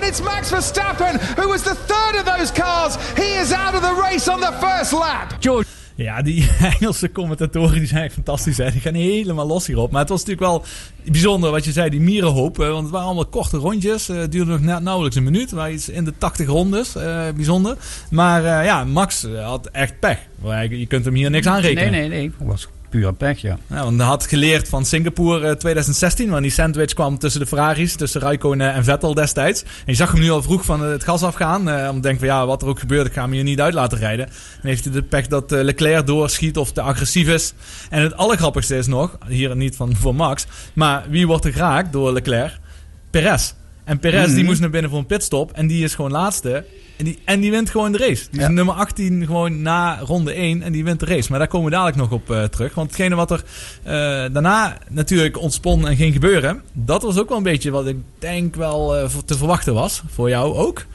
And 0.04 0.12
it's 0.12 0.22
Max 0.22 0.50
Verstappen, 0.50 1.20
who 1.38 1.48
was 1.48 1.62
the 1.62 1.76
third 1.86 2.16
of 2.16 2.36
those 2.38 2.52
cars. 2.54 2.96
He 3.16 3.40
is 3.42 3.52
out 3.54 3.74
of 3.74 3.82
the 3.82 4.02
race 4.02 4.32
on 4.32 4.40
the 4.40 4.52
first 4.60 4.92
lap. 4.92 5.36
George. 5.40 5.66
Ja, 5.96 6.22
die 6.22 6.50
Engelse 6.80 7.12
commentatoren 7.12 7.74
die 7.80 7.88
zijn 7.88 8.12
fantastisch. 8.12 8.58
Hè? 8.58 8.72
Die 8.72 8.82
gaan 8.82 8.94
helemaal 8.94 9.48
los 9.48 9.68
hierop. 9.68 9.92
Maar 9.92 10.00
het 10.02 10.10
was 10.10 10.26
natuurlijk 10.26 10.48
wel 10.48 10.64
bijzonder 11.12 11.52
wat 11.52 11.66
je 11.66 11.72
zei, 11.72 11.90
die 11.90 12.00
mierenhoop. 12.00 12.58
Want 12.58 12.82
het 12.82 12.90
waren 12.92 13.06
allemaal 13.06 13.26
korte 13.26 13.58
rondjes. 13.58 14.10
eh, 14.10 14.18
Het 14.18 14.32
duurde 14.32 14.52
nog 14.52 14.62
na- 14.62 14.80
nauwelijks 14.80 15.18
een 15.18 15.24
minuut. 15.24 15.52
Maar 15.52 15.72
iets 15.72 15.90
in 15.90 16.04
de 16.04 16.14
80 16.18 16.48
rondes. 16.48 16.96
eh, 16.96 17.24
bijzonder. 17.36 17.78
Maar 18.10 18.46
eh, 18.60 18.66
ja, 18.66 18.84
Max 18.84 19.28
had 19.44 19.66
echt 19.72 20.00
pech. 20.00 20.18
Je 20.70 20.86
kunt 20.88 21.06
hem 21.06 21.14
hier 21.14 21.30
niks 21.30 21.48
aanrekenen. 21.48 21.92
Nee, 21.92 22.00
nee, 22.02 22.10
nee. 22.10 22.32
Het 22.38 22.48
was 22.48 22.68
puur 22.94 23.14
pech, 23.14 23.42
ja. 23.42 23.58
Ja, 23.68 23.84
want 23.84 23.98
hij 23.98 24.08
had 24.08 24.28
geleerd 24.28 24.70
van 24.70 24.86
Singapore 24.86 25.48
eh, 25.48 25.56
2016, 25.56 26.30
waar 26.30 26.42
die 26.42 26.52
sandwich 26.52 26.94
kwam 26.94 27.18
tussen 27.18 27.42
de 27.42 27.48
Ferraris, 27.48 27.96
tussen 27.96 28.22
Raikkonen 28.22 28.74
en 28.74 28.84
Vettel 28.84 29.14
destijds. 29.14 29.62
En 29.62 29.68
je 29.86 29.94
zag 29.94 30.12
hem 30.12 30.20
nu 30.20 30.30
al 30.30 30.42
vroeg 30.42 30.66
van 30.66 30.82
het 30.82 31.04
gas 31.04 31.24
afgaan, 31.24 31.70
eh, 31.70 31.90
om 31.90 31.96
te 31.96 32.02
denken 32.02 32.20
van 32.20 32.28
ja, 32.28 32.46
wat 32.46 32.62
er 32.62 32.68
ook 32.68 32.80
gebeurt, 32.80 33.08
ik 33.08 33.14
ga 33.14 33.22
hem 33.22 33.32
hier 33.32 33.44
niet 33.44 33.62
uit 33.62 33.74
laten 33.74 33.98
rijden. 33.98 34.26
En 34.62 34.68
heeft 34.68 34.84
hij 34.84 34.94
de 34.94 35.04
pech 35.04 35.28
dat 35.28 35.52
eh, 35.52 35.64
Leclerc 35.64 36.08
doorschiet 36.08 36.58
of 36.58 36.72
te 36.72 36.82
agressief 36.82 37.28
is. 37.28 37.54
En 37.90 38.02
het 38.02 38.18
allergrappigste 38.18 38.78
is 38.78 38.88
nog, 38.88 39.18
hier 39.28 39.56
niet 39.56 39.76
van 39.76 39.96
voor 39.96 40.16
Max, 40.16 40.46
maar 40.74 41.06
wie 41.10 41.28
wordt 41.28 41.46
er 41.46 41.54
geraakt 41.54 41.92
door 41.92 42.14
Leclerc? 42.14 42.60
Perez. 43.10 43.54
En 43.84 44.00
Perez 44.00 44.26
die 44.28 44.36
Mhm. 44.38 44.46
moest 44.46 44.60
naar 44.62 44.70
binnen 44.70 44.90
voor 44.90 45.00
een 45.00 45.06
pitstop 45.06 45.52
en 45.52 45.68
die 45.68 45.84
is 45.84 45.96
gewoon 45.96 46.12
laatste. 46.12 46.66
En 46.98 47.06
die, 47.06 47.20
en 47.26 47.40
die 47.40 47.52
wint 47.52 47.70
gewoon 47.70 47.92
de 47.92 47.98
race. 47.98 48.26
Die 48.32 48.42
is 48.42 48.48
nummer 48.48 48.76
18 48.76 49.26
gewoon 49.26 49.62
na 49.62 50.00
ronde 50.00 50.34
1 50.40 50.62
en 50.62 50.72
die 50.72 50.84
wint 50.84 51.00
de 51.00 51.06
race. 51.06 51.30
Maar 51.30 51.40
daar 51.40 51.48
komen 51.48 51.66
we 51.66 51.72
dadelijk 51.72 51.98
nog 51.98 52.12
op 52.12 52.32
eh, 52.32 52.44
terug. 52.44 52.74
Want 52.76 52.88
hetgene 52.88 53.16
wat 53.16 53.32
er 53.32 53.44
eh, 53.84 53.94
daarna 54.34 54.78
natuurlijk 54.90 55.40
ontspon 55.40 55.88
en 55.88 55.96
ging 55.96 56.14
gebeuren... 56.14 56.62
dat 56.74 57.02
was 57.04 57.18
ook 57.18 57.28
wel 57.30 57.38
een 57.38 57.44
beetje 57.44 57.72
wat 57.72 57.88
ik 57.88 57.98
denk 58.20 58.56
wel 58.56 58.96
eh, 58.98 59.06
te 59.26 59.38
verwachten 59.38 59.74
was. 59.74 60.04
Voor 60.10 60.30
jou 60.30 60.56
ook. 60.56 60.86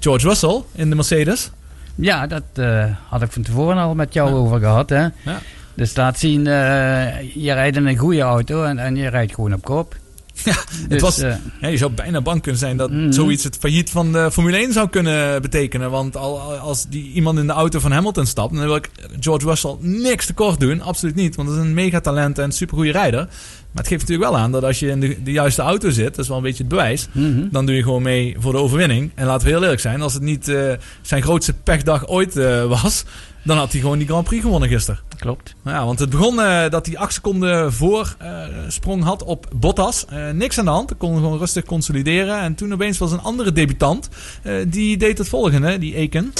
George 0.00 0.28
Russell 0.28 0.62
in 0.74 0.88
de 0.90 0.94
Mercedes. 0.96 1.50
Ja, 1.94 2.26
dat 2.26 2.42
eh, 2.54 2.84
had 3.08 3.22
ik 3.22 3.32
van 3.32 3.42
tevoren 3.42 3.76
al 3.76 3.94
met 3.94 4.12
jou 4.14 4.32
over 4.32 4.58
gehad. 4.60 4.88
Hè? 4.90 5.00
Ja. 5.02 5.40
Dus 5.74 5.96
laat 5.96 6.18
zien, 6.18 6.46
eh, 6.46 7.34
je 7.34 7.52
rijdt 7.52 7.76
in 7.76 7.86
een 7.86 7.96
goede 7.96 8.20
auto 8.20 8.64
en, 8.64 8.78
en 8.78 8.96
je 8.96 9.08
rijdt 9.08 9.34
gewoon 9.34 9.52
op 9.54 9.64
kop. 9.64 9.96
Ja, 10.44 10.54
Dus, 10.54 10.86
het 10.88 11.00
was, 11.00 11.18
eh, 11.18 11.34
ja, 11.60 11.68
je 11.68 11.76
zou 11.76 11.92
bijna 11.92 12.20
bang 12.20 12.42
kunnen 12.42 12.60
zijn 12.60 12.76
dat 12.76 12.90
Mhm. 12.90 13.12
zoiets 13.12 13.44
het 13.44 13.56
failliet 13.60 13.90
van 13.90 14.12
de 14.12 14.30
Formule 14.32 14.56
1 14.58 14.72
zou 14.72 14.88
kunnen 14.88 15.42
betekenen. 15.42 15.90
Want 15.90 16.16
al, 16.16 16.40
als 16.52 16.86
die, 16.88 17.12
iemand 17.12 17.38
in 17.38 17.46
de 17.46 17.52
auto 17.52 17.78
van 17.78 17.92
Hamilton 17.92 18.26
stapt, 18.26 18.54
dan 18.54 18.64
wil 18.64 18.76
ik 18.76 18.90
George 19.20 19.46
Russell 19.46 19.76
niks 19.80 20.26
tekort 20.26 20.60
doen. 20.60 20.80
Absoluut 20.80 21.14
niet, 21.14 21.36
want 21.36 21.48
dat 21.48 21.56
is 21.58 21.64
een 21.64 21.74
megatalent 21.74 22.38
en 22.38 22.52
supergoeie 22.52 22.92
rijder. 22.92 23.20
Maar 23.20 23.82
het 23.82 23.92
geeft 23.92 24.00
natuurlijk 24.08 24.30
wel 24.30 24.38
aan 24.40 24.52
dat 24.52 24.64
als 24.64 24.78
je 24.78 24.88
in 24.88 25.00
de, 25.00 25.22
de 25.22 25.32
juiste 25.32 25.62
auto 25.62 25.90
zit, 25.90 26.08
dat 26.10 26.18
is 26.18 26.28
wel 26.28 26.36
een 26.36 26.42
beetje 26.42 26.58
het 26.62 26.68
bewijs, 26.68 27.08
mhm. 27.12 27.42
dan 27.50 27.66
doe 27.66 27.74
je 27.74 27.82
gewoon 27.82 28.02
mee 28.02 28.36
voor 28.38 28.52
de 28.52 28.58
overwinning. 28.58 29.10
En 29.14 29.26
laten 29.26 29.46
we 29.46 29.52
heel 29.52 29.62
eerlijk 29.62 29.80
zijn, 29.80 30.02
als 30.02 30.14
het 30.14 30.22
niet 30.22 30.48
eh, 30.48 30.72
zijn 31.02 31.22
grootste 31.22 31.52
pechdag 31.52 32.08
ooit 32.08 32.36
eh, 32.36 32.64
was, 32.64 33.04
dan 33.44 33.56
had 33.56 33.72
hij 33.72 33.80
gewoon 33.80 33.98
die 33.98 34.06
Grand 34.06 34.24
Prix 34.24 34.42
gewonnen 34.42 34.68
gisteren. 34.68 35.00
Klopt. 35.18 35.54
Nou 35.62 35.76
Ja, 35.76 35.84
want 35.84 35.98
het 35.98 36.10
begon 36.10 36.40
eh, 36.40 36.68
dat 36.70 36.86
hij 36.86 36.96
acht 36.96 37.12
seconden 37.12 37.72
voor 37.72 38.14
eh, 38.18 38.30
sprong 38.68 39.04
had 39.04 39.24
op 39.24 39.46
Bottas. 39.56 40.04
Eh, 40.08 40.30
niks 40.30 40.58
aan 40.58 40.64
de 40.64 40.70
hand. 40.70 40.88
Hij 40.88 40.98
kon 40.98 41.14
gewoon 41.14 41.38
rustig 41.38 41.64
consolideren. 41.64 42.38
En 42.40 42.54
toen 42.54 42.72
opeens 42.72 42.98
was 42.98 43.12
een 43.12 43.20
andere 43.22 43.52
debutant. 43.52 44.08
eh, 44.42 44.54
die 44.66 44.96
deed 44.96 45.18
het 45.18 45.28
volgende, 45.28 45.78
die 45.78 45.96
Aiken. 45.96 46.32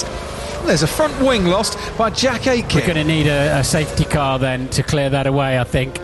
There's 0.65 0.83
a 0.83 0.87
front 0.87 1.13
wing 1.29 1.47
lost 1.47 1.77
by 1.97 2.09
Jack 2.15 2.47
Aitken. 2.47 2.77
We're 2.79 2.93
going 2.93 3.07
to 3.07 3.13
need 3.13 3.27
a, 3.29 3.59
a 3.59 3.63
safety 3.63 4.05
car 4.05 4.39
then 4.39 4.69
to 4.69 4.83
clear 4.83 5.11
that 5.11 5.27
away, 5.27 5.61
I 5.61 5.65
think. 5.71 5.97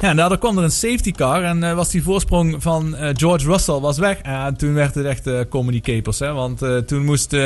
Ja, 0.00 0.08
en 0.10 0.16
daardoor 0.16 0.38
kwam 0.38 0.58
er 0.58 0.64
een 0.64 0.70
safety 0.70 1.12
car. 1.12 1.42
En 1.42 1.62
eh, 1.62 1.74
was 1.74 1.90
die 1.90 2.02
voorsprong 2.02 2.56
van 2.62 2.96
eh, 2.96 3.08
George 3.12 3.46
Russell 3.46 3.78
was 3.80 3.98
weg. 3.98 4.18
en 4.18 4.56
toen 4.56 4.74
werd 4.74 4.94
het 4.94 5.04
echt 5.06 5.48
comedy 5.48 5.80
capers. 5.80 6.18
Hè? 6.18 6.32
Want 6.32 6.62
eh, 6.62 6.76
toen 6.76 7.04
moest, 7.04 7.36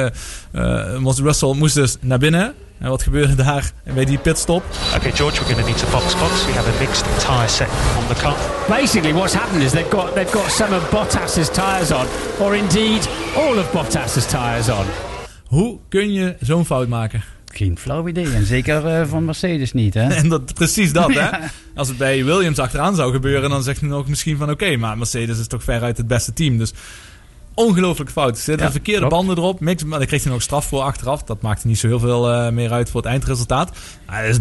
moest 0.99 1.19
Russell 1.19 1.55
moest 1.55 1.75
dus 1.75 1.97
naar 2.01 2.19
binnen. 2.19 2.55
En 2.83 2.89
wat 2.89 3.03
gebeurde 3.03 3.35
daar 3.35 3.73
bij 3.95 4.05
die 4.05 4.19
pitstop? 4.19 4.65
Okay, 4.97 5.13
George, 5.13 5.45
we're 5.45 5.55
going 5.55 5.59
to 5.59 5.67
need 5.67 5.79
to 5.79 5.91
box 5.91 6.15
box. 6.15 6.47
We 6.47 6.53
have 6.53 6.69
a 6.77 6.79
mixed 6.79 7.05
tyre 7.19 7.49
set 7.49 7.69
on 7.99 8.07
the 8.07 8.21
car. 8.21 8.37
Basically, 8.81 9.13
what's 9.13 9.35
happened 9.35 9.63
is 9.63 9.71
they've 9.71 9.91
got 9.91 10.15
they've 10.15 10.33
got 10.33 10.51
some 10.51 10.77
of 10.77 10.91
Bottas's 10.91 11.51
tyres 11.51 11.93
on, 11.93 12.07
or 12.41 12.57
indeed 12.57 13.09
all 13.37 13.59
of 13.59 13.73
Bottas's 13.73 14.27
tyres 14.27 14.69
on. 14.69 14.85
Hoe 15.47 15.79
kun 15.89 16.13
je 16.13 16.37
zo'n 16.41 16.65
fout 16.65 16.89
maken? 16.89 17.23
Geen 17.53 17.79
flauw 17.79 18.09
idee. 18.09 18.33
En 18.33 18.47
zeker 18.47 18.87
eh, 18.87 19.07
van 19.07 19.25
Mercedes 19.25 19.73
niet, 19.73 19.95
hè? 19.95 20.09
En 20.23 20.29
dat, 20.29 20.55
precies 20.55 20.93
dat, 20.93 21.15
hè? 21.15 21.15
Ja. 21.21 21.51
Als 21.75 21.89
het 21.89 21.97
bij 21.97 22.25
Williams 22.25 22.59
achteraan 22.59 22.95
zou 22.95 23.13
gebeuren, 23.13 23.51
dan 23.51 23.63
zegt 23.63 23.81
men 23.81 23.93
ook 23.93 24.09
misschien 24.09 24.37
van 24.37 24.51
oké, 24.51 24.77
maar 24.77 24.99
Mercedes 24.99 25.39
is 25.39 25.47
toch 25.47 25.63
veruit 25.63 25.97
het 25.97 26.07
beste 26.07 26.33
team. 26.33 26.59
Dus 26.59 26.73
ongelooflijk 27.55 28.11
fout. 28.11 28.37
Er 28.37 28.43
zitten 28.43 28.67
Ja, 28.67 28.73
verkeerde 28.73 28.99
klopt. 29.01 29.15
banden 29.15 29.37
erop. 29.37 29.61
Mix, 29.61 29.85
maar 29.85 29.99
daar 29.99 30.09
kreeg 30.09 30.23
hij 30.23 30.33
nog 30.33 30.43
straf 30.43 30.67
voor 30.67 30.81
achteraf. 30.81 31.23
Dat 31.23 31.43
maakte 31.43 31.67
niet 31.67 31.79
zo 31.79 31.87
heel 31.87 31.99
veel 31.99 32.31
eh, 32.31 32.51
meer 32.51 32.73
uit 32.73 32.91
voor 32.91 33.01
het 33.01 33.11
eindresultaat. 33.11 33.71
Maar 34.07 34.25
het 34.25 34.31
is 34.31 34.39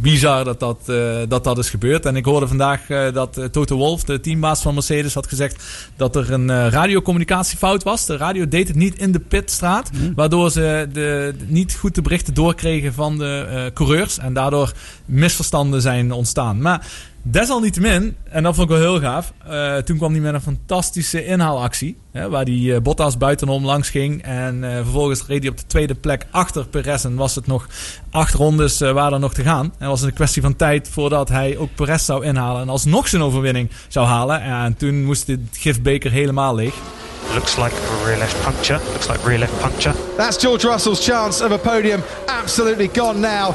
bizar 0.00 0.44
dat 0.44 0.60
dat, 0.60 0.78
eh, 0.86 1.16
dat 1.28 1.44
dat 1.44 1.58
is 1.58 1.70
gebeurd. 1.70 2.06
En 2.06 2.16
ik 2.16 2.24
hoorde 2.24 2.48
vandaag 2.48 2.90
eh, 2.90 3.12
dat 3.12 3.48
Toto 3.52 3.76
Wolff, 3.76 4.04
de 4.04 4.20
teambaas 4.20 4.62
van 4.62 4.74
Mercedes, 4.74 5.14
had 5.14 5.26
gezegd 5.26 5.64
dat 5.96 6.16
er 6.16 6.32
een 6.32 6.70
radiocommunicatiefout 6.70 7.82
was. 7.82 8.06
De 8.06 8.16
radio 8.16 8.48
deed 8.48 8.68
het 8.68 8.76
niet 8.76 8.98
in 8.98 9.12
de 9.12 9.20
pitstraat. 9.20 9.90
Waardoor 10.14 10.50
ze 10.50 10.88
de, 10.92 11.34
niet 11.46 11.74
goed 11.74 11.94
de 11.94 12.02
berichten 12.02 12.34
doorkregen 12.34 12.94
van 12.94 13.18
de 13.18 13.70
coureurs. 13.74 14.18
En 14.18 14.32
daardoor 14.32 14.72
misverstanden 15.04 15.80
zijn 15.80 16.12
ontstaan. 16.12 16.60
Maar 16.60 16.86
desalniettemin, 17.22 18.16
en 18.30 18.42
dat 18.42 18.54
vond 18.54 18.70
ik 18.70 18.76
wel 18.76 18.90
heel 18.92 19.00
gaaf. 19.00 19.32
eh, 19.46 19.76
toen 19.76 19.96
kwam 19.96 20.12
hij 20.12 20.20
met 20.20 20.34
een 20.34 20.40
fantastische 20.40 21.24
inhaalactie. 21.26 21.96
Hè, 22.12 22.28
waar 22.28 22.44
die 22.44 22.74
eh, 22.74 22.80
Bottas 22.80 23.16
buitenom 23.16 23.64
langs 23.64 23.90
ging. 23.90 24.22
En 24.22 24.64
eh, 24.64 24.74
vervolgens 24.74 25.24
reed 25.26 25.42
hij 25.42 25.50
op 25.50 25.56
de 25.56 25.66
tweede 25.66 25.94
plek 25.94 26.26
achter 26.30 26.66
Perez. 26.66 27.04
En 27.04 27.14
was 27.14 27.34
het 27.34 27.46
nog 27.46 27.66
acht 28.10 28.34
rondes 28.34 28.80
eh, 28.80 28.92
waren 28.92 29.12
er 29.12 29.20
nog 29.20 29.34
te 29.34 29.42
gaan. 29.42 29.74
En 29.78 29.88
was 29.88 30.00
het 30.00 30.08
een 30.08 30.14
kwestie 30.14 30.42
van 30.42 30.56
tijd 30.56 30.88
voordat 30.88 31.28
hij 31.28 31.56
ook 31.56 31.74
Perez 31.74 32.04
zou 32.04 32.24
inhalen. 32.24 32.62
En 32.62 32.68
alsnog 32.68 33.08
zijn 33.08 33.22
overwinning 33.22 33.70
zou 33.88 34.06
halen. 34.06 34.40
En 34.42 34.76
toen 34.76 35.04
moest 35.04 35.26
de 35.26 35.44
gifbeker 35.52 36.10
helemaal 36.10 36.54
leeg. 36.54 36.74
Looks 37.34 37.56
like 37.56 37.70
a 37.74 38.04
rear 38.06 38.18
left 38.18 38.42
puncture. 38.44 38.80
Looks 38.92 39.08
like 39.08 39.26
rear 39.26 39.38
left 39.38 39.60
puncture. 39.60 39.94
That's 40.16 40.36
George 40.38 40.68
Russell's 40.68 41.04
chance 41.04 41.44
of 41.44 41.52
a 41.52 41.56
podium 41.56 42.02
absolutely 42.42 42.90
gone 42.92 43.18
now. 43.18 43.54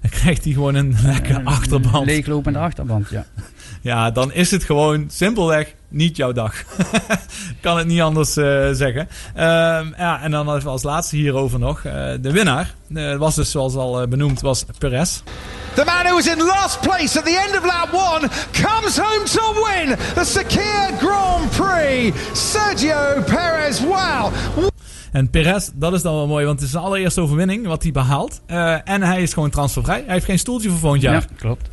Dan 0.00 0.10
krijgt 0.10 0.44
hij 0.44 0.52
gewoon 0.52 0.74
een 0.74 0.96
lekker 1.12 1.34
Een 1.34 1.46
achterband. 1.46 2.06
Leeglopende 2.06 2.58
achterband, 2.58 3.08
ja. 3.10 3.24
ja, 3.90 4.10
dan 4.10 4.32
is 4.32 4.50
het 4.50 4.64
gewoon 4.64 5.04
simpelweg 5.10 5.74
niet 5.88 6.16
jouw 6.16 6.32
dag. 6.32 6.54
kan 7.60 7.78
het 7.78 7.86
niet 7.86 8.00
anders 8.00 8.36
eh, 8.36 8.68
zeggen. 8.72 9.08
Ehm, 9.34 9.86
ja, 9.96 10.20
en 10.22 10.30
dan 10.30 10.54
even 10.56 10.70
als 10.70 10.82
laatste 10.82 11.16
hierover 11.16 11.58
nog. 11.58 11.84
eh, 11.84 11.92
de 12.20 12.32
winnaar 12.32 12.74
eh, 12.94 13.16
was 13.16 13.34
dus, 13.34 13.50
zoals 13.50 13.74
al 13.74 14.00
eh, 14.02 14.08
benoemd, 14.08 14.40
was 14.40 14.64
Perez. 14.78 15.20
The 15.74 15.84
man 15.84 16.04
who 16.04 16.14
was 16.14 16.26
in 16.26 16.42
last 16.42 16.80
place 16.80 17.18
at 17.18 17.24
the 17.24 17.38
end 17.46 17.56
of 17.58 17.64
lap 17.64 17.92
one 17.92 18.28
comes 18.52 18.96
home 18.98 19.24
to 19.24 19.54
win 19.64 19.96
the 20.14 20.24
Sakir 20.24 20.90
Grand 20.98 21.50
Prix. 21.50 22.12
Sergio 22.32 23.22
Perez, 23.26 23.80
wow. 23.80 24.32
En 25.12 25.30
Perez, 25.30 25.68
dat 25.74 25.92
is 25.92 26.02
dan 26.02 26.14
wel 26.14 26.26
mooi, 26.26 26.44
want 26.44 26.56
het 26.58 26.66
is 26.66 26.72
zijn 26.72 26.84
allereerste 26.84 27.20
overwinning 27.20 27.66
wat 27.66 27.82
hij 27.82 27.92
behaalt. 27.92 28.40
Eh, 28.46 28.76
en 28.84 29.02
hij 29.02 29.22
is 29.22 29.32
gewoon 29.32 29.50
transfervrij. 29.50 30.02
Hij 30.04 30.14
heeft 30.14 30.24
geen 30.24 30.38
stoeltje 30.38 30.68
voor 30.70 30.78
volgend 30.78 31.02
jaar. 31.02 31.14
Ja, 31.14 31.22
klopt. 31.36 31.68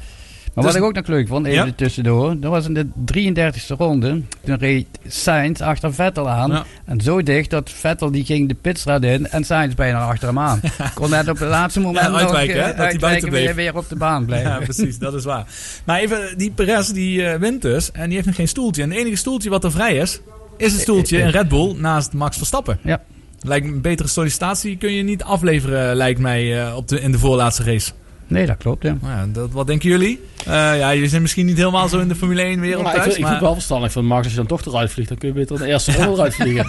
Maar 0.53 0.65
Dus- 0.65 0.73
wat 0.75 0.83
ik 0.83 0.87
ook 0.89 0.95
nog 0.95 1.07
leuk 1.07 1.27
vond, 1.27 1.45
even 1.45 1.65
Ja? 1.65 1.71
tussendoor. 1.75 2.39
Dat 2.39 2.51
was 2.51 2.65
in 2.65 2.73
de 2.73 2.87
33e 3.05 3.73
ronde. 3.75 4.21
Toen 4.45 4.57
reed 4.57 4.87
Sainz 5.07 5.61
achter 5.61 5.93
Vettel 5.93 6.29
aan. 6.29 6.51
Ja. 6.51 6.63
En 6.85 7.01
zo 7.01 7.23
dicht 7.23 7.49
dat 7.49 7.69
Vettel 7.69 8.11
die 8.11 8.25
ging 8.25 8.47
de 8.47 8.53
pitstraat 8.53 9.03
in 9.03 9.27
en 9.27 9.43
Sainz 9.43 9.73
bijna 9.73 9.99
achter 10.07 10.27
hem 10.27 10.39
aan. 10.39 10.59
Kon 10.93 11.09
net 11.09 11.29
op 11.29 11.39
het 11.39 11.49
laatste 11.49 11.79
moment 11.79 12.05
Ja, 12.05 12.13
uitwijken, 12.13 12.55
nog, 12.55 12.65
hè, 12.65 12.71
eh, 12.71 12.77
dat 12.77 12.87
hij 12.87 12.97
buiten 12.99 13.29
bleef. 13.29 13.45
weer, 13.45 13.55
weer 13.55 13.75
op 13.77 13.89
de 13.89 13.95
baan 13.95 14.25
blijven. 14.25 14.49
Ja, 14.57 14.57
precies, 14.59 14.99
dat 14.99 15.13
is 15.13 15.23
waar. 15.23 15.45
Maar 15.85 15.99
even, 15.99 16.37
die 16.37 16.51
Perez 16.51 16.87
die 16.89 17.25
eh, 17.25 17.39
wint 17.39 17.61
dus 17.61 17.91
en 17.91 18.05
die 18.05 18.13
heeft 18.13 18.25
nog 18.25 18.35
geen 18.35 18.47
stoeltje. 18.47 18.83
En 18.83 18.89
het 18.89 18.99
enige 18.99 19.15
stoeltje 19.15 19.49
wat 19.49 19.63
er 19.63 19.71
vrij 19.71 19.95
is, 19.95 20.19
is 20.57 20.73
een 20.73 20.79
stoeltje 20.79 21.17
in 21.17 21.27
Red 21.29 21.47
Bull 21.47 21.75
naast 21.77 22.13
Max 22.13 22.37
Verstappen. 22.37 22.79
Ja. 22.83 23.01
Lijkt 23.41 23.65
me 23.65 23.71
een 23.71 23.81
betere 23.81 24.07
sollicitatie 24.07 24.77
kun 24.77 24.91
je 24.91 25.03
niet 25.03 25.23
afleveren, 25.23 25.95
lijkt 25.95 26.19
mij, 26.19 26.65
eh, 26.65 26.75
op 26.75 26.87
de, 26.87 27.01
in 27.01 27.11
de 27.11 27.19
voorlaatste 27.19 27.63
race. 27.63 27.91
Nee, 28.27 28.45
dat 28.45 28.57
klopt, 28.57 28.83
ja. 28.83 28.97
Nou 29.01 29.13
ja, 29.13 29.25
dat, 29.33 29.51
wat 29.51 29.67
denken 29.67 29.89
jullie? 29.89 30.19
Eh, 30.45 30.53
ja, 30.53 30.93
jullie 30.93 31.09
zijn 31.09 31.21
misschien 31.21 31.45
niet 31.45 31.57
helemaal 31.57 31.87
zo 31.87 31.99
in 31.99 32.07
de 32.07 32.15
Formule 32.15 32.41
1 32.41 32.59
wereld 32.59 32.85
ik, 32.85 32.91
thuis. 32.91 32.97
vind, 33.03 33.07
ik 33.07 33.13
vind 33.13 33.23
maar... 33.25 33.33
het 33.33 33.41
wel 33.43 33.53
verstandig 33.53 33.91
van 33.91 34.05
Max 34.05 34.21
als 34.23 34.31
je 34.31 34.37
dan 34.37 34.47
toch 34.47 34.65
eruit 34.65 34.91
vliegt. 34.91 35.09
Dan 35.09 35.17
kun 35.17 35.27
je 35.27 35.33
beter 35.33 35.57
de 35.57 35.65
eerste 35.65 35.91
ronde 35.93 36.11
eruit 36.13 36.35
vliegen. 36.35 36.65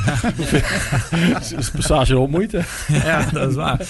Dat 1.32 1.42
is 1.59 1.66
een 1.66 1.72
passage 1.74 2.18
op 2.18 2.30
moeite. 2.30 2.62
ja, 2.88 3.28
dat 3.32 3.48
is 3.50 3.54
waar. 3.54 3.80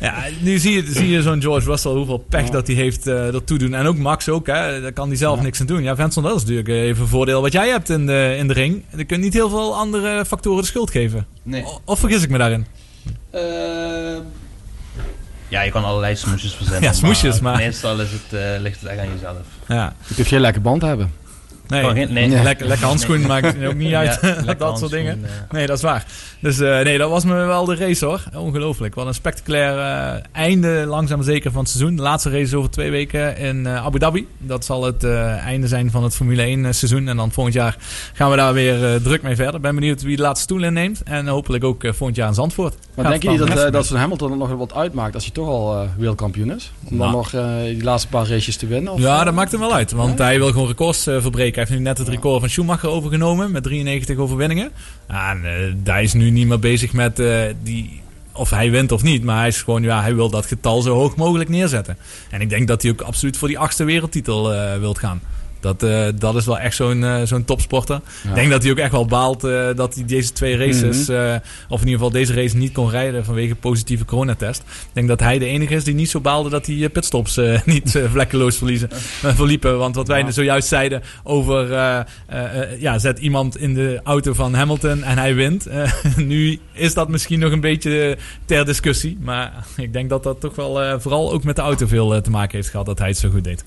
Ja, 0.00 0.14
nu 0.40 0.58
zie 0.58 0.72
je, 0.72 0.92
zie 0.92 1.08
je 1.08 1.22
zo'n 1.22 1.40
George 1.42 1.66
Russell 1.68 1.92
hoeveel 1.92 2.18
pech 2.28 2.48
dat 2.50 2.66
hij 2.66 2.76
heeft 2.76 3.06
eh 3.06 3.34
ertoe 3.34 3.58
doen. 3.58 3.74
En 3.74 3.86
ook 3.86 3.96
Max 3.98 4.28
ook, 4.28 4.46
hè. 4.46 4.80
daar 4.80 4.92
kan 4.92 5.08
hij 5.08 5.16
zelf 5.16 5.42
niks 5.42 5.60
aan 5.60 5.66
doen. 5.66 5.82
Ja, 5.82 5.96
Vincent, 5.96 6.24
dat 6.26 6.34
is 6.36 6.40
natuurlijk 6.40 6.68
even 6.68 7.02
een 7.02 7.08
voordeel 7.08 7.40
wat 7.42 7.52
jij 7.52 7.68
hebt 7.68 7.88
in 7.90 8.06
de, 8.06 8.34
in 8.38 8.48
de 8.48 8.54
ring. 8.54 8.82
Je 8.96 9.04
kunt 9.04 9.20
niet 9.20 9.34
heel 9.34 9.48
veel 9.48 9.76
andere 9.76 10.24
factoren 10.26 10.60
de 10.60 10.66
schuld 10.68 10.90
geven. 10.90 11.26
Nee. 11.42 11.64
O- 11.64 11.80
Of 11.84 11.98
vergis 12.00 12.22
ik 12.22 12.30
me 12.30 12.38
daarin? 12.38 12.66
Eh, 13.30 13.40
ja, 15.54 15.62
je 15.62 15.70
kan 15.70 15.84
allerlei 15.84 16.16
smoesjes 16.16 16.54
verzinnen. 16.54 16.82
Ja, 16.82 16.92
smoesjes, 16.92 17.40
maar- 17.40 17.56
Meestal 17.56 18.00
is 18.00 18.10
het, 18.12 18.40
eh, 18.40 18.60
ligt 18.60 18.80
het 18.80 18.90
echt 18.90 19.00
aan 19.00 19.12
jezelf. 19.12 19.36
Ja. 19.68 19.94
Je 20.06 20.14
kunt 20.14 20.26
geen 20.28 20.40
lekker 20.40 20.62
band 20.62 20.82
hebben. 20.82 21.12
Nee, 21.68 21.84
geen- 21.84 22.12
nee. 22.12 22.28
Lekker, 22.42 22.66
lekker 22.66 22.86
handschoen 22.86 23.18
Nee. 23.18 23.26
maakt 23.40 23.64
ook 23.66 23.74
niet 23.74 23.94
uit. 23.94 24.18
Ja, 24.46 24.54
dat 24.58 24.78
soort 24.78 24.90
dingen. 24.90 25.24
Nee, 25.50 25.66
dat 25.66 25.76
is 25.76 25.82
waar. 25.82 26.04
Dus 26.40 26.60
eh, 26.60 26.80
nee, 26.80 26.98
dat 26.98 27.10
was 27.10 27.24
me 27.24 27.34
wel 27.34 27.64
de 27.64 27.74
race 27.74 28.04
hoor. 28.04 28.22
Ongelooflijk. 28.36 28.94
Wat 28.94 29.06
een 29.06 29.14
spectaculair 29.14 29.78
eh, 29.78 30.22
einde 30.32 30.84
langzaam 30.86 31.22
zeker 31.22 31.50
van 31.52 31.60
het 31.60 31.70
seizoen. 31.70 31.96
De 31.96 32.02
laatste 32.02 32.30
race 32.30 32.42
is 32.42 32.54
over 32.54 32.70
twee 32.70 32.90
weken 32.90 33.36
in 33.36 33.66
eh, 33.66 33.84
Abu 33.84 33.98
Dhabi. 33.98 34.26
Dat 34.38 34.64
zal 34.64 34.84
het 34.84 35.04
einde 35.04 35.68
zijn 35.68 35.90
van 35.90 36.02
het 36.02 36.14
Formule 36.14 36.42
1 36.42 36.64
eh, 36.64 36.72
seizoen. 36.72 37.08
En 37.08 37.16
dan 37.16 37.32
volgend 37.32 37.54
jaar 37.56 37.76
gaan 38.12 38.30
we 38.30 38.36
daar 38.36 38.52
weer 38.52 39.02
druk 39.02 39.22
mee 39.22 39.36
verder. 39.36 39.60
Ben 39.60 39.74
benieuwd 39.74 40.02
wie 40.02 40.16
de 40.16 40.22
laatste 40.22 40.42
stoel 40.44 40.62
inneemt. 40.62 41.02
En 41.02 41.26
hopelijk 41.26 41.64
ook 41.64 41.82
volgend 41.82 42.16
jaar 42.16 42.28
in 42.28 42.34
Zandvoort. 42.34 42.74
Maar 42.94 43.08
denk 43.10 43.22
je 43.22 43.28
niet 43.30 43.38
dat, 43.54 43.72
dat 43.72 43.86
zo'n 43.86 43.98
Hamilton 43.98 44.30
er 44.30 44.36
nog 44.36 44.50
wat 44.50 44.74
uitmaakt 44.74 45.14
als 45.14 45.24
hij 45.24 45.32
toch 45.32 45.48
al 45.48 45.88
wereldkampioen 45.96 46.52
is? 46.54 46.72
Om 46.90 46.98
dan 46.98 47.10
Nou. 47.10 47.12
nog 47.12 47.30
die 47.64 47.82
laatste 47.84 48.08
paar 48.08 48.28
races 48.28 48.56
te 48.56 48.66
winnen? 48.66 48.92
Of, 48.92 49.00
Ja, 49.00 49.24
dat 49.24 49.34
maakt 49.34 49.50
hem 49.50 49.60
wel 49.60 49.74
uit. 49.74 49.92
Want 49.92 50.18
hij 50.18 50.38
wil 50.38 50.48
gewoon 50.52 50.66
records 50.68 51.02
verbreken. 51.02 51.53
Hij 51.54 51.64
heeft 51.64 51.78
nu 51.78 51.84
net 51.84 51.98
het 51.98 52.08
record 52.08 52.40
van 52.40 52.48
Schumacher 52.48 52.88
overgenomen 52.88 53.52
met 53.52 53.62
93 53.62 54.16
overwinningen. 54.16 54.70
En, 55.06 55.44
eh, 55.44 55.92
hij 55.92 56.02
is 56.02 56.12
nu 56.12 56.30
niet 56.30 56.46
meer 56.46 56.58
bezig 56.58 56.92
met 56.92 57.18
eh, 57.18 57.42
die, 57.62 58.00
of 58.32 58.50
hij 58.50 58.70
wint 58.70 58.92
of 58.92 59.02
niet. 59.02 59.24
Maar 59.24 59.38
hij 59.38 59.48
is 59.48 59.62
gewoon, 59.62 59.82
ja, 59.82 60.00
hij 60.00 60.14
wil 60.14 60.30
dat 60.30 60.46
getal 60.46 60.82
zo 60.82 60.94
hoog 60.94 61.16
mogelijk 61.16 61.50
neerzetten. 61.50 61.96
En 62.30 62.40
ik 62.40 62.48
denk 62.48 62.68
dat 62.68 62.82
hij 62.82 62.90
ook 62.90 63.00
absoluut 63.00 63.36
voor 63.36 63.48
die 63.48 63.58
achtste 63.58 63.84
wereldtitel 63.84 64.54
eh 64.54 64.78
wilt 64.78 64.98
gaan. 64.98 65.20
Dat, 65.64 65.82
eh, 65.82 66.06
dat 66.18 66.34
is 66.36 66.46
wel 66.46 66.58
echt 66.58 66.76
zo'n 66.76 67.04
eh, 67.04 67.20
zo'n 67.24 67.44
topsporter. 67.44 68.00
Ja. 68.22 68.28
Ik 68.28 68.34
denk 68.34 68.50
dat 68.50 68.62
hij 68.62 68.70
ook 68.72 68.78
echt 68.78 68.92
wel 68.92 69.06
baalt 69.06 69.44
eh, 69.44 69.66
dat 69.76 69.94
hij 69.94 70.04
deze 70.04 70.32
twee 70.32 70.56
races, 70.56 71.06
Mhm. 71.08 71.38
of 71.68 71.80
in 71.80 71.86
ieder 71.86 71.92
geval 72.04 72.10
deze 72.10 72.34
race 72.34 72.56
niet 72.56 72.72
kon 72.72 72.90
rijden 72.90 73.24
vanwege 73.24 73.54
positieve 73.54 74.04
coronatest. 74.04 74.60
Ik 74.60 74.90
denk 74.92 75.08
dat 75.08 75.20
hij 75.20 75.38
de 75.38 75.46
enige 75.46 75.74
is 75.74 75.84
die 75.84 75.94
niet 75.94 76.10
zo 76.10 76.20
baalde 76.20 76.50
dat 76.50 76.64
die 76.64 76.88
pitstops 76.88 77.40
niet 77.64 78.00
vlekkeloos 78.12 78.56
verliezen, 78.56 78.88
verliepen. 79.34 79.78
Want 79.78 79.94
wat 79.94 80.08
wij 80.08 80.20
Ja. 80.20 80.30
zojuist 80.30 80.68
zeiden 80.68 81.02
over, 81.22 81.68
ja, 82.78 82.98
zet 82.98 83.18
iemand 83.18 83.56
in 83.58 83.74
de 83.74 84.00
auto 84.04 84.32
van 84.32 84.54
Hamilton 84.54 85.02
en 85.04 85.18
hij 85.18 85.34
wint. 85.34 85.66
Nu 86.16 86.58
is 86.72 86.94
dat 86.94 87.08
misschien 87.08 87.38
nog 87.38 87.52
een 87.52 87.60
beetje 87.60 88.18
ter 88.44 88.64
discussie. 88.64 89.18
Maar 89.20 89.52
ik 89.76 89.92
denk 89.92 90.08
dat 90.08 90.22
dat 90.22 90.40
toch 90.40 90.54
wel 90.54 91.00
vooral 91.00 91.32
ook 91.32 91.44
met 91.44 91.56
de 91.56 91.62
auto 91.62 91.86
veel 91.86 92.20
te 92.22 92.30
maken 92.30 92.56
heeft 92.56 92.68
gehad 92.68 92.86
dat 92.86 92.98
hij 92.98 93.08
het 93.08 93.18
zo 93.18 93.30
goed 93.30 93.44
deed. 93.44 93.64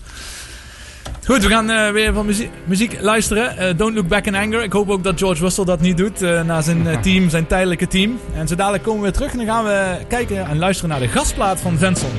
Goed, 1.26 1.44
we 1.44 1.50
gaan 1.50 1.70
eh, 1.70 1.92
weer 1.92 2.14
van 2.14 2.26
muziek, 2.26 2.50
muziek 2.66 3.02
luisteren. 3.02 3.58
Eh, 3.58 3.78
Don't 3.78 3.96
Look 3.96 4.08
Back 4.08 4.26
in 4.26 4.36
Anger. 4.36 4.64
Ik 4.64 4.72
hoop 4.72 4.90
ook 4.90 5.04
dat 5.04 5.20
George 5.20 5.42
Russell 5.42 5.66
dat 5.66 5.80
niet 5.80 5.98
doet 5.98 6.22
eh 6.22 6.44
na 6.44 6.62
zijn 6.62 7.02
team, 7.02 7.30
zijn 7.30 7.48
tijdelijke 7.48 7.88
team. 7.88 8.20
En 8.34 8.48
zo 8.48 8.56
dadelijk 8.56 8.84
komen 8.84 9.00
we 9.00 9.06
weer 9.06 9.16
terug 9.16 9.32
en 9.32 9.38
dan 9.38 9.48
gaan 9.48 9.64
we 9.64 9.98
kijken 10.08 10.48
en 10.48 10.58
luisteren 10.58 10.90
naar 10.90 11.00
de 11.00 11.08
gastplaat 11.08 11.60
van 11.60 11.78
Venson. 11.78 12.12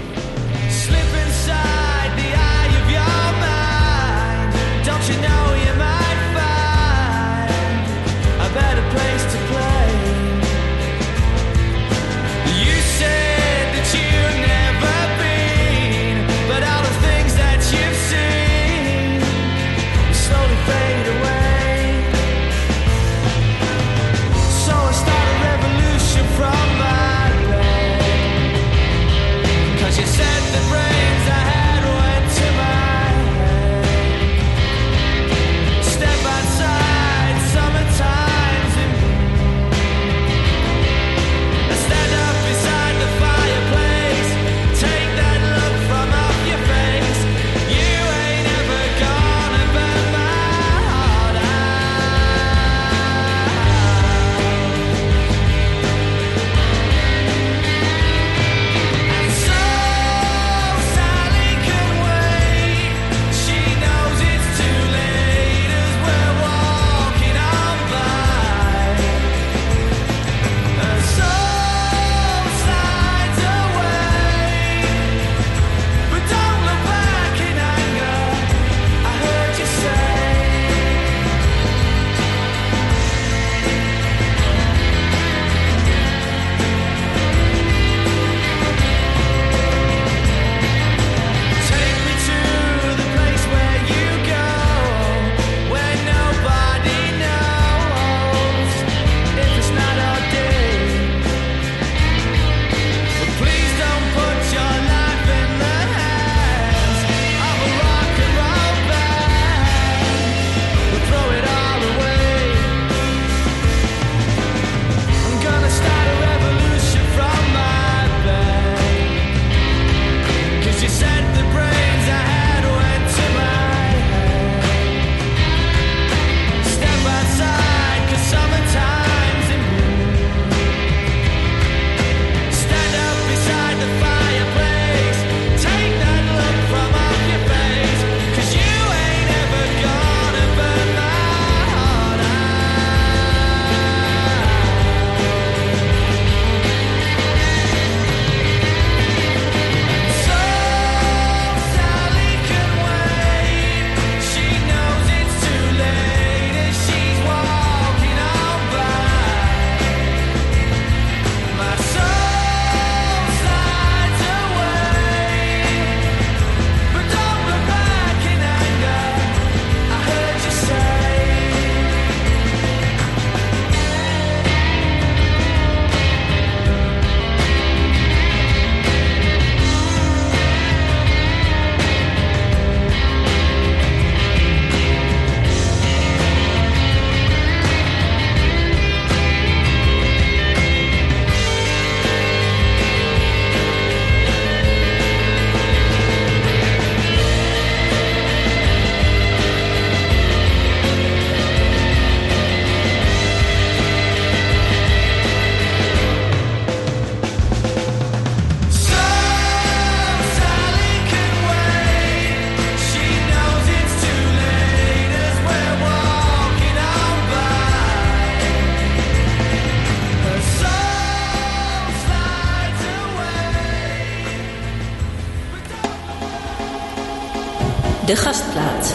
Gastplaat. 228.19 228.95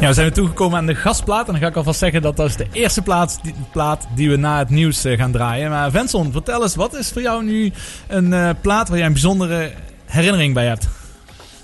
Ja, 0.00 0.08
we 0.08 0.14
zijn 0.14 0.26
weer 0.26 0.34
toegekomen 0.34 0.78
aan 0.78 0.86
de 0.86 0.94
gastplaat. 0.94 1.46
En 1.46 1.52
dan 1.52 1.62
ga 1.62 1.68
ik 1.68 1.76
alvast 1.76 1.98
zeggen 1.98 2.22
dat 2.22 2.36
dat 2.36 2.48
is 2.48 2.56
de 2.56 2.66
eerste 2.72 3.02
plaat 3.02 3.38
die, 3.42 3.54
plaat 3.72 4.06
die 4.14 4.30
we 4.30 4.36
na 4.36 4.58
het 4.58 4.70
nieuws 4.70 5.04
eh, 5.04 5.18
gaan 5.18 5.32
draaien. 5.32 5.70
Maar 5.70 5.90
Venson, 5.90 6.32
vertel 6.32 6.62
eens, 6.62 6.74
wat 6.74 6.94
is 6.94 7.10
voor 7.10 7.22
jou 7.22 7.44
nu 7.44 7.72
een 8.06 8.32
eh, 8.32 8.50
plaat 8.60 8.88
waar 8.88 8.98
jij 8.98 9.06
een 9.06 9.12
bijzondere 9.12 9.72
herinnering 10.06 10.54
bij 10.54 10.66
hebt? 10.66 10.88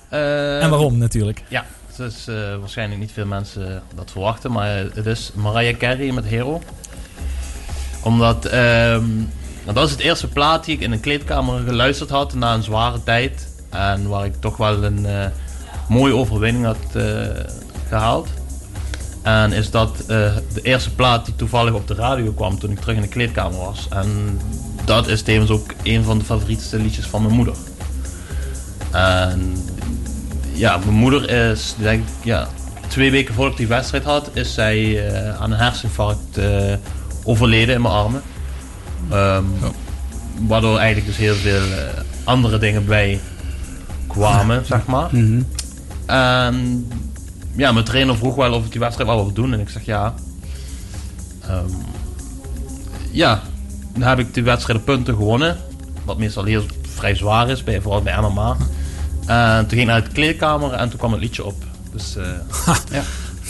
Eh, 0.08 0.62
en 0.62 0.70
waarom 0.70 0.98
natuurlijk? 0.98 1.42
Ja, 1.48 1.64
het 1.86 2.12
is 2.12 2.28
eh, 2.28 2.34
waarschijnlijk 2.58 3.00
niet 3.00 3.12
veel 3.12 3.26
mensen 3.26 3.82
dat 3.94 4.10
verwachten, 4.10 4.52
maar 4.52 4.68
het 4.94 5.06
is 5.06 5.30
Mariah 5.34 5.76
Carey 5.76 6.12
met 6.12 6.24
Hero. 6.24 6.62
Omdat, 8.02 8.44
ehm, 8.44 9.04
dat 9.64 9.84
is 9.84 9.90
het 9.90 10.00
eerste 10.00 10.28
plaat 10.28 10.64
die 10.64 10.74
ik 10.74 10.80
in 10.80 10.92
een 10.92 11.00
kleedkamer 11.00 11.62
geluisterd 11.66 12.10
had 12.10 12.34
na 12.34 12.54
een 12.54 12.62
zware 12.62 13.02
tijd. 13.04 13.47
En 13.70 14.08
waar 14.08 14.24
ik 14.24 14.34
toch 14.40 14.56
wel 14.56 14.84
een 14.84 15.06
eh, 15.06 15.26
mooie 15.88 16.14
overwinning 16.14 16.64
had 16.64 16.76
eh, 16.92 17.04
gehaald. 17.88 18.28
En 19.22 19.52
is 19.52 19.70
dat 19.70 20.00
eh, 20.00 20.06
de 20.54 20.60
eerste 20.62 20.94
plaat 20.94 21.24
die 21.24 21.36
toevallig 21.36 21.74
op 21.74 21.86
de 21.86 21.94
radio 21.94 22.32
kwam 22.32 22.58
toen 22.58 22.70
ik 22.70 22.80
terug 22.80 22.96
in 22.96 23.02
de 23.02 23.08
kleedkamer 23.08 23.58
was. 23.58 23.86
En 23.90 24.40
dat 24.84 25.08
is 25.08 25.22
tevens 25.22 25.50
ook 25.50 25.74
een 25.82 26.04
van 26.04 26.18
de 26.18 26.24
favorietste 26.24 26.78
liedjes 26.78 27.06
van 27.06 27.22
mijn 27.22 27.34
moeder. 27.34 27.54
En 28.92 29.56
ja, 30.52 30.76
mijn 30.76 30.94
moeder 30.94 31.30
is, 31.30 31.74
denk 31.78 32.02
ik, 32.02 32.24
ja, 32.24 32.48
twee 32.86 33.10
weken 33.10 33.34
voordat 33.34 33.52
ik 33.52 33.58
die 33.58 33.66
wedstrijd 33.66 34.04
had, 34.04 34.30
is 34.32 34.54
zij 34.54 35.02
aan 35.38 35.52
een 35.52 35.58
herseninfarct 35.58 36.40
overleden 37.24 37.74
in 37.74 37.82
mijn 37.82 37.94
armen. 37.94 38.22
Ehm, 39.10 39.44
Waardoor 40.46 40.78
eigenlijk 40.78 41.06
dus 41.06 41.16
heel 41.16 41.34
veel 41.34 41.62
andere 42.24 42.58
dingen 42.58 42.86
bij 42.86 43.20
kwamen, 44.08 44.66
zeg 44.66 44.86
maar. 44.86 45.10
En 46.06 46.86
ja, 47.56 47.72
mijn 47.72 47.84
trainer 47.84 48.16
vroeg 48.16 48.34
wel 48.34 48.52
of 48.52 48.64
ik 48.64 48.70
die 48.70 48.80
wedstrijd 48.80 49.08
wel 49.10 49.24
wil 49.24 49.32
doen. 49.32 49.52
En 49.52 49.60
ik 49.60 49.68
zeg 49.68 49.84
ja. 49.84 50.14
Ehm, 51.48 51.64
ja, 53.10 53.40
dan 53.94 54.08
heb 54.08 54.18
ik 54.18 54.34
die 54.34 54.42
wedstrijd 54.42 54.84
punten 54.84 55.14
gewonnen. 55.14 55.56
Wat 56.04 56.18
meestal 56.18 56.44
heel 56.44 56.62
vrij 56.94 57.14
zwaar 57.14 57.50
is, 57.50 57.64
bij, 57.64 57.80
vooral 57.80 58.02
bij 58.02 58.20
MMA. 58.20 58.56
En 59.26 59.58
toen 59.60 59.68
ging 59.78 59.80
ik 59.80 59.86
naar 59.86 60.04
de 60.04 60.10
kleedkamer 60.10 60.72
en 60.72 60.88
toen 60.88 60.98
kwam 60.98 61.12
het 61.12 61.20
liedje 61.20 61.44
op. 61.44 61.54
Dus 61.92 62.16
eh, 62.16 62.24
ja. 62.92 63.02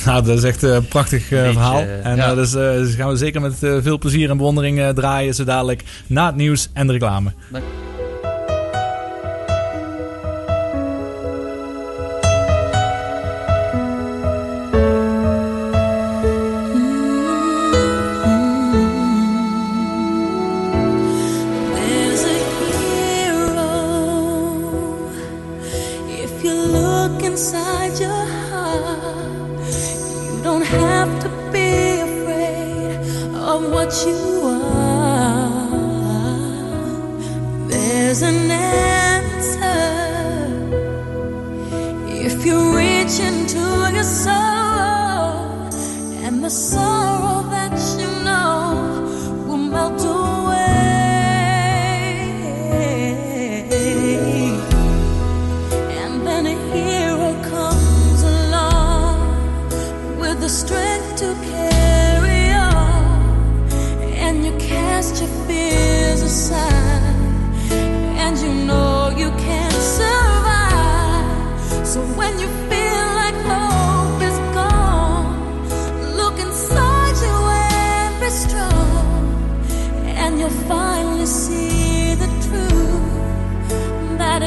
Nou, 0.04 0.24
dat 0.24 0.38
is 0.38 0.44
echt 0.44 0.62
een 0.62 0.88
prachtig 0.88 1.30
eh, 1.32 1.42
verhaal. 1.42 1.78
eh, 1.80 2.06
En 2.06 2.16
ja. 2.16 2.28
eh, 2.30 2.34
dus, 2.34 2.54
eh, 2.54 2.60
dus 2.62 2.94
gaan 2.94 3.08
we 3.08 3.16
zeker 3.16 3.40
met 3.40 3.62
eh, 3.62 3.76
veel 3.82 3.98
plezier 3.98 4.30
en 4.30 4.36
bewondering 4.36 4.80
eh, 4.80 4.88
draaien. 4.88 5.34
Zo 5.34 5.44
dadelijk 5.44 5.84
na 6.06 6.26
het 6.26 6.36
nieuws 6.36 6.68
en 6.72 6.86
de 6.86 6.92
reclame. 6.92 7.32
There's 7.50 7.64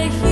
truth 0.10 0.22
that 0.22 0.31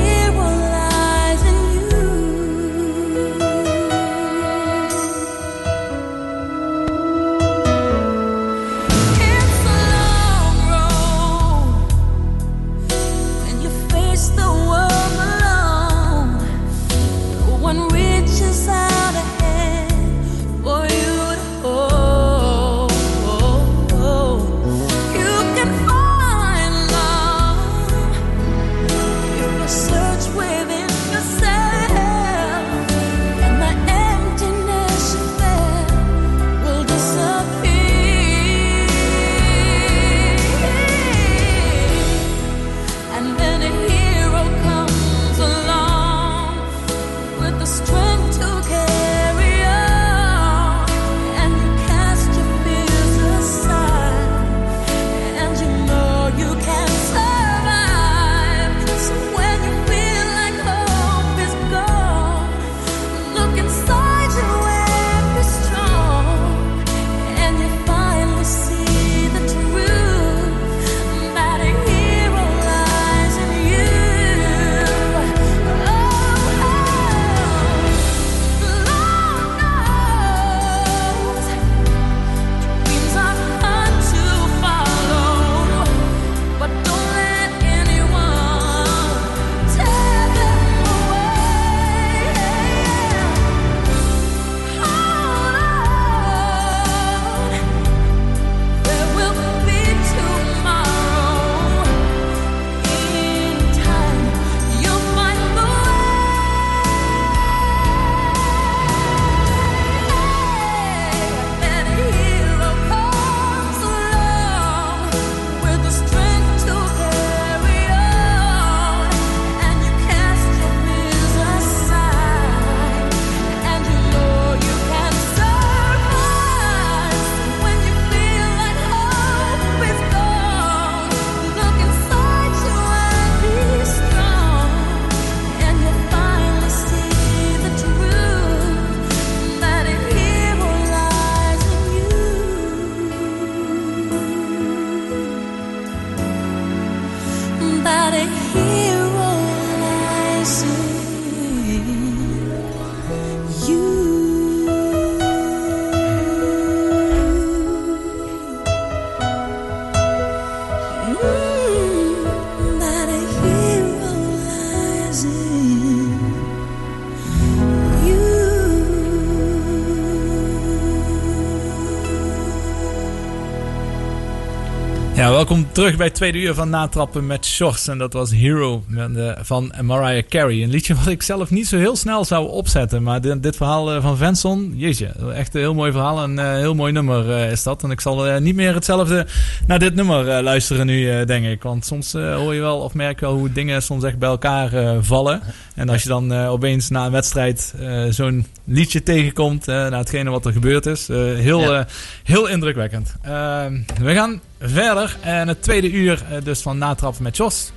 terug 175.72 175.97
bij 175.97 176.05
het 176.05 176.15
tweede 176.15 176.38
uur 176.38 176.53
van 176.53 176.70
Natrappen 176.70 177.28
met 177.28 177.45
Shorts. 177.45 177.88
En 177.88 177.97
dat 177.97 178.13
was 178.13 178.32
Hero 178.32 178.84
eh, 178.97 179.32
van 179.41 179.74
Mariah 179.82 180.24
Carey. 180.30 180.63
Een 180.63 180.70
liedje 180.70 180.95
wat 180.95 181.07
ik 181.07 181.22
zelf 181.22 181.49
niet 181.49 181.67
zo 181.67 181.78
heel 181.78 181.95
snel 181.95 182.26
zou 182.26 182.49
opzetten. 182.49 183.03
Maar 183.03 183.22
dit, 183.22 183.43
dit 183.43 183.55
verhaal 183.55 183.91
eh, 183.93 184.01
van 184.01 184.17
Venson, 184.17 184.74
jeetje, 184.76 185.07
echt 185.34 185.53
een 185.55 185.61
heel 185.61 185.74
mooi 185.74 185.91
verhaal. 185.91 186.24
Een 186.24 186.39
eh, 186.39 186.53
heel 186.53 186.76
mooi 186.76 186.91
nummer 186.91 187.51
is 187.51 187.63
dat. 187.63 187.84
En 187.84 187.91
ik 187.91 188.01
zal 188.01 188.39
niet 188.39 188.55
meer 188.55 188.74
hetzelfde 188.74 189.26
naar 189.67 189.80
dit 189.80 189.95
nummer 189.95 190.43
luisteren 190.43 190.86
nu, 190.86 191.26
denk 191.26 191.45
ik. 191.45 191.63
Want 191.63 191.86
soms 191.86 192.11
hoor 192.11 192.53
je 192.53 192.61
wel 192.61 192.80
of 192.80 192.93
merk 192.93 193.20
je 193.20 193.26
wel 193.26 193.36
hoe 193.36 193.51
dingen 193.51 193.82
soms 193.82 194.03
echt 194.03 194.17
bij 194.17 194.30
elkaar 194.30 195.03
vallen. 195.03 195.41
En 195.76 195.89
als 195.89 196.03
je 196.03 196.09
dan 196.09 196.34
opeens 196.34 196.89
na 196.89 197.05
een 197.05 197.11
wedstrijd 197.11 197.76
zo'n 198.09 198.45
liedje 198.63 199.03
tegenkomt, 199.03 199.65
na 199.65 199.97
hetgene 199.97 200.30
wat 200.30 200.45
er 200.45 200.51
gebeurd 200.51 200.86
is. 200.86 201.07
heel, 201.07 201.74
Ja. 201.74 201.88
heel 202.24 202.47
indrukwekkend. 202.47 203.15
Ehm, 203.22 203.80
we 204.01 204.13
gaan 204.13 204.41
verder. 204.60 205.18
En 205.22 205.47
het 205.47 205.62
tweede 205.62 205.91
uur 205.91 206.24
eh, 206.30 206.43
dus 206.43 206.62
van 206.62 206.78
Natrappen 206.78 207.24
met 207.24 207.38
Jos. 207.38 207.72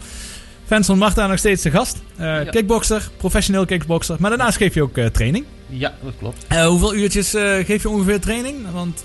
Venson 0.66 0.98
Marta 0.98 1.26
nog 1.26 1.38
steeds 1.38 1.62
de 1.62 1.70
gast. 1.70 1.96
Eh 2.16 2.40
Kickboxer, 2.50 3.08
professioneel 3.16 3.64
kickboxer. 3.64 4.16
Maar 4.18 4.30
daarnaast 4.30 4.56
geef 4.56 4.74
je 4.74 4.82
ook 4.82 4.96
eh, 4.96 5.06
training. 5.06 5.44
Ja, 5.68 5.94
dat 6.02 6.12
klopt. 6.18 6.54
Hoeveel 6.66 6.94
uurtjes 6.94 7.30
geef 7.64 7.82
je 7.82 7.88
ongeveer 7.88 8.20
training? 8.20 8.56
Want 8.72 9.04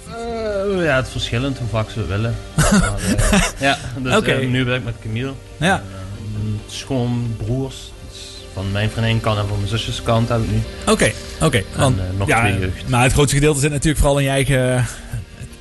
ja, 0.77 0.95
het 0.95 1.05
is 1.05 1.11
verschillend 1.11 1.57
hoe 1.57 1.67
vaak 1.67 1.89
ze 1.89 2.05
willen. 2.05 2.35
maar, 2.71 3.53
ja, 3.59 3.77
dus 3.97 4.47
nu 4.47 4.65
ben 4.65 4.75
ik 4.75 4.83
met 4.83 4.95
Camille. 5.01 5.33
Ja. 5.57 5.83
Schoonbroers. 6.67 7.91
Dus 8.09 8.45
van 8.53 8.71
mijn 8.71 8.89
vriendin 8.89 9.19
kant 9.19 9.39
en 9.39 9.47
van 9.47 9.57
mijn 9.57 9.69
zusjes 9.69 10.03
kant 10.03 10.29
heb 10.29 10.39
ik 10.41 10.51
nu. 10.51 10.61
Oké, 10.87 11.11
oké. 11.41 11.63
Eh, 11.75 11.87
nog 12.17 12.27
ja, 12.27 12.39
twee 12.39 12.59
jeugd. 12.59 12.89
Maar 12.89 13.03
het 13.03 13.13
grootste 13.13 13.35
gedeelte 13.35 13.59
zit 13.59 13.71
natuurlijk 13.71 13.97
vooral 13.97 14.17
in 14.17 14.23
je 14.23 14.29
eigen, 14.29 14.85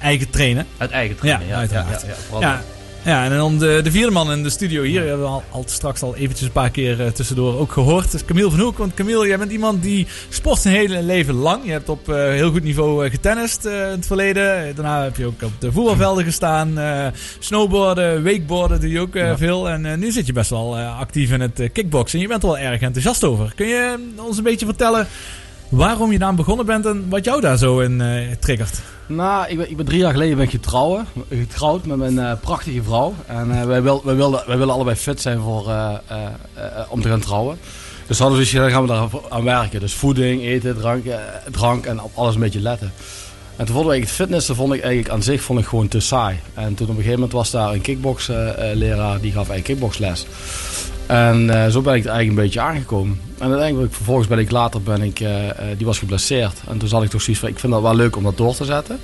eigen 0.01 0.31
trainen. 0.31 0.67
Uit 0.77 0.91
eigen 0.91 1.17
trainen, 1.17 1.47
ja. 1.47 1.53
ja, 1.53 1.59
uiteraard. 1.59 2.05
ja, 2.41 2.63
ja, 3.05 3.25
en 3.25 3.37
dan 3.37 3.59
de, 3.59 3.81
de 3.85 3.91
vierde 3.91 4.11
man 4.13 4.33
in 4.33 4.43
de 4.43 4.51
studio 4.51 4.83
hier. 4.83 5.01
Die 5.01 5.09
hebben 5.09 5.27
we 5.27 5.33
al, 5.33 5.43
al 5.51 5.65
straks 5.67 6.03
al 6.03 6.17
eventjes 6.17 6.47
een 6.47 6.53
paar 6.53 6.71
keer 6.71 7.01
eh, 7.01 7.11
tussendoor 7.11 7.59
ook 7.59 7.73
gehoord. 7.73 8.15
Is 8.15 8.25
Camille 8.25 8.51
van 8.51 8.61
Hoek. 8.61 8.79
Want 8.79 8.95
Camille, 8.95 9.27
jij 9.27 9.39
bent 9.39 9.53
iemand 9.53 9.83
die 9.83 10.07
sport 10.29 10.61
zijn 10.61 10.75
hele 10.75 11.03
leven 11.03 11.35
lang. 11.35 11.65
Je 11.65 11.71
hebt 11.71 11.89
op 11.89 12.09
eh, 12.09 12.17
heel 12.17 12.51
goed 12.51 12.63
niveau 12.63 13.05
eh, 13.05 13.11
getennist 13.11 13.65
in 13.65 13.73
het 13.73 14.07
verleden. 14.07 14.75
Daarna 14.75 15.03
heb 15.03 15.17
je 15.17 15.27
ook 15.27 15.43
op 15.43 15.53
de 15.59 15.73
voetbalvelden 15.73 16.25
gestaan. 16.31 16.79
snowboarden, 17.39 18.25
wakeboarden 18.25 18.81
doe 18.81 18.91
je 18.91 19.01
ook 19.01 19.15
Ja. 19.15 19.37
veel. 19.37 19.69
En 19.69 19.99
nu 19.99 20.11
zit 20.11 20.27
je 20.27 20.33
best 20.33 20.51
wel 20.51 20.79
actief 20.79 21.31
in 21.31 21.41
het 21.41 21.61
kickboksen. 21.73 22.21
Je 22.21 22.29
bent 22.29 22.43
er 22.43 22.49
wel 22.49 22.59
erg 22.59 22.81
enthousiast 22.81 23.25
over. 23.25 23.53
Kun 23.57 23.67
je 23.67 24.13
ons 24.17 24.37
een 24.37 24.43
beetje 24.45 24.67
vertellen 24.67 25.07
waarom 25.69 26.13
je 26.13 26.19
daar 26.19 26.35
begonnen 26.35 26.67
bent 26.67 26.87
en 26.87 27.09
wat 27.09 27.25
jou 27.25 27.41
daar 27.41 27.57
zo 27.57 27.81
in 27.81 28.01
eh, 28.01 28.33
triggert? 28.41 28.81
Nou, 29.07 29.49
ik 29.49 29.57
ben, 29.57 29.71
ik 29.71 29.77
ben 29.77 29.87
drie 29.87 29.99
jaar 29.99 30.13
geleden 30.13 30.37
ben 30.37 30.45
ik 30.45 30.51
getrouwen, 30.51 31.07
getrouwd 31.31 31.87
met 31.87 31.97
mijn 31.97 32.19
eh, 32.19 32.33
prachtige 32.41 32.83
vrouw. 32.83 33.15
En 33.27 33.61
eh, 33.61 33.65
wij, 33.65 33.83
wil, 33.83 34.03
wij, 34.05 34.15
wilden, 34.15 34.43
wij 34.47 34.59
willen 34.59 34.75
allebei 34.75 34.97
fit 34.97 35.21
zijn 35.21 35.41
voor, 35.41 35.73
om 36.89 37.03
te 37.03 37.09
gaan 37.09 37.21
trouwen. 37.21 37.59
Dus 38.07 38.19
hadden 38.19 38.39
we 38.39 38.45
gaan 38.45 38.83
we 38.83 38.89
daar 38.89 39.09
aan 39.29 39.45
werken. 39.45 39.81
Dus 39.81 39.95
voeding, 39.95 40.43
eten, 40.43 40.77
drank, 40.77 41.05
drank 41.51 41.87
en 41.87 42.03
op 42.03 42.11
alles 42.15 42.35
een 42.35 42.41
beetje 42.41 42.61
letten. 42.61 42.93
En 43.57 43.67
toen 43.67 43.85
we 43.85 43.91
eigenlijk 43.91 44.31
het 44.31 44.45
vond 44.45 44.73
ik 44.73 44.81
eigenlijk 44.81 45.15
aan 45.15 45.23
zich 45.23 45.43
vond 45.43 45.59
ik 45.59 45.67
gewoon 45.67 45.89
te 45.89 46.01
saai. 46.01 46.39
En 46.55 46.75
toen 46.75 46.87
op 46.87 46.89
een 46.89 47.03
gegeven 47.03 47.13
moment 47.13 47.33
was 47.33 47.51
daar 47.51 47.73
een 47.73 47.81
kickbox-leraar 47.81 49.21
die 49.21 49.33
gaf 49.33 49.49
eigenlijk 49.49 49.65
kickboxles. 49.65 50.27
En 51.07 51.51
eh, 51.51 51.71
zo 51.71 51.81
ben 51.81 51.95
ik 51.95 52.05
er 52.05 52.11
eigenlijk 52.11 52.29
een 52.29 52.45
beetje 52.45 52.61
aangekomen. 52.61 53.21
En 53.39 53.49
uiteindelijk, 53.49 53.95
vervolgens 53.95 54.29
ben 54.29 54.39
ik 54.39 54.51
later, 54.51 54.83
ben 54.83 55.03
ik, 55.03 55.21
eh, 55.21 55.49
eh, 55.49 55.57
die 55.77 55.87
was 55.87 55.99
geblesseerd. 55.99 56.61
En 56.69 56.79
toen 56.79 56.89
zat 56.89 57.03
ik 57.03 57.11
toch 57.11 57.23
zoiets 57.23 57.43
van, 57.43 57.51
ik 57.51 57.59
vind 57.59 57.73
dat 57.73 57.83
wel 57.83 57.95
leuk 57.95 58.17
om 58.17 58.23
dat 58.23 58.37
door 58.37 58.55
te 58.55 58.65
zetten. 58.65 58.99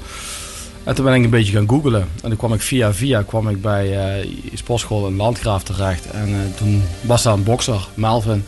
En 0.84 0.94
toen 0.94 1.04
ben 1.04 1.14
ik 1.14 1.24
een 1.24 1.30
beetje 1.30 1.52
gaan 1.52 1.68
googlen. 1.68 2.08
En 2.22 2.28
toen 2.28 2.36
kwam 2.36 2.52
ik 2.52 2.60
via 2.60 2.92
via 2.92 3.22
kwam 3.22 3.48
ik 3.48 3.62
bij 3.62 4.18
eh 4.20 4.28
sportschool 4.54 5.06
in 5.06 5.16
Landgraaf 5.16 5.62
terecht. 5.62 6.10
En 6.10 6.28
eh, 6.28 6.56
toen 6.56 6.82
was 7.00 7.22
daar 7.22 7.34
een 7.34 7.42
bokser, 7.42 7.88
Melvin. 7.94 8.44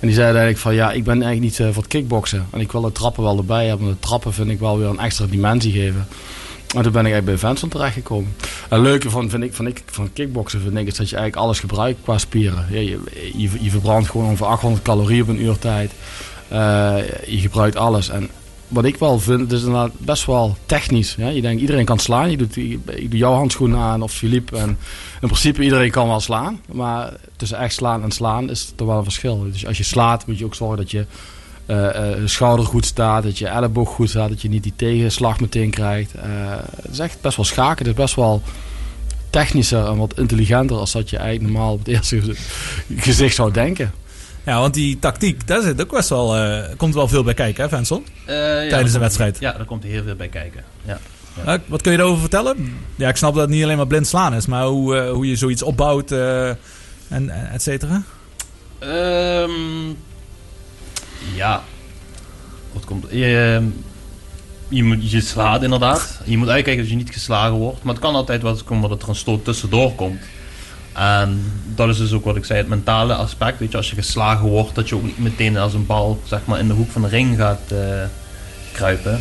En 0.00 0.06
die 0.06 0.14
zei 0.14 0.26
eigenlijk 0.26 0.58
van, 0.58 0.74
ja, 0.74 0.92
ik 0.92 1.04
ben 1.04 1.22
eigenlijk 1.22 1.42
niet 1.42 1.60
eh, 1.60 1.66
voor 1.66 1.82
het 1.82 1.92
kickboksen. 1.92 2.46
En 2.50 2.60
ik 2.60 2.72
wil 2.72 2.80
de 2.80 2.92
trappen 2.92 3.22
wel 3.22 3.36
erbij 3.36 3.66
hebben. 3.66 3.86
De 3.86 3.98
trappen 3.98 4.32
vind 4.32 4.50
ik 4.50 4.58
wel 4.58 4.78
weer 4.78 4.88
een 4.88 4.98
extra 4.98 5.26
dimensie 5.26 5.72
geven. 5.72 6.06
En 6.76 6.82
toen 6.82 6.92
ben 6.92 7.06
ik 7.06 7.12
eigenlijk 7.12 7.24
bij 7.24 7.38
Venson 7.38 7.68
terechtgekomen. 7.68 8.34
En 8.68 8.76
het 8.76 8.80
leuke 8.80 9.10
van, 9.10 9.30
vind 9.30 9.42
ik, 9.42 9.54
van, 9.54 9.66
ik, 9.66 9.82
van 9.86 10.12
kickboksen 10.12 10.60
vind 10.60 10.76
ik, 10.76 10.86
is 10.86 10.96
dat 10.96 11.08
je 11.08 11.16
eigenlijk 11.16 11.46
alles 11.46 11.60
gebruikt 11.60 11.98
qua 12.02 12.18
spieren. 12.18 12.66
Je, 12.70 12.84
je, 12.84 13.00
je, 13.36 13.50
je 13.60 13.70
verbrandt 13.70 14.10
gewoon 14.10 14.26
ongeveer 14.26 14.46
800 14.46 14.82
calorieën 14.82 15.22
op 15.22 15.28
een 15.28 15.42
uur 15.42 15.58
tijd. 15.58 15.92
Eh, 16.48 16.96
je 17.26 17.38
gebruikt 17.38 17.76
alles. 17.76 18.08
En 18.08 18.30
wat 18.70 18.84
ik 18.84 18.96
wel 18.96 19.18
vind, 19.18 19.40
het 19.40 19.52
is 19.52 19.58
inderdaad 19.58 19.92
best 19.98 20.26
wel 20.26 20.56
technisch. 20.66 21.14
Je 21.14 21.40
denkt, 21.40 21.60
iedereen 21.60 21.84
kan 21.84 21.98
slaan. 21.98 22.30
Je 22.30 22.36
doet, 22.36 22.58
jouw 23.10 23.32
handschoenen 23.32 23.78
aan 23.78 24.02
of 24.02 24.12
Philippe. 24.12 24.56
En 24.56 24.68
in 25.20 25.28
principe 25.28 25.62
iedereen 25.62 25.90
kan 25.90 26.08
wel 26.08 26.20
slaan. 26.20 26.60
Maar 26.72 27.12
tussen 27.36 27.58
echt 27.58 27.74
slaan 27.74 28.02
en 28.02 28.10
slaan 28.10 28.50
is 28.50 28.72
er 28.76 28.86
wel 28.86 28.98
een 28.98 29.04
verschil. 29.04 29.42
Dus 29.52 29.66
als 29.66 29.78
je 29.78 29.84
slaat 29.84 30.26
moet 30.26 30.38
je 30.38 30.44
ook 30.44 30.54
zorgen 30.54 30.76
dat 30.76 30.90
je 30.90 31.04
eh, 31.66 32.12
eh, 32.12 32.18
schouder 32.24 32.66
goed 32.66 32.86
staat. 32.86 33.22
Dat 33.22 33.38
je 33.38 33.46
elleboog 33.46 33.88
goed 33.88 34.08
staat. 34.08 34.28
Dat 34.28 34.42
je 34.42 34.48
niet 34.48 34.62
die 34.62 34.72
tegenslag 34.76 35.40
meteen 35.40 35.70
krijgt. 35.70 36.14
Eh, 36.14 36.22
het 36.82 36.92
is 36.92 36.98
echt 36.98 37.20
best 37.20 37.36
wel 37.36 37.44
schaken. 37.44 37.86
Het 37.86 37.96
is 37.96 38.02
best 38.02 38.14
wel 38.14 38.42
technischer 39.30 39.86
en 39.86 39.96
wat 39.96 40.18
intelligenter 40.18 40.76
als 40.76 40.92
dat 40.92 41.10
je 41.10 41.16
eigenlijk 41.16 41.52
normaal 41.52 41.72
op 41.72 41.78
het 41.78 41.88
eerste 41.88 42.20
gezicht 42.96 43.34
zou 43.34 43.52
denken. 43.52 43.92
Ja, 44.44 44.60
want 44.60 44.74
die 44.74 44.98
tactiek, 44.98 45.46
daar 45.46 45.62
zit 45.62 45.80
ook 45.82 45.90
best 45.92 46.08
wel, 46.08 46.36
eh, 46.36 46.76
komt 46.76 46.94
wel 46.94 47.08
veel 47.08 47.24
bij 47.24 47.34
kijken, 47.34 47.62
hè, 47.62 47.68
Venson? 47.68 48.04
Eh, 48.26 48.34
ja, 48.36 48.68
Tijdens 48.68 48.90
komt- 48.90 49.02
wedstrijd. 49.02 49.36
Ja, 49.40 49.52
daar 49.52 49.64
komt 49.64 49.82
heel 49.82 50.02
veel 50.02 50.14
bij 50.14 50.28
kijken. 50.28 50.64
Ja. 50.84 50.98
Ja. 51.44 51.52
Eh, 51.54 51.60
wat 51.66 51.82
kun 51.82 51.90
je 51.92 51.96
daarover 51.96 52.20
vertellen? 52.20 52.78
Ja, 52.96 53.08
ik 53.08 53.16
snap 53.16 53.32
dat 53.34 53.42
het 53.42 53.50
niet 53.50 53.62
alleen 53.62 53.76
maar 53.76 53.86
blind 53.86 54.06
slaan 54.06 54.34
is, 54.34 54.46
maar 54.46 54.64
hoe, 54.64 55.00
hoe 55.06 55.26
je 55.28 55.36
zoiets 55.36 55.62
opbouwt 55.62 56.10
en 57.08 57.30
et 57.52 57.62
cetera. 57.62 58.02
Ehm, 58.78 59.88
ja. 61.34 61.62
Wat 62.72 62.84
komt 62.84 63.06
je, 63.10 63.60
je, 64.68 64.84
moet, 64.84 65.10
je 65.10 65.20
slaat 65.20 65.62
inderdaad. 65.62 66.20
Je 66.24 66.36
moet 66.36 66.48
uitkijken 66.48 66.82
dat 66.82 66.90
je 66.90 66.96
niet 66.96 67.10
geslagen 67.12 67.56
wordt. 67.56 67.82
Maar 67.82 67.94
het 67.94 68.02
kan 68.02 68.14
altijd 68.14 68.42
wel 68.42 68.52
eens 68.52 68.64
komen 68.64 68.88
dat 68.90 69.02
er 69.02 69.08
een 69.08 69.14
stoot 69.14 69.44
tussendoor 69.44 69.94
komt. 69.94 70.20
En 71.00 71.52
dat 71.74 71.88
is 71.88 71.96
dus 71.96 72.12
ook 72.12 72.24
wat 72.24 72.36
ik 72.36 72.44
zei, 72.44 72.58
het 72.58 72.68
mentale 72.68 73.14
aspect. 73.14 73.58
Weet 73.58 73.70
je, 73.70 73.76
als 73.76 73.90
je 73.90 73.94
geslagen 73.96 74.48
wordt, 74.48 74.74
dat 74.74 74.88
je 74.88 74.94
ook 74.94 75.02
niet 75.04 75.18
meteen 75.18 75.56
als 75.56 75.74
een 75.74 75.86
bal 75.86 76.20
zeg 76.24 76.40
maar, 76.44 76.58
in 76.58 76.66
de 76.68 76.74
hoek 76.74 76.90
van 76.90 77.02
de 77.02 77.08
ring 77.08 77.36
gaat 77.36 77.60
eh, 77.68 77.78
kruipen. 78.72 79.12
Eh, 79.12 79.18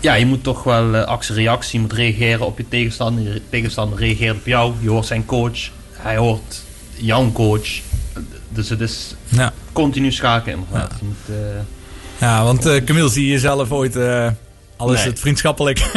Ja, 0.00 0.14
je 0.14 0.26
moet 0.26 0.42
toch 0.42 0.62
wel 0.62 0.94
eh, 0.94 1.04
actie-reactie, 1.04 1.74
je 1.74 1.80
moet 1.80 1.92
reageren 1.92 2.46
op 2.46 2.58
je 2.58 2.68
tegenstander. 2.68 3.24
Je 3.34 3.42
tegenstander 3.48 3.98
reageert 3.98 4.36
op 4.36 4.46
jou. 4.46 4.72
Je 4.80 4.88
hoort 4.88 5.06
zijn 5.06 5.24
coach, 5.26 5.58
hij 5.92 6.16
hoort 6.16 6.62
jouw 6.96 7.32
coach. 7.32 7.68
Dus 8.48 8.68
het 8.68 8.80
is 8.80 9.14
Ja. 9.28 9.52
continu 9.72 10.12
schaken 10.12 10.52
inderdaad. 10.52 10.92
Moet, 11.02 11.36
eh, 11.36 11.60
Ja, 12.20 12.44
want 12.44 12.62
Camille, 12.84 13.08
zie 13.08 13.24
je 13.26 13.30
jezelf 13.32 13.70
ooit, 13.72 13.96
al 14.80 14.92
is 14.92 14.98
Nee. 14.98 15.08
het 15.08 15.20
vriendschappelijk, 15.20 15.78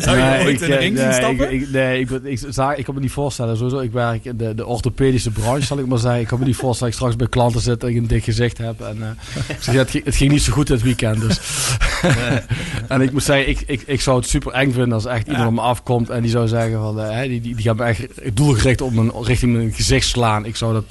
zou 0.00 0.16
je 0.16 0.22
Nee, 0.22 0.44
ooit 0.44 0.54
ik, 0.54 0.60
in 0.60 0.66
de 0.68 0.74
eh, 0.74 0.80
ring 0.80 0.96
zien 0.98 1.06
nee, 1.06 1.14
stappen? 1.16 1.52
Ik, 1.52 1.60
ik, 1.62 1.70
nee, 1.70 2.00
ik, 2.00 2.10
ik, 2.10 2.40
za- 2.48 2.74
ik 2.74 2.84
kan 2.84 2.94
me 2.94 3.00
niet 3.00 3.10
voorstellen. 3.12 3.56
Sowieso, 3.56 3.78
ik 3.78 3.92
werk 3.92 4.24
in 4.24 4.36
de, 4.36 4.54
de 4.54 4.66
orthopedische 4.66 5.30
branche, 5.30 5.62
zal 5.66 5.78
ik 5.78 5.86
maar 5.86 5.98
zeggen. 5.98 6.20
Ik 6.20 6.26
kan 6.26 6.38
me 6.38 6.44
niet 6.44 6.56
voorstellen 6.56 6.92
dat 6.92 7.00
ik 7.02 7.08
straks 7.08 7.16
bij 7.16 7.40
klanten 7.40 7.60
zit 7.60 7.82
en 7.82 7.88
ik 7.88 7.96
een 7.96 8.06
dik 8.06 8.24
gezicht 8.24 8.58
heb. 8.58 8.80
En, 8.80 9.16
ik 9.48 9.56
zeg, 9.62 9.74
ja, 9.74 9.80
het, 9.80 9.90
ging, 9.90 10.04
het 10.04 10.16
ging 10.16 10.30
niet 10.32 10.42
zo 10.42 10.52
goed 10.52 10.66
dit 10.66 10.82
weekend. 10.82 11.20
Dus. 11.20 11.40
en 12.88 13.00
ik 13.00 13.12
moet 13.12 13.22
zeggen, 13.22 13.48
ik, 13.48 13.62
ik, 13.66 13.82
ik 13.86 14.00
zou 14.00 14.16
het 14.18 14.28
super 14.28 14.52
eng 14.52 14.72
vinden 14.72 14.92
als 14.92 15.04
echt 15.06 15.26
iemand 15.26 15.46
op 15.48 15.52
me 15.54 15.60
afkomt 15.60 16.10
en 16.10 16.22
die 16.22 16.30
zou 16.30 16.48
zeggen 16.48 16.80
van, 16.80 17.00
eh, 17.00 17.20
die, 17.20 17.40
die, 17.40 17.54
die 17.54 17.64
gaat 17.64 17.76
me 17.76 17.84
echt 17.84 18.06
doelgericht 18.36 18.80
op 18.80 18.92
mijn, 18.92 19.10
richting 19.22 19.52
mijn 19.52 19.72
gezicht 19.72 20.06
slaan. 20.08 20.44
Ik 20.44 20.56
zou 20.56 20.72
dat 20.72 20.84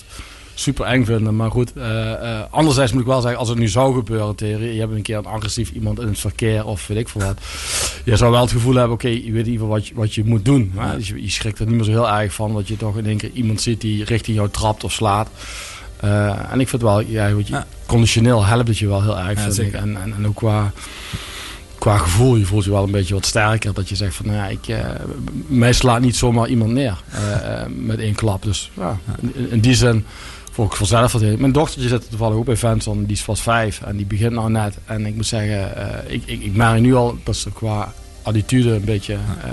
super 0.62 0.86
eng 0.86 1.06
vinden. 1.06 1.36
Maar 1.36 1.52
goed, 1.52 1.74
eh, 1.74 2.12
eh, 2.12 2.46
anderzijds 2.50 2.92
moet 2.92 3.02
ik 3.02 3.08
wel 3.08 3.22
zeggen, 3.22 3.40
als 3.40 3.50
het 3.50 3.58
nu 3.58 3.68
zou 3.68 3.96
gebeuren, 3.96 4.36
Thierry, 4.36 4.74
je 4.74 4.80
hebt 4.80 4.94
een 4.94 5.02
keer 5.02 5.18
een 5.18 5.26
agressief 5.26 5.72
iemand 5.72 6.00
in 6.00 6.08
het 6.08 6.20
verkeer 6.20 6.66
of 6.66 6.88
weet 6.88 6.98
ik 6.98 7.10
veel 7.10 7.22
wat. 7.22 7.38
Je 8.04 8.16
zou 8.16 8.32
wel 8.32 8.42
het 8.42 8.52
gevoel 8.52 8.76
hebben, 8.76 8.94
oké, 8.94 9.08
je 9.08 9.32
weet 9.32 9.46
in 9.46 9.52
ieder 9.52 9.52
geval 9.52 9.68
wat 9.68 9.88
je, 9.88 9.94
wat 9.96 10.14
je 10.14 10.24
moet 10.26 10.46
doen. 10.46 10.72
hè. 10.76 10.98
Dus 10.98 11.08
je, 11.08 11.22
je 11.22 11.30
schrikt 11.30 11.60
er 11.60 11.66
niet 11.66 11.76
meer 11.76 11.84
zo 11.84 11.92
heel 11.92 12.10
erg 12.10 12.34
van, 12.34 12.54
dat 12.54 12.68
je 12.68 12.78
toch 12.78 12.98
in 12.98 13.06
één 13.06 13.18
keer 13.18 13.32
iemand 13.34 13.62
ziet 13.62 13.82
die 13.82 14.04
richting 14.04 14.38
jou 14.38 14.50
trapt 14.50 14.84
of 14.84 14.92
slaat. 14.92 15.30
Eh, 15.98 16.52
en 16.52 16.60
ik 16.60 16.70
vind 16.70 16.82
wel, 16.82 17.00
ja, 17.00 17.28
je, 17.28 17.44
conditioneel 17.86 18.46
helpt 18.46 18.68
het 18.68 18.78
je 18.78 18.88
wel 18.88 19.02
heel 19.02 19.20
erg. 19.20 19.46
Ja, 19.46 19.52
vind. 19.52 19.74
En, 19.74 19.98
en, 20.02 20.14
en 20.18 20.28
ook 20.28 20.36
qua, 20.36 20.72
qua 21.78 21.98
gevoel, 21.98 22.36
je 22.36 22.46
voelt 22.46 22.64
je 22.64 22.72
wel 22.72 22.84
een 22.84 22.92
beetje 22.92 23.14
wat 23.14 23.26
sterker. 23.26 23.74
Dat 23.74 23.90
je 23.90 23.96
zegt 23.96 24.16
van, 24.16 24.26
nou 24.26 24.38
ja, 24.38 24.48
ik, 24.48 24.84
mij 25.48 25.74
slaat 25.74 26.02
niet 26.02 26.16
zomaar 26.16 26.48
iemand 26.48 26.72
neer 26.72 27.02
met 27.76 28.00
één 28.00 28.16
klap. 28.16 28.44
Dus 28.44 28.72
ja, 28.74 29.00
in, 29.22 29.52
in 29.52 29.60
die 29.60 29.76
zin 29.76 30.06
voel 30.52 30.66
ik 30.66 30.74
vanzelf 30.76 31.12
wat 31.12 31.22
Mijn 31.22 31.52
dochtertje 31.52 31.90
zit 31.90 32.10
toevallig 32.10 32.36
ook 32.38 32.46
bij 32.46 32.58
Venson, 32.58 33.06
die 33.06 33.16
is 33.16 33.22
pas 33.24 33.42
vijf 33.42 33.82
en 33.82 33.96
die 33.98 34.06
begint 34.06 34.32
nou 34.34 34.50
net. 34.52 34.78
En 34.86 35.06
ik 35.06 35.16
moet 35.16 35.26
zeggen, 35.26 35.76
eh, 35.76 36.14
ik, 36.14 36.24
ik, 36.26 36.42
ik 36.44 36.56
merk 36.56 36.80
nu 36.82 36.96
al 36.96 37.18
dat 37.24 37.36
ze 37.36 37.52
qua 37.52 37.94
attitude 38.24 38.70
een 38.70 38.84
beetje 38.84 39.14
eh, 39.14 39.50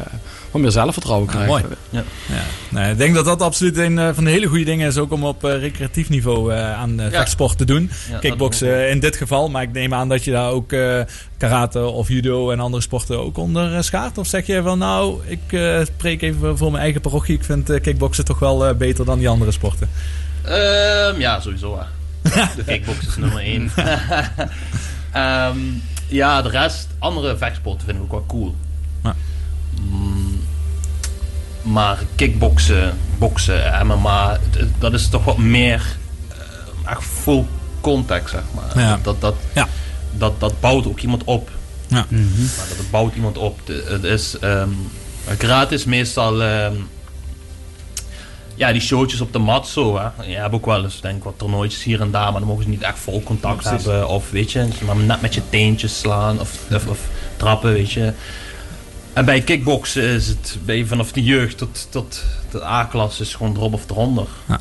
wat 0.50 0.60
meer 0.62 0.70
zelfvertrouwen 0.70 1.26
Ja, 1.26 1.32
krijgen. 1.32 1.50
mooi. 1.52 1.64
Ja. 1.90 2.02
Ja. 2.28 2.42
Nee, 2.68 2.90
ik 2.92 2.98
denk 2.98 3.14
dat 3.14 3.24
dat 3.24 3.42
absoluut 3.42 3.76
een 3.76 3.98
eh, 3.98 4.08
van 4.14 4.24
de 4.24 4.30
hele 4.30 4.46
goede 4.46 4.64
dingen 4.64 4.88
is. 4.88 4.96
Ook 4.98 5.12
om 5.12 5.24
op 5.24 5.42
recreatief 5.42 6.08
niveau 6.08 6.52
eh, 6.52 6.72
aan 6.72 6.94
Ja. 6.96 7.10
vechtsport 7.10 7.58
te 7.58 7.64
doen. 7.64 7.90
Ja, 8.10 8.18
Kickboksen 8.18 8.90
in 8.90 9.00
dit 9.00 9.16
geval. 9.16 9.48
Maar 9.50 9.62
ik 9.62 9.72
neem 9.72 9.94
aan 9.94 10.08
dat 10.08 10.24
je 10.24 10.30
daar 10.30 10.50
ook 10.50 10.72
eh, 10.72 11.00
karate 11.38 11.80
of 11.86 12.08
judo 12.08 12.50
en 12.50 12.60
andere 12.60 12.82
sporten 12.82 13.18
ook 13.24 13.38
onder 13.38 13.74
eh, 13.74 13.82
schaart. 13.82 14.18
Of 14.18 14.26
zeg 14.26 14.46
je 14.46 14.62
van 14.62 14.78
nou, 14.78 15.20
ik 15.26 15.52
eh, 15.52 15.80
spreek 15.84 16.22
even 16.22 16.58
voor 16.58 16.70
mijn 16.70 16.82
eigen 16.82 17.00
parochie. 17.00 17.34
Ik 17.34 17.44
vind 17.44 17.70
eh, 17.70 17.80
kickboksen 17.80 18.24
toch 18.24 18.38
wel 18.38 18.66
eh, 18.66 18.74
beter 18.74 19.04
dan 19.04 19.18
die 19.18 19.28
andere 19.28 19.50
sporten. 19.52 19.88
Ehm, 20.44 21.20
ja, 21.20 21.40
sowieso. 21.40 21.78
De 22.56 22.64
kickbox 22.66 23.06
is 23.06 23.16
nummer 23.16 23.38
1. 23.38 23.70
ja, 26.08 26.42
de 26.42 26.48
rest, 26.48 26.88
andere 26.98 27.36
vechtsporten 27.36 27.84
vinden 27.86 28.06
we 28.06 28.14
ook 28.14 28.28
wel 28.28 28.38
cool. 28.38 28.54
Ja. 29.02 29.14
Mm, 29.80 30.40
maar 31.62 31.98
kickboksen, 32.14 32.96
boksen, 33.18 33.86
MMA, 33.86 34.38
dat 34.78 34.92
is 34.92 35.08
toch 35.08 35.24
wat 35.24 35.38
meer 35.38 35.82
eh, 36.28 36.90
echt 36.90 37.02
full 37.04 37.44
contact, 37.80 38.30
zeg 38.30 38.42
maar. 38.54 38.82
Ja. 38.84 38.98
Dat, 39.02 39.04
dat, 39.04 39.20
dat, 39.20 39.34
Ja. 39.54 39.68
dat, 40.10 40.40
dat 40.40 40.60
bouwt 40.60 40.86
ook 40.86 41.00
iemand 41.00 41.24
op. 41.24 41.50
Ja. 41.86 42.06
Maar 42.10 42.66
dat, 42.76 42.90
bouwt 42.90 43.14
iemand 43.14 43.38
op. 43.38 43.60
Het 43.86 44.04
is 44.04 44.38
ehm 44.38 44.68
gratis 45.38 45.84
meestal. 45.84 46.42
ehm, 46.42 46.72
ja, 48.58 48.72
die 48.72 48.80
showtjes 48.80 49.20
op 49.20 49.32
de 49.32 49.38
mat 49.38 49.68
zo. 49.68 49.98
Hè. 49.98 50.24
Je 50.30 50.36
hebt 50.36 50.54
ook 50.54 50.66
wel 50.66 50.82
eens 50.84 51.00
denk 51.00 51.16
ik 51.16 51.22
wat 51.24 51.34
toernooitjes 51.36 51.82
hier 51.82 52.00
en 52.00 52.10
daar, 52.10 52.30
maar 52.30 52.40
dan 52.40 52.48
mogen 52.48 52.62
ze 52.64 52.68
niet 52.68 52.82
echt 52.82 52.98
vol 52.98 53.22
contact 53.22 53.62
Ja, 53.64 53.68
precies. 53.70 53.86
hebben. 53.86 54.08
Of 54.08 54.30
weet 54.30 54.52
je, 54.52 54.68
maar 54.84 54.96
net 54.96 55.20
met 55.20 55.34
je 55.34 55.42
teentjes 55.50 55.98
slaan 55.98 56.40
of, 56.40 56.58
of, 56.74 56.86
of 56.86 56.98
trappen, 57.36 57.72
weet 57.72 57.92
je. 57.92 58.12
En 59.12 59.24
bij 59.24 59.40
kickboksen 59.40 60.02
is 60.02 60.26
het 60.26 60.58
bij 60.64 60.84
vanaf 60.84 61.12
de 61.12 61.22
jeugd 61.22 61.58
tot, 61.58 61.86
tot 61.90 62.24
de 62.50 62.64
A-klasse 62.64 63.22
is 63.22 63.34
gewoon 63.34 63.56
erop 63.56 63.72
of 63.72 63.90
eronder. 63.90 64.26
Ja, 64.48 64.60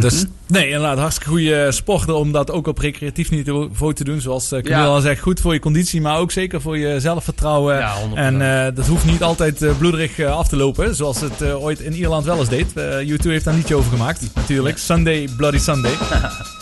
dus 0.00 0.24
nee, 0.46 0.66
inderdaad, 0.66 0.98
hartstikke 0.98 1.30
goede 1.30 1.72
sporten 1.72 2.16
om 2.16 2.32
dat 2.32 2.50
ook 2.50 2.66
op 2.66 2.78
recreatief 2.78 3.30
niveau 3.30 3.94
te 3.94 4.04
doen. 4.04 4.20
Zoals 4.20 4.52
uh, 4.52 4.58
Camille 4.60 4.82
Ja. 4.82 4.86
al 4.88 5.00
zegt, 5.00 5.20
goed 5.20 5.40
voor 5.40 5.52
je 5.52 5.58
conditie, 5.60 6.00
maar 6.00 6.18
ook 6.18 6.30
zeker 6.32 6.60
voor 6.60 6.78
je 6.78 7.00
zelfvertrouwen. 7.00 7.76
Ja, 7.76 7.94
100%. 8.10 8.12
en 8.14 8.66
eh, 8.66 8.74
dat 8.74 8.86
hoeft 8.86 9.04
niet 9.04 9.22
altijd 9.22 9.62
eh, 9.62 9.70
bloederig 9.78 10.18
eh, 10.18 10.36
af 10.36 10.48
te 10.48 10.56
lopen, 10.56 10.94
zoals 10.94 11.20
het 11.20 11.40
eh, 11.42 11.62
ooit 11.62 11.80
in 11.80 11.92
Ierland 11.94 12.24
wel 12.24 12.38
eens 12.38 12.48
deed. 12.48 12.72
Eh 12.76 13.08
U2 13.08 13.22
heeft 13.22 13.44
daar 13.44 13.52
een 13.54 13.58
liedje 13.60 13.74
over 13.74 13.90
gemaakt, 13.90 14.20
natuurlijk. 14.34 14.78
Sunday, 14.78 15.28
Bloody 15.36 15.58
Sunday. 15.58 15.92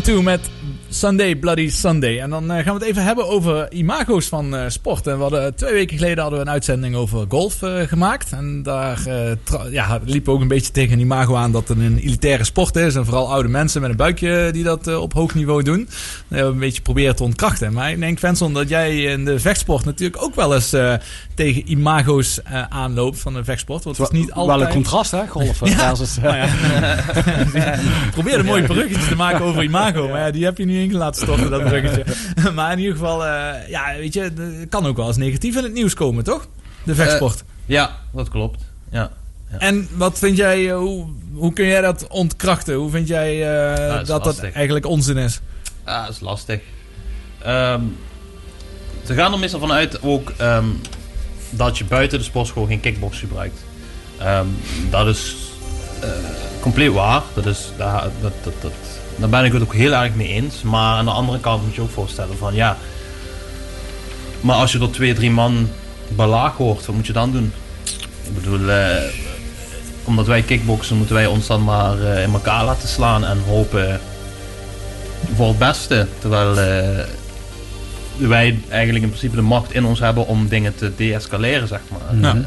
U2 0.00 0.22
met 0.22 0.40
Sunday 0.92 1.36
Bloody 1.36 1.68
Sunday. 1.68 2.20
En 2.20 2.30
dan 2.30 2.50
eh, 2.50 2.64
gaan 2.64 2.74
we 2.74 2.80
het 2.80 2.88
even 2.88 3.04
hebben 3.04 3.28
over 3.28 3.72
imago's 3.72 4.26
van 4.26 4.56
eh, 4.56 4.64
sport. 4.68 5.06
En 5.06 5.16
we 5.16 5.22
hadden, 5.22 5.54
twee 5.54 5.72
weken 5.72 5.96
geleden 5.96 6.18
hadden 6.18 6.38
we 6.38 6.44
een 6.44 6.52
uitzending 6.52 6.94
over 6.94 7.26
golf 7.28 7.62
eh, 7.62 7.80
gemaakt. 7.80 8.32
En 8.32 8.62
daar 8.62 9.06
eh, 9.06 9.72
ja, 9.72 10.00
liep 10.04 10.28
ook 10.28 10.40
een 10.40 10.48
beetje 10.48 10.72
tegen 10.72 10.92
een 10.92 11.00
imago 11.00 11.34
aan 11.34 11.52
dat 11.52 11.68
het 11.68 11.78
een 11.78 11.98
elitaire 11.98 12.44
sport 12.44 12.76
is. 12.76 12.94
En 12.94 13.04
vooral 13.04 13.32
oude 13.32 13.48
mensen 13.48 13.80
met 13.80 13.90
een 13.90 13.96
buikje 13.96 14.50
die 14.52 14.64
dat 14.64 14.86
eh, 14.86 15.00
op 15.00 15.12
hoog 15.12 15.34
niveau 15.34 15.62
doen. 15.62 15.78
Dat 15.78 15.88
hebben 16.28 16.46
we 16.46 16.52
een 16.52 16.58
beetje 16.58 16.82
proberen 16.82 17.16
te 17.16 17.22
ontkrachten. 17.22 17.72
Maar 17.72 17.90
ik 17.90 18.00
denk, 18.00 18.18
Venson, 18.18 18.52
dat 18.52 18.68
jij 18.68 19.02
in 19.02 19.24
de 19.24 19.38
vechtsport 19.38 19.84
natuurlijk 19.84 20.22
ook 20.22 20.34
wel 20.34 20.54
eens 20.54 20.72
eh, 20.72 20.94
tegen 21.34 21.70
imago's 21.70 22.42
eh, 22.42 22.62
aanloopt 22.68 23.18
van 23.18 23.34
de 23.34 23.44
vechtsport. 23.44 23.84
Want 23.84 23.96
het 23.96 24.12
is 24.12 24.18
niet 24.18 24.34
Wel 24.34 24.50
altijd... 24.50 24.68
een 24.68 24.74
contrast, 24.74 25.10
hè? 25.10 25.26
Golfen. 25.26 25.70
Ja. 25.72 25.96
versus, 25.96 26.16
eh, 26.16 26.22
Nou 26.22 26.36
ja. 26.36 26.48
Probeer 28.10 28.38
een 28.38 28.44
mooie 28.44 28.62
bruggetjes 28.62 29.08
te 29.08 29.16
maken 29.16 29.44
over 29.44 29.62
imago. 29.62 30.08
Maar 30.08 30.20
ja, 30.20 30.30
die 30.30 30.44
heb 30.44 30.58
je 30.58 30.64
nu 30.64 30.80
in 30.90 30.96
laten 30.96 31.22
storten, 31.22 31.50
dat 31.50 31.64
bruggetje. 31.64 32.04
maar 32.54 32.72
in 32.72 32.78
ieder 32.78 32.94
geval, 32.94 33.26
eh, 33.26 33.68
ja, 33.68 33.94
weet 33.96 34.14
je, 34.14 34.20
het 34.20 34.68
kan 34.68 34.86
ook 34.86 34.96
wel 34.96 35.06
eens 35.06 35.16
negatief 35.16 35.56
in 35.56 35.62
het 35.62 35.72
nieuws 35.72 35.94
komen, 35.94 36.24
toch? 36.24 36.46
De 36.82 36.94
vechtsport. 36.94 37.40
Eh, 37.40 37.44
ja, 37.66 37.98
dat 38.12 38.28
klopt. 38.28 38.64
Ja. 38.90 39.10
ja. 39.50 39.58
En 39.58 39.88
wat 39.96 40.18
vind 40.18 40.36
jij, 40.36 40.70
eh, 40.70 40.76
hoe, 40.76 41.06
hoe 41.34 41.52
kun 41.52 41.66
jij 41.66 41.80
dat 41.80 42.06
ontkrachten? 42.08 42.74
Hoe 42.74 42.90
vind 42.90 43.08
jij 43.08 43.38
dat 43.76 43.96
dat 43.96 44.06
dat 44.06 44.24
lastig. 44.24 44.52
eigenlijk 44.52 44.86
onzin 44.86 45.16
is? 45.16 45.40
Ja, 45.86 46.06
dat 46.06 46.14
is 46.14 46.20
lastig. 46.20 46.60
Ehm, 47.42 47.80
ze 49.04 49.14
gaan 49.14 49.32
er 49.32 49.38
meestal 49.38 49.60
vanuit 49.60 50.02
ook 50.02 50.32
ehm, 50.36 50.66
dat 51.50 51.78
je 51.78 51.84
buiten 51.84 52.18
de 52.18 52.24
sportschool 52.24 52.66
geen 52.66 52.80
kickbox 52.80 53.18
gebruikt. 53.18 53.64
Ehm, 54.18 54.46
dat 54.90 55.06
is 55.06 55.36
compleet 56.60 56.92
waar. 56.92 57.22
Dat 57.34 57.46
is, 57.46 57.68
dat, 57.76 58.10
dat, 58.20 58.32
dat, 58.60 58.72
daar 59.22 59.30
ben 59.30 59.44
ik 59.44 59.52
het 59.52 59.62
ook 59.62 59.74
heel 59.74 59.92
erg 59.92 60.14
mee 60.14 60.28
eens. 60.28 60.62
Maar 60.62 60.96
aan 60.96 61.04
de 61.04 61.10
andere 61.10 61.40
kant 61.40 61.64
moet 61.64 61.74
je 61.74 61.80
ook 61.80 61.90
voorstellen 61.90 62.36
van 62.36 62.54
ja. 62.54 62.76
Maar 64.40 64.56
als 64.56 64.72
je 64.72 64.78
door 64.78 64.90
twee, 64.90 65.14
drie 65.14 65.30
man 65.30 65.68
belaag 66.08 66.56
hoort, 66.56 66.86
wat 66.86 66.94
moet 66.94 67.06
je 67.06 67.12
dan 67.12 67.32
doen? 67.32 67.52
Ik 68.26 68.34
bedoel, 68.34 68.70
eh, 68.70 69.02
omdat 70.04 70.26
wij 70.26 70.42
kickboksen, 70.42 70.96
moeten 70.96 71.14
wij 71.14 71.26
ons 71.26 71.46
dan 71.46 71.64
maar 71.64 72.02
eh, 72.02 72.22
in 72.22 72.32
elkaar 72.32 72.64
laten 72.64 72.88
slaan 72.88 73.24
en 73.24 73.38
hopen 73.46 74.00
voor 75.34 75.48
het 75.48 75.58
beste. 75.58 76.06
Terwijl 76.18 76.58
eh, 76.58 77.04
wij 78.16 78.58
eigenlijk 78.68 79.04
in 79.04 79.10
principe 79.10 79.36
de 79.36 79.42
macht 79.42 79.72
in 79.72 79.84
ons 79.84 79.98
hebben 79.98 80.26
om 80.26 80.48
dingen 80.48 80.74
te 80.74 80.92
deescaleren, 80.96 81.68
zeg 81.68 81.80
maar. 81.90 82.16
Ja. 82.20 82.44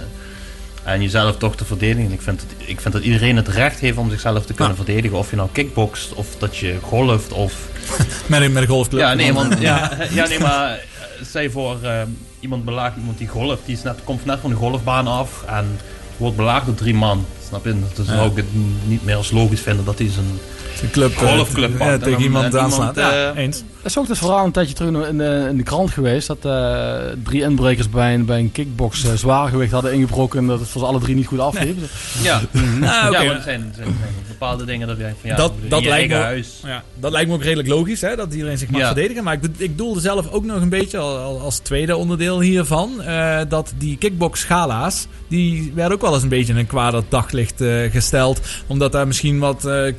En 0.86 1.02
jezelf 1.02 1.38
toch 1.38 1.56
te 1.56 1.66
verdedigen. 1.66 2.12
Ik 2.12 2.22
vind, 2.22 2.40
dat, 2.40 2.68
ik 2.68 2.82
vind 2.82 2.94
dat 2.94 3.04
iedereen 3.04 3.36
het 3.36 3.48
recht 3.48 3.80
heeft 3.80 3.98
om 3.98 4.10
zichzelf 4.10 4.46
te 4.46 4.54
kunnen 4.54 4.76
verdedigen. 4.76 5.18
Of 5.18 5.30
je 5.30 5.36
nou 5.36 5.50
kickbokst, 5.52 6.14
of 6.14 6.28
dat 6.38 6.58
je 6.58 6.78
golft, 6.82 7.32
of... 7.32 7.54
Met 8.28 8.42
een, 8.42 8.52
met 8.52 8.64
een 8.64 8.70
golfclub. 8.70 9.02
Ja, 9.02 9.14
nee, 9.14 9.34
want, 9.34 9.60
ja, 9.60 9.92
ja, 10.10 10.28
nee 10.28 10.40
maar 10.40 10.72
eh, 10.72 10.78
stel 11.26 11.50
voor 11.50 11.84
eh, 11.84 12.02
iemand 12.40 12.66
belaagt 12.66 12.98
iemand 12.98 13.18
die 13.18 13.28
golft. 13.28 13.66
Die 13.66 13.76
is 13.76 13.84
net, 13.84 14.00
komt 14.04 14.26
net 14.26 14.40
van 14.40 14.50
de 14.50 14.56
golfbaan 14.56 15.08
af 15.08 15.44
en 15.48 15.80
wordt 16.18 16.36
belaagd 16.36 16.66
door 16.66 16.76
drie 16.76 16.94
man. 16.94 17.26
Snap 17.48 17.66
je? 17.66 17.80
Dus 17.80 18.06
dan 18.06 18.06
zou 18.06 18.30
ik 18.30 18.36
het 18.36 18.46
niet 18.86 19.06
meer 19.06 19.16
als 19.16 19.32
logisch 19.32 19.62
vinden 19.62 19.86
dat 19.86 20.00
hij 20.00 20.10
zijn 20.10 20.40
Een 20.82 20.92
club, 20.92 21.12
eh, 21.12 21.28
golfclub 21.36 21.72
ja, 21.72 21.78
pakt 21.78 21.92
en 21.92 22.00
tegen 22.00 22.22
iemand 22.22 22.54
en 22.54 22.60
aanslaat. 22.62 22.96
Ja, 22.96 23.32
eh, 23.34 23.42
eens. 23.44 23.58
Dat 23.82 23.86
is 23.92 23.98
ook 23.98 24.08
het 24.08 24.18
verhaal 24.18 24.46
een 24.46 24.52
tijdje 24.52 24.74
terug 24.74 25.08
in 25.08 25.18
de, 25.18 25.46
in 25.50 25.58
de 25.58 25.64
krant 25.64 25.92
geweest. 25.92 26.28
Dat 26.28 26.46
eh, 26.46 26.96
drie 27.24 27.42
inbrekers 27.42 27.90
bij 27.90 28.14
een, 28.14 28.26
bij 28.26 28.40
een 28.40 28.52
kickbox 28.52 29.04
eh, 29.06 29.12
zwaargewicht 29.14 29.72
hadden 29.72 29.94
ingebroken. 29.94 30.40
En 30.40 30.48
dat 30.48 30.60
het 30.60 30.70
voor 30.70 30.82
ze 30.82 30.88
alle 30.88 31.00
drie 31.00 31.16
niet 31.16 31.28
goed 31.28 31.40
afliep. 31.40 31.78
Ja, 32.22 32.34
Ah, 32.36 32.42
oké. 32.42 32.82
ja 32.82 33.10
maar 33.12 33.36
er 33.36 33.42
zijn, 33.42 33.62
er 33.62 33.74
zijn, 33.76 33.88
er 33.88 33.94
zijn 34.00 34.14
bepaalde 34.28 34.66
dingen 34.66 34.88
dat 34.88 34.98
jij 34.98 35.14
van 35.22 35.30
ja, 35.30 35.36
dat, 35.36 35.52
dat, 35.70 35.84
lijkt 35.86 36.10
me, 36.10 36.16
huis. 36.16 36.60
Ja, 36.66 36.84
dat 37.00 37.12
lijkt 37.12 37.30
me 37.30 37.36
ook 37.36 37.44
redelijk 37.44 37.68
logisch, 37.68 38.02
hè, 38.02 38.16
dat 38.16 38.34
iedereen 38.34 38.58
zich 38.58 38.70
mag 38.70 38.82
Ja. 38.82 38.86
verdedigen. 38.88 39.24
Maar 39.24 39.34
ik, 39.34 39.42
ik 39.58 39.78
doelde 39.78 40.00
zelf 40.00 40.32
ook 40.32 40.46
nog 40.46 40.62
een 40.62 40.70
beetje 40.70 40.98
al, 40.98 41.18
al 41.18 41.40
als 41.42 41.58
tweede 41.60 41.96
onderdeel 41.96 42.40
hiervan. 42.42 43.02
eh, 43.02 43.40
dat 43.50 43.74
die 43.78 43.98
kickbox-schala's, 43.98 45.08
die 45.28 45.72
werden 45.76 45.94
ook 45.94 46.02
wel 46.02 46.14
eens 46.14 46.24
een 46.24 46.30
beetje 46.30 46.54
in 46.54 46.60
een 46.60 46.68
kwader 46.68 47.04
daglicht 47.10 47.62
eh, 47.62 47.92
gesteld. 47.92 48.40
Omdat 48.68 48.92
daar 48.92 49.08
misschien 49.08 49.40
wat 49.40 49.66
eh, 49.66 49.94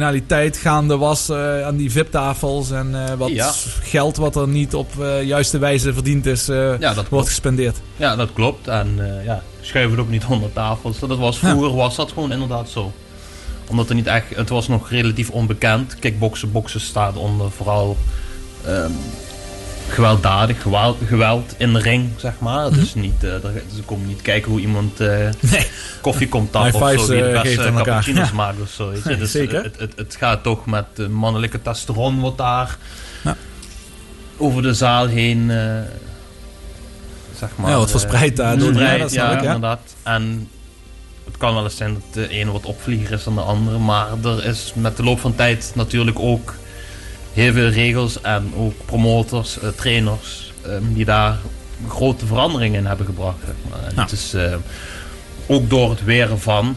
criminaliteit 0.00 0.56
gaande 0.56 0.96
was 0.96 1.28
eh, 1.28 1.62
aan 1.66 1.76
die 1.76 1.90
VIP-tafels. 1.90 2.70
En 2.70 2.94
eh, 3.06 3.14
wat 3.14 3.28
Ja. 3.28 3.52
geld 3.82 4.16
wat 4.16 4.36
er 4.36 4.48
niet 4.48 4.74
op 4.74 5.00
eh, 5.00 5.22
juiste 5.22 5.58
wijze 5.58 5.92
verdiend 5.94 6.26
is, 6.26 6.46
Ja, 6.46 6.76
dat 6.78 6.94
wordt 6.94 7.08
klopt. 7.08 7.26
gespendeerd. 7.28 7.76
Ja, 7.96 8.16
dat 8.16 8.32
klopt. 8.32 8.68
En 8.68 8.98
ja, 9.24 9.42
schuiven 9.60 9.96
het 9.96 10.00
ook 10.06 10.10
niet 10.12 10.24
onder 10.28 10.52
tafels. 10.52 10.98
Dat 10.98 11.18
was 11.18 11.38
vroeger 11.38 11.74
was 11.74 11.96
dat 11.96 12.12
gewoon 12.12 12.32
inderdaad 12.32 12.68
zo. 12.68 12.92
Omdat 13.68 13.88
er 13.88 13.94
niet 13.94 14.06
echt, 14.06 14.24
het 14.34 14.48
was 14.48 14.68
nog 14.68 14.90
relatief 14.90 15.30
onbekend. 15.30 15.94
Kickboksen, 15.98 16.52
boksen 16.52 16.80
staat 16.80 17.16
onder 17.16 17.50
vooral 17.50 17.96
ehm, 18.66 18.90
gewelddadig, 19.88 20.62
geweld, 20.62 20.96
geweld 21.06 21.54
in 21.56 21.72
de 21.72 21.78
ring, 21.80 22.10
zeg 22.16 22.32
maar. 22.38 22.70
Dus 22.72 22.94
niet, 22.94 23.24
eh, 23.24 23.30
ze 23.74 23.82
komen 23.84 24.06
niet 24.06 24.22
kijken 24.22 24.50
hoe 24.50 24.60
iemand 24.60 25.00
eh, 25.00 25.28
koffie 26.00 26.28
komt 26.28 26.52
tappen 26.52 26.82
of 26.82 26.90
zo, 26.90 27.06
wie 27.12 27.22
de 27.22 27.28
eh, 27.28 27.42
beste 27.42 27.72
cappuccino's 27.74 28.28
Ja. 28.28 28.34
maakt 28.34 28.60
of 28.60 28.68
zo. 28.70 28.92
Nee, 29.04 29.16
Dus 29.16 29.30
zeker. 29.30 29.62
Het, 29.62 29.78
het, 29.78 29.92
het 29.96 30.16
gaat 30.18 30.42
toch 30.42 30.66
met 30.66 30.84
de 30.94 31.08
mannelijke 31.08 31.62
testosteron 31.62 32.20
wat 32.20 32.38
daar 32.38 32.76
Ja. 33.24 33.36
over 34.36 34.62
de 34.62 34.74
zaal 34.74 35.06
heen, 35.06 35.50
zeg 37.38 37.48
maar. 37.56 37.70
Ja, 37.70 37.76
wat 37.76 37.90
verspreidt 37.90 38.36
daar 38.36 38.58
door. 38.58 38.66
verspreid, 38.66 38.96
Ja, 38.96 39.02
dat 39.02 39.12
ja, 39.12 39.30
ik, 39.30 39.40
ja. 39.42 39.44
inderdaad. 39.54 39.94
En 40.02 40.48
het 41.24 41.36
kan 41.36 41.54
wel 41.54 41.64
eens 41.64 41.76
zijn 41.76 41.92
dat 41.94 42.02
de 42.14 42.28
ene 42.28 42.52
wat 42.52 42.64
opvlieger 42.64 43.12
is 43.12 43.24
dan 43.24 43.34
de 43.34 43.40
andere. 43.40 43.78
Maar 43.78 44.06
er 44.24 44.44
is 44.44 44.72
met 44.74 44.96
de 44.96 45.02
loop 45.02 45.20
van 45.20 45.34
tijd 45.34 45.72
natuurlijk 45.74 46.18
ook 46.18 46.54
heel 47.36 47.52
veel 47.52 47.68
regels 47.68 48.20
en 48.20 48.52
ook 48.56 48.72
promotors, 48.84 49.58
eh, 49.60 49.68
trainers, 49.68 50.52
ehm, 50.62 50.82
die 50.92 51.04
daar 51.04 51.36
grote 51.88 52.26
veranderingen 52.26 52.78
in 52.80 52.86
hebben 52.86 53.06
gebracht. 53.06 53.36
Zeg 53.46 53.54
maar. 53.70 53.78
En 53.88 53.92
Ja. 53.96 54.02
het 54.02 54.12
is 54.12 54.34
eh, 54.34 54.54
ook 55.46 55.70
door 55.70 55.90
het 55.90 56.04
weren 56.04 56.40
van 56.40 56.76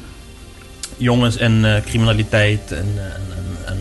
jongens 0.97 1.35
in 1.37 1.65
eh, 1.65 1.81
criminaliteit 1.85 2.71
en, 2.71 2.77
en, 2.97 3.21
en, 3.65 3.77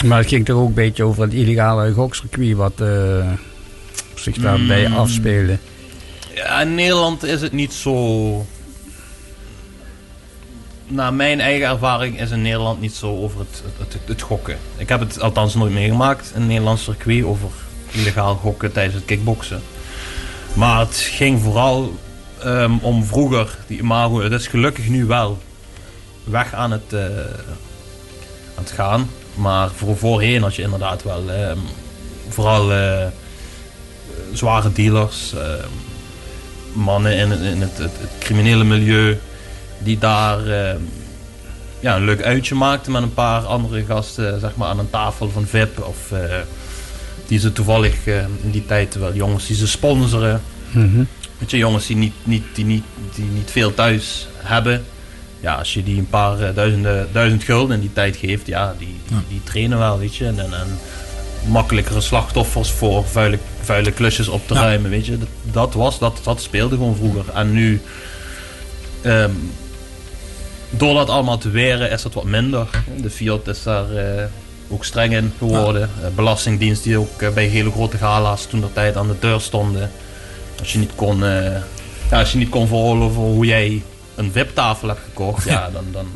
en 0.00 0.08
Maar 0.08 0.18
het 0.18 0.28
ging 0.28 0.44
toch 0.44 0.56
ook 0.60 0.68
een 0.68 0.74
beetje 0.74 1.04
over 1.04 1.22
het 1.22 1.32
illegale 1.32 1.92
gokcircuit 1.92 2.56
wat 2.56 2.82
zich 4.14 4.36
daarbij 4.36 4.86
Mm. 4.88 4.94
afspeelde. 4.96 5.58
Ja, 6.34 6.60
in 6.60 6.74
Nederland 6.74 7.22
is 7.22 7.40
het 7.40 7.52
niet 7.52 7.72
zo. 7.72 8.46
Naar 10.90 11.14
mijn 11.14 11.40
eigen 11.40 11.68
ervaring 11.68 12.20
is 12.20 12.30
in 12.30 12.42
Nederland 12.42 12.80
niet 12.80 12.94
zo 12.94 13.16
over 13.16 13.38
het, 13.38 13.62
het, 13.78 13.96
het, 14.04 14.22
gokken. 14.22 14.58
Ik 14.76 14.88
heb 14.88 15.00
het 15.00 15.20
althans 15.20 15.54
nooit 15.54 15.72
meegemaakt 15.72 16.30
in 16.34 16.40
het 16.40 16.48
Nederlands 16.48 16.84
circuit 16.84 17.24
over 17.24 17.48
illegaal 17.90 18.34
gokken 18.34 18.72
tijdens 18.72 18.94
het 18.94 19.04
kickboksen. 19.04 19.62
Maar 20.52 20.78
het 20.78 20.96
ging 20.96 21.40
vooral 21.40 21.94
ehm, 22.42 22.72
om 22.80 23.04
vroeger, 23.04 23.58
die 23.66 23.78
imago. 23.78 24.20
Het 24.20 24.32
is 24.32 24.46
gelukkig 24.46 24.88
nu 24.88 25.04
wel 25.04 25.38
weg 26.24 26.54
aan 26.54 26.70
het, 26.70 26.92
eh, 26.92 27.04
aan 28.54 28.64
het 28.64 28.70
gaan. 28.70 29.10
Maar 29.34 29.70
voor 29.70 29.96
voorheen 29.96 30.42
had 30.42 30.54
je 30.54 30.62
inderdaad 30.62 31.02
wel 31.02 31.30
ehm, 31.30 31.58
vooral 32.28 32.72
eh, 32.72 33.06
zware 34.32 34.72
dealers. 34.72 35.32
ehm, 35.34 35.68
mannen 36.72 37.16
in, 37.16 37.32
in 37.32 37.60
het, 37.60 37.78
het 37.78 38.10
criminele 38.18 38.64
milieu 38.64 39.18
die 39.82 39.98
daar 39.98 40.46
eh, 40.46 40.74
ja, 41.80 41.96
een 41.96 42.04
leuk 42.04 42.22
uitje 42.22 42.54
maakten 42.54 42.92
met 42.92 43.02
een 43.02 43.14
paar 43.14 43.42
andere 43.42 43.84
gasten 43.84 44.40
zeg 44.40 44.56
maar, 44.56 44.68
aan 44.68 44.78
een 44.78 44.90
tafel 44.90 45.30
van 45.30 45.46
VIP 45.46 45.84
of 45.84 46.12
eh, 46.12 46.36
die 47.26 47.38
ze 47.38 47.52
toevallig 47.52 48.06
eh, 48.06 48.18
in 48.42 48.50
die 48.50 48.66
tijd 48.66 48.94
wel 48.94 49.14
jongens 49.14 49.46
die 49.46 49.56
ze 49.56 49.66
sponsoren. 49.68 50.40
Mhm. 50.70 51.02
Weet 51.38 51.50
je, 51.50 51.56
jongens 51.56 51.86
die 51.86 51.96
niet, 51.96 52.12
niet, 52.22 52.44
die, 52.54 52.64
niet, 52.64 52.84
die 53.14 53.24
niet 53.24 53.50
veel 53.50 53.74
thuis 53.74 54.26
hebben. 54.36 54.84
Ja, 55.40 55.54
als 55.54 55.74
je 55.74 55.82
die 55.82 55.98
een 55.98 56.08
paar 56.08 56.40
eh, 56.40 56.54
duizenden, 56.54 57.08
duizend 57.12 57.44
gulden 57.44 57.74
in 57.74 57.80
die 57.80 57.92
tijd 57.92 58.16
geeft, 58.16 58.46
ja, 58.46 58.74
die, 58.78 58.96
die, 59.08 59.16
die 59.28 59.40
trainen 59.44 59.78
wel, 59.78 59.98
weet 59.98 60.16
je. 60.16 60.26
En, 60.26 60.38
en, 60.38 60.52
en 60.54 60.78
makkelijkere 61.48 62.00
slachtoffers 62.00 62.70
voor 62.70 63.04
vuile, 63.06 63.38
vuile 63.62 63.92
klusjes 63.92 64.28
op 64.28 64.46
te 64.46 64.54
Ja. 64.54 64.60
ruimen, 64.60 64.90
weet 64.90 65.06
je. 65.06 65.18
Dat, 65.18 65.28
dat 65.52 65.74
was, 65.74 65.98
dat, 65.98 66.20
dat 66.22 66.42
speelde 66.42 66.76
gewoon 66.76 66.96
vroeger. 66.96 67.24
En 67.34 67.52
nu, 67.52 67.80
ehm, 69.02 69.30
door 70.70 70.94
dat 70.94 71.08
allemaal 71.08 71.38
te 71.38 71.50
weren, 71.50 71.90
is 71.90 72.02
dat 72.02 72.14
wat 72.14 72.24
minder. 72.24 72.68
De 73.02 73.10
Fiat 73.10 73.48
is 73.48 73.62
daar 73.62 73.96
eh, 73.96 74.24
ook 74.68 74.84
streng 74.84 75.12
in 75.12 75.32
geworden. 75.38 75.90
Eh, 76.02 76.08
Belastingdienst 76.14 76.82
die 76.82 76.98
ook 76.98 77.22
eh, 77.22 77.28
bij 77.28 77.46
hele 77.46 77.70
grote 77.70 77.96
gala's 77.96 78.46
toen 78.46 78.60
de 78.60 78.72
tijd 78.72 78.96
aan 78.96 79.08
de 79.08 79.16
deur 79.20 79.40
stonden. 79.40 79.90
Als 80.58 80.72
je 80.72 80.78
niet 80.78 80.94
kon, 80.94 81.18
ja, 82.10 82.18
als 82.18 82.32
je 82.32 82.38
niet 82.38 82.48
kon 82.48 82.66
veroorloven 82.66 83.20
hoe 83.20 83.46
jij 83.46 83.82
een 84.14 84.32
VIP-tafel 84.32 84.88
hebt 84.88 85.00
gekocht, 85.04 85.44
ja, 85.44 85.70
dan, 85.72 85.84
dan 85.92 86.06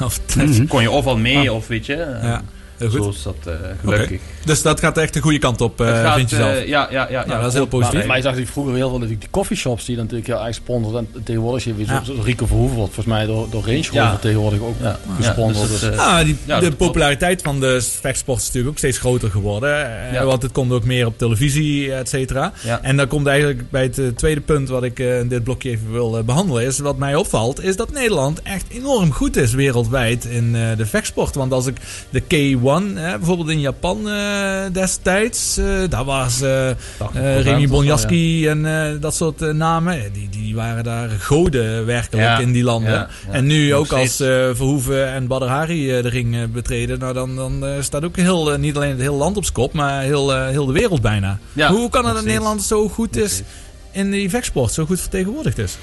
Of 0.00 0.20
kon 0.68 0.82
je 0.82 0.90
ofwel 0.90 1.16
mee 1.16 1.52
of 1.52 1.66
weet 1.66 1.86
je. 1.86 2.18
Ja. 2.22 2.42
Heel 2.78 2.88
goed. 2.90 3.02
Zo 3.02 3.08
is 3.08 3.22
dat 3.22 3.36
eh, 3.54 3.60
gelukkig. 3.80 4.20
Dus 4.44 4.62
dat 4.62 4.80
gaat 4.80 4.98
echt 4.98 5.14
de 5.14 5.20
goede 5.20 5.38
kant 5.38 5.60
op, 5.60 5.80
eh, 5.80 5.86
gaat, 5.86 6.14
vind 6.16 6.30
je 6.30 6.36
eh, 6.36 6.42
zelf? 6.42 6.54
ja, 6.66 6.88
ja, 6.90 7.06
ja, 7.10 7.18
Nou, 7.18 7.30
ja, 7.30 7.38
dat 7.40 7.46
is 7.48 7.52
heel 7.54 7.66
positief. 7.66 8.06
Maar 8.06 8.16
je 8.16 8.22
zag 8.22 8.30
natuurlijk 8.32 8.52
vroeger 8.52 8.74
heel 8.74 8.88
veel 8.88 8.98
natuurlijk 8.98 9.20
die 9.20 9.30
coffeeshops 9.30 9.84
die 9.84 9.96
natuurlijk 9.96 10.26
heel 10.26 10.44
erg 10.46 10.54
sponsoren. 10.54 11.06
En 11.14 11.22
tegenwoordig 11.24 11.64
je 11.64 11.74
weer 11.74 11.86
zo- 12.04 12.14
Rico 12.24 12.46
Verhoeven 12.46 12.76
wordt 12.76 12.94
volgens 12.94 13.14
mij 13.16 13.26
door, 13.26 13.50
door 13.50 13.62
Range 13.64 13.86
Rover 13.92 14.18
tegenwoordig 14.20 14.60
ook 14.60 14.74
gesponsord. 15.16 15.68
Ja, 15.70 15.78
dus 15.78 15.80
Dus, 15.90 15.98
Ah, 15.98 16.24
die, 16.24 16.36
de 16.60 16.72
populariteit 16.76 17.42
van 17.42 17.60
de 17.60 17.80
vechtsport 18.00 18.38
is 18.38 18.44
natuurlijk 18.46 18.72
ook 18.72 18.78
steeds 18.78 18.98
groter 18.98 19.30
geworden. 19.30 19.86
eh, 20.06 20.12
Ja. 20.12 20.24
Want 20.24 20.42
het 20.42 20.52
komt 20.52 20.72
ook 20.72 20.84
meer 20.84 21.06
op 21.06 21.18
televisie, 21.18 21.92
et 21.92 22.08
cetera. 22.08 22.52
Ja. 22.64 22.82
En 22.82 22.96
dan 22.96 23.06
komt 23.08 23.26
eigenlijk 23.26 23.70
bij 23.70 23.82
het 23.82 23.98
eh, 23.98 24.06
tweede 24.06 24.40
punt 24.40 24.68
wat 24.68 24.82
ik 24.82 24.98
eh, 24.98 25.18
in 25.18 25.28
dit 25.28 25.44
blokje 25.44 25.70
even 25.70 25.92
wil 25.92 26.18
eh, 26.18 26.24
behandelen. 26.24 26.64
Is 26.64 26.78
wat 26.78 26.96
mij 26.98 27.14
opvalt, 27.14 27.62
is 27.62 27.76
dat 27.76 27.92
Nederland 27.92 28.42
echt 28.42 28.64
enorm 28.68 29.12
goed 29.12 29.36
is 29.36 29.52
wereldwijd 29.52 30.24
in 30.24 30.54
eh, 30.56 30.76
de 30.76 30.86
vechtsport. 30.86 31.34
Want 31.34 31.52
als 31.52 31.66
ik 31.66 31.76
de 32.10 32.20
K1, 32.66 32.96
eh, 32.98 33.14
bijvoorbeeld 33.16 33.48
in 33.48 33.60
Japan 33.60 34.08
eh, 34.08 34.60
destijds, 34.72 35.56
eh, 35.56 35.64
daar 35.88 36.04
was 36.04 36.40
eh 36.40 36.70
80% 36.98 37.42
Remy 37.42 37.62
zo, 37.66 37.68
Bonjaski 37.68 38.48
en 38.48 38.66
eh, 38.66 39.00
dat 39.00 39.14
soort 39.14 39.40
namen. 39.52 40.12
Die, 40.12 40.28
die 40.28 40.54
waren 40.54 40.84
daar 40.84 41.08
goden 41.08 41.86
werkelijk 41.86 42.26
Ja. 42.26 42.38
in 42.38 42.52
die 42.52 42.62
landen. 42.64 42.92
Ja, 42.92 43.08
ja. 43.26 43.32
En 43.32 43.46
nu 43.46 43.74
ook 43.74 43.92
als 43.92 44.14
steeds. 44.14 44.20
eh, 44.20 44.54
Verhoeven 44.54 45.08
en 45.12 45.26
Badr 45.26 45.44
Hari 45.44 45.90
eh, 45.96 46.02
de 46.02 46.08
ring 46.08 46.52
betreden, 46.52 46.98
nou 46.98 47.14
dan, 47.14 47.36
dan 47.36 47.66
eh, 47.66 47.70
staat 47.80 48.04
ook 48.04 48.16
heel, 48.16 48.58
niet 48.58 48.76
alleen 48.76 48.90
het 48.90 49.00
hele 49.00 49.10
land 49.16 49.36
op 49.36 49.44
z'n 49.44 49.52
kop, 49.52 49.72
maar 49.72 50.02
heel, 50.02 50.44
heel 50.46 50.66
de 50.66 50.72
wereld 50.72 51.00
bijna. 51.00 51.38
Ja, 51.52 51.70
Hoe 51.72 51.90
kan 51.90 52.04
het 52.04 52.14
dat. 52.14 52.24
Nederland 52.24 52.62
zo 52.62 52.88
goed 52.88 53.14
Nog 53.14 53.24
is 53.24 53.32
steeds. 53.32 53.48
in 53.92 54.10
die 54.10 54.30
vechtsport, 54.30 54.72
zo 54.72 54.84
goed 54.86 55.00
vertegenwoordigd 55.00 55.58
is? 55.58 55.76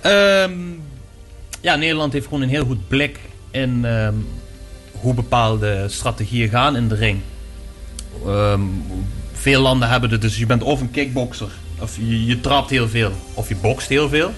Ehm, 0.00 0.50
ja, 1.60 1.76
Nederland 1.76 2.12
heeft 2.12 2.24
gewoon 2.26 2.42
een 2.42 2.48
heel 2.48 2.64
goed 2.64 2.88
blik 2.88 3.18
in 3.50 3.84
ehm, 3.84 4.14
hoe 5.06 5.14
bepaalde 5.14 5.84
strategieën 5.88 6.48
gaan 6.48 6.76
in 6.76 6.88
de 6.88 6.94
ring. 6.94 7.20
Ehm, 8.26 8.60
veel 9.32 9.60
landen 9.60 9.88
hebben 9.88 10.10
het, 10.10 10.20
dus 10.20 10.38
je 10.38 10.46
bent 10.46 10.62
of 10.62 10.80
een 10.80 10.90
kickboxer, 10.90 11.48
of 11.78 11.96
je, 11.96 12.24
je 12.26 12.40
trapt 12.40 12.70
heel 12.70 12.88
veel, 12.88 13.12
of 13.34 13.48
je 13.48 13.56
bokst 13.56 13.88
heel 13.88 14.08
veel. 14.08 14.32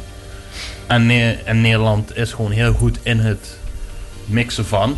En, 0.86 1.11
en 1.45 1.61
Nederland 1.61 2.16
is 2.16 2.32
gewoon 2.32 2.51
heel 2.51 2.73
goed 2.73 2.99
in 3.03 3.19
het 3.19 3.59
mixen 4.24 4.66
van. 4.66 4.97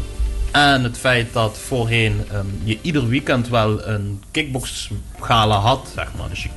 En 0.51 0.85
het 0.85 0.99
feit 0.99 1.33
dat 1.33 1.59
voorheen 1.59 2.25
ehm, 2.31 2.47
je 2.65 2.79
ieder 2.83 3.09
weekend 3.09 3.49
wel 3.49 3.87
een 3.87 4.23
kickboxgala 4.31 5.59
had, 5.59 5.91
zeg 5.95 6.09
maar. 6.19 6.29
Dus 6.29 6.43
je, 6.43 6.49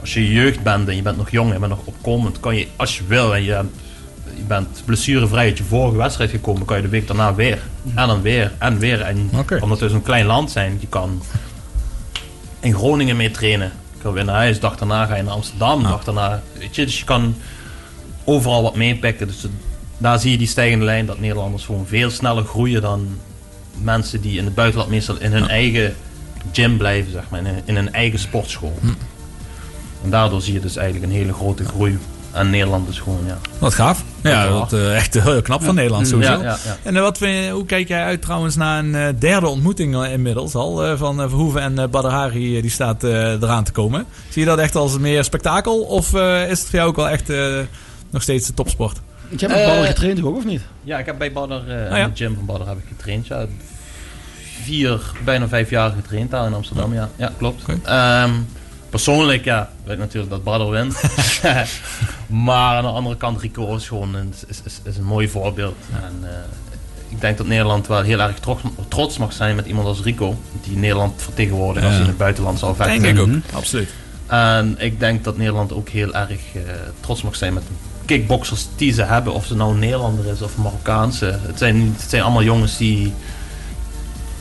als 0.00 0.14
je 0.14 0.32
jeugd 0.32 0.62
bent 0.62 0.88
en 0.88 0.96
je 0.96 1.02
bent 1.02 1.16
nog 1.16 1.30
jong 1.30 1.52
en 1.52 1.60
bent 1.60 1.72
nog 1.72 1.84
opkomend, 1.84 2.40
kan 2.40 2.56
je 2.56 2.66
als 2.76 2.98
je 2.98 3.04
wil 3.06 3.34
en 3.34 3.42
je, 3.42 3.52
hebt- 3.52 3.76
je 4.38 4.44
bent 4.46 4.82
blessurevrij 4.84 5.44
uit 5.44 5.58
je 5.58 5.64
vorige 5.64 5.96
wedstrijd 5.96 6.30
gekomen, 6.30 6.64
kan 6.64 6.76
je 6.76 6.82
de 6.82 6.88
week 6.88 7.06
daarna 7.06 7.34
weer. 7.34 7.58
En 7.94 8.06
dan 8.06 8.22
weer 8.22 8.52
en 8.58 8.78
weer. 8.78 9.00
En 9.00 9.30
omdat 9.60 9.78
we 9.78 9.88
zo'n 9.88 10.02
klein 10.02 10.26
land 10.26 10.50
zijn, 10.50 10.76
je 10.80 10.86
kan 10.86 11.22
in 12.60 12.74
Groningen 12.74 13.16
mee 13.16 13.30
trainen. 13.30 13.72
Je 13.94 14.02
kan 14.02 14.12
weer 14.12 14.24
naar 14.24 14.34
huis, 14.34 14.60
dag 14.60 14.76
daarna 14.76 15.06
ga 15.06 15.16
je 15.16 15.22
naar 15.22 15.32
Amsterdam, 15.32 15.82
dag 15.82 16.04
daarna. 16.04 16.42
Weet 16.58 16.76
je, 16.76 16.84
dus 16.84 16.98
je 16.98 17.04
kan 17.04 17.34
overal 18.24 18.62
wat 18.62 18.76
meepikken. 18.76 19.26
Dus 19.26 19.46
daar 19.98 20.18
zie 20.18 20.30
je 20.30 20.38
die 20.38 20.46
stijgende 20.46 20.84
lijn 20.84 21.06
dat 21.06 21.20
Nederlanders 21.20 21.64
gewoon 21.64 21.86
veel 21.86 22.10
sneller 22.10 22.44
groeien 22.44 22.82
dan 22.82 23.18
mensen 23.82 24.20
die 24.20 24.38
in 24.38 24.44
het 24.44 24.54
buitenland 24.54 24.90
meestal 24.90 25.16
in 25.16 25.32
hun 25.32 25.48
eigen 25.48 25.94
gym 26.52 26.76
blijven, 26.76 27.12
zeg 27.12 27.30
maar, 27.30 27.40
in 27.40 27.46
hun, 27.46 27.62
in 27.64 27.74
hun 27.74 27.92
eigen 27.92 28.18
sportschool. 28.18 28.78
En 30.04 30.10
daardoor 30.10 30.42
zie 30.42 30.52
je 30.52 30.60
dus 30.60 30.76
eigenlijk 30.76 31.12
een 31.12 31.18
hele 31.18 31.32
grote 31.32 31.64
groei. 31.64 31.98
En 32.32 32.50
Nederland 32.50 32.88
is 32.88 32.98
gewoon, 32.98 33.20
ja. 33.26 33.38
Wat 33.58 33.74
gaaf. 33.74 34.02
Ja, 34.22 34.30
Ja. 34.44 34.48
dat 34.48 34.72
eh, 34.72 34.96
echt 34.96 35.14
heel 35.22 35.42
knap 35.42 35.62
van 35.64 35.74
Nederland 35.74 36.02
Ja, 36.06 36.12
sowieso. 36.12 36.32
ja, 36.32 36.58
ja. 36.64 36.76
En 36.82 36.96
eh, 36.96 37.02
wat 37.02 37.18
vind 37.18 37.44
je- 37.44 37.50
hoe 37.50 37.64
kijk 37.66 37.88
jij 37.88 38.04
uit 38.04 38.22
trouwens 38.22 38.56
naar 38.56 38.78
een 38.78 38.94
eh, 38.94 39.08
derde 39.18 39.46
ontmoeting 39.46 40.02
eh, 40.04 40.12
inmiddels 40.12 40.54
al 40.54 40.84
eh, 40.84 40.92
van 40.98 41.20
eh, 41.22 41.28
Verhoeven 41.28 41.60
en 41.60 41.78
eh, 41.78 41.88
Badr 41.88 42.06
Hari 42.08 42.56
eh, 42.56 42.62
die 42.62 42.70
staat 42.70 43.04
eh, 43.04 43.10
eraan 43.32 43.64
te 43.64 43.72
komen? 43.72 44.04
Zie 44.28 44.42
je 44.42 44.48
dat 44.48 44.58
echt 44.58 44.74
als 44.76 44.98
meer 44.98 45.24
spektakel 45.24 45.80
of 45.80 46.14
eh, 46.14 46.50
is 46.50 46.58
het 46.58 46.68
voor 46.68 46.78
jou 46.78 46.88
ook 46.88 46.96
wel 46.96 47.08
echt 47.08 47.30
eh, 47.30 47.58
nog 48.10 48.22
steeds 48.22 48.46
de 48.46 48.54
topsport? 48.54 49.00
Je 49.28 49.36
hebt 49.38 49.52
met 49.52 49.64
ballen 49.64 49.82
Eh, 49.82 49.88
getraind 49.88 50.22
ook, 50.24 50.36
of 50.36 50.44
niet? 50.44 50.62
Ja, 50.82 50.98
ik 50.98 51.06
heb 51.06 51.18
bij 51.18 51.32
Badr, 51.32 51.52
eh, 51.52 51.90
Ah, 51.92 51.98
ja. 51.98 52.04
de 52.06 52.10
gym 52.14 52.34
van 52.34 52.44
Badr 52.46 52.68
heb 52.68 52.78
ik 52.78 52.84
getraind. 52.88 53.26
Ja. 53.26 53.46
Vier, 54.62 55.00
bijna 55.24 55.48
vijf 55.48 55.70
jaar 55.70 55.90
getraind 55.90 56.30
daar 56.30 56.46
in 56.46 56.54
Amsterdam, 56.54 56.94
ja. 56.94 57.08
Ja, 57.16 57.32
klopt. 57.36 57.62
Ehm, 57.84 58.30
persoonlijk, 58.90 59.44
ja, 59.44 59.70
weet 59.84 59.92
ik 59.94 59.98
natuurlijk 59.98 60.30
dat 60.32 60.44
Badr 60.44 60.64
wint. 60.70 61.00
maar 62.46 62.76
aan 62.76 62.82
de 62.82 62.88
andere 62.88 63.16
kant, 63.16 63.40
Rico 63.40 63.74
is 63.76 63.88
gewoon 63.88 64.14
een, 64.14 64.34
is, 64.46 64.60
is, 64.64 64.80
is 64.82 64.96
een 64.96 65.04
mooi 65.04 65.28
voorbeeld. 65.28 65.76
En, 65.92 66.12
eh, 66.22 66.30
ik 67.08 67.20
denk 67.20 67.36
dat 67.38 67.46
Nederland 67.46 67.86
wel 67.86 68.02
heel 68.02 68.20
erg 68.20 68.38
trots, 68.38 68.62
trots 68.88 69.18
mag 69.18 69.32
zijn 69.32 69.56
met 69.56 69.66
iemand 69.66 69.86
als 69.86 70.00
Rico. 70.02 70.36
Die 70.62 70.76
Nederland 70.76 71.22
vertegenwoordigt 71.22 71.84
als 71.84 71.94
hij 71.94 72.02
in 72.02 72.08
het 72.08 72.18
buitenland 72.18 72.58
zou 72.58 72.74
vechten. 72.76 73.02
Denk 73.02 73.16
ik 73.16 73.20
ook, 73.22 73.26
Mhm. 73.28 73.38
absoluut. 73.52 73.88
En 74.26 74.74
ik 74.78 75.00
denk 75.00 75.24
dat 75.24 75.36
Nederland 75.36 75.72
ook 75.72 75.88
heel 75.88 76.14
erg 76.14 76.30
eh, 76.30 76.62
trots 77.00 77.22
mag 77.22 77.36
zijn 77.36 77.52
met 77.54 77.62
de 77.62 77.72
kickboxers 78.04 78.66
die 78.76 78.92
ze 78.92 79.02
hebben. 79.02 79.32
Of 79.32 79.46
ze 79.46 79.54
nou 79.56 79.72
een 79.72 79.78
Nederlander 79.78 80.26
is 80.26 80.42
of 80.42 80.56
een 80.56 80.62
Marokkaanse. 80.62 81.38
Het 81.42 81.58
zijn, 81.58 81.94
het 81.98 82.10
zijn 82.10 82.22
allemaal 82.22 82.42
jongens 82.42 82.76
die, 82.76 83.12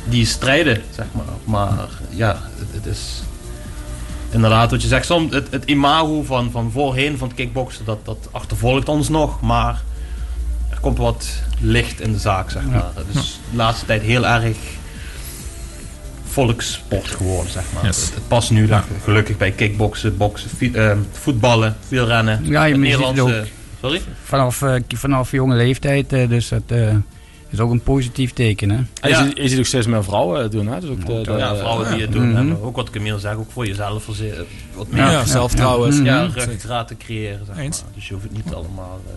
die 0.06 0.26
strijden, 0.26 0.82
zeg 0.96 1.06
maar. 1.12 1.26
Maar 1.44 1.90
ja, 2.10 2.40
het, 2.58 2.68
het 2.72 2.86
is 2.86 3.22
inderdaad 4.38 4.72
wat 4.72 4.82
je 4.82 4.88
zegt. 4.88 5.06
Soms 5.06 5.34
het, 5.34 5.48
het 5.52 5.66
imago 5.66 6.24
van, 6.24 6.52
van 6.52 6.72
voorheen 6.72 7.18
van 7.18 7.28
het 7.28 7.38
kickboksen, 7.38 7.86
dat, 7.86 8.06
dat 8.06 8.30
achtervolgt 8.32 8.90
ons 8.90 9.10
nog. 9.10 9.42
Maar 9.42 9.82
er 10.70 10.80
komt 10.80 10.98
wat 10.98 11.30
licht 11.60 12.02
in 12.02 12.12
de 12.12 12.20
zaak, 12.20 12.50
zeg 12.50 12.64
maar. 12.66 12.92
Is 13.14 13.40
de 13.50 13.58
laatste 13.58 13.86
tijd 13.86 14.02
heel 14.02 14.28
erg 14.28 14.58
volkssport 16.24 17.08
geworden, 17.08 17.52
zeg 17.52 17.64
maar. 17.74 17.86
Yes. 17.86 18.06
Het, 18.06 18.14
het 18.14 18.28
past 18.28 18.52
nu 18.52 18.70
gelukkig 19.04 19.38
bij 19.38 19.52
kickboksen, 19.52 20.18
boksen, 20.18 20.50
eh, 20.74 20.92
voetballen, 21.12 21.76
wielrennen. 21.88 22.46
Ja, 22.46 22.64
je 22.64 22.72
het 22.72 22.82
Nederlandse... 22.82 23.46
Sorry? 23.82 24.02
Vanaf, 24.24 24.62
eh, 24.62 24.76
vanaf 24.88 25.32
jonge 25.32 25.56
leeftijd, 25.56 26.14
eh, 26.14 26.30
dus 26.30 26.50
dat 26.50 26.62
is 27.50 27.60
ook 27.60 27.72
een 27.72 27.82
positief 27.82 28.34
teken. 28.34 28.70
Hè? 28.70 28.76
En 28.76 28.88
je, 29.02 29.10
Ja. 29.10 29.24
ziet, 29.24 29.38
je 29.38 29.48
ziet 29.48 29.60
ook 29.60 29.66
steeds 29.66 29.88
meer 29.88 30.04
vrouwen 30.04 30.42
het 30.42 30.52
doen. 30.52 30.68
Hè? 30.68 30.80
Dus 30.80 30.90
ook 30.90 31.06
de, 31.06 31.22
de- 31.22 31.32
ja, 31.32 31.56
vrouwen 31.56 31.92
die 31.92 32.02
het 32.02 32.12
doen. 32.12 32.36
En 32.36 32.62
ook 32.62 32.76
wat 32.76 32.90
Camille 32.90 33.20
zegt, 33.20 33.36
ook 33.36 33.52
voor 33.52 33.68
jezelf 33.68 34.04
verze- 34.04 34.46
wat 34.76 34.88
meer 34.88 35.02
Ja, 35.02 35.12
ja, 35.12 35.26
zelfvertrouwen. 35.26 36.04
Ja. 36.04 36.16
ja, 36.16 36.24
Mhm. 36.28 36.34
ruggengraat 36.34 36.88
te 36.88 36.98
creëren. 36.98 37.46
Zeg 37.46 37.56
maar. 37.56 37.70
Dus 37.96 38.08
je 38.08 38.14
hoeft 38.14 38.26
het 38.26 38.46
niet 38.46 38.54
allemaal... 38.54 39.00
eh, 39.08 39.14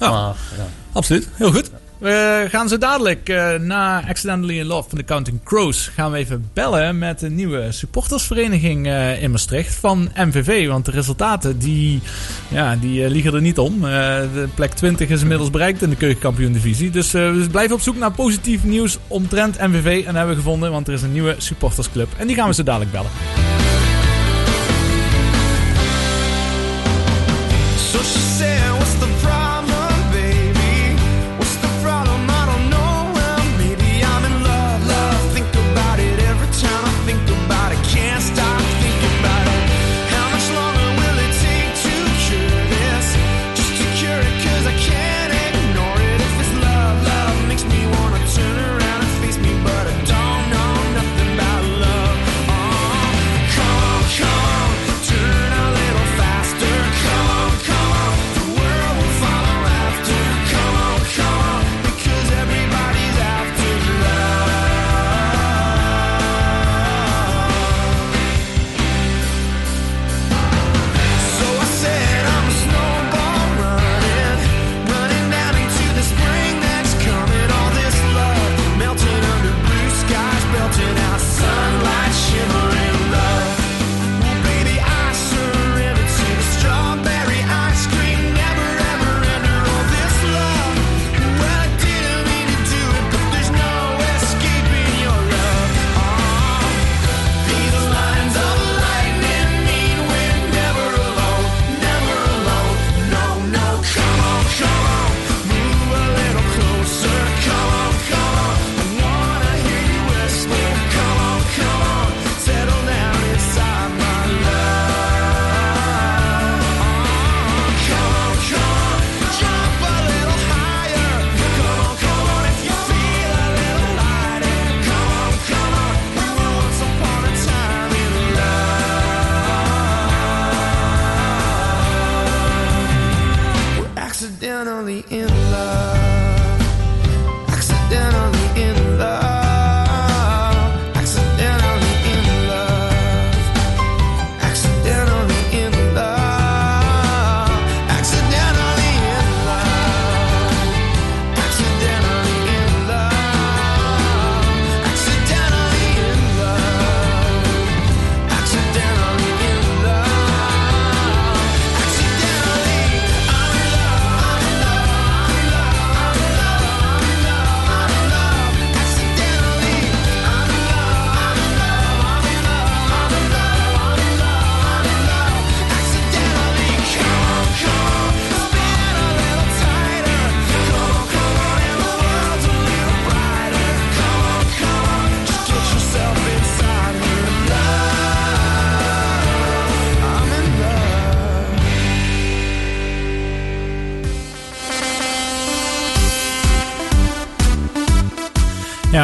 Ja. 0.00 0.10
Maar, 0.10 0.34
ja. 0.56 0.66
Absoluut, 0.92 1.28
heel 1.32 1.52
goed. 1.52 1.70
We 1.98 2.46
gaan 2.50 2.68
zo 2.68 2.78
dadelijk 2.78 3.28
eh, 3.28 3.54
na 3.54 4.08
Accidentally 4.08 4.58
in 4.58 4.66
Love 4.66 4.88
van 4.88 4.98
de 4.98 5.04
Counting 5.04 5.42
Crows 5.44 5.90
gaan 5.94 6.10
we 6.10 6.18
even 6.18 6.50
bellen 6.52 6.98
met 6.98 7.18
de 7.18 7.30
nieuwe 7.30 7.72
supportersvereniging 7.72 8.86
eh, 8.86 9.22
in 9.22 9.30
Maastricht 9.30 9.74
van 9.74 10.10
MVV. 10.14 10.68
Want 10.68 10.84
de 10.84 10.90
resultaten 10.90 11.58
die, 11.58 12.00
ja, 12.48 12.76
die 12.76 13.04
eh, 13.04 13.10
liegen 13.10 13.34
er 13.34 13.40
niet 13.40 13.58
om. 13.58 13.80
De 13.80 14.48
plek 14.54 14.72
20 14.72 15.08
is 15.08 15.20
inmiddels 15.20 15.50
bereikt 15.50 15.82
in 15.82 15.90
de 15.90 15.96
keukenkampioen 15.96 16.52
divisie. 16.52 16.90
Dus 16.90 17.12
we 17.12 17.46
blijven 17.50 17.74
op 17.74 17.80
zoek 17.82 17.96
naar 17.96 18.12
positief 18.12 18.64
nieuws 18.64 18.98
omtrent 19.06 19.58
MVV. 19.58 20.04
En 20.06 20.14
hebben 20.14 20.34
we 20.34 20.42
gevonden, 20.42 20.70
want 20.70 20.88
er 20.88 20.94
is 20.94 21.02
een 21.02 21.12
nieuwe 21.12 21.34
supportersclub. 21.38 22.08
En 22.16 22.26
die 22.26 22.36
gaan 22.36 22.48
we 22.48 22.54
zo 22.54 22.62
dadelijk 22.62 22.92
bellen. 22.92 23.10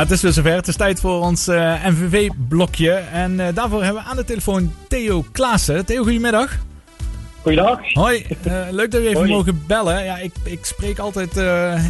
Het 0.03 0.11
is 0.11 0.23
weer 0.23 0.33
zover. 0.33 0.55
Het 0.55 0.69
is 0.69 0.77
tijd 0.77 1.01
voor 1.01 1.21
ons 1.21 1.49
eh, 1.49 1.87
MVV-blokje. 1.87 2.93
En 2.93 3.41
eh, 3.41 3.55
daarvoor 3.55 3.85
hebben 3.85 4.03
we 4.03 4.09
aan 4.09 4.17
de 4.17 4.25
telefoon 4.25 4.73
Theo 4.89 5.25
Klaassen. 5.33 5.85
Theo, 5.87 6.03
goedemiddag. 6.03 6.59
Goeiedag. 7.43 7.79
Hoi, 7.93 8.27
eh, 8.43 8.55
leuk 8.71 8.91
dat 8.91 9.01
we 9.01 9.07
even 9.07 9.21
Hoi. 9.21 9.31
mogen 9.31 9.63
bellen. 9.67 10.05
Ja, 10.05 10.19
ik, 10.19 10.33
ik 10.45 10.65
spreek 10.65 10.99
altijd 10.99 11.37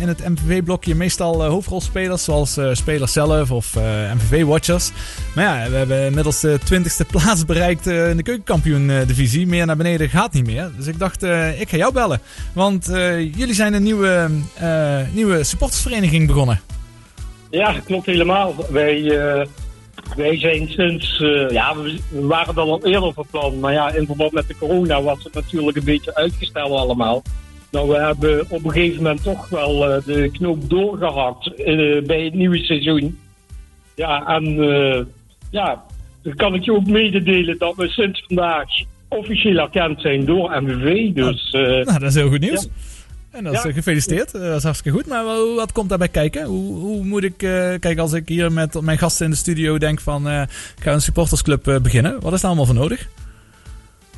in 0.01 0.09
het 0.09 0.29
MVV-blokje 0.29 0.95
meestal 0.95 1.45
hoofdrolspelers, 1.45 2.25
zoals 2.25 2.59
spelers 2.73 3.13
zelf 3.13 3.51
of 3.51 3.75
MVV-watchers. 4.15 4.91
Maar 5.35 5.45
ja, 5.45 5.71
we 5.71 5.77
hebben 5.77 6.07
inmiddels 6.07 6.41
de 6.41 6.61
20ste 6.73 7.07
plaats 7.17 7.45
bereikt 7.45 7.87
in 7.87 8.17
de 8.17 8.23
keukenkampioen-divisie. 8.23 9.47
Meer 9.47 9.67
naar 9.67 9.77
beneden 9.77 10.09
gaat 10.09 10.33
niet 10.33 10.47
meer. 10.47 10.71
Dus 10.77 10.87
ik 10.87 10.99
dacht, 10.99 11.23
ik 11.59 11.69
ga 11.69 11.77
jou 11.77 11.93
bellen. 11.93 12.21
Want 12.53 12.87
jullie 13.35 13.55
zijn 13.55 13.75
een 13.75 13.83
nieuwe, 13.83 14.29
nieuwe 15.13 15.45
supportersvereniging 15.45 16.27
begonnen. 16.27 16.61
Ja, 17.53 17.81
klopt 17.85 18.07
helemaal. 18.07 18.55
Wij, 18.71 19.19
eh, 19.19 19.47
wij 20.17 20.39
zijn 20.39 20.69
sinds, 20.69 21.21
eh, 21.21 21.51
ja, 21.51 21.77
we, 21.77 21.99
we 22.09 22.27
waren 22.27 22.55
dan 22.55 22.69
al 22.69 22.87
eerder 22.87 23.13
van 23.13 23.27
plan, 23.31 23.61
maar 23.61 23.73
ja, 23.73 23.91
in 23.93 24.07
verband 24.07 24.33
met 24.33 24.49
de 24.49 24.57
corona 24.59 25.03
was 25.03 25.25
het 25.25 25.35
natuurlijk 25.35 25.77
een 25.77 25.85
beetje 25.85 26.15
uitgesteld 26.15 26.71
allemaal. 26.71 27.23
Nou, 27.71 27.89
we 27.89 27.97
hebben 27.97 28.45
op 28.49 28.65
een 28.65 28.71
gegeven 28.71 29.03
moment 29.03 29.23
toch 29.23 29.49
wel 29.49 29.91
eh, 29.91 30.05
de 30.05 30.31
knoop 30.33 30.71
doorgehakt 30.71 31.55
eh, 31.55 32.03
bij 32.03 32.25
het 32.25 32.35
nieuwe 32.35 32.59
seizoen. 32.59 33.19
Ja, 33.95 34.27
en 34.27 34.55
ja, 35.51 35.85
dan 36.23 36.35
kan 36.35 36.55
ik 36.55 36.65
je 36.65 36.73
ook 36.73 36.87
mededelen 36.87 37.59
dat 37.59 37.77
we 37.77 37.89
sinds 37.89 38.25
vandaag 38.27 38.69
officieel 39.09 39.59
erkend 39.59 40.01
zijn 40.01 40.25
door 40.25 40.63
MVV. 40.63 41.13
Dus, 41.15 41.51
Nou, 41.51 41.85
dat 41.85 42.03
is 42.03 42.15
heel 42.15 42.29
goed 42.29 42.41
nieuws. 42.41 42.63
ja. 42.63 42.92
En 43.33 43.45
dat 43.45 43.53
is 43.53 43.63
Ja. 43.63 43.69
eh, 43.69 43.75
gefeliciteerd. 43.75 44.35
Eh, 44.35 44.41
Dat 44.41 44.57
is 44.57 44.63
hartstikke 44.63 44.99
goed. 44.99 45.07
Maar 45.07 45.25
wat 45.55 45.73
komt 45.73 45.89
daarbij 45.89 46.09
kijken? 46.09 46.45
Hoe, 46.45 46.75
hoe 46.79 47.05
moet 47.05 47.25
ik, 47.25 47.43
eh 47.43 47.75
kijk, 47.79 47.99
als 47.99 48.13
ik 48.13 48.29
hier 48.29 48.53
met 48.53 48.81
mijn 48.81 48.99
gasten 48.99 49.25
in 49.25 49.31
de 49.31 49.37
studio 49.37 49.79
denk 49.79 50.01
van, 50.01 50.31
ik 50.31 50.49
ga 50.83 50.93
een 50.93 51.01
supportersclub 51.01 51.81
beginnen. 51.83 52.21
Wat 52.21 52.33
is 52.33 52.41
daar 52.41 52.51
allemaal 52.51 52.67
voor 52.67 52.75
nodig? 52.75 53.09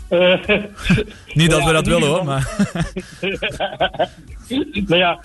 Niet 1.34 1.50
dat 1.50 1.60
ja, 1.60 1.66
we 1.66 1.72
dat 1.72 1.86
willen 1.86 2.08
hoor, 2.08 2.24
maar... 2.24 2.66
nou 4.88 4.96
ja, 4.96 5.20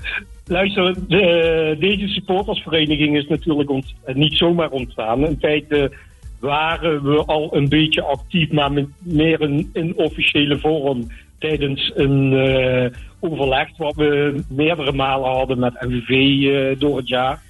luister, 0.45 0.95
de, 1.07 1.75
deze 1.79 2.07
supportersvereniging 2.07 3.17
is 3.17 3.27
natuurlijk 3.27 3.69
ont, 3.69 3.93
niet 4.13 4.33
zomaar 4.37 4.69
ontstaan. 4.69 5.25
In 5.25 5.37
feite 5.39 5.91
waren 6.39 7.03
we 7.03 7.23
al 7.25 7.55
een 7.55 7.69
beetje 7.69 8.01
actief, 8.03 8.51
maar 8.51 8.71
met 8.71 8.87
meer 8.99 9.41
een, 9.41 9.69
in 9.73 9.95
officiële 9.97 10.59
vorm 10.59 11.07
tijdens 11.39 11.91
een 11.95 12.33
eh, 12.33 12.99
overleg 13.19 13.77
wat 13.77 13.95
we 13.95 14.43
meerdere 14.49 14.91
malen 14.91 15.31
hadden 15.31 15.59
met 15.59 15.81
MVV 15.81 16.09
eh, 16.09 16.79
door 16.79 16.97
het 16.97 17.07
jaar. 17.07 17.41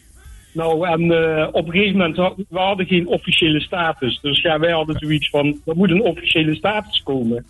Nou, 0.53 0.87
en 0.87 1.11
eh, 1.11 1.47
op 1.51 1.65
een 1.65 1.71
gegeven 1.71 1.97
moment 1.97 2.17
had, 2.17 2.35
we 2.49 2.59
hadden 2.59 2.85
geen 2.85 3.07
officiële 3.07 3.59
status. 3.59 4.19
Dus 4.21 4.41
ja, 4.41 4.59
wij 4.59 4.71
hadden 4.71 4.99
zoiets 4.99 5.29
van, 5.29 5.61
er 5.65 5.75
moet 5.75 5.89
een 5.89 6.01
officiële 6.01 6.55
status 6.55 7.03
komen. 7.03 7.45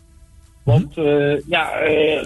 Want 0.64 0.98
eh, 0.98 1.48
ja, 1.48 1.70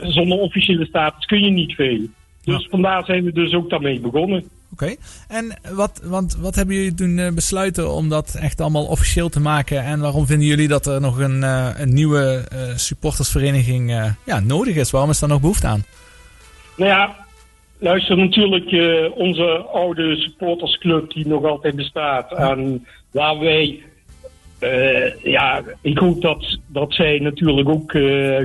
zonder 0.02 0.38
officiële 0.38 0.86
status 0.86 1.26
kun 1.26 1.44
je 1.44 1.52
niet 1.52 1.74
veel. 1.74 2.06
Dus 2.44 2.68
vandaar 2.70 3.06
zijn 3.06 3.24
we 3.24 3.32
dus 3.32 3.54
ook 3.54 3.70
daarmee 3.70 4.00
begonnen. 4.00 4.44
Oké. 4.74 4.96
En 5.28 5.60
wat, 5.76 6.02
want, 6.04 6.36
wat 6.36 6.56
hebben 6.56 6.76
jullie 6.76 6.94
toen 6.94 7.18
eh, 7.18 7.32
besluiten 7.32 7.92
om 7.92 8.10
dat 8.10 8.38
echt 8.42 8.62
allemaal 8.62 8.86
officieel 8.86 9.30
te 9.30 9.40
maken? 9.40 9.84
En 9.84 10.00
waarom 10.00 10.26
vinden 10.26 10.48
jullie 10.48 10.68
dat 10.68 10.86
er 10.86 11.02
nog 11.02 11.20
een, 11.20 11.44
eh, 11.44 11.70
een 11.78 11.94
nieuwe 11.94 12.44
eh, 12.52 12.76
supportersvereniging 12.76 14.14
ja, 14.26 14.40
nodig 14.40 14.76
is? 14.76 14.92
Waarom 14.92 15.10
is 15.10 15.20
daar 15.20 15.30
nog 15.30 15.42
behoefte 15.42 15.68
aan? 15.68 15.84
Nou 16.78 16.90
ja, 16.90 17.16
luister 17.78 18.18
natuurlijk 18.18 18.72
onze 19.16 19.66
oude 19.74 20.16
supportersclub 20.16 21.14
die 21.14 21.28
nog 21.28 21.46
altijd 21.46 21.76
bestaat. 21.76 22.32
En 22.32 22.86
waar 23.12 23.40
wij, 23.40 23.82
ja, 25.24 25.64
ik 25.82 25.98
hoop 25.98 26.22
dat, 26.22 26.60
dat 26.68 26.94
zij 26.94 27.20
natuurlijk 27.20 27.70
ook 27.70 27.92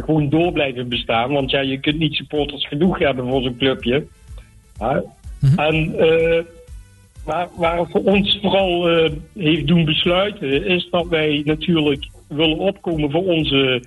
gewoon 0.04 0.28
door 0.28 0.52
blijven 0.52 0.88
bestaan. 0.88 1.32
Want 1.32 1.50
ja, 1.50 1.60
je 1.60 1.80
kunt 1.80 1.98
niet 1.98 2.14
supporters 2.14 2.66
genoeg 2.66 2.98
hebben 2.98 3.28
voor 3.28 3.42
zo'n 3.42 3.56
clubje. 3.56 4.06
Ja. 5.40 5.68
En 5.68 5.98
eh, 5.98 6.44
waar, 7.24 7.78
het 7.78 7.90
voor 7.90 8.04
ons 8.04 8.38
vooral 8.42 8.88
eh, 8.88 9.12
heeft 9.34 9.66
doen 9.66 9.84
besluiten, 9.84 10.66
is 10.66 10.88
dat 10.90 11.08
wij 11.08 11.42
natuurlijk 11.44 12.08
willen 12.28 12.58
opkomen 12.58 13.10
voor 13.10 13.24
onze 13.24 13.82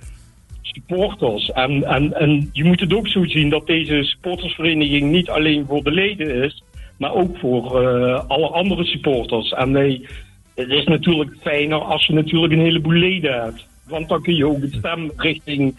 supporters. 0.62 1.50
En, 1.50 1.84
en, 1.84 2.14
en 2.14 2.50
je 2.52 2.64
moet 2.64 2.80
het 2.80 2.94
ook 2.94 3.08
zo 3.08 3.24
zien 3.24 3.48
dat 3.48 3.66
deze 3.66 4.02
supportersvereniging 4.02 5.10
niet 5.10 5.28
alleen 5.28 5.66
voor 5.66 5.82
de 5.82 5.90
leden 5.90 6.42
is, 6.44 6.62
maar 6.96 7.14
ook 7.14 7.36
voor 7.38 7.82
eh, 7.82 8.28
alle 8.28 8.48
andere 8.48 8.84
supporters. 8.84 9.52
En 9.52 9.72
wij, 9.72 10.06
het 10.54 10.68
is 10.68 10.84
natuurlijk 10.84 11.36
fijner 11.40 11.78
als 11.78 12.06
je 12.06 12.12
natuurlijk 12.12 12.52
een 12.52 12.60
heleboel 12.60 12.92
leden 12.92 13.42
hebt. 13.42 13.66
Want 13.88 14.08
dan 14.08 14.22
kun 14.22 14.34
je 14.34 14.46
ook 14.46 14.60
het 14.60 14.74
stem 14.74 15.12
richting 15.16 15.76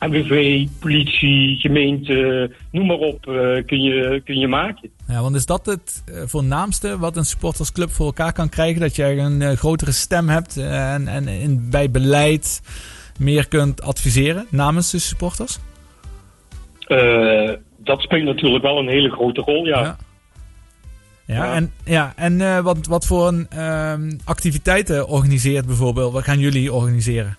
MVV, 0.00 0.66
politie, 0.78 1.56
gemeente, 1.56 2.50
noem 2.70 2.86
maar 2.86 2.96
op, 2.96 3.26
eh, 3.26 3.64
kun, 3.66 3.82
je, 3.82 4.20
kun 4.24 4.38
je 4.38 4.48
maken. 4.48 4.90
Ja, 5.08 5.22
want 5.22 5.34
is 5.34 5.46
dat 5.46 5.66
het 5.66 6.02
eh, 6.06 6.22
voornaamste 6.26 6.98
wat 6.98 7.16
een 7.16 7.24
supportersclub 7.24 7.90
voor 7.90 8.06
elkaar 8.06 8.32
kan 8.32 8.48
krijgen? 8.48 8.80
Dat 8.80 8.96
je 8.96 9.04
een 9.04 9.42
eh, 9.42 9.56
grotere 9.56 9.92
stem 9.92 10.28
hebt 10.28 10.56
en, 10.56 11.08
en 11.08 11.28
in, 11.28 11.70
bij 11.70 11.90
beleid 11.90 12.62
meer 13.18 13.48
kunt 13.48 13.82
adviseren 13.82 14.46
namens 14.50 14.90
de 14.90 14.98
supporters? 14.98 15.58
Dat 17.76 18.00
speelt 18.00 18.24
natuurlijk 18.24 18.64
wel 18.64 18.78
een 18.78 18.88
hele 18.88 19.10
grote 19.10 19.40
rol, 19.40 19.66
ja. 19.66 19.80
Ja. 19.80 19.96
Ja, 21.24 21.54
en, 21.54 21.72
ja, 21.84 22.12
en 22.16 22.62
wat, 22.62 22.86
wat 22.86 23.06
voor 23.06 23.28
een, 23.28 23.46
ehm, 23.50 24.12
activiteiten 24.24 25.08
organiseert 25.08 25.66
bijvoorbeeld? 25.66 26.12
Wat 26.12 26.24
gaan 26.24 26.38
jullie 26.38 26.72
organiseren? 26.72 27.36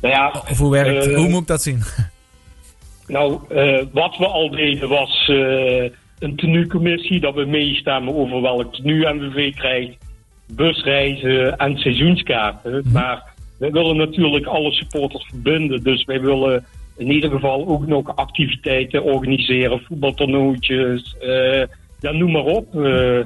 Nou 0.00 0.14
ja, 0.14 0.42
Of 0.50 0.58
hoe 0.58 0.70
werkt 0.70 1.06
eh, 1.06 1.16
Hoe 1.16 1.28
moet 1.28 1.40
ik 1.40 1.46
dat 1.46 1.62
zien? 1.62 1.82
Nou, 3.06 3.40
eh, 3.48 3.86
wat 3.92 4.16
we 4.16 4.26
al 4.26 4.50
deden 4.50 4.88
was 4.88 5.28
eh, 5.28 5.90
een 6.18 6.36
tenuecommissie, 6.36 7.20
dat 7.20 7.34
we 7.34 7.44
meestemmen 7.44 8.14
over 8.14 8.42
welk 8.42 8.74
tenue 8.74 9.14
MVV 9.14 9.54
krijgt, 9.54 9.96
busreizen 10.46 11.56
en 11.56 11.78
seizoenskaarten. 11.78 12.84
Maar 12.92 13.22
wij 13.58 13.70
willen 13.70 13.96
natuurlijk 13.96 14.46
alle 14.46 14.72
supporters 14.72 15.26
verbinden, 15.28 15.82
dus 15.82 16.04
wij 16.04 16.20
willen 16.20 16.64
in 16.96 17.10
ieder 17.10 17.30
geval 17.30 17.68
ook 17.68 17.86
nog 17.86 18.16
activiteiten 18.16 19.02
organiseren, 19.02 19.80
voetbaltoernooitjes, 19.80 21.16
ja, 22.00 22.10
noem 22.12 22.30
maar 22.30 22.44
op. 22.44 22.74
eh. 22.84 23.24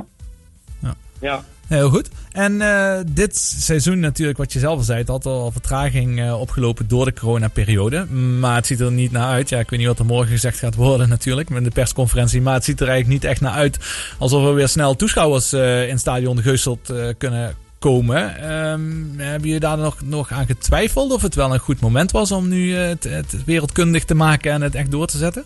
ja. 1.21 1.45
Heel 1.69 1.89
goed. 1.89 2.11
En 2.35 2.61
eh, 2.61 2.99
dit 3.07 3.37
seizoen 3.37 4.01
natuurlijk, 4.01 4.39
wat 4.39 4.53
je 4.53 4.59
zelf 4.59 4.77
al 4.77 4.83
zei, 4.83 4.99
het 4.99 5.09
had 5.09 5.27
al 5.27 5.51
vertraging 5.51 6.21
eh, 6.21 6.41
opgelopen 6.41 6.89
door 6.89 7.05
de 7.05 7.13
coronaperiode. 7.13 8.05
Maar 8.41 8.57
het 8.57 8.67
ziet 8.67 8.81
er 8.81 8.93
niet 8.93 9.13
naar 9.13 9.29
uit. 9.29 9.49
Ja, 9.49 9.59
ik 9.59 9.71
weet 9.71 9.79
niet 9.79 9.89
wat 9.89 9.99
er 9.99 10.05
morgen 10.05 10.33
gezegd 10.33 10.59
gaat 10.59 10.75
worden 10.75 11.09
natuurlijk 11.09 11.51
met 11.51 11.65
de 11.65 11.71
persconferentie. 11.71 12.43
Maar 12.43 12.55
het 12.55 12.65
ziet 12.65 12.81
er 12.81 12.89
eigenlijk 12.89 13.23
niet 13.23 13.31
echt 13.31 13.41
naar 13.41 13.53
uit 13.53 13.79
alsof 14.19 14.47
er 14.47 14.55
weer 14.55 14.69
snel 14.69 14.97
toeschouwers 14.97 15.53
eh, 15.53 15.89
in 15.89 15.99
stadion 15.99 16.37
de 16.37 16.43
Geuselt 16.43 16.93
kunnen 17.19 17.55
komen. 17.79 18.37
Ehm, 18.37 18.81
hebben 19.17 19.47
jullie 19.47 19.61
daar 19.61 19.79
nog, 19.79 19.97
nog 20.05 20.33
aan 20.33 20.47
getwijfeld 20.47 21.13
of 21.13 21.23
het 21.23 21.35
wel 21.35 21.53
een 21.53 21.59
goed 21.59 21.81
moment 21.81 22.11
was 22.11 22.33
om 22.33 22.49
nu 22.49 22.75
het, 22.75 23.05
het 23.05 23.45
wereldkundig 23.45 24.05
te 24.05 24.15
maken 24.15 24.53
en 24.53 24.63
het 24.63 24.75
echt 24.75 24.91
door 24.91 25.07
te 25.07 25.19
zetten? 25.19 25.45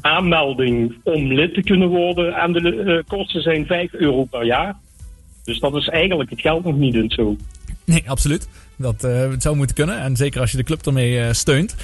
aanmelding 0.00 0.94
om 1.02 1.32
lid 1.32 1.54
te 1.54 1.62
kunnen 1.62 1.88
worden. 1.88 2.34
En 2.34 2.52
de 2.52 2.82
eh, 2.82 2.98
kosten 3.08 3.42
zijn 3.42 3.66
5 3.66 3.92
euro 3.92 4.24
per 4.24 4.44
jaar. 4.44 4.74
Dus 5.44 5.58
dat 5.58 5.74
is 5.74 5.88
eigenlijk 5.88 6.30
het 6.30 6.40
geld 6.40 6.64
nog 6.64 6.76
niet 6.76 6.94
en 6.94 7.10
zo. 7.10 7.36
Nee, 7.84 8.02
absoluut. 8.06 8.48
Dat 8.76 9.04
eh, 9.04 9.30
het 9.30 9.42
zou 9.42 9.56
moeten 9.56 9.76
kunnen. 9.76 9.98
En 10.00 10.16
zeker 10.16 10.40
als 10.40 10.50
je 10.50 10.56
de 10.56 10.62
club 10.62 10.86
ermee 10.86 11.20
eh, 11.20 11.32
steunt, 11.32 11.74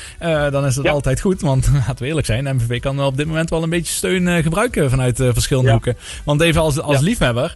dan 0.51 0.67
is 0.67 0.75
dat 0.75 0.85
Ja. 0.85 0.91
altijd 0.91 1.21
goed. 1.21 1.41
Want 1.41 1.71
laten 1.87 1.97
we 1.99 2.07
eerlijk 2.07 2.27
zijn, 2.27 2.57
MVV 2.57 2.81
kan 2.81 3.05
op 3.05 3.17
dit 3.17 3.27
moment 3.27 3.51
wel 3.51 3.63
een 3.63 3.71
beetje 3.71 3.93
steun 3.93 4.43
gebruiken 4.43 4.91
vanuit 4.91 5.17
verschillende 5.17 5.69
Ja. 5.69 5.75
hoeken. 5.75 5.97
Want 6.25 6.41
even 6.41 6.61
als, 6.61 6.81
als 6.81 6.97
Ja. 6.99 7.03
liefhebber, 7.03 7.55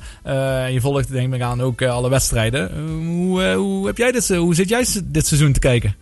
je 0.73 0.79
volgt 0.81 1.13
denk 1.13 1.35
ik 1.35 1.41
aan 1.41 1.61
ook 1.61 1.83
alle 1.83 2.11
wedstrijden. 2.11 2.71
Hoe, 3.07 3.53
hoe, 3.55 3.87
heb 3.87 3.97
jij 3.97 4.13
dit, 4.13 4.29
hoe 4.29 4.55
zit 4.55 4.69
jij 4.69 4.87
dit 5.05 5.27
seizoen 5.27 5.53
te 5.53 5.61
kijken? 5.61 5.95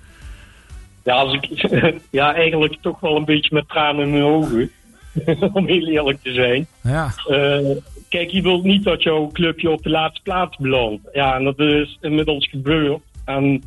Ja, 1.05 1.15
als 1.15 1.35
ik, 1.35 1.71
ja, 2.11 2.35
eigenlijk 2.35 2.77
toch 2.81 3.01
wel 3.01 3.17
een 3.17 3.25
beetje 3.25 3.55
met 3.55 3.69
tranen 3.69 4.05
in 4.05 4.11
mijn 4.11 4.23
ogen. 4.23 4.71
om 5.53 5.67
heel 5.67 5.87
eerlijk 5.87 6.19
te 6.23 6.33
zijn. 6.33 6.67
Ja. 6.83 7.15
Eh, 7.27 7.77
kijk, 8.09 8.31
je 8.31 8.43
wilt 8.43 8.65
niet 8.65 8.85
dat 8.85 9.03
jouw 9.03 9.31
clubje 9.33 9.71
op 9.71 9.83
de 9.83 9.91
laatste 9.91 10.23
plaats 10.23 10.57
belandt. 10.57 11.09
Ja, 11.13 11.35
en 11.37 11.45
dat 11.45 11.59
is 11.59 11.99
inmiddels 12.01 12.49
gebeurd. 12.49 13.01
En 13.25 13.63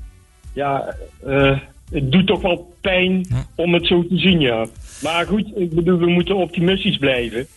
ja, 0.53 0.95
eh, 1.25 1.59
het 1.91 2.11
doet 2.11 2.27
toch 2.27 2.41
wel 2.41 2.73
pijn 2.81 3.27
om 3.55 3.73
het 3.73 3.87
zo 3.87 4.07
te 4.07 4.17
zien, 4.17 4.39
ja. 4.39 4.65
Maar 5.01 5.25
goed, 5.25 5.51
ik 5.55 5.75
bedoel, 5.75 5.97
we 5.97 6.09
moeten 6.09 6.35
optimistisch 6.35 6.97
blijven. 6.97 7.47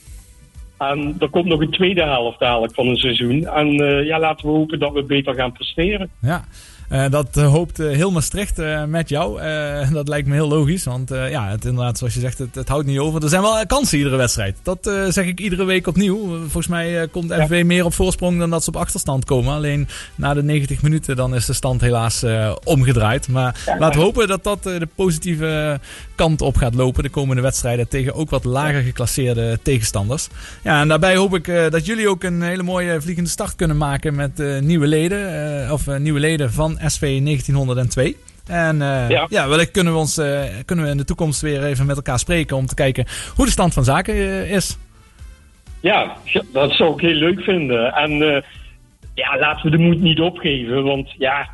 En 0.79 1.17
er 1.19 1.29
komt 1.29 1.47
nog 1.47 1.61
een 1.61 1.71
tweede 1.71 2.03
helft 2.03 2.39
dadelijk 2.39 2.75
van 2.75 2.87
een 2.87 2.97
seizoen. 2.97 3.47
En 3.47 3.67
eh, 3.67 4.07
ja, 4.07 4.19
laten 4.19 4.47
we 4.47 4.53
hopen 4.53 4.79
dat 4.79 4.93
we 4.93 5.03
beter 5.03 5.35
gaan 5.35 5.53
presteren. 5.53 6.11
Ja, 6.21 6.45
Eh, 6.89 7.11
dat 7.11 7.37
eh, 7.37 7.49
hoopt 7.51 7.79
eh, 7.79 7.91
heel 7.91 8.11
Maastricht 8.11 8.57
met 8.87 9.09
jou. 9.09 9.41
Dat 9.99 10.09
lijkt 10.09 10.29
me 10.29 10.35
heel 10.35 10.49
logisch, 10.49 10.85
want 10.85 11.09
ja, 11.09 11.49
het, 11.49 11.65
inderdaad, 11.65 11.99
zoals 11.99 12.15
je 12.15 12.21
zegt, 12.21 12.39
het, 12.39 12.55
het 12.55 12.69
houdt 12.69 12.87
niet 12.87 12.99
over. 12.99 13.23
Er 13.23 13.29
zijn 13.29 13.43
wel 13.43 13.67
kansen 13.67 13.99
iedere 13.99 14.17
wedstrijd. 14.17 14.57
Dat 14.63 14.79
zeg 15.09 15.27
ik 15.27 15.41
iedere 15.41 15.65
week 15.65 15.87
opnieuw. 15.87 16.39
Volgens 16.39 16.67
mij 16.67 17.09
komt 17.09 17.33
FV 17.33 17.63
meer 17.67 17.85
op 17.85 17.95
voorsprong 17.95 18.39
dan 18.39 18.51
dat 18.51 18.65
ze 18.65 18.69
op 18.69 18.77
achterstand 18.77 19.25
komen. 19.25 19.55
Alleen 19.55 19.89
na 20.15 20.35
de 20.35 20.43
90 20.43 20.83
minuten 20.83 21.17
dan 21.17 21.35
is 21.35 21.47
de 21.47 21.53
stand 21.53 21.81
helaas 21.81 22.25
omgedraaid. 22.65 23.29
Maar 23.29 23.65
laten 23.79 23.99
we 23.99 24.05
hopen 24.05 24.29
dat 24.29 24.45
dat 24.45 24.63
de 24.63 24.89
positieve 24.95 25.81
kant 26.15 26.43
op 26.43 26.57
gaat 26.57 26.75
lopen 26.75 27.03
de 27.03 27.09
komende 27.09 27.43
wedstrijden 27.43 27.89
tegen 27.89 28.15
ook 28.15 28.31
wat 28.31 28.45
lager 28.45 28.83
geclasseerde 28.83 29.59
tegenstanders. 29.63 30.29
Ja, 30.63 30.81
en 30.81 30.89
daarbij 30.89 31.17
hoop 31.17 31.35
ik 31.35 31.71
dat 31.71 31.87
jullie 31.87 32.09
ook 32.09 32.23
een 32.23 32.43
hele 32.43 32.63
mooie 32.63 33.01
vliegende 33.01 33.31
start 33.31 33.57
kunnen 33.57 33.77
maken 33.77 34.15
met 34.15 34.61
nieuwe 34.61 34.87
leden, 34.87 35.73
of 35.73 35.87
nieuwe 35.87 36.21
leden 36.21 36.53
van 36.53 36.78
SV 36.87 37.01
1902. 37.01 38.17
En 38.49 38.83
eh, 38.83 39.09
ja. 39.09 39.27
Ja. 39.29 39.49
wellicht 39.49 39.71
kunnen 39.71 39.93
we, 39.93 39.99
ons, 39.99 40.19
eh, 40.19 40.43
kunnen 40.65 40.85
we 40.85 40.91
in 40.91 40.97
de 40.97 41.05
toekomst 41.05 41.41
weer 41.41 41.65
even 41.65 41.87
met 41.87 41.97
elkaar 41.97 42.19
spreken 42.19 42.57
om 42.57 42.67
te 42.67 42.75
kijken 42.75 43.07
hoe 43.35 43.45
de 43.45 43.51
stand 43.51 43.75
van 43.75 43.85
zaken 43.85 44.15
eh, 44.15 44.51
is. 44.51 44.79
Ja, 45.81 46.17
dat 46.53 46.73
zou 46.73 46.95
ik 46.95 47.01
heel 47.01 47.15
leuk 47.15 47.41
vinden. 47.41 47.93
En 47.93 48.11
ja, 49.15 49.39
laten 49.39 49.71
we 49.71 49.77
de 49.77 49.83
moed 49.83 50.01
niet 50.01 50.21
opgeven. 50.21 50.83
Want 50.83 51.15
ja, 51.19 51.49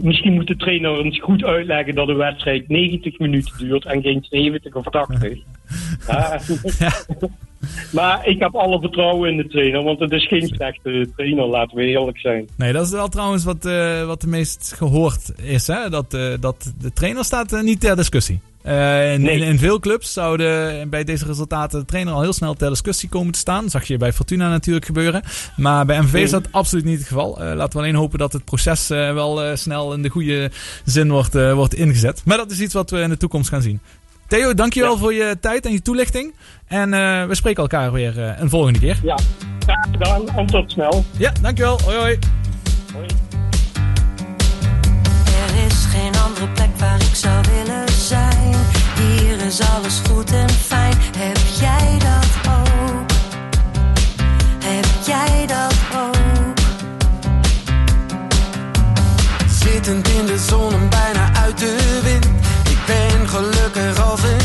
misschien 0.00 0.32
moet 0.32 0.46
de 0.46 0.56
trainer 0.56 0.98
ons 0.98 1.20
goed 1.20 1.44
uitleggen 1.44 1.94
dat 1.94 2.08
een 2.08 2.16
wedstrijd 2.16 2.68
90 2.68 3.18
minuten 3.18 3.58
duurt 3.58 3.84
en 3.84 4.02
geen 4.02 4.26
70 4.30 4.74
of 4.74 4.84
80. 4.84 5.38
Ja. 6.78 6.92
maar 7.92 8.26
ik 8.26 8.38
heb 8.38 8.54
alle 8.54 8.80
vertrouwen 8.80 9.30
in 9.30 9.36
de 9.36 9.46
trainer, 9.46 9.82
want 9.82 9.98
het 9.98 10.12
is 10.12 10.26
geen 10.26 10.46
slechte 10.46 11.08
trainer, 11.16 11.46
laten 11.46 11.76
we 11.76 11.84
eerlijk 11.84 12.18
zijn. 12.18 12.48
Nee, 12.56 12.72
dat 12.72 12.86
is 12.86 12.92
wel 12.92 13.08
trouwens 13.08 13.44
wat, 13.44 13.64
eh, 13.64 14.06
wat 14.06 14.20
de 14.20 14.26
meest 14.26 14.74
gehoord 14.76 15.32
is. 15.42 15.66
Hè? 15.66 15.90
Dat, 15.90 16.14
eh, 16.14 16.32
dat 16.40 16.72
de 16.78 16.92
trainer 16.92 17.24
staat 17.24 17.52
eh, 17.52 17.60
niet 17.60 17.80
ter 17.80 17.96
discussie. 17.96 18.40
In, 18.64 18.70
Nee. 18.70 19.40
in, 19.40 19.42
in 19.42 19.58
veel 19.58 19.80
clubs 19.80 20.12
zouden 20.12 20.88
bij 20.90 21.04
deze 21.04 21.26
resultaten 21.26 21.78
de 21.78 21.84
trainer 21.84 22.14
al 22.14 22.20
heel 22.20 22.32
snel 22.32 22.54
ter 22.54 22.68
discussie 22.68 23.08
komen 23.08 23.32
te 23.32 23.38
staan. 23.38 23.62
Dat 23.62 23.70
zag 23.70 23.84
je 23.84 23.96
bij 23.96 24.12
Fortuna 24.12 24.48
natuurlijk 24.48 24.86
gebeuren. 24.86 25.22
Maar 25.56 25.86
bij 25.86 26.00
MVV 26.00 26.14
is 26.14 26.30
dat 26.30 26.52
absoluut 26.52 26.84
niet 26.84 26.98
het 26.98 27.08
geval. 27.08 27.36
Laten 27.38 27.72
we 27.72 27.84
alleen 27.84 27.94
hopen 27.94 28.18
dat 28.18 28.32
het 28.32 28.44
proces 28.44 28.88
wel 28.88 29.56
snel 29.56 29.92
in 29.92 30.02
de 30.02 30.08
goede 30.08 30.50
zin 30.84 31.10
wordt, 31.10 31.52
wordt 31.52 31.74
ingezet. 31.74 32.22
Maar 32.24 32.36
dat 32.36 32.50
is 32.50 32.60
iets 32.60 32.74
wat 32.74 32.90
we 32.90 33.00
in 33.00 33.08
de 33.08 33.16
toekomst 33.16 33.48
gaan 33.48 33.62
zien. 33.62 33.80
Theo, 34.30 34.54
dankjewel 34.54 34.98
voor 34.98 35.14
je 35.14 35.36
tijd 35.40 35.66
en 35.66 35.72
je 35.72 35.82
toelichting. 35.82 36.34
En 36.66 36.94
eh, 36.94 37.26
we 37.26 37.34
spreken 37.34 37.62
elkaar 37.62 37.92
weer 37.92 38.18
eh, 38.18 38.40
een 38.40 38.48
volgende 38.48 38.78
keer. 38.78 38.98
Ja, 39.02 39.18
graag 39.58 39.86
gedaan 39.90 40.28
en 40.28 40.46
tot 40.46 40.70
snel. 40.70 41.04
Ja, 41.16 41.32
dankjewel. 41.40 41.80
Hoi 41.84 41.96
hoi. 41.96 42.18
Er 45.26 45.66
is 45.66 45.84
geen 45.84 46.12
andere 46.24 46.48
plek 46.48 46.68
waar 46.78 47.00
ik 47.00 47.14
zou 47.14 47.44
willen 47.54 47.88
zijn. 47.88 48.54
Hier 48.96 49.46
is 49.46 49.60
alles 49.60 50.00
goed 50.10 50.32
en 50.32 50.50
fijn. 50.50 50.94
Heb 51.16 51.38
jij 51.60 51.98
dat 51.98 52.52
ook? 52.52 53.10
Heb 54.64 54.86
jij 55.06 55.46
dat 55.46 55.74
ook? 55.96 56.58
Zittend 59.48 60.08
in 60.08 60.26
de 60.26 60.38
zon 60.38 60.72
en 60.72 60.88
bijna 60.88 61.34
uit 61.34 61.58
de 61.58 62.00
wind. 62.02 62.39
Ben 62.90 63.28
gelukkig 63.28 63.98
een 64.22 64.39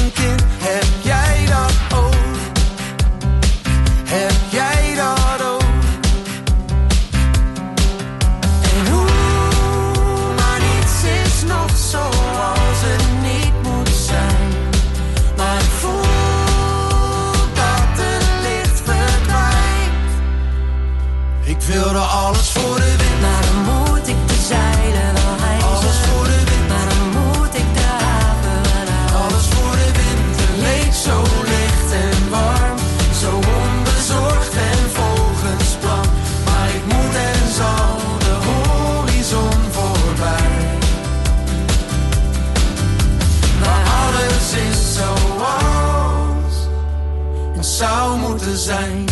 zijn. 48.66 49.05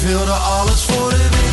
Wilde 0.00 0.32
alles 0.32 0.84
voor 0.84 1.10
de 1.10 1.16
wind. 1.16 1.49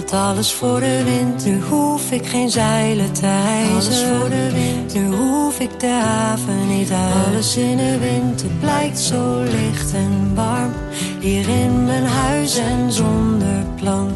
Gaat 0.00 0.12
alles 0.12 0.52
voor 0.52 0.80
de 0.80 1.04
wind. 1.04 1.44
Nu 1.44 1.60
hoef 1.60 2.10
ik 2.10 2.26
geen 2.26 2.50
zeilen 2.50 3.12
te 3.12 3.26
hijsen. 3.26 3.72
Alles 3.72 4.04
voor 4.04 4.28
de 4.28 4.52
wind. 4.52 4.94
Nu 4.94 5.16
hoef 5.16 5.58
ik 5.58 5.80
de 5.80 5.86
haven 5.86 6.68
niet 6.68 6.90
uit. 6.90 7.26
Alles 7.26 7.56
in 7.56 7.76
de 7.76 7.98
wind. 7.98 8.42
Het 8.42 8.60
blijkt 8.60 8.98
zo 8.98 9.42
licht 9.42 9.94
en 9.94 10.34
warm. 10.34 10.72
Hier 11.20 11.48
in 11.48 11.84
mijn 11.84 12.06
huis 12.06 12.56
en 12.56 12.92
zonder 12.92 13.64
plan. 13.76 14.12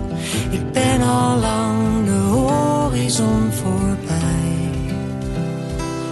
Ik 0.50 0.72
ben 0.72 1.02
al 1.02 1.38
lang 1.38 2.04
de 2.04 2.20
horizon 2.30 3.52
voorbij. 3.52 4.70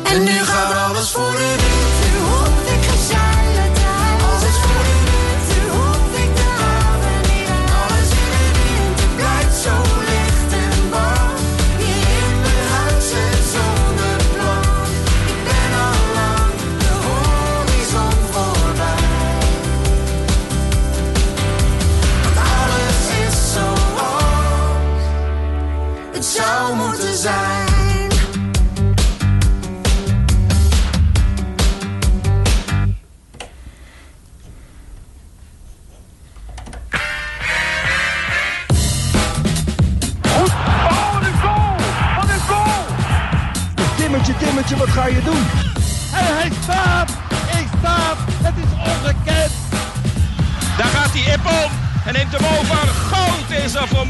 En 0.04 0.22
nu 0.24 0.38
gaat 0.38 0.88
alles 0.88 1.10
voor 1.10 1.32
de 1.32 1.54
wind. 1.58 2.01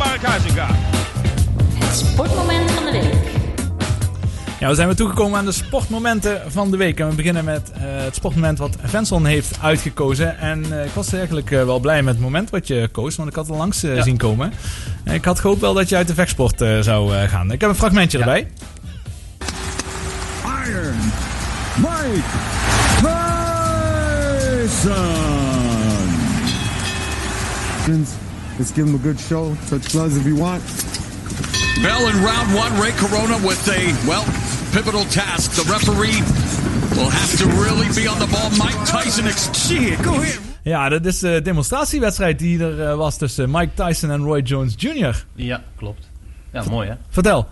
Mark 0.04 0.22
Huizinga. 0.22 0.68
Het 1.74 1.96
sportmoment 1.96 2.70
van 2.70 2.84
de 2.84 2.90
week. 2.90 3.14
Ja, 4.60 4.68
we 4.68 4.74
zijn 4.74 4.86
weer 4.86 4.96
toegekomen 4.96 5.38
aan 5.38 5.44
de 5.44 5.52
sportmomenten 5.52 6.52
van 6.52 6.70
de 6.70 6.76
week. 6.76 7.00
En 7.00 7.08
we 7.08 7.14
beginnen 7.14 7.44
met 7.44 7.72
eh, 7.72 7.80
het 7.82 8.14
sportmoment 8.14 8.58
wat 8.58 8.76
Venson 8.82 9.26
heeft 9.26 9.58
uitgekozen. 9.60 10.38
En 10.38 10.78
eh, 10.78 10.84
ik 10.84 10.90
was 10.92 11.12
eigenlijk 11.12 11.50
eh, 11.50 11.64
wel 11.64 11.78
blij 11.78 12.02
met 12.02 12.14
het 12.14 12.22
moment 12.22 12.50
wat 12.50 12.66
je 12.66 12.88
koos, 12.92 13.16
want 13.16 13.28
ik 13.28 13.34
had 13.34 13.44
het 13.44 13.54
al 13.54 13.60
langs 13.60 13.78
zien 13.78 14.16
komen. 14.16 14.52
En 15.04 15.14
ik 15.14 15.24
had 15.24 15.40
gehoopt 15.40 15.60
wel 15.60 15.74
dat 15.74 15.88
je 15.88 15.96
uit 15.96 16.06
de 16.06 16.14
vechtsport 16.14 16.60
eh, 16.60 16.80
zou 16.80 17.12
gaan. 17.12 17.52
Ik 17.52 17.60
heb 17.60 17.70
een 17.70 17.76
fragmentje 17.76 18.18
erbij. 18.18 18.48
Iron 20.66 21.12
Mike 21.76 22.22
Tyson. 24.62 25.10
Let's 28.58 28.70
give 28.72 28.86
him 28.88 28.94
a 28.94 28.98
good 28.98 29.18
show. 29.20 29.54
Touch 29.68 29.90
gloves 29.92 30.16
if 30.16 30.24
you 30.26 30.36
want. 30.36 30.62
Bell 31.82 32.06
in 32.08 32.22
round 32.22 32.54
one, 32.54 32.72
Ray 32.80 32.92
Corona 32.92 33.36
with 33.46 33.66
a, 33.68 33.82
well, 34.06 34.24
pivotal 34.72 35.04
task. 35.04 35.50
The 35.52 35.64
referee 35.72 36.20
will 36.96 37.10
have 37.10 37.32
to 37.38 37.46
really 37.64 37.88
be 37.94 38.06
on 38.08 38.18
the 38.18 38.26
ball. 38.30 38.50
Mike 38.50 38.78
Tyson, 38.86 39.26
ex- 39.26 39.50
shit, 39.66 39.98
go 40.02 40.12
ahead. 40.14 40.40
Ja, 40.64 40.88
dat 40.88 41.06
is 41.06 41.18
de 41.18 41.40
demonstratiewedstrijd 41.42 42.38
die 42.38 42.60
er 42.64 42.88
eh, 42.88 42.96
was 42.96 43.18
tussen 43.18 43.50
Mike 43.50 43.70
Tyson 43.74 44.10
en 44.10 44.22
Roy 44.22 44.40
Jones 44.40 44.74
Jr. 44.76 45.24
Ja, 45.34 45.62
klopt. 45.76 46.08
Ja, 46.52 46.64
mooi 46.70 46.88
hè? 46.88 46.94
Vertel. 47.10 47.48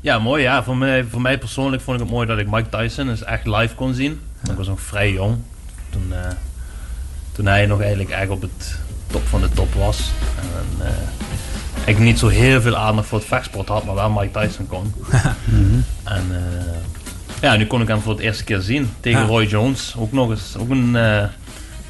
Ja, 0.00 0.18
mooi 0.18 0.42
ja. 0.42 0.62
Voor 0.64 0.76
mij, 0.76 1.04
voor 1.04 1.20
mij 1.20 1.38
persoonlijk 1.38 1.82
vond 1.82 1.96
ik 1.96 2.02
het 2.02 2.12
mooi 2.12 2.26
dat 2.26 2.38
ik 2.38 2.50
Mike 2.50 2.68
Tyson 2.68 3.06
dus 3.06 3.22
echt 3.24 3.46
live 3.46 3.74
kon 3.74 3.94
zien. 3.94 4.20
Ik 4.50 4.56
was 4.56 4.66
nog 4.66 4.80
vrij 4.80 5.12
jong. 5.12 5.36
Toen, 5.90 6.12
eh, 6.12 6.30
toen 7.32 7.46
hij 7.46 7.66
nog 7.66 7.80
eigenlijk 7.80 8.10
echt 8.10 8.30
op 8.30 8.42
het 8.42 8.78
top 9.12 9.26
van 9.28 9.40
de 9.40 9.48
top 9.48 9.74
was. 9.74 10.10
En 10.36 10.86
eh, 10.86 10.92
ik 11.84 11.98
niet 11.98 12.18
zo 12.18 12.28
heel 12.28 12.60
veel 12.60 12.76
aandacht 12.76 13.08
voor 13.08 13.18
het 13.18 13.26
vechtsport 13.26 13.68
had, 13.68 13.84
maar 13.84 13.94
wel 13.94 14.10
Mike 14.10 14.40
Tyson 14.40 14.66
kon. 14.66 14.94
En 16.04 16.24
eh, 16.30 16.74
ja, 17.40 17.56
nu 17.56 17.66
kon 17.66 17.80
ik 17.80 17.88
hem 17.88 18.00
voor 18.00 18.12
het 18.12 18.20
eerste 18.20 18.44
keer 18.44 18.60
zien 18.60 18.90
tegen 19.00 19.20
Ja. 19.20 19.26
Roy 19.26 19.44
Jones. 19.44 19.94
Ook 19.98 20.12
nog 20.12 20.30
eens, 20.30 20.56
ook 20.58 20.70
een 20.70 20.96
eh, 20.96 21.24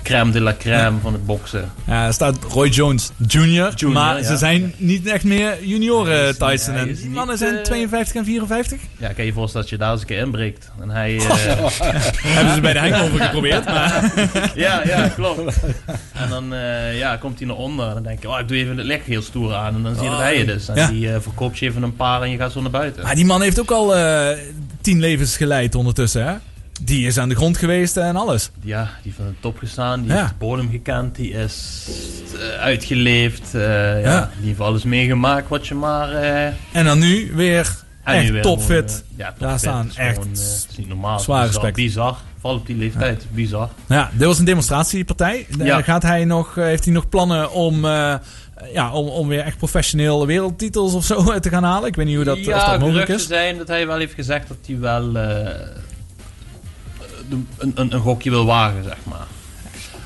crème 0.03 0.31
de 0.33 0.41
la 0.41 0.55
crème 0.59 0.99
van 1.03 1.13
het 1.13 1.27
boksen. 1.27 1.73
Ja, 1.87 2.07
er 2.07 2.13
staat 2.13 2.37
Roy 2.49 2.69
Jones 2.69 3.11
Jr. 3.27 3.73
Jr., 3.77 3.89
maar 3.89 4.19
ja. 4.19 4.25
ze 4.25 4.37
zijn 4.37 4.75
niet 4.77 5.07
echt 5.07 5.25
meer 5.25 5.65
junioren 5.65 6.27
niet- 6.27 6.39
Tyson. 6.39 6.75
En 6.75 6.95
die 6.95 7.09
mannen 7.11 7.39
zijn 7.39 7.57
eh, 7.57 7.63
52 7.63 8.15
en 8.15 8.25
54. 8.25 8.81
Ja, 8.99 9.07
kan 9.07 9.15
je 9.17 9.25
je 9.25 9.33
voorstellen 9.33 9.67
dat 9.69 9.79
je 9.79 9.85
daar 9.85 9.93
eens 9.93 10.01
een 10.01 10.07
keer 10.07 10.19
inbreekt. 10.19 10.71
En 10.81 10.91
hij... 10.91 11.17
eh, 11.17 11.27
Hebben 12.37 12.55
ze 12.55 12.61
bij 12.61 12.73
de 12.73 12.79
hangover 12.79 13.21
geprobeerd, 13.21 13.65
maar... 13.65 14.13
ja, 14.55 14.83
ja, 14.87 15.09
klopt. 15.09 15.57
En 16.13 16.29
dan 16.29 16.55
eh, 16.55 16.99
ja, 16.99 17.17
komt 17.17 17.39
hij 17.39 17.47
naar 17.49 17.57
onder 17.57 17.89
en 17.89 17.95
dan 17.95 18.03
denk 18.03 18.23
je, 18.23 18.29
oh, 18.29 18.39
ik 18.39 18.49
doe 18.49 18.57
even 18.57 18.77
het 18.77 18.87
licht 18.87 19.07
heel 19.07 19.23
stoer 19.23 19.55
aan. 19.55 19.75
En 19.75 19.83
dan 19.83 19.95
zie 19.95 20.05
je 20.05 20.11
dat 20.11 20.19
hij 20.19 20.37
het 20.37 20.49
is. 20.49 20.69
En 20.69 20.77
Ja. 20.77 20.87
die 20.87 21.13
eh, 21.13 21.21
verkoopt 21.21 21.59
je 21.59 21.67
even 21.67 21.83
een 21.83 21.97
paar 21.97 22.23
en 22.23 22.31
je 22.31 22.37
gaat 22.37 22.53
zo 22.53 22.61
naar 22.61 22.71
buiten. 22.71 23.03
Maar 23.03 23.15
die 23.15 23.25
man 23.25 23.43
heeft 23.43 23.61
ook 23.61 23.71
al 23.71 23.97
eh, 23.97 24.39
tien 24.81 25.01
levens 25.01 25.37
geleid 25.37 25.75
ondertussen, 25.75 26.27
hè? 26.27 26.35
Die 26.81 27.07
is 27.07 27.19
aan 27.19 27.29
de 27.29 27.35
grond 27.35 27.57
geweest 27.57 27.97
en 27.97 28.17
alles. 28.17 28.51
Ja, 28.63 28.91
die 29.03 29.15
van 29.15 29.25
de 29.27 29.33
top 29.41 29.59
gestaan, 29.59 30.01
die 30.03 30.11
Ja. 30.11 30.17
heeft 30.17 30.29
de 30.29 30.35
bodem 30.39 30.71
gekend, 30.71 31.15
die 31.17 31.31
is 31.33 31.87
eh, 32.39 32.61
uitgeleefd. 32.61 33.55
eh, 33.55 33.63
ja. 34.03 34.11
Ja. 34.11 34.31
Die 34.39 34.47
heeft 34.49 34.61
alles 34.61 34.83
meegemaakt 34.83 35.49
wat 35.49 35.67
je 35.67 35.75
maar... 35.75 36.13
eh, 36.13 36.47
En 36.73 36.85
dan 36.85 36.99
nu 36.99 37.33
weer 37.35 37.75
en 38.05 38.15
nu 38.15 38.21
echt 38.21 38.31
weer 38.31 38.43
topfit. 38.43 38.91
gewoon, 38.91 39.03
ja, 39.17 39.35
Daar 39.39 39.59
staan 39.59 39.91
echt 39.97 40.19
het 40.25 40.39
is 40.39 40.67
niet 40.77 40.89
normaal. 40.89 41.19
zwaar 41.21 41.47
bizar, 41.47 41.53
respect. 41.63 41.77
Bizar. 41.87 42.17
Vooral 42.41 42.59
op 42.61 42.67
die 42.67 42.77
leeftijd. 42.77 43.25
Bizar. 43.31 43.69
Ja, 43.89 44.11
dit 44.13 44.27
was 44.27 44.39
een 44.39 44.45
demonstratiepartij. 44.45 45.47
Ja. 45.59 45.83
Gaat 45.83 46.03
hij 46.03 46.25
nog, 46.25 46.55
heeft 46.55 46.85
hij 46.85 46.93
nog 46.95 47.09
plannen 47.09 47.53
om, 47.53 47.85
ja, 48.73 48.93
om, 48.93 49.07
om 49.09 49.29
weer 49.29 49.41
echt 49.41 49.57
professioneel 49.57 50.27
wereldtitels 50.27 50.93
of 50.95 51.05
zo 51.05 51.25
te 51.41 51.49
gaan 51.49 51.65
halen? 51.65 51.89
Ik 51.89 51.97
weet 51.97 52.07
niet 52.07 52.17
hoe 52.17 52.25
dat, 52.25 52.45
ja, 52.45 52.57
of 52.57 52.65
dat 52.65 52.81
mogelijk 52.81 53.09
is. 53.09 53.27
zijn 53.27 53.59
dat 53.59 53.69
hij 53.69 53.87
wel 53.87 53.99
heeft 53.99 54.15
gezegd 54.15 54.49
dat 54.49 54.57
hij 54.67 54.79
wel 54.79 55.13
een, 57.33 57.73
een, 57.75 57.93
een 57.95 58.01
gokje 58.01 58.31
wil 58.31 58.47
wagen, 58.47 58.85
zeg 58.85 58.97
maar. 59.09 59.27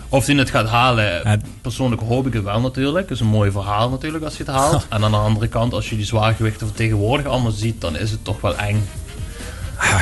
Of 0.09 0.27
hij 0.27 0.35
het 0.35 0.51
gaat 0.51 0.69
halen, 0.69 1.41
persoonlijk 1.61 2.03
hoop 2.03 2.27
ik 2.27 2.33
het 2.33 2.43
wel 2.45 2.61
natuurlijk. 2.61 3.09
Het 3.09 3.15
is 3.19 3.21
een 3.25 3.31
mooi 3.31 3.51
verhaal 3.51 3.91
natuurlijk 3.91 4.25
als 4.25 4.37
je 4.37 4.43
het 4.45 4.53
haalt. 4.53 4.87
En 4.91 5.05
aan 5.05 5.11
de 5.11 5.17
andere 5.17 5.49
kant, 5.49 5.73
als 5.73 5.91
je 5.91 5.97
die 5.97 6.05
zwaargewichten 6.05 6.67
van 6.67 6.77
tegenwoordig 6.77 7.27
allemaal 7.27 7.51
ziet, 7.51 7.81
dan 7.81 7.97
is 7.97 8.11
het 8.11 8.25
toch 8.25 8.41
wel 8.41 8.57
eng. 8.57 8.89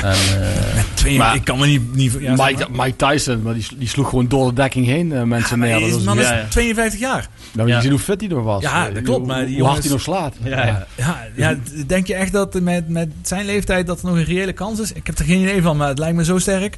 En, 0.03 0.11
eh, 0.13 0.83
Twee, 0.95 1.19
Maar- 1.19 1.35
ik 1.35 1.45
kan 1.45 1.59
me 1.59 1.67
niet... 1.67 1.95
niet 1.95 2.13
ja, 2.21 2.37
zeg 2.37 2.47
Mike, 2.47 2.67
maar. 2.71 2.87
Mike 2.87 2.97
Tyson, 3.07 3.43
maar 3.43 3.55
die, 3.55 3.67
die 3.79 3.89
sloeg 3.89 4.09
gewoon 4.09 4.29
door 4.29 4.49
de 4.49 4.55
dekking 4.55 4.87
heen 4.87 5.13
eh, 5.13 5.23
mensen 5.23 5.59
Maar 5.59 5.69
neer. 5.69 5.77
die 5.79 5.89
Dat 5.91 5.99
is- 5.99 6.05
was- 6.05 6.15
man 6.15 6.25
is 6.25 6.29
ja, 6.31 6.37
ja. 6.37 6.47
52 6.49 7.01
jaar. 7.01 7.29
Nou, 7.53 7.69
Ja. 7.69 7.75
je 7.77 7.81
ziet 7.83 7.91
hoe 7.91 7.99
fit 8.01 8.21
hij 8.21 8.29
nog 8.31 8.45
was. 8.45 8.63
Ja, 8.63 8.91
dat 8.91 9.03
klopt. 9.03 9.19
hoe- 9.19 9.27
Maar 9.27 9.47
die 9.47 9.59
hoe 9.59 9.69
hard 9.69 9.83
hij 9.83 9.93
nog 9.93 10.01
slaat. 10.01 10.35
Ja, 10.43 10.67
ja. 10.67 10.87
ja, 10.97 11.27
ja, 11.37 11.57
denk 11.87 12.07
je 12.07 12.15
echt 12.15 12.33
dat 12.33 12.61
met, 12.61 12.89
met 12.89 13.09
zijn 13.23 13.45
leeftijd 13.45 13.87
dat 13.87 14.01
er 14.01 14.07
nog 14.07 14.17
een 14.17 14.25
reële 14.25 14.53
kans 14.53 14.81
is? 14.81 14.93
Ik 14.93 15.07
heb 15.07 15.19
er 15.19 15.25
geen 15.25 15.41
idee 15.41 15.63
van, 15.63 15.77
maar 15.77 15.89
het 15.89 15.99
lijkt 15.99 16.17
me 16.17 16.25
zo 16.25 16.39
sterk. 16.39 16.77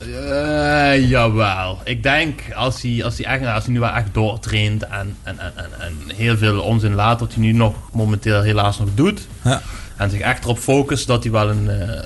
Eh, 0.00 1.08
jawel. 1.08 1.78
Ik 1.84 2.02
denk 2.02 2.40
als 2.54 2.82
hij, 2.82 3.04
als 3.04 3.16
hij, 3.18 3.26
echt, 3.26 3.46
als 3.54 3.64
hij 3.64 3.72
nu 3.72 3.80
wel 3.80 3.90
echt 3.90 4.14
doortraint 4.14 4.82
en, 4.82 5.16
en, 5.22 5.38
en, 5.38 5.52
en, 5.56 5.70
en 5.80 5.94
heel 6.16 6.36
veel 6.36 6.60
onzin 6.60 6.94
laat, 6.94 7.20
wat 7.20 7.34
hij 7.34 7.42
nu 7.42 7.52
nog 7.52 7.74
momenteel 7.92 8.42
helaas 8.42 8.78
nog 8.78 8.88
doet. 8.94 9.26
Ja. 9.42 9.62
En 9.96 10.10
zich 10.10 10.20
echt 10.20 10.44
erop 10.44 10.58
focust 10.58 11.06
dat 11.06 11.22
hij 11.22 11.32
wel 11.32 11.50
een, 11.50 11.70
eh, 11.70 12.02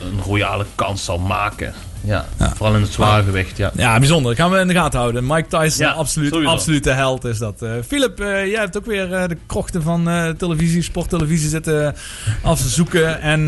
een 0.00 0.20
royale 0.24 0.66
kans 0.74 1.04
zal 1.04 1.18
maken. 1.18 1.74
Ja, 2.06 2.26
vooral 2.54 2.74
in 2.74 2.82
het 2.82 2.92
zwaargewicht. 2.92 3.56
Ja. 3.56 3.70
Ja, 3.76 3.98
bijzonder. 3.98 4.34
Dat 4.34 4.40
gaan 4.40 4.50
we 4.50 4.58
in 4.60 4.68
de 4.68 4.74
gaten 4.74 4.98
houden. 4.98 5.26
Mike 5.26 5.48
Tyson, 5.48 5.94
absoluut, 5.94 6.32
sowieso. 6.32 6.52
absolute 6.52 6.90
held 6.90 7.24
is 7.24 7.38
dat. 7.38 7.62
Eh 7.62 7.70
Philip, 7.86 8.20
eh, 8.20 8.26
jij 8.26 8.60
hebt 8.60 8.76
ook 8.76 8.86
weer 8.86 9.12
eh, 9.12 9.28
de 9.28 9.36
krochten 9.46 9.82
van 9.82 10.34
televisie, 10.38 10.82
sporttelevisie 10.82 11.48
zitten 11.48 11.94
afzoeken. 12.42 13.20
En 13.20 13.44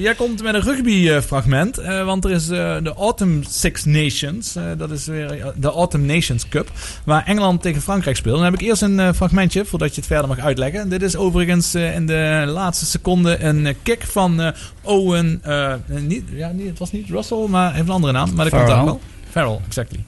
jij 0.00 0.14
komt 0.14 0.42
met 0.42 0.54
een 0.54 0.60
rugby-fragment. 0.60 1.76
want 2.04 2.24
er 2.24 2.30
is 2.30 2.46
de 2.46 2.92
Autumn 2.96 3.44
Six 3.48 3.84
Nations. 3.84 4.56
dat 4.76 4.90
is 4.90 5.06
weer 5.06 5.52
de 5.56 5.70
Autumn 5.70 6.06
Nations 6.06 6.48
Cup. 6.48 6.70
Waar 7.04 7.24
Engeland 7.26 7.62
tegen 7.62 7.82
Frankrijk 7.82 8.16
speelt. 8.16 8.34
Dan 8.34 8.44
heb 8.44 8.54
ik 8.54 8.60
eerst 8.60 8.82
een 8.82 9.14
fragmentje, 9.14 9.64
voordat 9.64 9.94
je 9.94 10.00
het 10.00 10.06
verder 10.06 10.28
mag 10.28 10.38
uitleggen. 10.38 10.88
Dit 10.88 11.02
is 11.02 11.16
overigens 11.16 11.74
in 11.74 12.06
de 12.06 12.44
laatste 12.46 12.86
seconde 12.86 13.42
een 13.42 13.76
kick 13.82 14.02
van 14.02 14.52
Owen. 14.82 15.42
niet, 15.86 16.24
ja, 16.32 16.52
niet, 16.52 16.68
het 16.68 16.78
was 16.78 16.92
niet 16.92 17.08
Russell, 17.08 17.46
maar 17.48 17.74
heeft 17.86 17.88
een 17.88 17.94
andere 17.94 18.12
naam. 18.12 18.34
Maar 18.34 18.44
dat 18.44 18.54
komt 18.54 18.68
Farrell. 18.68 18.88
ook 18.88 18.88
wel. 18.88 19.00
Farrell, 19.30 19.60
exactly. 19.66 20.04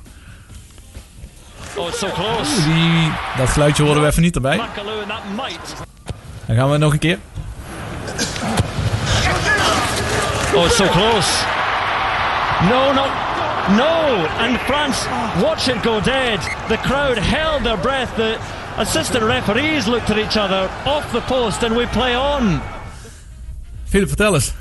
Oh, 1.76 1.88
it's 1.88 1.98
so 1.98 2.08
close. 2.08 2.56
Oeh, 2.56 2.64
die, 2.64 3.12
dat 3.36 3.48
geluidje 3.48 3.82
horen 3.82 4.00
we 4.02 4.06
even 4.08 4.22
niet 4.22 4.34
erbij. 4.34 4.60
Dan 6.46 6.56
gaan 6.56 6.70
we 6.70 6.76
nog 6.76 6.92
een 6.92 6.98
keer. 6.98 7.18
Oh, 10.54 10.64
it's 10.64 10.76
so 10.76 10.86
close. 10.86 11.44
No, 12.68 12.92
no, 12.92 13.04
no! 13.76 14.26
And 14.38 14.58
France, 14.58 15.08
watch 15.40 15.68
it 15.68 15.76
go 15.82 16.00
dead. 16.00 16.40
The 16.68 16.78
crowd 16.82 17.18
held 17.18 17.62
their 17.62 17.78
breath. 17.78 18.16
The 18.16 18.36
assistant 18.76 19.22
referees 19.24 19.86
looked 19.86 20.10
at 20.10 20.16
each 20.16 20.36
other 20.36 20.68
off 20.84 21.10
the 21.12 21.20
post, 21.20 21.62
and 21.62 21.76
we 21.76 21.86
play 21.86 22.16
on. 22.16 22.60
Philip, 23.84 24.08
vertel 24.08 24.34
eens. 24.34 24.52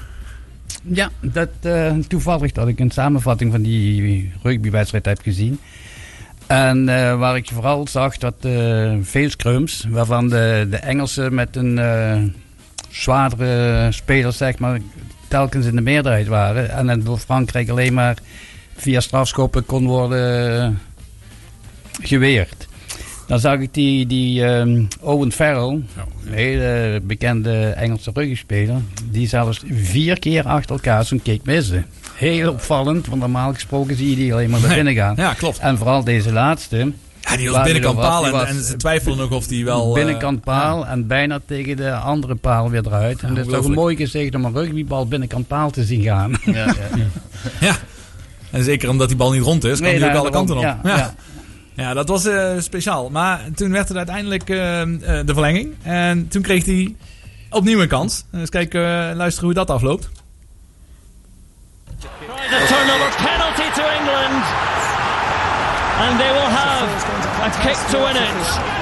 Ja, 0.84 1.12
dat, 1.20 1.50
eh, 1.62 1.96
toevallig 2.08 2.52
dat 2.52 2.68
ik 2.68 2.80
een 2.80 2.92
samenvatting 2.92 3.52
van 3.52 3.62
die 3.62 4.32
rugbywedstrijd 4.44 5.06
heb 5.06 5.22
gezien. 5.22 5.60
En 6.48 6.90
eh, 6.90 7.20
waar 7.20 7.36
ik 7.36 7.50
vooral 7.54 7.88
zag 7.88 8.18
dat 8.18 8.34
eh, 8.42 8.96
veel 9.02 9.30
scrums, 9.30 9.86
waarvan 9.90 10.30
de, 10.30 10.68
de 10.70 10.78
Engelsen 10.78 11.34
met 11.34 11.56
een 11.56 11.80
zwaardere 12.90 13.92
spelers 13.92 14.38
zeg 14.38 14.60
maar, 14.60 14.80
telkens 15.28 15.66
in 15.66 15.76
de 15.76 15.82
meerderheid 15.82 16.28
waren. 16.28 16.70
En 16.70 16.88
het 16.88 17.06
door 17.06 17.18
Frankrijk 17.18 17.70
alleen 17.70 17.94
maar 17.94 18.18
via 18.76 19.00
strafschoppen 19.00 19.66
kon 19.66 19.86
worden 19.86 20.80
geweerd. 22.02 22.67
Dan 23.28 23.40
zag 23.40 23.60
ik 23.60 23.74
die, 23.74 24.06
die 24.06 24.46
ehm, 24.46 24.84
Owen 25.02 25.32
Farrell, 25.32 25.70
een 26.26 26.34
hele 26.34 27.00
bekende 27.04 27.68
Engelse 27.70 28.12
ruggenspeler, 28.14 28.76
die 29.12 29.28
zelfs 29.28 29.62
vier 29.72 30.20
keer 30.20 30.44
achter 30.48 30.72
elkaar 30.72 31.06
zo'n 31.06 31.22
kick 31.22 31.42
miste. 31.44 31.84
Heel 32.16 32.52
opvallend, 32.52 33.08
want 33.08 33.22
normaal 33.22 33.54
gesproken 33.54 33.96
zie 33.96 34.10
je 34.10 34.16
die 34.16 34.34
alleen 34.34 34.50
maar 34.50 34.60
naar 34.60 34.76
binnen 34.76 34.94
gaan. 34.94 35.14
Ja, 35.18 35.34
klopt. 35.34 35.60
En 35.60 35.78
vooral 35.78 36.04
deze 36.04 36.32
laatste. 36.32 36.92
Ja, 37.22 37.38
die 37.38 37.50
was 37.50 37.64
binnenkant 37.64 38.00
paal 38.00 38.26
en, 38.26 38.32
was 38.32 38.48
en 38.48 38.64
ze 38.64 38.76
twijfelen 38.76 39.18
nog 39.18 39.32
of 39.32 39.48
die 39.48 39.66
wel... 39.66 39.88
eh, 39.88 39.94
binnenkant 39.94 40.44
paal 40.44 40.88
en 40.88 41.08
bijna 41.08 41.40
tegen 41.46 41.76
de 41.78 41.92
andere 41.94 42.36
paal 42.36 42.70
weer 42.70 42.86
eruit. 42.86 43.22
en 43.22 43.34
dat 43.34 43.46
is 43.46 43.54
toch 43.54 43.66
een 43.66 43.72
mooi 43.72 43.96
gezicht 43.96 44.36
om 44.36 44.46
een 44.46 44.54
rugbybal 44.54 45.08
binnenkant 45.08 45.48
paal 45.48 45.70
te 45.70 45.84
zien 45.84 46.02
gaan. 46.02 46.38
Ja, 46.46 46.76
ja. 47.60 47.76
En 48.52 48.64
zeker 48.64 48.90
omdat 48.90 49.08
die 49.08 49.18
bal 49.18 49.32
niet 49.32 49.42
rond 49.42 49.64
is, 49.64 49.80
kan 49.80 49.88
Nee, 49.90 49.98
die 50.00 50.08
ook 50.10 50.16
alle 50.16 50.30
kanten 50.30 50.56
op. 50.58 50.62
Ja, 50.84 51.16
ja, 51.78 51.94
dat 51.94 52.08
was 52.08 52.26
eh, 52.26 52.54
speciaal. 52.58 53.10
Maar 53.10 53.42
toen 53.56 53.72
werd 53.72 53.88
het 53.88 53.98
uiteindelijk 53.98 54.50
eh, 54.50 54.82
eh, 54.82 54.90
de 55.00 55.34
verlenging. 55.34 55.76
En 55.84 56.28
toen 56.28 56.42
kreeg 56.42 56.66
hij 56.66 56.96
opnieuw 57.50 57.82
een 57.82 57.88
kans. 57.88 58.24
Dus 58.32 58.50
kijk, 58.50 58.74
luisteren 58.74 59.46
hoe 59.46 59.54
dat 59.54 59.70
afloopt. 59.70 60.10
The 62.00 62.66
turnover 62.68 63.12
penalty 63.18 63.68
to 63.80 63.84
England, 63.98 64.44
and 66.04 66.20
they 66.20 66.32
will 66.38 66.52
have 66.62 66.88
a 67.42 67.50
kick 67.64 67.78
to 67.92 67.98
win 68.06 68.16
it. 68.16 68.76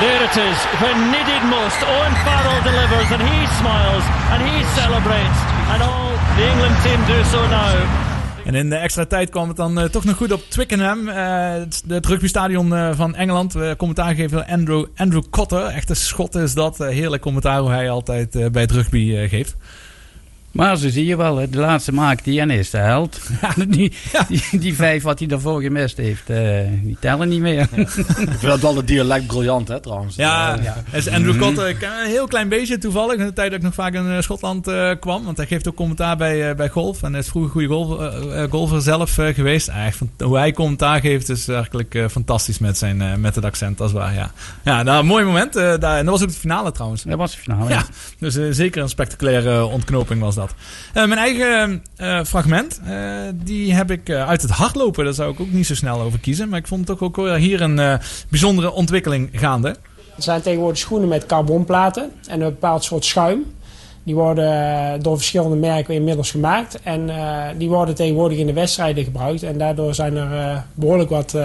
There 0.00 0.24
it 0.24 0.36
is, 0.36 0.58
when 0.80 1.10
needed 1.10 1.42
most. 1.42 1.82
Owen 1.82 2.14
Farrell 2.24 2.62
delivers, 2.62 3.10
and 3.10 3.22
he 3.22 3.46
smiles, 3.58 4.04
and 4.30 4.42
he 4.42 4.64
celebrates, 4.80 5.40
and 5.72 5.82
all 5.82 6.07
the 6.38 6.44
England 6.44 6.82
team 6.82 7.00
do 7.06 7.24
so 7.24 7.40
now. 7.48 8.06
En 8.44 8.54
in 8.54 8.70
de 8.70 8.76
extra 8.76 9.04
tijd 9.04 9.30
kwam 9.30 9.48
het 9.48 9.56
dan 9.56 9.78
eh, 9.78 9.84
toch 9.84 10.04
nog 10.04 10.16
goed 10.16 10.32
op 10.32 10.42
Twickenham. 10.48 11.08
eh, 11.08 11.52
het, 11.88 12.06
rugbystadion 12.06 12.74
eh, 12.74 12.90
van 12.94 13.14
Engeland. 13.14 13.56
Commentaar 13.76 14.08
gegeven 14.08 14.30
door 14.30 14.46
Andrew, 14.46 14.86
Andrew 14.96 15.22
Cotter. 15.30 15.64
Echte 15.64 15.94
schot 15.94 16.34
is 16.34 16.54
dat. 16.54 16.78
Heerlijk 16.78 17.22
commentaar 17.22 17.60
hoe 17.60 17.70
hij 17.70 17.90
altijd 17.90 18.52
bij 18.52 18.62
het 18.62 18.70
rugby 18.70 19.28
geeft. 19.28 19.56
Maar 20.52 20.76
zo 20.76 20.88
zie 20.88 21.06
je 21.06 21.16
wel, 21.16 21.34
de 21.50 21.58
laatste 21.58 21.92
maakt 21.92 22.24
die 22.24 22.40
en 22.40 22.50
is 22.50 22.70
de 22.70 22.78
held. 22.78 23.20
Die, 23.68 23.92
die, 24.28 24.58
die 24.58 24.74
vijf 24.74 25.02
wat 25.02 25.18
hij 25.18 25.28
daarvoor 25.28 25.62
gemist 25.62 25.96
heeft, 25.96 26.30
eh, 26.30 26.58
die 26.82 26.96
tellen 27.00 27.28
niet 27.28 27.40
meer. 27.40 27.68
Ik 27.74 27.88
vind 27.88 28.40
dat 28.40 28.60
wel 28.60 28.74
de 28.74 28.84
dialect 28.84 29.26
briljant, 29.26 29.68
hè, 29.68 29.80
trouwens. 29.80 30.16
Ja, 30.16 30.58
Eh, 30.58 30.64
dat 30.64 30.74
is 30.92 31.08
Andrew 31.08 31.38
Cotter. 31.40 31.68
Ik 31.68 31.78
ken 31.78 31.90
een 32.04 32.10
heel 32.10 32.26
klein 32.26 32.48
beetje 32.48 32.78
toevallig. 32.78 33.18
In 33.18 33.26
de 33.26 33.32
tijd 33.32 33.50
dat 33.50 33.58
ik 33.58 33.64
nog 33.64 33.74
vaak 33.74 33.94
in 33.94 34.10
eh, 34.10 34.20
Schotland 34.20 34.66
eh, 34.68 34.90
kwam. 35.00 35.24
Want 35.24 35.36
hij 35.36 35.46
geeft 35.46 35.68
ook 35.68 35.74
commentaar 35.74 36.16
bij, 36.16 36.50
eh, 36.50 36.56
bij 36.56 36.68
golf. 36.68 37.02
En 37.02 37.10
hij 37.10 37.20
is 37.20 37.28
vroeger 37.28 37.50
goede 37.50 37.66
golf, 37.68 38.00
eh, 38.00 38.42
eh, 38.42 38.50
golfer 38.50 38.82
zelf 38.82 39.18
eh, 39.18 39.34
geweest. 39.34 39.70
Van- 39.90 40.10
hoe 40.26 40.36
hij 40.38 40.52
commentaar 40.52 41.00
geeft 41.00 41.28
is 41.28 41.46
werkelijk 41.46 41.94
eh, 41.94 42.08
fantastisch 42.08 42.58
met, 42.58 42.78
zijn, 42.78 43.02
eh, 43.02 43.14
met 43.14 43.34
het 43.34 43.44
accent. 43.44 43.78
Dat 43.78 43.88
is 43.88 43.94
waar, 43.94 44.14
ja. 44.14 44.30
Ja, 44.64 44.82
nou, 44.82 45.00
een 45.00 45.06
mooi 45.06 45.24
moment. 45.24 45.56
eh, 45.56 45.74
daar, 45.78 45.98
en 45.98 46.04
dat 46.04 46.14
was 46.14 46.22
ook 46.22 46.32
de 46.32 46.38
finale 46.40 46.72
trouwens. 46.72 47.02
Dat 47.02 47.18
was 47.18 47.32
de 47.32 47.38
finale, 47.38 47.68
Ja, 47.68 47.74
ja. 47.74 47.84
dus 48.18 48.36
eh, 48.36 48.44
zeker 48.50 48.82
een 48.82 48.88
spectaculaire 48.88 49.50
eh, 49.56 49.72
ontknoping 49.72 50.20
was 50.20 50.34
dat. 50.38 50.54
Eh, 50.92 51.06
mijn 51.06 51.18
eigen 51.18 51.82
eh, 51.96 52.24
fragment, 52.24 52.80
eh, 52.84 52.94
die 53.34 53.74
heb 53.74 53.90
ik 53.90 54.10
uit 54.10 54.42
het 54.42 54.50
hardlopen. 54.50 55.04
Daar 55.04 55.14
zou 55.14 55.32
ik 55.32 55.40
ook 55.40 55.50
niet 55.50 55.66
zo 55.66 55.74
snel 55.74 56.00
over 56.00 56.18
kiezen. 56.18 56.48
Maar 56.48 56.58
ik 56.58 56.66
vond 56.66 56.86
toch 56.86 57.00
ook 57.00 57.16
wel 57.16 57.34
hier 57.34 57.60
een 57.60 58.00
bijzondere 58.28 58.72
ontwikkeling 58.72 59.28
gaande. 59.32 59.68
Er 60.16 60.24
zijn 60.24 60.42
tegenwoordig 60.42 60.78
schoenen 60.78 61.08
met 61.08 61.26
carbonplaten 61.26 62.10
en 62.28 62.40
een 62.40 62.50
bepaald 62.50 62.84
soort 62.84 63.04
schuim. 63.04 63.44
Die 64.02 64.14
worden 64.14 65.02
door 65.02 65.16
verschillende 65.16 65.56
merken 65.56 65.94
inmiddels 65.94 66.30
gemaakt. 66.30 66.78
En 66.82 67.10
die 67.58 67.68
worden 67.68 67.94
tegenwoordig 67.94 68.38
in 68.38 68.46
de 68.46 68.52
wedstrijden 68.52 69.04
gebruikt. 69.04 69.42
En 69.42 69.58
daardoor 69.58 69.94
zijn 69.94 70.16
er 70.16 70.32
eh, 70.32 70.58
behoorlijk 70.74 71.10
wat 71.10 71.36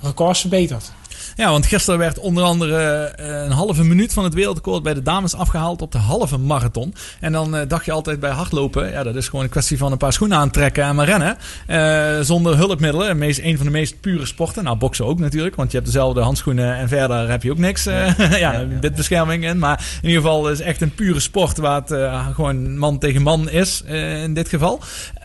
records 0.00 0.40
verbeterd. 0.40 0.92
Ja, 1.40 1.50
want 1.50 1.66
gisteren 1.66 1.98
werd 1.98 2.18
onder 2.18 2.44
andere 2.44 3.04
eh, 3.04 3.42
een 3.42 3.50
halve 3.50 3.84
minuut 3.84 4.12
van 4.12 4.24
het 4.24 4.34
wereldrecord 4.34 4.82
bij 4.82 4.94
de 4.94 5.02
dames 5.02 5.34
afgehaald 5.34 5.82
op 5.82 5.92
de 5.92 5.98
halve 5.98 6.38
marathon. 6.38 6.94
En 7.20 7.32
dan 7.32 7.56
eh, 7.56 7.68
dacht 7.68 7.84
je 7.84 7.92
altijd 7.92 8.20
bij 8.20 8.30
hardlopen, 8.30 8.90
ja, 8.90 9.02
dat 9.02 9.14
is 9.14 9.28
gewoon 9.28 9.44
een 9.44 9.50
kwestie 9.50 9.78
van 9.78 9.92
een 9.92 9.98
paar 9.98 10.12
schoenen 10.12 10.38
aantrekken 10.38 10.84
en 10.84 10.94
maar 10.94 11.06
rennen. 11.06 11.36
Eh, 11.66 12.20
zonder 12.20 12.56
hulpmiddelen. 12.56 13.18
Meest, 13.18 13.38
een 13.38 13.56
van 13.56 13.66
de 13.66 13.72
meest 13.72 14.00
pure 14.00 14.26
sporten. 14.26 14.64
Nou, 14.64 14.76
boksen 14.76 15.06
ook 15.06 15.18
natuurlijk, 15.18 15.56
want 15.56 15.70
je 15.70 15.76
hebt 15.76 15.88
dezelfde 15.90 16.20
handschoenen 16.20 16.76
en 16.76 16.88
verder 16.88 17.30
heb 17.30 17.42
je 17.42 17.50
ook 17.50 17.58
niks. 17.58 17.86
eh, 17.86 18.38
ja, 18.44 18.64
bitbescherming 18.80 19.44
in. 19.44 19.58
Maar 19.58 19.84
in 20.02 20.08
ieder 20.08 20.22
geval 20.22 20.50
is 20.50 20.58
het 20.58 20.66
echt 20.66 20.80
een 20.80 20.94
pure 20.94 21.20
sport 21.20 21.58
waar 21.58 21.82
het 21.86 21.94
gewoon 22.34 22.78
man 22.78 22.98
tegen 22.98 23.22
man 23.22 23.50
is 23.50 23.82
in 24.22 24.34
dit 24.34 24.48
geval. 24.48 24.80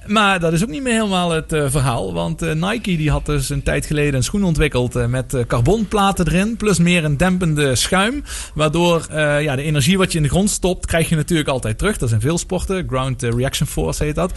Maar 0.08 0.40
dat 0.40 0.54
is 0.54 0.64
ook 0.64 0.70
niet 0.70 0.84
meer 0.84 0.94
helemaal 0.94 1.32
het 1.32 1.54
eh, 1.54 1.66
verhaal. 1.68 2.14
Want 2.14 2.42
eh, 2.42 2.54
Nike 2.54 2.98
die 2.98 3.12
had 3.12 3.26
dus 3.26 3.50
een 3.50 3.64
tijd 3.64 3.86
geleden 3.86 4.14
een 4.14 4.24
schoen 4.24 4.44
ontwikkeld 4.44 4.96
eh, 4.96 5.06
met 5.06 5.44
carbonplaten 5.48 6.28
erin. 6.28 6.58
Plus 6.58 6.80
meer 6.80 7.04
een 7.04 7.18
dempende 7.18 7.76
schuim. 7.76 8.24
Waardoor 8.54 9.06
ja, 9.42 9.56
de 9.56 9.62
energie 9.62 9.98
wat 9.98 10.12
je 10.12 10.18
in 10.18 10.24
de 10.24 10.30
grond 10.30 10.50
stopt, 10.50 10.86
krijg 10.86 11.10
je 11.10 11.16
natuurlijk 11.16 11.50
altijd 11.50 11.78
terug. 11.78 11.98
Dat 11.98 12.12
in 12.12 12.22
veel 12.22 12.38
sporten. 12.38 12.86
Ground 12.88 13.22
Reaction 13.22 13.68
Force 13.68 14.04
heet 14.04 14.16
dat. 14.16 14.34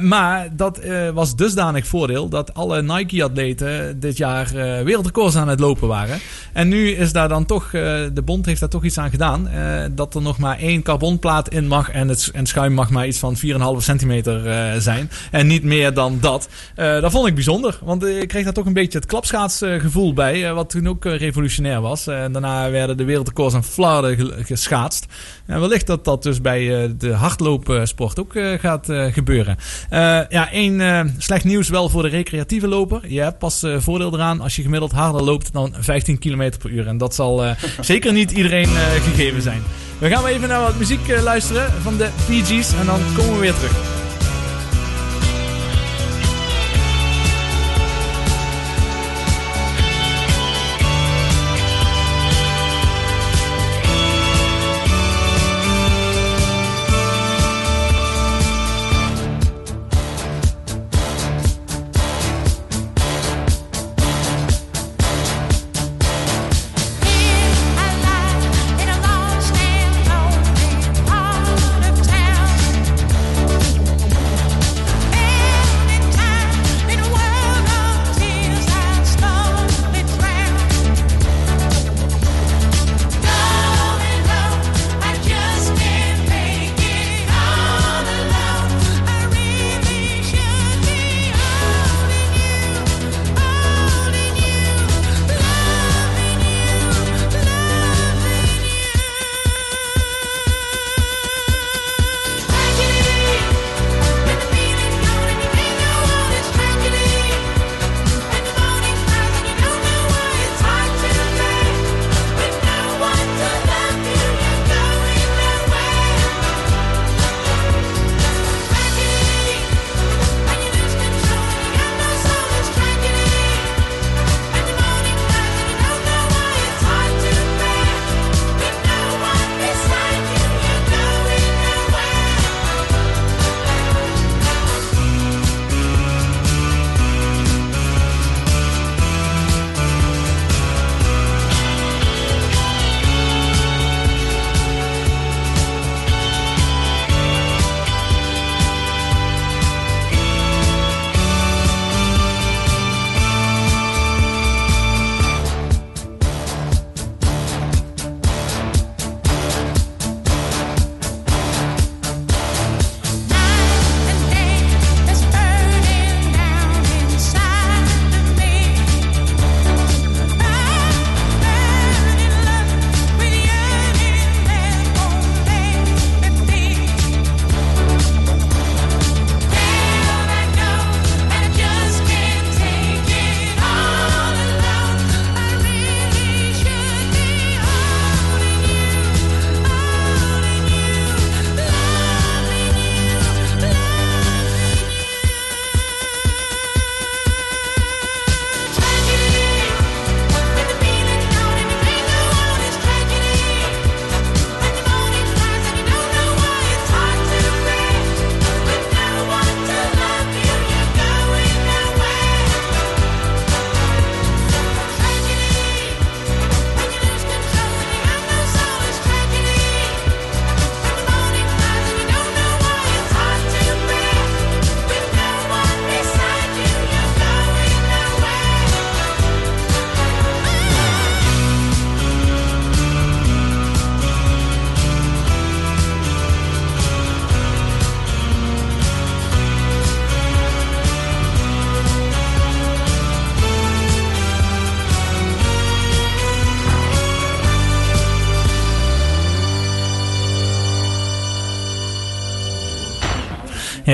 Maar 0.00 0.48
dat 0.56 0.80
was 1.14 1.36
dusdanig 1.36 1.86
voordeel 1.86 2.28
dat 2.28 2.54
alle 2.54 2.82
Nike-atleten 2.82 4.00
dit 4.00 4.16
jaar 4.16 4.48
wereldrecords 4.84 5.36
aan 5.36 5.48
het 5.48 5.60
lopen 5.60 5.88
waren. 5.88 6.18
En 6.52 6.68
nu 6.68 6.90
is 6.90 7.12
daar 7.12 7.28
dan 7.28 7.46
toch, 7.46 7.70
de 7.70 8.22
bond 8.24 8.46
heeft 8.46 8.60
daar 8.60 8.68
toch 8.68 8.84
iets 8.84 8.98
aan 8.98 9.10
gedaan. 9.10 9.48
dat 9.94 10.14
er 10.14 10.22
nog 10.22 10.38
maar 10.38 10.58
één 10.58 10.82
carbonplaat 10.82 11.48
in 11.48 11.66
mag. 11.66 11.90
En 11.90 12.08
het 12.08 12.30
en 12.32 12.46
schuim 12.46 12.72
mag 12.72 12.90
maar 12.90 13.06
iets 13.06 13.18
van 13.18 13.36
4,5 13.36 13.42
centimeter 13.78 14.46
eh, 14.46 14.80
zijn. 14.92 15.10
En 15.30 15.46
niet 15.46 15.62
meer 15.64 15.94
dan 15.94 16.18
dat. 16.20 16.48
Eh, 16.74 17.00
dat 17.00 17.10
vond 17.12 17.26
ik 17.26 17.34
bijzonder. 17.34 17.78
Want 17.82 18.04
ik 18.04 18.28
kreeg 18.28 18.44
daar 18.44 18.52
toch 18.52 18.66
een 18.66 18.72
beetje 18.72 18.98
het 18.98 19.06
klapschaatsgevoel 19.06 20.12
bij. 20.12 20.46
eh, 20.48 20.54
wat 20.54 20.70
toen 20.70 20.88
ook 20.88 21.04
eh, 21.04 21.16
revolutionair 21.18 21.80
was. 21.80 22.06
En 22.06 22.32
daarna 22.32 22.70
werden 22.70 22.96
de 22.96 23.04
wereldrecords 23.04 23.54
aan 23.54 23.64
flarden 23.64 24.16
ge- 24.16 24.44
geschaatst. 24.44 25.06
En 25.46 25.60
wellicht 25.60 25.86
dat 25.86 26.04
dat 26.04 26.22
dus 26.22 26.40
bij 26.40 26.94
de 26.98 27.12
hardloopsport 27.12 28.18
ook 28.20 28.32
gaat 28.60 28.86
gebeuren. 29.10 29.56
Ja, 30.28 30.50
één 30.50 31.14
slecht 31.18 31.44
nieuws 31.44 31.68
wel 31.68 31.88
voor 31.88 32.02
de 32.02 32.08
recreatieve 32.08 32.68
loper. 32.68 33.00
Je 33.08 33.20
hebt 33.20 33.38
pas 33.38 33.62
voordeel 33.78 34.14
eraan 34.14 34.40
als 34.40 34.56
je 34.56 34.62
gemiddeld 34.62 34.92
harder 34.92 35.22
loopt 35.22 35.52
dan 35.52 35.74
15 35.78 36.18
km 36.18 36.50
per 36.58 36.70
uur. 36.70 36.86
En 36.86 36.98
dat 36.98 37.14
zal 37.14 37.44
zeker 37.80 38.12
niet 38.12 38.30
iedereen 38.30 38.68
gegeven 39.02 39.42
zijn. 39.42 39.62
We 39.98 40.08
gaan 40.08 40.26
even 40.26 40.48
naar 40.48 40.60
wat 40.62 40.78
muziek 40.78 41.20
luisteren 41.22 41.72
van 41.82 41.96
de 41.96 42.08
Gees. 42.44 42.72
En 42.80 42.86
dan 42.86 43.00
komen 43.16 43.34
we 43.34 43.40
weer 43.40 43.54
terug. 43.54 44.06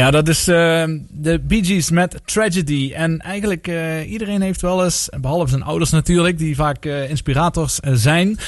Ja, 0.05 0.11
dat 0.11 0.29
is 0.29 0.49
eh, 0.49 0.85
de 1.11 1.41
Bee 1.41 1.65
Gees 1.65 1.91
met 1.91 2.21
Tragedy. 2.25 2.93
En 2.95 3.21
eigenlijk 3.21 3.69
uh, 3.69 4.11
iedereen 4.11 4.41
heeft 4.41 4.61
wel 4.61 4.85
eens, 4.85 5.09
behalve 5.21 5.49
zijn 5.49 5.63
ouders 5.63 5.91
natuurlijk, 5.91 6.39
die 6.39 6.55
vaak 6.55 6.85
uh, 6.85 7.11
inspirators 7.11 7.79
zijn. 7.93 8.39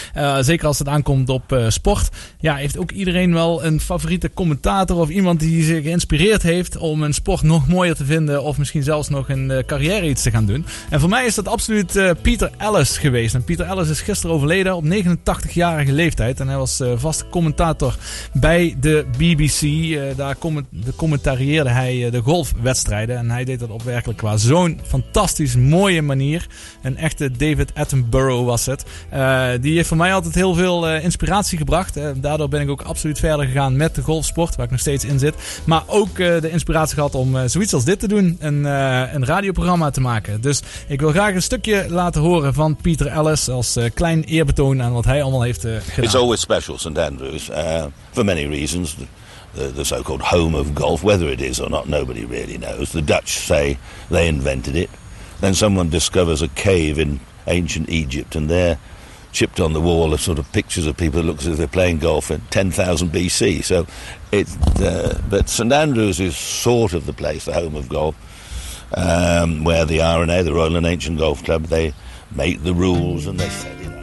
zeker 0.41 0.67
als 0.67 0.79
het 0.79 0.89
aankomt 0.89 1.29
op 1.29 1.61
sport. 1.69 2.09
Ja, 2.41 2.55
heeft 2.55 2.79
ook 2.79 2.91
iedereen 2.91 3.33
wel 3.33 3.65
een 3.65 3.81
favoriete 3.81 4.31
commentator 4.35 4.97
of 4.97 5.09
iemand 5.09 5.41
die 5.41 5.65
zich 5.65 5.83
geïnspireerd 5.83 6.43
heeft 6.43 6.77
om 6.77 7.03
een 7.03 7.15
sport 7.15 7.43
nog 7.43 7.69
mooier 7.69 7.95
te 7.95 8.05
vinden. 8.05 8.43
Of 8.43 8.59
misschien 8.59 8.83
zelfs 8.83 9.09
nog 9.09 9.29
een 9.29 9.63
carrière 9.67 10.09
iets 10.09 10.23
te 10.23 10.31
gaan 10.31 10.47
doen. 10.47 10.67
En 10.91 11.01
voor 11.01 11.09
mij 11.09 11.27
is 11.27 11.35
dat 11.35 11.49
absoluut 11.49 12.15
Peter 12.23 12.51
Ellis 12.59 12.99
geweest. 12.99 13.35
En 13.35 13.45
Peter 13.45 13.67
Ellis 13.67 13.89
is 13.89 14.01
gisteren 14.01 14.37
overleden 14.37 14.77
op 14.77 14.85
89-jarige 14.85 15.93
leeftijd. 15.93 16.41
En 16.41 16.49
hij 16.49 16.57
was 16.57 16.83
vaste 16.97 17.25
commentator 17.31 17.97
bij 18.33 18.77
de 18.81 19.07
BBC. 19.19 20.17
daar 20.17 20.37
comment, 20.37 20.67
de 20.71 20.95
commentarieerde 20.97 21.71
hij 21.71 22.11
de 22.11 22.21
golfwedstrijden. 22.21 23.17
En 23.17 23.31
hij 23.31 23.45
deed 23.45 23.59
dat 23.59 23.71
op 23.71 23.83
werkelijk 23.83 24.19
qua 24.19 24.37
zo'n 24.37 24.81
fantastisch 24.87 25.57
mooie 25.57 26.03
manier. 26.03 26.47
Een 26.83 26.97
echte 26.97 27.31
David 27.31 27.75
Attenborough 27.75 28.45
was 28.45 28.67
het. 28.67 28.85
Die 29.61 29.75
heeft 29.75 29.89
voor 29.89 29.97
mij 29.97 30.15
altijd 30.15 30.35
heel 30.35 30.55
veel 30.55 30.89
inspiratie 30.89 31.59
gebracht. 31.59 31.99
Daardoor 32.27 32.49
ben 32.49 32.61
ik 32.61 32.71
ook 32.71 32.83
absoluut 32.83 33.19
verder 33.19 33.47
gegaan 33.47 33.77
met 33.77 33.95
de 33.95 34.03
golfsport, 34.03 34.57
waar 34.57 34.65
ik 34.65 34.71
nog 34.71 34.81
steeds 34.81 35.05
in 35.05 35.19
zit. 35.19 35.35
Maar 35.65 35.83
ook 35.87 36.17
de 36.17 36.51
inspiratie 36.51 36.95
gehad 36.95 37.15
om 37.15 37.49
zoiets 37.49 37.75
als 37.75 37.85
dit 37.85 38.01
te 38.01 38.09
doen: 38.09 38.37
een, 38.41 38.65
een 38.65 39.25
radioprogramma 39.25 39.91
te 39.91 40.01
maken. 40.01 40.41
Dus 40.41 40.63
ik 40.89 41.01
wil 41.01 41.11
graag 41.11 41.35
een 41.35 41.43
stukje 41.43 41.87
laten 41.89 42.21
horen 42.21 42.55
van 42.55 42.77
Peter 42.77 43.07
Ellis 43.07 43.49
als 43.49 43.79
klein 43.95 44.25
eerbetoon 44.25 44.83
aan 44.83 44.93
wat 44.93 45.05
hij 45.05 45.23
allemaal 45.23 45.43
heeft 45.43 45.61
gedaan. 45.61 46.05
It's 46.05 46.15
always 46.15 46.41
special, 46.41 46.79
St 46.79 46.99
Andrews, 46.99 47.51
uh, 47.51 47.85
for 48.11 48.25
many 48.25 48.47
reasons. 48.47 48.97
The 49.75 49.85
so-called 49.85 50.23
home 50.23 50.59
of 50.59 50.67
golf, 50.75 51.03
whether 51.03 51.31
it 51.31 51.41
is 51.41 51.61
or 51.61 51.71
not, 51.71 51.89
nobody 51.89 52.27
really 52.31 52.59
knows. 52.59 52.91
The 52.91 53.05
Dutch 53.05 53.29
say 53.29 53.79
they 54.11 54.27
invented 54.27 54.75
it. 54.75 54.89
Then 55.41 55.55
someone 55.55 55.89
discovers 55.89 56.43
a 56.43 56.49
cave 56.55 57.01
in 57.01 57.21
ancient 57.47 57.89
Egypt, 57.89 58.37
and 58.37 58.49
there, 58.49 58.77
chipped 59.37 59.61
on 59.61 59.75
the 59.75 59.81
wall, 59.83 60.15
are 60.15 60.19
sort 60.19 60.39
of 60.39 60.51
pictures 60.53 60.87
of 60.87 60.97
people 60.97 61.21
that 61.21 61.27
look 61.27 61.39
as 61.41 61.47
if 61.47 61.59
they're 61.59 61.69
playing 61.69 61.99
golf 61.99 62.31
in 62.31 62.41
10,000 62.51 63.11
BC. 63.11 63.63
So, 63.63 63.87
it, 64.33 64.49
uh, 64.81 65.21
but 65.29 65.51
St 65.51 65.71
Andrews 65.71 66.21
is 66.21 66.35
sort 66.35 66.95
of 66.95 67.05
the 67.05 67.13
place, 67.13 67.45
the 67.45 67.53
home 67.53 67.77
of 67.77 67.87
golf, 67.87 68.17
um, 68.97 69.63
where 69.63 69.85
the 69.85 69.99
RNA, 69.99 70.45
the 70.45 70.55
Royal 70.55 70.77
and 70.77 70.87
Ancient 70.87 71.19
Golf 71.19 71.45
Club, 71.45 71.65
they 71.65 71.93
make 72.35 72.63
the 72.63 72.73
rules 72.73 73.27
and 73.27 73.39
they 73.39 73.51
say, 73.51 73.77
you 73.83 73.91
know. 73.91 73.96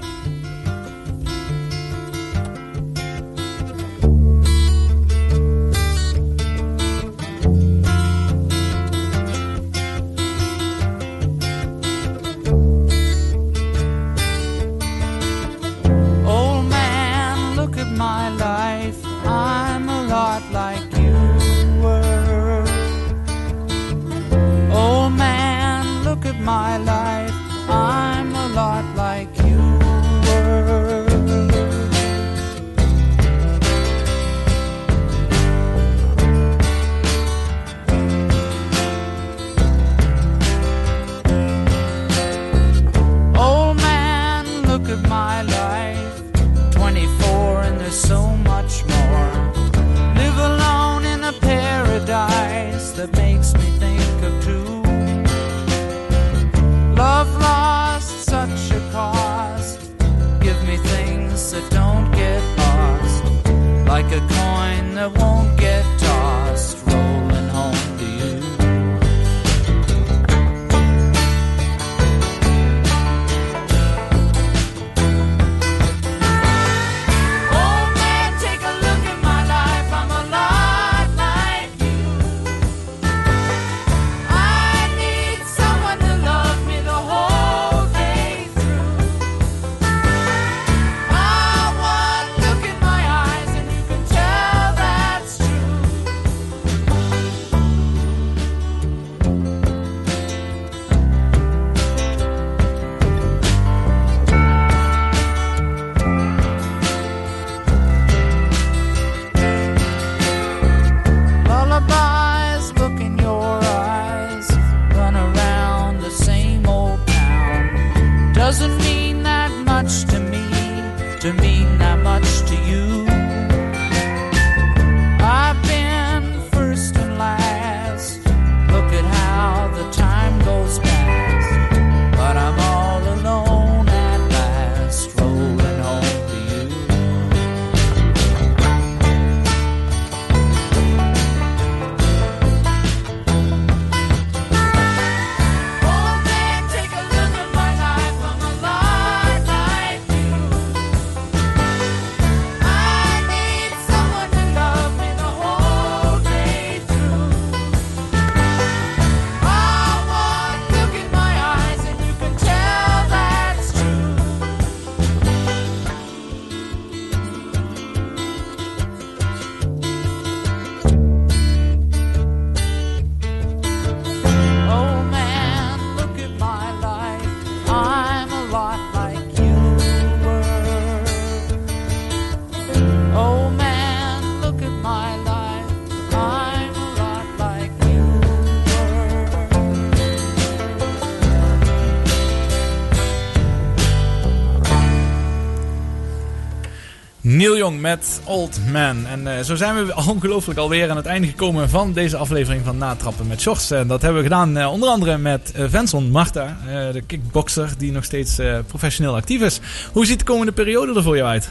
Neil 197.44 197.58
Young 197.58 197.82
met 197.82 198.22
Old 198.24 198.60
Man. 198.72 199.06
En 199.08 199.22
uh, 199.22 199.40
zo 199.40 199.56
zijn 199.56 199.86
we 199.86 199.96
ongelooflijk 200.14 200.60
alweer 200.60 200.90
aan 200.90 200.98
het 200.98 201.06
einde 201.06 201.28
gekomen 201.28 201.70
van 201.70 201.94
deze 201.94 202.18
aflevering 202.18 202.66
van 202.66 202.78
Natrappen 202.78 203.28
met 203.28 203.42
Shorts. 203.42 203.72
En 203.72 203.88
dat 203.88 204.02
hebben 204.02 204.22
we 204.22 204.28
gedaan 204.28 204.58
uh, 204.58 204.72
onder 204.72 204.90
andere 204.90 205.18
met 205.18 205.54
uh, 205.56 205.66
Venson 205.70 206.12
Marta, 206.12 206.58
de 206.92 207.02
kickboxer 207.08 207.70
die 207.78 207.92
nog 207.92 208.04
steeds 208.04 208.40
professioneel 208.68 209.16
actief 209.16 209.42
is. 209.42 209.60
Hoe 209.92 210.06
ziet 210.06 210.20
de 210.20 210.26
komende 210.26 210.52
periode 210.52 210.94
er 210.96 211.04
voor 211.04 211.16
jou 211.18 211.30
uit? 211.30 211.50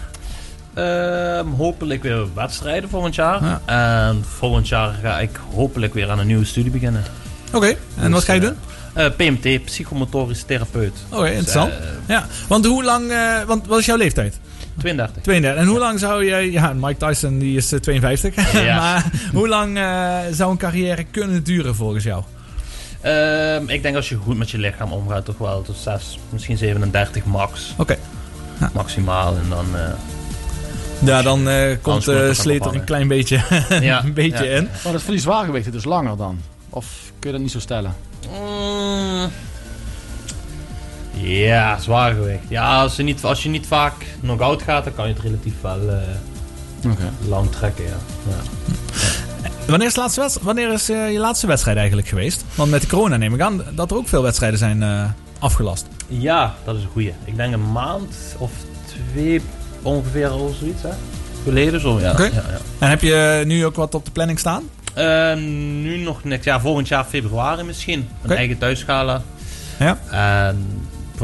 Ehm, 0.74 1.46
hopelijk 1.46 2.02
weer 2.02 2.34
wedstrijden 2.34 2.88
volgend 2.88 3.14
jaar. 3.14 3.60
En 3.64 4.24
volgend 4.36 4.68
jaar 4.68 4.94
ga 5.02 5.20
ik 5.20 5.40
hopelijk 5.54 5.94
weer 5.94 6.10
aan 6.10 6.18
een 6.18 6.26
nieuwe 6.26 6.44
studie 6.44 6.70
beginnen. 6.70 7.02
Oké, 7.52 7.76
en 7.96 8.10
wat 8.10 8.24
ga 8.24 8.32
je 8.32 8.40
doen? 8.40 8.56
Eh, 8.92 9.06
PMT, 9.16 9.64
psychomotorisch 9.64 10.42
therapeut. 10.42 10.92
Oké, 11.08 11.26
interessant. 11.26 11.70
Dus, 11.70 11.80
eh, 11.80 11.86
ja, 12.06 12.26
want 12.48 12.66
hoe 12.66 12.84
lang, 12.84 13.10
eh, 13.10 13.42
want 13.46 13.66
wat 13.66 13.78
is 13.78 13.86
jouw 13.86 13.96
leeftijd? 13.96 14.40
32. 14.80 15.22
32. 15.22 15.60
En 15.62 15.66
hoe 15.68 15.78
lang 15.78 15.98
zou 15.98 16.24
jij, 16.26 16.50
ja, 16.50 16.72
Mike 16.72 17.06
Tyson 17.06 17.38
die 17.38 17.56
is 17.56 17.72
eh, 17.72 17.78
52, 17.80 18.52
Ja. 18.62 18.76
maar 18.80 19.10
hoe 19.32 19.48
lang 19.48 19.78
eh, 19.78 20.18
zou 20.32 20.50
een 20.50 20.56
carrière 20.56 21.04
kunnen 21.04 21.42
duren 21.44 21.74
volgens 21.74 22.04
jou? 22.04 22.22
Ehm, 23.00 23.68
ik 23.68 23.82
denk 23.82 23.96
als 23.96 24.08
je 24.08 24.16
goed 24.16 24.36
met 24.38 24.50
je 24.50 24.58
lichaam 24.58 24.92
omgaat, 24.92 25.24
toch 25.24 25.38
wel 25.38 25.62
tot 25.62 25.76
6, 25.76 26.18
misschien 26.30 26.56
37 26.56 27.24
max. 27.24 27.74
Oké. 27.78 27.96
Maximaal 28.72 29.36
en 29.36 29.48
dan. 29.48 29.66
eh, 29.76 29.92
Ja, 31.04 31.22
dan 31.22 31.48
eh, 31.48 31.76
komt 31.80 32.06
het 32.06 32.36
sleet 32.36 32.64
er 32.64 32.74
een 32.74 32.84
klein 32.84 33.08
beetje, 33.08 33.40
Ja, 33.80 34.04
een 34.04 34.12
beetje 34.14 34.44
ja. 34.44 34.56
in. 34.56 34.68
Maar 34.84 34.92
dat 34.92 35.02
voor 35.02 35.12
die 35.12 35.22
zwaargewichten 35.22 35.72
dus 35.72 35.84
langer 35.84 36.16
dan? 36.16 36.40
Of 36.70 36.86
kun 37.18 37.30
je 37.30 37.36
dat 37.36 37.40
niet 37.40 37.50
zo 37.52 37.60
stellen? 37.60 37.94
Mm. 38.30 39.30
Ja, 41.14 41.78
zwaargewicht. 41.78 42.42
Ja, 42.48 42.80
als 42.80 42.96
je 42.96 43.02
niet, 43.02 43.24
als 43.24 43.42
je 43.42 43.48
niet 43.48 43.66
vaak 43.66 43.92
knock-out 44.20 44.62
gaat, 44.62 44.84
dan 44.84 44.94
kan 44.94 45.08
je 45.08 45.12
het 45.14 45.22
relatief 45.22 45.54
wel 45.60 45.88
eh, 45.90 46.90
lang 47.28 47.50
trekken. 47.50 47.84
Ja. 47.84 47.96
Ja. 48.28 48.40
Wanneer 49.66 49.86
is, 49.88 49.96
laatste 49.96 50.20
wedst- 50.20 50.42
wanneer 50.42 50.72
is 50.72 50.88
eh, 50.88 51.12
je 51.12 51.18
laatste 51.18 51.46
wedstrijd 51.46 51.76
eigenlijk 51.76 52.08
geweest? 52.08 52.44
Want 52.54 52.70
met 52.70 52.80
de 52.80 52.86
corona 52.86 53.16
neem 53.16 53.34
ik 53.34 53.40
aan 53.40 53.62
dat 53.74 53.90
er 53.90 53.96
ook 53.96 54.08
veel 54.08 54.22
wedstrijden 54.22 54.58
zijn 54.58 54.82
eh, 54.82 55.04
afgelast. 55.38 55.86
ja, 56.06 56.54
dat 56.64 56.76
is 56.76 56.82
een 56.82 56.88
goeie. 56.92 57.12
Ik 57.24 57.36
denk 57.36 57.52
een 57.54 57.72
maand 57.72 58.14
of 58.38 58.50
twee 59.12 59.40
ongeveer 59.82 60.32
of 60.34 60.54
zoiets. 60.56 60.82
Hè? 60.82 60.88
Geleden 61.44 61.80
zo, 61.80 62.00
ja. 62.00 62.14
Ja, 62.18 62.24
ja. 62.24 62.42
En 62.78 62.88
heb 62.88 63.00
je 63.00 63.42
nu 63.46 63.64
ook 63.66 63.76
wat 63.76 63.94
op 63.94 64.04
de 64.04 64.10
planning 64.10 64.38
staan? 64.38 64.62
Eh, 64.94 65.34
nu 65.82 65.96
nog 65.96 66.24
niks. 66.24 66.44
Ja, 66.44 66.60
volgend 66.60 66.88
jaar 66.88 67.04
februari 67.04 67.62
misschien. 67.62 68.08
Een 68.22 68.36
eigen 68.36 68.58
thuisgala. 68.58 69.22
Ja. 69.78 69.98
En 70.10 70.66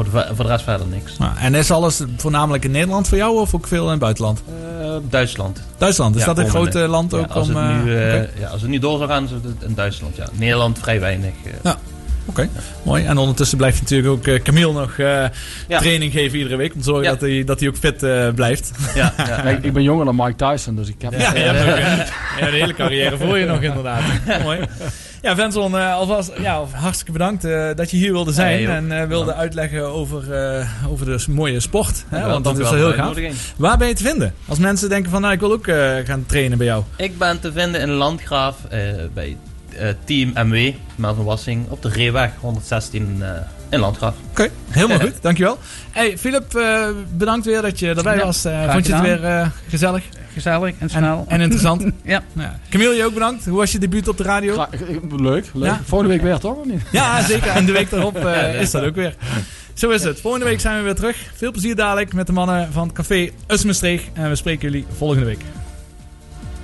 voor 0.05 0.21
de, 0.21 0.35
voor 0.35 0.45
de 0.45 0.51
rest 0.51 0.63
verder 0.63 0.87
niks. 0.87 1.17
Nou, 1.17 1.31
en 1.37 1.55
is 1.55 1.71
alles 1.71 2.01
voornamelijk 2.17 2.63
in 2.65 2.71
Nederland 2.71 3.07
voor 3.07 3.17
jou 3.17 3.39
of 3.39 3.55
ook 3.55 3.67
veel 3.67 3.83
in 3.83 3.89
het 3.89 3.99
buitenland? 3.99 4.41
Eh, 4.81 4.89
Duitsland. 5.09 5.61
Duitsland, 5.77 6.15
is 6.15 6.21
Ja, 6.21 6.27
dat 6.27 6.37
een 6.37 6.49
groot 6.49 6.75
eh, 6.75 6.87
land 6.89 7.11
Ja, 7.11 7.17
ook 7.17 7.31
als 7.31 7.47
om... 7.49 7.55
Het 7.55 7.83
nu, 7.83 7.91
oké. 7.91 8.29
ja, 8.39 8.47
als 8.47 8.61
het 8.61 8.69
nu 8.69 8.79
door 8.79 8.97
zou 8.97 9.09
gaan, 9.09 9.23
is 9.23 9.31
het 9.31 9.43
in 9.67 9.73
Duitsland. 9.75 10.15
Ja. 10.15 10.25
Nederland 10.33 10.79
vrij 10.79 10.99
weinig. 10.99 11.31
Ja. 11.63 11.77
Oké, 12.25 12.49
mooi. 12.83 13.05
En 13.05 13.17
ondertussen 13.17 13.57
blijft 13.57 13.81
natuurlijk 13.81 14.09
ook 14.27 14.43
Camille 14.43 14.73
nog 14.73 14.97
eh, 14.97 15.23
Ja. 15.67 15.79
training 15.79 16.11
geven 16.11 16.37
iedere 16.37 16.55
week. 16.55 16.73
Om 16.73 16.79
te 16.79 16.85
zorgen 16.85 17.03
Ja. 17.03 17.09
dat, 17.09 17.21
hij, 17.21 17.43
dat 17.43 17.59
hij 17.59 17.69
ook 17.69 17.77
fit 17.77 17.97
blijft. 18.35 18.71
Ja, 18.95 19.13
Ja, 19.17 19.41
ik, 19.51 19.63
ik 19.63 19.73
ben 19.73 19.83
jonger 19.83 20.05
dan 20.05 20.15
Mike 20.15 20.35
Tyson, 20.35 20.75
dus 20.75 20.87
ik 20.87 20.95
heb... 21.01 21.11
Ja, 21.11 21.33
je 21.33 21.39
hebt 21.39 21.61
ook 22.41 22.47
een 22.47 22.53
hele 22.53 22.73
carrière 22.73 23.17
voor 23.17 23.37
je 23.37 23.45
nog 23.45 23.61
inderdaad. 23.61 24.01
Mooi. 24.43 24.59
Ja, 25.21 25.35
Venson, 25.35 25.77
eh, 25.77 25.93
alvast 25.93 26.31
ja, 26.41 26.63
hartstikke 26.71 27.11
bedankt 27.11 27.43
eh, 27.45 27.67
dat 27.75 27.91
je 27.91 27.97
hier 27.97 28.11
wilde 28.11 28.31
zijn. 28.31 28.67
En 28.69 28.91
eh, 28.91 28.97
wilde 28.97 29.07
Bedankt. 29.25 29.33
uitleggen 29.41 29.85
over, 29.91 30.23
over 30.89 31.05
de 31.05 31.23
mooie 31.29 31.59
sport. 31.59 32.05
Hè, 32.09 32.19
Ja, 32.19 32.27
want 32.29 32.43
dat 32.43 32.59
is 32.59 32.69
wel 32.69 32.73
heel 32.73 32.93
gaaf. 32.93 33.17
Waar 33.57 33.77
ben 33.77 33.87
je 33.87 33.93
te 33.93 34.03
vinden? 34.03 34.33
Als 34.47 34.59
mensen 34.59 34.89
denken 34.89 35.11
van 35.11 35.21
nou 35.21 35.33
ik 35.33 35.39
wil 35.39 35.51
ook 35.51 35.65
gaan 36.05 36.23
trainen 36.27 36.57
bij 36.57 36.67
jou. 36.67 36.83
Ik 36.95 37.17
ben 37.17 37.39
te 37.39 37.51
vinden 37.51 37.81
in 37.81 37.89
Landgraaf 37.89 38.55
bij 39.13 39.37
Team 40.05 40.31
MW, 40.35 40.71
Melvin 40.95 41.23
Wassing, 41.23 41.69
op 41.69 41.81
de 41.81 41.89
Reeweg 41.89 42.31
116 42.39 43.17
eh, 43.21 43.29
in 43.69 43.79
Landgraaf. 43.79 44.13
Oké, 44.29 44.49
helemaal 44.69 44.99
goed. 45.07 45.21
Dankjewel. 45.21 45.57
Hey, 45.91 46.17
Filip, 46.17 46.55
eh, 46.55 46.85
bedankt 47.17 47.45
weer 47.45 47.61
dat 47.61 47.79
je 47.79 47.93
erbij 47.93 48.15
Ja, 48.17 48.25
was. 48.25 48.41
Vond 48.41 48.53
je 48.55 48.59
het 48.59 48.85
gedaan. 48.85 49.03
weer 49.21 49.51
gezellig? 49.67 50.03
Gezellig 50.33 50.75
en 50.79 50.89
snel. 50.89 51.25
En 51.27 51.41
interessant. 51.41 51.81
ja. 52.03 52.23
ja. 52.33 52.59
Camille, 52.69 52.95
je 52.95 53.05
ook 53.05 53.13
bedankt. 53.13 53.45
Hoe 53.45 53.57
was 53.57 53.71
je 53.71 53.79
debuut 53.79 54.07
op 54.07 54.17
de 54.17 54.23
radio? 54.23 54.53
Gra- 54.53 54.69
leuk, 55.17 55.45
leuk. 55.53 55.65
Ja? 55.65 55.81
Volgende 55.85 56.13
week 56.13 56.21
weer 56.21 56.39
toch, 56.39 56.55
of 56.55 56.65
niet? 56.65 56.81
Ja, 56.91 57.21
zeker. 57.21 57.47
En 57.47 57.65
de 57.65 57.71
week 57.71 57.89
daarop 57.89 58.15
eh, 58.25 58.61
is 58.61 58.71
dat 58.71 58.83
ook 58.83 58.95
weer. 58.95 59.15
Zo 59.73 59.89
is 59.89 60.03
het. 60.03 60.21
Volgende 60.21 60.45
week 60.45 60.59
zijn 60.59 60.77
we 60.77 60.83
weer 60.83 60.95
terug. 60.95 61.17
Veel 61.35 61.51
plezier 61.51 61.75
dadelijk 61.75 62.13
met 62.13 62.27
de 62.27 62.33
mannen 62.33 62.71
van 62.71 62.83
het 62.83 62.95
café 62.95 63.29
Usmestreeg. 63.47 64.03
En 64.13 64.29
we 64.29 64.35
spreken 64.35 64.71
jullie 64.71 64.85
volgende 64.97 65.25
week. 65.25 65.41